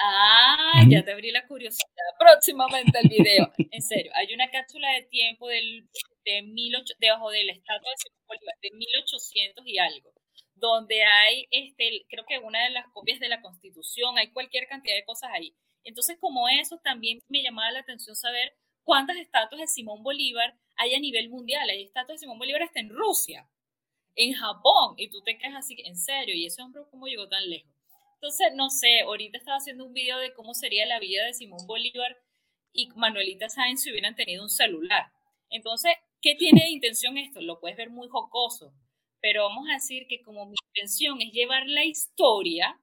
Ah, 0.00 0.84
ya 0.88 1.04
te 1.04 1.12
abrí 1.12 1.32
la 1.32 1.46
curiosidad. 1.46 2.04
Próximamente 2.18 2.98
el 3.02 3.08
video. 3.08 3.52
En 3.72 3.82
serio, 3.82 4.12
hay 4.14 4.32
una 4.32 4.48
cápsula 4.50 4.92
de 4.92 5.02
tiempo 5.02 5.48
del, 5.48 5.88
de 6.24 6.42
debajo 7.00 7.30
de 7.30 7.44
la 7.44 7.52
estatua 7.52 7.90
de 7.90 8.68
de 8.68 8.76
1800 8.76 9.66
y 9.66 9.78
algo, 9.78 10.12
donde 10.54 11.02
hay, 11.02 11.46
este, 11.50 12.04
creo 12.08 12.24
que 12.26 12.38
una 12.38 12.62
de 12.64 12.70
las 12.70 12.86
copias 12.92 13.18
de 13.18 13.28
la 13.28 13.40
Constitución, 13.40 14.18
hay 14.18 14.30
cualquier 14.32 14.68
cantidad 14.68 14.94
de 14.94 15.04
cosas 15.04 15.30
ahí. 15.32 15.54
Entonces, 15.82 16.18
como 16.20 16.48
eso, 16.48 16.78
también 16.84 17.20
me 17.28 17.42
llamaba 17.42 17.72
la 17.72 17.80
atención 17.80 18.14
saber 18.14 18.52
cuántas 18.84 19.16
estatuas 19.16 19.60
de 19.60 19.66
Simón 19.66 20.02
Bolívar 20.02 20.54
hay 20.76 20.94
a 20.94 21.00
nivel 21.00 21.28
mundial. 21.28 21.68
Hay 21.70 21.82
estatuas 21.82 22.20
de 22.20 22.24
Simón 22.24 22.38
Bolívar 22.38 22.62
hasta 22.62 22.80
en 22.80 22.90
Rusia 22.90 23.48
en 24.18 24.32
Japón 24.34 24.94
y 24.96 25.08
tú 25.08 25.22
te 25.22 25.38
quedas 25.38 25.54
así, 25.54 25.76
en 25.84 25.96
serio, 25.96 26.34
y 26.34 26.44
ese 26.44 26.60
hombre 26.60 26.82
cómo 26.90 27.06
llegó 27.06 27.28
tan 27.28 27.48
lejos. 27.48 27.72
Entonces, 28.14 28.48
no 28.56 28.68
sé, 28.68 29.02
ahorita 29.02 29.38
estaba 29.38 29.58
haciendo 29.58 29.84
un 29.86 29.92
video 29.92 30.18
de 30.18 30.34
cómo 30.34 30.54
sería 30.54 30.84
la 30.86 30.98
vida 30.98 31.24
de 31.24 31.34
Simón 31.34 31.64
Bolívar 31.68 32.16
y 32.72 32.88
Manuelita 32.96 33.48
Sáenz 33.48 33.82
si 33.82 33.92
hubieran 33.92 34.16
tenido 34.16 34.42
un 34.42 34.50
celular. 34.50 35.12
Entonces, 35.50 35.92
¿qué 36.20 36.34
tiene 36.34 36.62
de 36.62 36.70
intención 36.70 37.16
esto? 37.16 37.40
Lo 37.40 37.60
puedes 37.60 37.76
ver 37.76 37.90
muy 37.90 38.08
jocoso, 38.08 38.74
pero 39.20 39.44
vamos 39.44 39.68
a 39.70 39.74
decir 39.74 40.08
que 40.08 40.20
como 40.22 40.46
mi 40.46 40.56
intención 40.74 41.22
es 41.22 41.32
llevar 41.32 41.68
la 41.68 41.84
historia, 41.84 42.76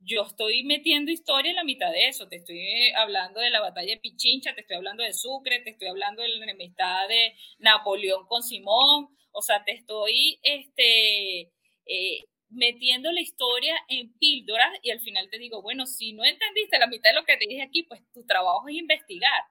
yo 0.00 0.22
estoy 0.22 0.64
metiendo 0.64 1.10
historia 1.10 1.50
en 1.50 1.56
la 1.56 1.64
mitad 1.64 1.90
de 1.90 2.08
eso. 2.08 2.28
Te 2.28 2.36
estoy 2.36 2.92
hablando 2.96 3.40
de 3.40 3.50
la 3.50 3.60
batalla 3.60 3.94
de 3.94 4.00
Pichincha, 4.00 4.54
te 4.54 4.62
estoy 4.62 4.76
hablando 4.76 5.02
de 5.02 5.12
Sucre, 5.12 5.60
te 5.60 5.70
estoy 5.70 5.88
hablando 5.88 6.22
de 6.22 6.28
la 6.28 6.44
enemistad 6.44 7.08
de 7.08 7.34
Napoleón 7.58 8.26
con 8.26 8.42
Simón, 8.42 9.08
o 9.38 9.42
sea, 9.42 9.62
te 9.64 9.70
estoy 9.70 10.40
este, 10.42 11.52
eh, 11.86 12.24
metiendo 12.48 13.12
la 13.12 13.20
historia 13.20 13.76
en 13.86 14.12
píldoras 14.18 14.72
y 14.82 14.90
al 14.90 14.98
final 14.98 15.30
te 15.30 15.38
digo, 15.38 15.62
bueno, 15.62 15.86
si 15.86 16.12
no 16.12 16.24
entendiste 16.24 16.76
la 16.76 16.88
mitad 16.88 17.10
de 17.10 17.20
lo 17.20 17.24
que 17.24 17.36
te 17.36 17.46
dije 17.46 17.62
aquí, 17.62 17.84
pues 17.84 18.02
tu 18.12 18.26
trabajo 18.26 18.66
es 18.68 18.74
investigar. 18.74 19.44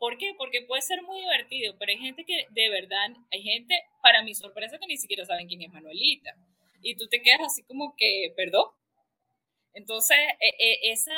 ¿Por 0.00 0.18
qué? 0.18 0.34
Porque 0.36 0.62
puede 0.62 0.82
ser 0.82 1.02
muy 1.02 1.20
divertido, 1.20 1.76
pero 1.78 1.92
hay 1.92 1.98
gente 1.98 2.24
que 2.24 2.46
de 2.50 2.68
verdad, 2.68 3.10
hay 3.30 3.42
gente, 3.42 3.80
para 4.02 4.24
mi 4.24 4.34
sorpresa, 4.34 4.78
que 4.78 4.88
ni 4.88 4.96
siquiera 4.96 5.24
saben 5.24 5.46
quién 5.46 5.62
es 5.62 5.72
Manuelita. 5.72 6.34
Y 6.82 6.96
tú 6.96 7.06
te 7.06 7.22
quedas 7.22 7.42
así 7.46 7.62
como 7.62 7.94
que, 7.96 8.32
perdón. 8.36 8.66
Entonces, 9.72 10.18
e, 10.40 10.48
e, 10.58 10.90
esa, 10.90 11.12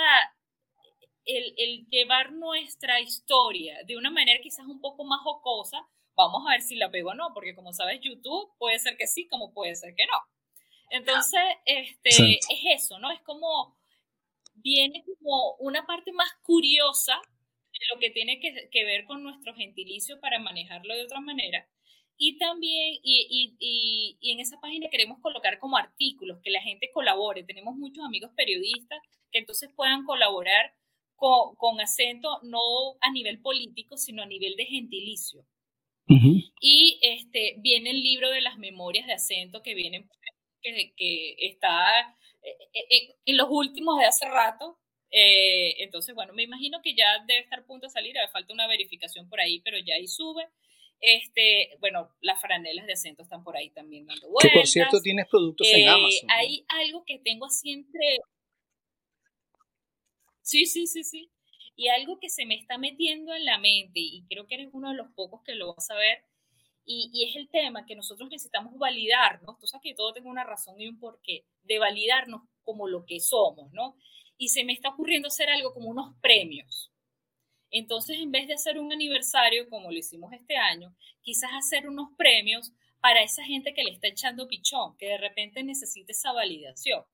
el, 1.24 1.54
el 1.56 1.86
llevar 1.88 2.32
nuestra 2.32 3.00
historia 3.00 3.78
de 3.86 3.96
una 3.96 4.10
manera 4.10 4.40
quizás 4.42 4.66
un 4.66 4.82
poco 4.82 5.04
más 5.04 5.20
jocosa, 5.22 5.86
Vamos 6.26 6.46
a 6.46 6.52
ver 6.52 6.62
si 6.62 6.76
la 6.76 6.90
pego 6.90 7.10
o 7.10 7.14
no, 7.14 7.32
porque 7.34 7.54
como 7.54 7.72
sabes, 7.72 8.00
YouTube 8.00 8.52
puede 8.58 8.78
ser 8.78 8.96
que 8.96 9.06
sí, 9.06 9.26
como 9.28 9.52
puede 9.52 9.74
ser 9.74 9.94
que 9.94 10.06
no. 10.06 10.18
Entonces, 10.90 11.40
este, 11.66 12.08
es 12.08 12.82
eso, 12.82 12.98
¿no? 12.98 13.10
Es 13.10 13.20
como, 13.22 13.76
viene 14.54 15.04
como 15.04 15.54
una 15.60 15.86
parte 15.86 16.12
más 16.12 16.28
curiosa 16.42 17.20
de 17.72 17.94
lo 17.94 18.00
que 18.00 18.10
tiene 18.10 18.40
que, 18.40 18.68
que 18.70 18.84
ver 18.84 19.04
con 19.04 19.22
nuestro 19.22 19.54
gentilicio 19.54 20.20
para 20.20 20.38
manejarlo 20.38 20.95
de 20.95 21.04
otra 21.04 21.20
manera. 21.20 21.66
Y 22.22 22.36
también, 22.36 22.99
y, 23.03 23.57
y, 23.58 24.18
y, 24.20 24.32
en 24.32 24.40
esa 24.40 24.61
página 24.61 24.90
queremos 24.90 25.20
colocar 25.20 25.58
como 25.58 25.78
artículos, 25.78 26.38
que 26.42 26.50
la 26.50 26.61
gente 26.61 26.90
colabore. 26.92 27.45
Tenemos 27.45 27.76
muchos 27.76 28.04
amigos 28.04 28.30
periodistas 28.36 29.00
que 29.32 29.38
entonces 29.38 29.70
puedan 29.74 30.04
colaborar 30.04 30.74
con, 31.16 31.54
con 31.57 31.80
acento 31.80 32.40
no 32.42 32.61
a 33.00 33.11
nivel 33.11 33.40
político, 33.40 33.96
sino 33.96 34.22
a 34.22 34.26
nivel 34.26 34.54
de 34.57 34.66
gentilicio. 34.66 35.46
Y 36.61 36.99
este, 37.03 37.57
viene 37.58 37.91
el 37.91 38.03
libro 38.03 38.30
de 38.30 38.41
las 38.41 38.58
memorias 38.58 39.07
de 39.07 39.12
acento 39.12 39.62
que 39.62 39.74
viene, 39.74 40.08
que, 40.61 40.92
que 40.96 41.37
está 41.38 42.16
eh, 42.42 42.57
eh, 42.72 42.87
eh, 42.91 43.14
en 43.26 43.37
los 43.37 43.49
últimos 43.50 43.99
de 43.99 44.07
hace 44.07 44.28
rato. 44.28 44.78
entonces, 45.11 46.14
bueno, 46.14 46.32
me 46.32 46.42
imagino 46.42 46.80
que 46.82 46.95
ya 46.95 47.24
debe 47.26 47.41
estar 47.41 47.61
a 47.61 47.66
punto 47.66 47.87
de 47.87 47.92
salir, 47.92 48.14
falta 48.32 48.53
una 48.53 48.66
verificación 48.66 49.28
por 49.28 49.41
ahí, 49.41 49.61
pero 49.61 49.78
ya 49.78 49.95
ahí 49.95 50.07
sube. 50.07 50.49
Este, 51.00 51.76
bueno, 51.80 52.11
las 52.20 52.41
franelas 52.41 52.87
de 52.87 52.92
acento 52.92 53.22
están 53.22 53.42
por 53.42 53.57
ahí 53.57 53.70
también 53.70 54.07
dando 54.07 54.28
vueltas. 54.28 54.53
Que 54.53 54.58
por 54.58 54.66
cierto 54.66 55.00
tienes 55.00 55.26
productos 55.28 55.66
en 55.68 55.88
Amazon. 55.88 56.30
Hay 56.30 56.64
algo 56.68 57.04
que 57.04 57.18
tengo 57.18 57.46
así 57.46 57.72
entre... 57.72 58.18
Sí, 60.42 60.66
sí, 60.66 60.87
sí, 60.87 61.04
sí. 61.04 61.30
Y 61.76 61.88
algo 61.88 62.18
que 62.18 62.29
se 62.29 62.45
me 62.47 62.57
está 62.57 62.79
metiendo 62.79 63.34
en 63.34 63.45
la 63.45 63.59
mente, 63.59 64.01
y 64.01 64.25
creo 64.29 64.47
que 64.47 64.57
eres 64.57 64.68
uno 64.72 64.91
de 64.91 64.97
los 64.97 65.11
pocos 65.13 65.42
que 65.45 65.55
lo 65.55 65.75
vas 65.75 65.91
a 65.91 65.97
ver, 65.97 66.25
y, 66.84 67.29
es 67.29 67.37
el 67.37 67.49
tema 67.49 67.87
que 67.87 67.95
nosotros 67.95 68.29
necesitamos 68.30 68.76
validarnos, 68.76 69.59
tú 69.59 69.67
sabes 69.67 69.83
que 69.83 69.95
todo 69.95 70.13
tiene 70.13 70.29
una 70.29 70.45
razón 70.45 70.80
y 70.80 70.88
un 70.88 70.99
porqué, 70.99 71.45
de 71.63 71.79
validarnos 71.79 72.42
como 72.63 72.88
lo 72.88 73.05
que 73.07 73.21
somos, 73.21 73.72
¿no? 73.72 73.97
Y 74.37 74.49
se 74.49 74.64
me 74.64 74.72
está 74.72 74.88
ocurriendo 74.88 75.29
hacer 75.29 75.51
algo 75.51 75.72
como 75.72 75.88
unos 75.88 76.17
premios. 76.21 76.91
Entonces, 77.71 78.18
en 78.18 78.33
vez 78.33 78.49
de 78.49 78.55
hacer 78.55 78.79
un 78.79 78.92
aniversario 78.92 79.68
como 79.68 79.92
lo 79.92 79.99
hicimos 79.99 80.33
este 80.33 80.57
año, 80.57 80.95
quizás 81.22 81.51
hacer 81.53 81.88
unos 81.88 82.09
premios 82.17 82.72
para 83.01 83.22
esa 83.22 83.45
gente 83.45 83.72
que 83.72 83.84
le 83.84 83.92
está 83.92 84.09
echando 84.09 84.49
pichón, 84.49 84.97
que 84.97 85.07
de 85.07 85.18
repente 85.18 85.63
necesita 85.63 86.13
esa 86.13 86.33
validación. 86.33 87.05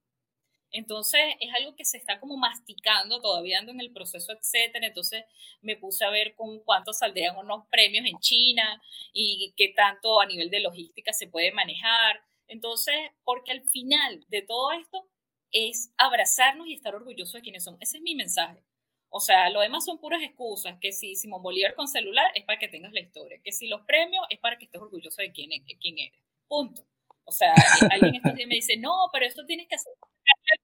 Entonces 0.77 1.23
es 1.40 1.55
algo 1.55 1.74
que 1.74 1.86
se 1.86 1.97
está 1.97 2.20
como 2.20 2.36
masticando, 2.36 3.23
todavía 3.23 3.59
ando 3.59 3.73
en 3.73 3.81
el 3.81 3.93
proceso, 3.93 4.32
etcétera. 4.32 4.86
Entonces 4.86 5.24
me 5.62 5.77
puse 5.77 6.05
a 6.05 6.11
ver 6.11 6.35
con 6.35 6.61
cuánto 6.61 6.93
saldrían 6.93 7.35
unos 7.39 7.66
premios 7.70 8.05
en 8.05 8.19
China 8.19 8.82
y 9.15 9.55
qué 9.57 9.73
tanto 9.74 10.20
a 10.20 10.27
nivel 10.27 10.51
de 10.51 10.61
logística 10.61 11.15
se 11.15 11.28
puede 11.28 11.51
manejar. 11.51 12.20
Entonces, 12.47 12.94
porque 13.24 13.53
al 13.53 13.62
final 13.62 14.27
de 14.28 14.43
todo 14.43 14.73
esto 14.73 15.09
es 15.51 15.94
abrazarnos 15.97 16.66
y 16.66 16.74
estar 16.74 16.94
orgullosos 16.94 17.32
de 17.32 17.40
quienes 17.40 17.65
somos. 17.65 17.81
Ese 17.81 17.97
es 17.97 18.03
mi 18.03 18.15
mensaje. 18.15 18.62
O 19.09 19.20
sea, 19.20 19.48
lo 19.48 19.61
demás 19.61 19.86
son 19.86 19.98
puras 19.98 20.23
excusas, 20.23 20.77
que 20.78 20.93
si 20.93 21.15
Simón 21.15 21.43
Bolívar 21.43 21.74
con 21.74 21.89
celular 21.89 22.27
es 22.35 22.44
para 22.44 22.59
que 22.59 22.69
tengas 22.69 22.93
la 22.93 23.01
historia, 23.01 23.40
que 23.43 23.53
si 23.53 23.66
los 23.66 23.81
premios 23.86 24.27
es 24.28 24.39
para 24.40 24.59
que 24.59 24.66
estés 24.66 24.82
orgulloso 24.82 25.23
de 25.23 25.32
quién, 25.32 25.48
de 25.48 25.78
quién 25.81 25.98
eres. 25.98 26.20
Punto. 26.47 26.86
O 27.24 27.32
sea, 27.32 27.55
alguien 27.90 28.16
estos 28.16 28.35
días 28.35 28.48
me 28.48 28.57
dice, 28.57 28.77
no, 28.77 29.09
pero 29.11 29.24
esto 29.24 29.47
tienes 29.47 29.69
que 29.69 29.77
hacer 29.77 29.94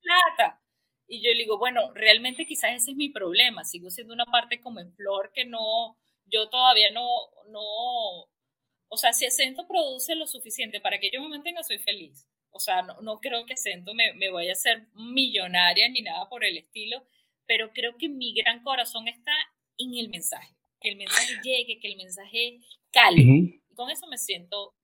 plata. 0.01 0.63
Y 1.07 1.23
yo 1.23 1.31
le 1.33 1.39
digo, 1.39 1.59
bueno, 1.59 1.93
realmente 1.95 2.47
quizás 2.47 2.73
ese 2.73 2.93
es 2.93 2.97
mi 2.97 3.11
problema. 3.11 3.65
Sigo 3.65 3.91
siendo 3.91 4.15
una 4.15 4.27
parte 4.27 4.61
como 4.61 4.81
en 4.81 4.93
flor 4.95 5.31
que 5.35 5.45
no, 5.45 5.99
yo 6.27 6.49
todavía 6.49 6.91
no, 6.91 7.07
no, 7.49 7.61
o 8.89 8.97
sea, 8.97 9.13
si 9.13 9.27
Acento 9.27 9.67
produce 9.67 10.15
lo 10.15 10.27
suficiente 10.27 10.81
para 10.81 10.99
que 10.99 11.11
yo 11.13 11.21
me 11.21 11.29
mantenga, 11.29 11.63
soy 11.63 11.79
feliz. 11.79 12.27
O 12.51 12.61
sea, 12.61 12.83
no, 12.83 13.01
no 13.01 13.21
creo 13.21 13.45
que 13.47 13.55
Acento 13.55 13.95
me, 13.95 14.13
me 14.15 14.31
vaya 14.31 14.53
a 14.53 14.57
ser 14.57 14.87
millonaria 14.95 15.89
ni 15.89 16.03
nada 16.03 16.29
por 16.29 16.45
el 16.45 16.57
estilo, 16.59 17.03
pero 17.47 17.73
creo 17.73 17.97
que 17.99 18.09
mi 18.09 18.35
gran 18.35 18.63
corazón 18.63 19.09
está 19.09 19.33
en 19.79 19.95
el 19.95 20.09
mensaje. 20.09 20.55
Que 20.81 20.91
el 20.91 20.97
mensaje 20.97 21.35
llegue, 21.43 21.79
que 21.81 21.89
el 21.89 21.97
mensaje 21.97 22.61
cale. 22.91 23.23
Y 23.23 23.75
con 23.75 23.91
eso 23.91 24.07
me 24.07 24.19
siento 24.19 24.75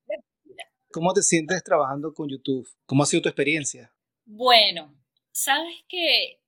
¿Cómo 0.91 1.13
te 1.13 1.23
sientes 1.23 1.63
trabajando 1.63 2.15
con 2.15 2.29
YouTube? 2.29 2.67
¿Cómo 2.87 3.03
ha 3.03 3.07
sido 3.07 3.23
tu 3.23 3.29
experiencia? 3.29 3.93
Bueno, 4.31 4.95
sabes 5.33 5.75
que 5.89 6.39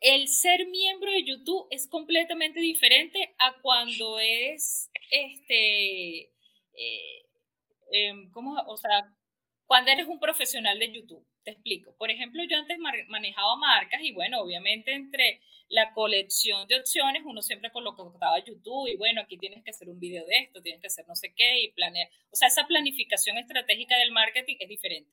el 0.00 0.26
ser 0.26 0.66
miembro 0.66 1.12
de 1.12 1.24
YouTube 1.24 1.68
es 1.70 1.86
completamente 1.86 2.58
diferente 2.58 3.32
a 3.38 3.54
cuando 3.62 4.18
es 4.18 4.90
este, 5.08 6.32
eh, 6.74 7.26
em, 7.92 8.28
¿cómo? 8.32 8.56
O 8.66 8.76
sea, 8.76 9.08
cuando 9.66 9.92
eres 9.92 10.08
un 10.08 10.18
profesional 10.18 10.80
de 10.80 10.92
YouTube. 10.92 11.24
Te 11.44 11.52
explico. 11.52 11.94
Por 11.96 12.10
ejemplo, 12.10 12.42
yo 12.50 12.56
antes 12.56 12.76
manejaba 12.78 13.56
marcas 13.56 14.00
y 14.02 14.12
bueno, 14.12 14.40
obviamente 14.40 14.94
entre 14.94 15.40
la 15.68 15.92
colección 15.92 16.66
de 16.66 16.80
opciones 16.80 17.22
uno 17.24 17.40
siempre 17.42 17.70
colocaba 17.70 18.44
YouTube 18.44 18.88
y 18.88 18.96
bueno, 18.96 19.20
aquí 19.20 19.38
tienes 19.38 19.62
que 19.62 19.70
hacer 19.70 19.88
un 19.88 20.00
video 20.00 20.26
de 20.26 20.38
esto, 20.38 20.60
tienes 20.60 20.80
que 20.80 20.88
hacer 20.88 21.06
no 21.06 21.14
sé 21.14 21.34
qué 21.36 21.60
y 21.60 21.72
planear. 21.72 22.08
O 22.32 22.36
sea, 22.36 22.48
esa 22.48 22.66
planificación 22.66 23.38
estratégica 23.38 23.96
del 23.98 24.10
marketing 24.10 24.56
es 24.58 24.68
diferente. 24.68 25.12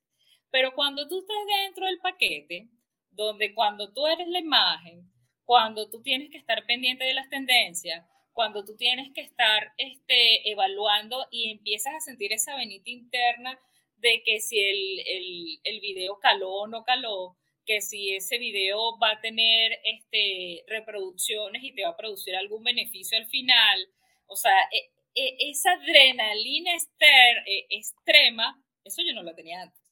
Pero 0.52 0.74
cuando 0.74 1.08
tú 1.08 1.20
estás 1.20 1.38
dentro 1.64 1.86
del 1.86 2.00
paquete, 2.00 2.70
donde 3.12 3.54
cuando 3.54 3.92
tú 3.94 4.08
eres 4.08 4.28
la 4.28 4.40
imagen, 4.40 5.12
cuando 5.46 5.90
tú 5.90 6.02
tienes 6.02 6.30
que 6.30 6.38
estar 6.38 6.66
pendiente 6.66 7.04
de 7.04 7.14
las 7.14 7.30
tendencias, 7.30 8.06
cuando 8.34 8.64
tú 8.64 8.76
tienes 8.78 9.12
que 9.14 9.22
estar 9.22 9.74
este, 9.78 10.50
evaluando 10.50 11.28
y 11.32 11.52
empiezas 11.52 11.94
a 11.96 12.00
sentir 12.00 12.32
esa 12.32 12.56
venita 12.56 12.90
interna 12.90 13.60
de 13.98 14.22
que 14.24 14.40
si 14.40 14.58
el, 14.60 15.00
el, 15.06 15.60
el, 15.64 15.80
video 15.82 16.20
caló 16.20 16.50
o 16.52 16.68
no 16.68 16.84
caló, 16.84 17.36
que 17.66 17.82
si 17.82 18.16
ese 18.16 18.38
video 18.38 18.98
va 18.98 19.12
a 19.12 19.22
tener 19.22 19.78
este, 19.84 20.64
reproducciones 20.68 21.64
y 21.64 21.74
te 21.74 21.84
va 21.84 21.90
a 21.90 21.98
producir 21.98 22.36
algún 22.36 22.64
beneficio 22.64 23.18
al 23.18 23.26
final. 23.28 23.88
O 24.28 24.36
sea, 24.36 24.58
e, 24.72 24.90
e, 25.16 25.50
esa 25.50 25.74
adrenalina 25.74 26.76
ester, 26.76 27.44
e, 27.46 27.66
extrema, 27.70 28.64
eso 28.86 29.02
yo 29.02 29.14
no 29.14 29.24
lo 29.24 29.36
tenía 29.36 29.64
antes. 29.64 29.89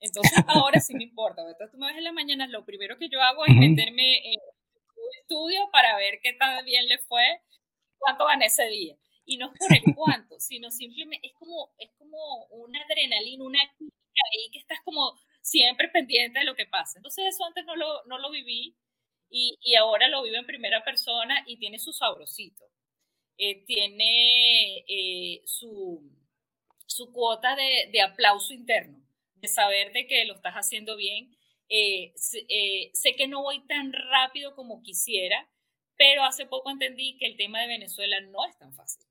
Entonces 0.00 0.38
ahora 0.46 0.80
sí 0.80 0.94
me 0.94 1.04
importa. 1.04 1.42
Entonces 1.42 1.72
tú 1.72 1.78
me 1.78 1.88
ves 1.88 1.96
en 1.96 2.04
la 2.04 2.12
mañana, 2.12 2.46
lo 2.46 2.64
primero 2.64 2.98
que 2.98 3.08
yo 3.08 3.20
hago 3.22 3.44
es 3.46 3.54
meterme 3.54 4.18
en 4.32 4.40
un 4.96 5.10
estudio 5.20 5.68
para 5.72 5.96
ver 5.96 6.20
qué 6.22 6.32
tan 6.34 6.64
bien 6.64 6.86
le 6.88 6.98
fue, 6.98 7.22
cuánto 7.98 8.26
gané 8.26 8.46
ese 8.46 8.66
día 8.68 8.96
y 9.26 9.36
no 9.36 9.52
es 9.52 9.58
por 9.58 9.72
el 9.74 9.82
cuánto, 9.96 10.38
sino 10.40 10.70
simplemente 10.70 11.26
es 11.26 11.34
como, 11.34 11.74
es 11.78 11.90
como 11.98 12.46
una 12.50 12.80
adrenalina, 12.82 13.44
una 13.44 13.60
química 13.76 14.22
ahí 14.32 14.50
que 14.52 14.60
estás 14.60 14.78
como 14.84 15.18
siempre 15.42 15.88
pendiente 15.88 16.38
de 16.38 16.44
lo 16.44 16.54
que 16.54 16.66
pasa. 16.66 16.98
Entonces 16.98 17.26
eso 17.26 17.44
antes 17.44 17.64
no 17.66 17.76
lo, 17.76 18.04
no 18.04 18.18
lo 18.18 18.30
viví 18.30 18.76
y, 19.28 19.58
y 19.60 19.74
ahora 19.74 20.08
lo 20.08 20.22
vivo 20.22 20.36
en 20.36 20.46
primera 20.46 20.84
persona 20.84 21.42
y 21.46 21.58
tiene 21.58 21.78
su 21.78 21.92
sabrosito. 21.92 22.64
Eh, 23.38 23.64
tiene 23.66 24.78
eh, 24.88 25.42
su, 25.44 26.02
su 26.86 27.12
cuota 27.12 27.54
de, 27.54 27.90
de, 27.92 28.00
aplauso 28.00 28.54
interno, 28.54 28.98
de 29.36 29.48
saber 29.48 29.92
de 29.92 30.06
que 30.06 30.24
lo 30.24 30.34
estás 30.34 30.54
haciendo 30.54 30.96
bien. 30.96 31.36
Eh, 31.68 32.12
sé 32.14 33.14
que 33.16 33.28
no 33.28 33.42
voy 33.42 33.66
tan 33.66 33.92
rápido 33.92 34.54
como 34.54 34.82
quisiera, 34.82 35.48
pero 35.96 36.24
hace 36.24 36.46
poco 36.46 36.70
entendí 36.70 37.16
que 37.18 37.26
el 37.26 37.36
tema 37.36 37.60
de 37.60 37.68
Venezuela 37.68 38.20
no 38.20 38.44
es 38.46 38.56
tan 38.58 38.74
fácil 38.74 39.06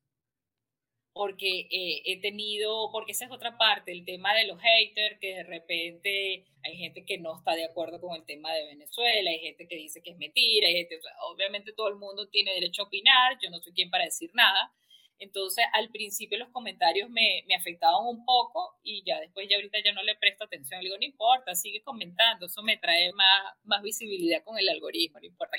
porque 1.16 1.66
eh, 1.70 2.02
he 2.04 2.20
tenido, 2.20 2.90
porque 2.92 3.12
esa 3.12 3.24
es 3.24 3.30
otra 3.30 3.56
parte, 3.56 3.90
el 3.90 4.04
tema 4.04 4.34
de 4.34 4.46
los 4.46 4.60
haters, 4.60 5.18
que 5.18 5.36
de 5.36 5.44
repente 5.44 6.44
hay 6.62 6.76
gente 6.76 7.06
que 7.06 7.16
no 7.16 7.38
está 7.38 7.54
de 7.54 7.64
acuerdo 7.64 7.98
con 8.02 8.14
el 8.14 8.26
tema 8.26 8.52
de 8.52 8.66
Venezuela, 8.66 9.30
hay 9.30 9.38
gente 9.38 9.66
que 9.66 9.76
dice 9.76 10.02
que 10.02 10.10
es 10.10 10.18
mentira, 10.18 10.68
hay 10.68 10.74
gente, 10.74 11.00
obviamente 11.30 11.72
todo 11.72 11.88
el 11.88 11.96
mundo 11.96 12.28
tiene 12.28 12.52
derecho 12.52 12.82
a 12.82 12.84
opinar, 12.84 13.38
yo 13.42 13.48
no 13.48 13.60
soy 13.60 13.72
quien 13.72 13.88
para 13.88 14.04
decir 14.04 14.30
nada. 14.34 14.70
Entonces, 15.18 15.64
al 15.72 15.88
principio 15.90 16.38
los 16.38 16.50
comentarios 16.50 17.08
me, 17.10 17.44
me 17.48 17.54
afectaban 17.54 18.06
un 18.06 18.24
poco 18.24 18.78
y 18.82 19.02
ya 19.06 19.18
después, 19.20 19.46
ya 19.48 19.56
ahorita 19.56 19.78
ya 19.84 19.92
no 19.92 20.02
le 20.02 20.14
presto 20.16 20.44
atención. 20.44 20.80
Le 20.80 20.86
digo, 20.86 20.98
no 20.98 21.06
importa, 21.06 21.54
sigue 21.54 21.82
comentando, 21.82 22.46
eso 22.46 22.62
me 22.62 22.76
trae 22.76 23.12
más, 23.12 23.54
más 23.64 23.82
visibilidad 23.82 24.44
con 24.44 24.58
el 24.58 24.68
algoritmo, 24.68 25.18
no 25.18 25.26
importa 25.26 25.56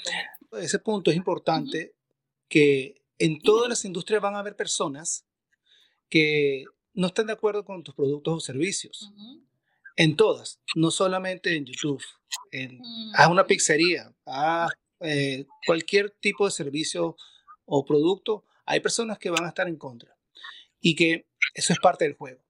Ese 0.62 0.80
punto 0.80 1.12
es 1.12 1.18
importante, 1.18 1.96
que 2.48 3.02
en 3.20 3.42
todas 3.42 3.70
las 3.70 3.84
industrias 3.84 4.22
van 4.22 4.36
a 4.36 4.40
haber 4.40 4.56
personas 4.56 5.26
que 6.10 6.66
no 6.94 7.08
están 7.08 7.28
de 7.28 7.34
acuerdo 7.34 7.66
con 7.66 7.84
tus 7.84 7.96
productos 7.96 8.34
o 8.36 8.40
servicios. 8.40 9.12
En 9.96 10.16
todas, 10.16 10.62
no 10.76 10.92
solamente 10.92 11.56
en 11.56 11.66
YouTube. 11.66 12.04
En, 12.52 12.80
Haz 13.16 13.30
una 13.30 13.48
pizzería, 13.48 14.14
haz 14.26 14.72
eh, 15.00 15.46
cualquier 15.66 16.12
tipo 16.12 16.46
de 16.46 16.52
servicio 16.52 17.16
o 17.66 17.86
producto, 17.86 18.46
hay 18.68 18.80
personas 18.80 19.18
que 19.18 19.30
van 19.30 19.45
a 19.45 19.49
estar 19.49 19.68
en 19.68 19.77
contra. 19.77 20.15
Y 20.80 20.95
que 20.95 21.27
eso 21.56 21.73
es 21.73 21.80
parte 21.80 22.06
del 22.06 22.14
juego. 22.14 22.44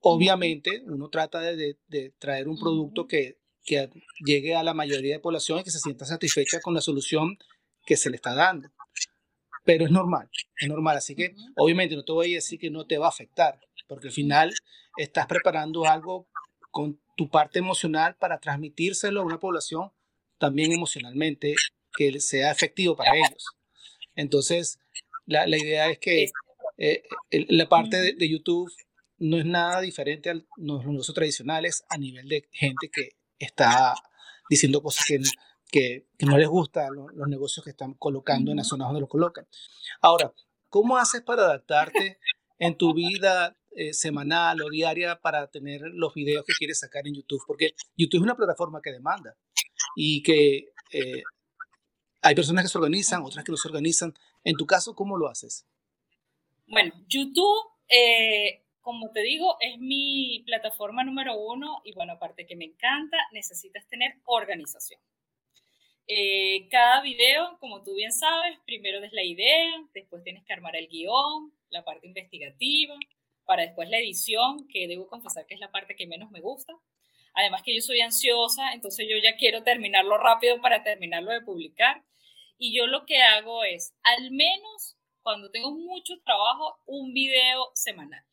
obviamente, 0.00 0.82
uno 0.86 1.10
trata 1.10 1.40
de, 1.40 1.76
traer 2.18 2.48
un 2.48 2.58
producto 2.58 3.06
que, 3.06 3.38
que 3.64 3.90
llegue 4.24 4.56
a 4.56 4.62
la 4.62 4.72
mayoría 4.72 5.14
de 5.14 5.20
población 5.20 5.58
y 5.58 5.64
que 5.64 5.70
se 5.70 5.80
sienta 5.80 6.06
satisfecha 6.06 6.60
con 6.60 6.74
la 6.74 6.80
solución 6.80 7.36
que 7.84 7.96
se 7.96 8.08
le 8.08 8.16
está 8.16 8.34
dando 8.34 8.70
pero 9.64 9.84
es 9.84 9.90
normal, 9.90 10.28
es 10.56 10.68
normal. 10.68 10.96
Así 10.96 11.14
que 11.14 11.34
obviamente 11.56 11.96
no 11.96 12.04
te 12.04 12.12
voy 12.12 12.32
a 12.32 12.36
decir 12.36 12.58
que 12.58 12.70
no 12.70 12.86
te 12.86 12.98
va 12.98 13.06
a 13.06 13.10
afectar, 13.10 13.60
porque 13.86 14.08
al 14.08 14.12
final 14.12 14.52
estás 14.96 15.26
preparando 15.26 15.86
algo 15.86 16.28
con 16.70 17.00
tu 17.16 17.28
parte 17.28 17.58
emocional 17.58 18.16
para 18.16 18.38
transmitírselo 18.38 19.20
a 19.20 19.24
una 19.24 19.38
población 19.38 19.92
también 20.38 20.72
emocionalmente 20.72 21.54
que 21.94 22.18
sea 22.20 22.50
efectivo 22.50 22.96
para 22.96 23.14
ellos. 23.14 23.46
Entonces, 24.16 24.78
la, 25.26 25.46
la 25.46 25.58
idea 25.58 25.90
es 25.90 25.98
que 25.98 26.30
eh, 26.78 27.02
la 27.48 27.68
parte 27.68 28.14
de, 28.14 28.28
YouTube 28.28 28.70
no 29.18 29.38
es 29.38 29.44
nada 29.44 29.80
diferente 29.80 30.30
a 30.30 30.34
los 30.56 30.84
negocios 30.84 31.14
tradicionales 31.14 31.84
a 31.88 31.98
nivel 31.98 32.28
de 32.28 32.48
gente 32.50 32.90
que 32.92 33.10
está 33.38 33.94
diciendo 34.48 34.82
cosas 34.82 35.04
que 35.06 35.20
que, 35.72 36.06
no 36.20 36.38
les 36.38 36.48
gusta 36.48 36.86
los 36.90 37.28
negocios 37.28 37.64
que 37.64 37.70
están 37.70 37.94
colocando 37.94 38.50
en 38.50 38.58
las 38.58 38.68
zonas 38.68 38.88
donde 38.88 39.00
los 39.00 39.08
colocan. 39.08 39.48
Ahora, 40.00 40.32
¿cómo 40.68 40.98
haces 40.98 41.22
para 41.22 41.44
adaptarte 41.44 42.18
en 42.58 42.76
tu 42.76 42.94
vida 42.94 43.56
eh, 43.70 43.94
semanal 43.94 44.60
o 44.60 44.68
diaria 44.68 45.18
para 45.20 45.48
tener 45.48 45.80
los 45.94 46.12
videos 46.14 46.44
que 46.46 46.52
quieres 46.52 46.78
sacar 46.78 47.08
en 47.08 47.14
YouTube? 47.14 47.42
Porque 47.46 47.74
YouTube 47.96 48.20
es 48.20 48.24
una 48.24 48.36
plataforma 48.36 48.80
que 48.82 48.92
demanda 48.92 49.34
y 49.96 50.22
que 50.22 50.68
eh, 50.92 51.22
hay 52.22 52.34
personas 52.34 52.64
que 52.64 52.68
se 52.68 52.78
organizan, 52.78 53.22
otras 53.22 53.44
que 53.44 53.52
no 53.52 53.58
se 53.58 53.68
organizan. 53.68 54.14
En 54.44 54.56
tu 54.56 54.66
caso, 54.66 54.94
¿cómo 54.94 55.16
lo 55.16 55.28
haces? 55.28 55.66
Bueno, 56.66 56.92
YouTube, 57.08 57.68
eh, 57.88 58.62
como 58.80 59.10
te 59.10 59.20
digo, 59.22 59.56
es 59.60 59.78
mi 59.78 60.42
plataforma 60.46 61.04
número 61.04 61.36
uno 61.36 61.82
y 61.84 61.92
bueno, 61.92 62.14
aparte 62.14 62.46
que 62.46 62.56
me 62.56 62.64
encanta, 62.66 63.16
necesitas 63.32 63.86
tener 63.88 64.14
organización. 64.24 65.00
Eh, 66.06 66.68
cada 66.70 67.00
video, 67.02 67.58
como 67.58 67.82
tú 67.82 67.94
bien 67.94 68.12
sabes, 68.12 68.58
primero 68.66 69.02
es 69.04 69.12
la 69.12 69.22
idea, 69.22 69.72
después 69.92 70.22
tienes 70.22 70.44
que 70.44 70.52
armar 70.52 70.76
el 70.76 70.88
guion, 70.88 71.52
la 71.70 71.84
parte 71.84 72.06
investigativa, 72.06 72.94
para 73.44 73.62
después 73.62 73.88
la 73.88 73.98
edición, 73.98 74.68
que 74.68 74.86
debo 74.88 75.08
confesar 75.08 75.46
que 75.46 75.54
es 75.54 75.60
la 75.60 75.70
parte 75.70 75.96
que 75.96 76.06
menos 76.06 76.30
me 76.30 76.40
gusta. 76.40 76.72
Además 77.34 77.62
que 77.62 77.74
yo 77.74 77.80
soy 77.80 78.00
ansiosa, 78.00 78.72
entonces 78.72 79.06
yo 79.08 79.16
ya 79.22 79.36
quiero 79.36 79.62
terminarlo 79.62 80.18
rápido 80.18 80.60
para 80.60 80.82
terminarlo 80.82 81.32
de 81.32 81.40
publicar. 81.40 82.02
Y 82.64 82.72
yo 82.72 82.86
lo 82.86 83.06
que 83.06 83.20
hago 83.20 83.64
es, 83.64 83.92
al 84.04 84.30
menos 84.30 84.96
cuando 85.20 85.50
tengo 85.50 85.72
mucho 85.72 86.20
trabajo, 86.22 86.80
un 86.86 87.12
video 87.12 87.72
semanal. 87.74 88.24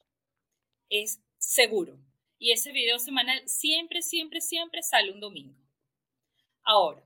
Es 0.87 1.19
seguro. 1.39 1.97
y 2.37 2.51
ese 2.51 2.71
video 2.71 2.99
semanal 2.99 3.41
siempre, 3.49 4.03
siempre, 4.03 4.39
siempre 4.39 4.83
sale 4.83 5.11
un 5.11 5.19
domingo. 5.19 5.59
Ahora, 6.61 7.03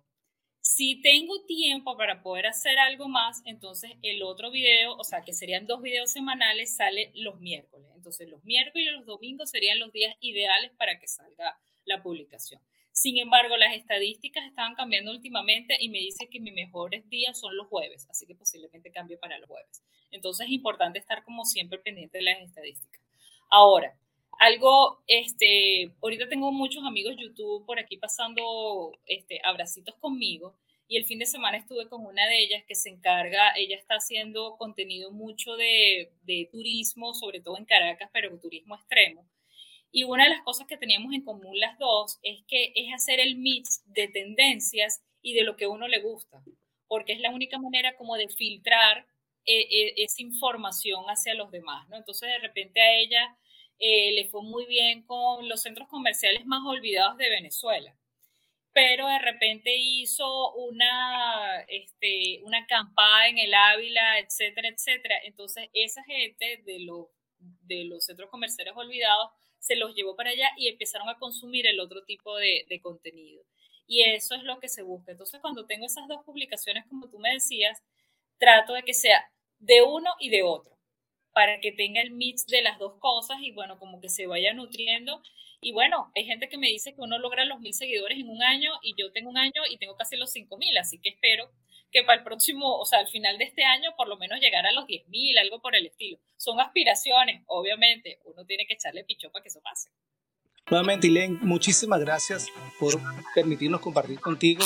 si 0.59 1.01
tengo 1.01 1.45
tiempo 1.45 1.95
para 1.95 2.21
poder 2.21 2.47
hacer 2.47 2.77
algo 2.77 3.07
más, 3.07 3.41
entonces 3.45 3.91
el 4.01 4.21
otro 4.21 4.51
video, 4.51 4.97
o 4.97 5.03
sea, 5.05 5.21
que 5.21 5.31
serían 5.31 5.65
dos 5.65 5.81
videos 5.81 6.11
semanales, 6.11 6.75
sale 6.75 7.13
los 7.15 7.39
miércoles. 7.39 7.89
Entonces 7.95 8.27
los 8.27 8.43
miércoles 8.43 8.85
y 8.85 8.91
los 8.91 9.05
domingos 9.05 9.49
serían 9.49 9.79
los 9.79 9.93
días 9.93 10.13
ideales 10.19 10.71
para 10.77 10.99
que 10.99 11.07
salga 11.07 11.57
la 11.85 12.03
publicación. 12.03 12.61
Sin 12.93 13.17
embargo, 13.17 13.57
las 13.57 13.75
estadísticas 13.75 14.45
estaban 14.45 14.75
cambiando 14.75 15.09
últimamente 15.09 15.75
y 15.79 15.89
me 15.89 15.97
dice 15.97 16.29
que 16.29 16.39
mis 16.39 16.53
mejores 16.53 17.09
días 17.09 17.39
son 17.39 17.57
los 17.57 17.67
jueves, 17.67 18.07
así 18.07 18.27
que 18.27 18.35
posiblemente 18.35 18.91
cambie 18.91 19.17
para 19.17 19.39
los 19.39 19.49
jueves. 19.49 19.83
Entonces 20.11 20.45
es 20.45 20.53
importante 20.53 20.99
estar 20.99 21.23
como 21.23 21.43
siempre 21.43 21.79
pendiente 21.79 22.19
de 22.19 22.23
las 22.23 22.39
estadísticas. 22.39 23.01
Ahora, 23.49 23.97
algo, 24.39 25.01
este, 25.07 25.91
ahorita 26.03 26.29
tengo 26.29 26.51
muchos 26.51 26.83
amigos 26.85 27.15
YouTube 27.17 27.65
por 27.65 27.79
aquí 27.79 27.97
pasando 27.97 28.91
este, 29.07 29.41
abracitos 29.43 29.95
conmigo 29.95 30.55
y 30.87 30.97
el 30.97 31.05
fin 31.05 31.17
de 31.17 31.25
semana 31.25 31.57
estuve 31.57 31.89
con 31.89 32.05
una 32.05 32.27
de 32.27 32.43
ellas 32.43 32.63
que 32.67 32.75
se 32.75 32.89
encarga, 32.89 33.55
ella 33.55 33.75
está 33.75 33.95
haciendo 33.95 34.55
contenido 34.57 35.11
mucho 35.11 35.55
de, 35.55 36.11
de 36.21 36.47
turismo, 36.51 37.15
sobre 37.15 37.41
todo 37.41 37.57
en 37.57 37.65
Caracas, 37.65 38.11
pero 38.13 38.39
turismo 38.39 38.75
extremo. 38.75 39.25
Y 39.95 40.05
una 40.05 40.23
de 40.23 40.31
las 40.31 40.41
cosas 40.41 40.65
que 40.65 40.75
teníamos 40.75 41.13
en 41.13 41.21
común 41.21 41.59
las 41.59 41.77
dos 41.77 42.19
es 42.23 42.43
que 42.47 42.73
es 42.75 42.91
hacer 42.95 43.19
el 43.19 43.35
mix 43.35 43.83
de 43.93 44.07
tendencias 44.07 45.03
y 45.21 45.35
de 45.35 45.43
lo 45.43 45.55
que 45.55 45.65
a 45.65 45.69
uno 45.69 45.87
le 45.87 46.01
gusta, 46.01 46.43
porque 46.87 47.13
es 47.13 47.19
la 47.19 47.29
única 47.29 47.59
manera 47.59 47.95
como 47.95 48.15
de 48.15 48.27
filtrar 48.27 49.05
eh, 49.45 49.67
eh, 49.69 49.93
esa 49.97 50.23
información 50.23 51.05
hacia 51.05 51.35
los 51.35 51.51
demás, 51.51 51.87
¿no? 51.89 51.97
Entonces 51.97 52.27
de 52.27 52.39
repente 52.39 52.81
a 52.81 52.91
ella 52.95 53.37
eh, 53.77 54.13
le 54.13 54.25
fue 54.29 54.41
muy 54.41 54.65
bien 54.65 55.03
con 55.03 55.47
los 55.47 55.61
centros 55.61 55.87
comerciales 55.87 56.43
más 56.47 56.65
olvidados 56.65 57.15
de 57.17 57.29
Venezuela, 57.29 57.95
pero 58.73 59.07
de 59.07 59.19
repente 59.19 59.77
hizo 59.77 60.53
una, 60.55 61.61
este, 61.67 62.41
una 62.45 62.61
acampada 62.61 63.27
en 63.27 63.37
el 63.37 63.53
Ávila, 63.53 64.17
etcétera, 64.17 64.69
etcétera. 64.69 65.17
Entonces 65.23 65.69
esa 65.71 66.03
gente 66.03 66.63
de, 66.65 66.79
los 66.79 67.09
de 67.39 67.85
los 67.85 68.03
centros 68.05 68.31
comerciales 68.31 68.73
olvidados 68.75 69.29
se 69.63 69.77
los 69.77 69.95
llevó 69.95 70.15
para 70.17 70.31
allá 70.31 70.51
y 70.57 70.67
empezaron 70.67 71.07
a 71.07 71.17
consumir 71.17 71.65
el 71.67 71.79
otro 71.79 72.03
tipo 72.03 72.35
de, 72.35 72.65
contenido. 72.81 73.43
Y 73.87 74.03
eso 74.03 74.35
es 74.35 74.43
lo 74.43 74.59
que 74.59 74.67
se 74.67 74.81
busca. 74.83 75.13
Entonces, 75.13 75.39
cuando 75.39 75.65
tengo 75.65 75.85
esas 75.85 76.05
dos 76.09 76.21
publicaciones, 76.25 76.85
como 76.87 77.09
tú 77.09 77.17
me 77.17 77.31
decías, 77.31 77.81
trato 78.37 78.73
de 78.73 78.83
que 78.83 78.93
sea 78.93 79.25
de 79.59 79.81
uno 79.81 80.09
y 80.19 80.29
de 80.29 80.43
otro, 80.43 80.77
para 81.31 81.61
que 81.61 81.71
tenga 81.71 82.01
el 82.01 82.11
mix 82.11 82.45
de 82.47 82.61
las 82.61 82.77
dos 82.77 82.99
cosas 82.99 83.37
y 83.41 83.51
bueno, 83.51 83.79
como 83.79 84.01
que 84.01 84.09
se 84.09 84.27
vaya 84.27 84.53
nutriendo. 84.53 85.23
Y 85.61 85.71
bueno, 85.71 86.11
hay 86.13 86.25
gente 86.25 86.49
que 86.49 86.57
me 86.57 86.67
dice 86.67 86.93
que 86.93 86.99
uno 86.99 87.17
logra 87.17 87.45
los 87.45 87.61
mil 87.61 87.73
seguidores 87.73 88.19
en 88.19 88.29
un 88.29 88.43
año 88.43 88.73
y 88.81 88.95
yo 88.97 89.13
tengo 89.13 89.29
un 89.29 89.37
año 89.37 89.61
y 89.69 89.77
tengo 89.77 89.95
casi 89.95 90.17
los 90.17 90.31
cinco 90.31 90.57
mil, 90.57 90.77
así 90.77 90.99
que 90.99 91.09
espero 91.09 91.49
que 91.93 92.03
para 92.03 92.17
el 92.17 92.23
próximo, 92.23 92.79
o 92.79 92.85
sea, 92.85 92.99
al 92.99 93.07
final 93.07 93.37
de 93.37 93.45
este 93.45 93.63
año, 93.63 93.91
por 93.95 94.07
lo 94.07 94.17
menos 94.17 94.39
llegar 94.39 94.65
a 94.65 94.71
los 94.71 94.85
10.000, 94.85 95.39
algo 95.39 95.61
por 95.61 95.75
el 95.75 95.85
estilo. 95.85 96.17
Son 96.35 96.59
aspiraciones, 96.59 97.43
obviamente, 97.45 98.19
uno 98.25 98.45
tiene 98.45 98.65
que 98.65 98.73
echarle 98.73 99.03
pichón 99.03 99.31
para 99.31 99.43
que 99.43 99.49
eso 99.49 99.61
pase. 99.61 99.89
Nuevamente, 100.69 101.07
Ilen, 101.07 101.37
muchísimas 101.41 101.99
gracias 101.99 102.47
por 102.79 102.99
permitirnos 103.35 103.79
compartir 103.79 104.19
contigo. 104.19 104.63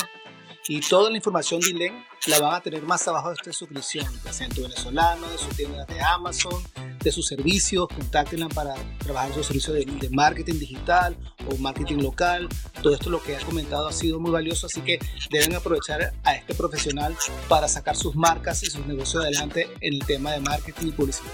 Y 0.69 0.81
toda 0.81 1.09
la 1.09 1.15
información 1.15 1.61
de 1.61 1.69
Ilen 1.69 2.05
la 2.27 2.41
van 2.41 2.55
a 2.55 2.59
tener 2.59 2.83
más 2.83 3.07
abajo 3.07 3.29
de 3.29 3.35
esta 3.35 3.53
suscripción, 3.53 4.05
de 4.21 4.29
acento 4.29 4.63
venezolano, 4.63 5.25
de 5.29 5.37
su 5.37 5.47
tienda 5.49 5.85
de 5.85 6.01
Amazon, 6.01 6.61
de 7.01 7.09
sus 7.09 7.25
servicios, 7.25 7.87
contáctenla 7.87 8.49
para 8.49 8.75
trabajar 8.97 9.33
sus 9.33 9.47
servicios 9.47 9.77
de, 9.77 9.85
de, 9.85 10.09
marketing 10.09 10.59
digital 10.59 11.15
o 11.49 11.55
marketing 11.55 11.99
local. 11.99 12.49
Todo 12.81 12.93
esto 12.93 13.09
lo 13.09 13.23
que 13.23 13.37
ha 13.37 13.39
comentado 13.39 13.87
ha 13.87 13.93
sido 13.93 14.19
muy 14.19 14.29
valioso, 14.29 14.67
así 14.67 14.81
que 14.81 14.99
deben 15.31 15.55
aprovechar 15.55 16.13
a 16.25 16.35
este 16.35 16.53
profesional 16.53 17.15
para 17.47 17.69
sacar 17.69 17.95
sus 17.95 18.13
marcas 18.15 18.61
y 18.63 18.65
sus 18.65 18.85
negocios 18.85 19.23
adelante 19.23 19.69
en 19.79 19.93
el 19.93 20.05
tema 20.05 20.33
de 20.33 20.41
marketing 20.41 20.87
y 20.87 20.91
publicidad. 20.91 21.31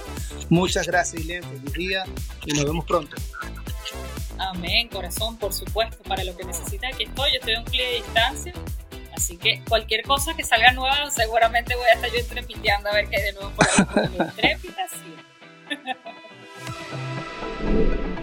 Muchas 0.49 0.85
gracias, 0.85 1.23
Ilen, 1.23 1.43
feliz 1.43 1.73
día 1.73 2.03
y 2.45 2.53
nos 2.53 2.65
vemos 2.65 2.85
pronto. 2.85 3.15
Amén, 4.37 4.89
corazón, 4.89 5.37
por 5.37 5.53
supuesto, 5.53 5.97
para 6.03 6.23
lo 6.23 6.37
que 6.37 6.43
necesita 6.43 6.87
aquí 6.89 7.05
estoy, 7.05 7.31
yo 7.31 7.39
estoy 7.39 7.55
a 7.55 7.59
un 7.59 7.65
clic 7.65 7.81
de 7.81 7.95
distancia 7.95 8.53
Así 9.15 9.37
que 9.37 9.61
cualquier 9.67 10.03
cosa 10.03 10.35
que 10.35 10.43
salga 10.43 10.71
nueva, 10.71 11.09
seguramente 11.11 11.75
voy 11.75 11.85
a 11.85 11.93
estar 11.93 12.11
yo 12.11 12.19
entrepiteando 12.19 12.89
a 12.89 12.93
ver 12.93 13.09
qué 13.09 13.17
hay 13.17 13.23
de 13.23 13.33
nuevo 13.33 13.51
por 13.51 13.67
ahí. 13.67 14.53
Sí. 14.89 15.15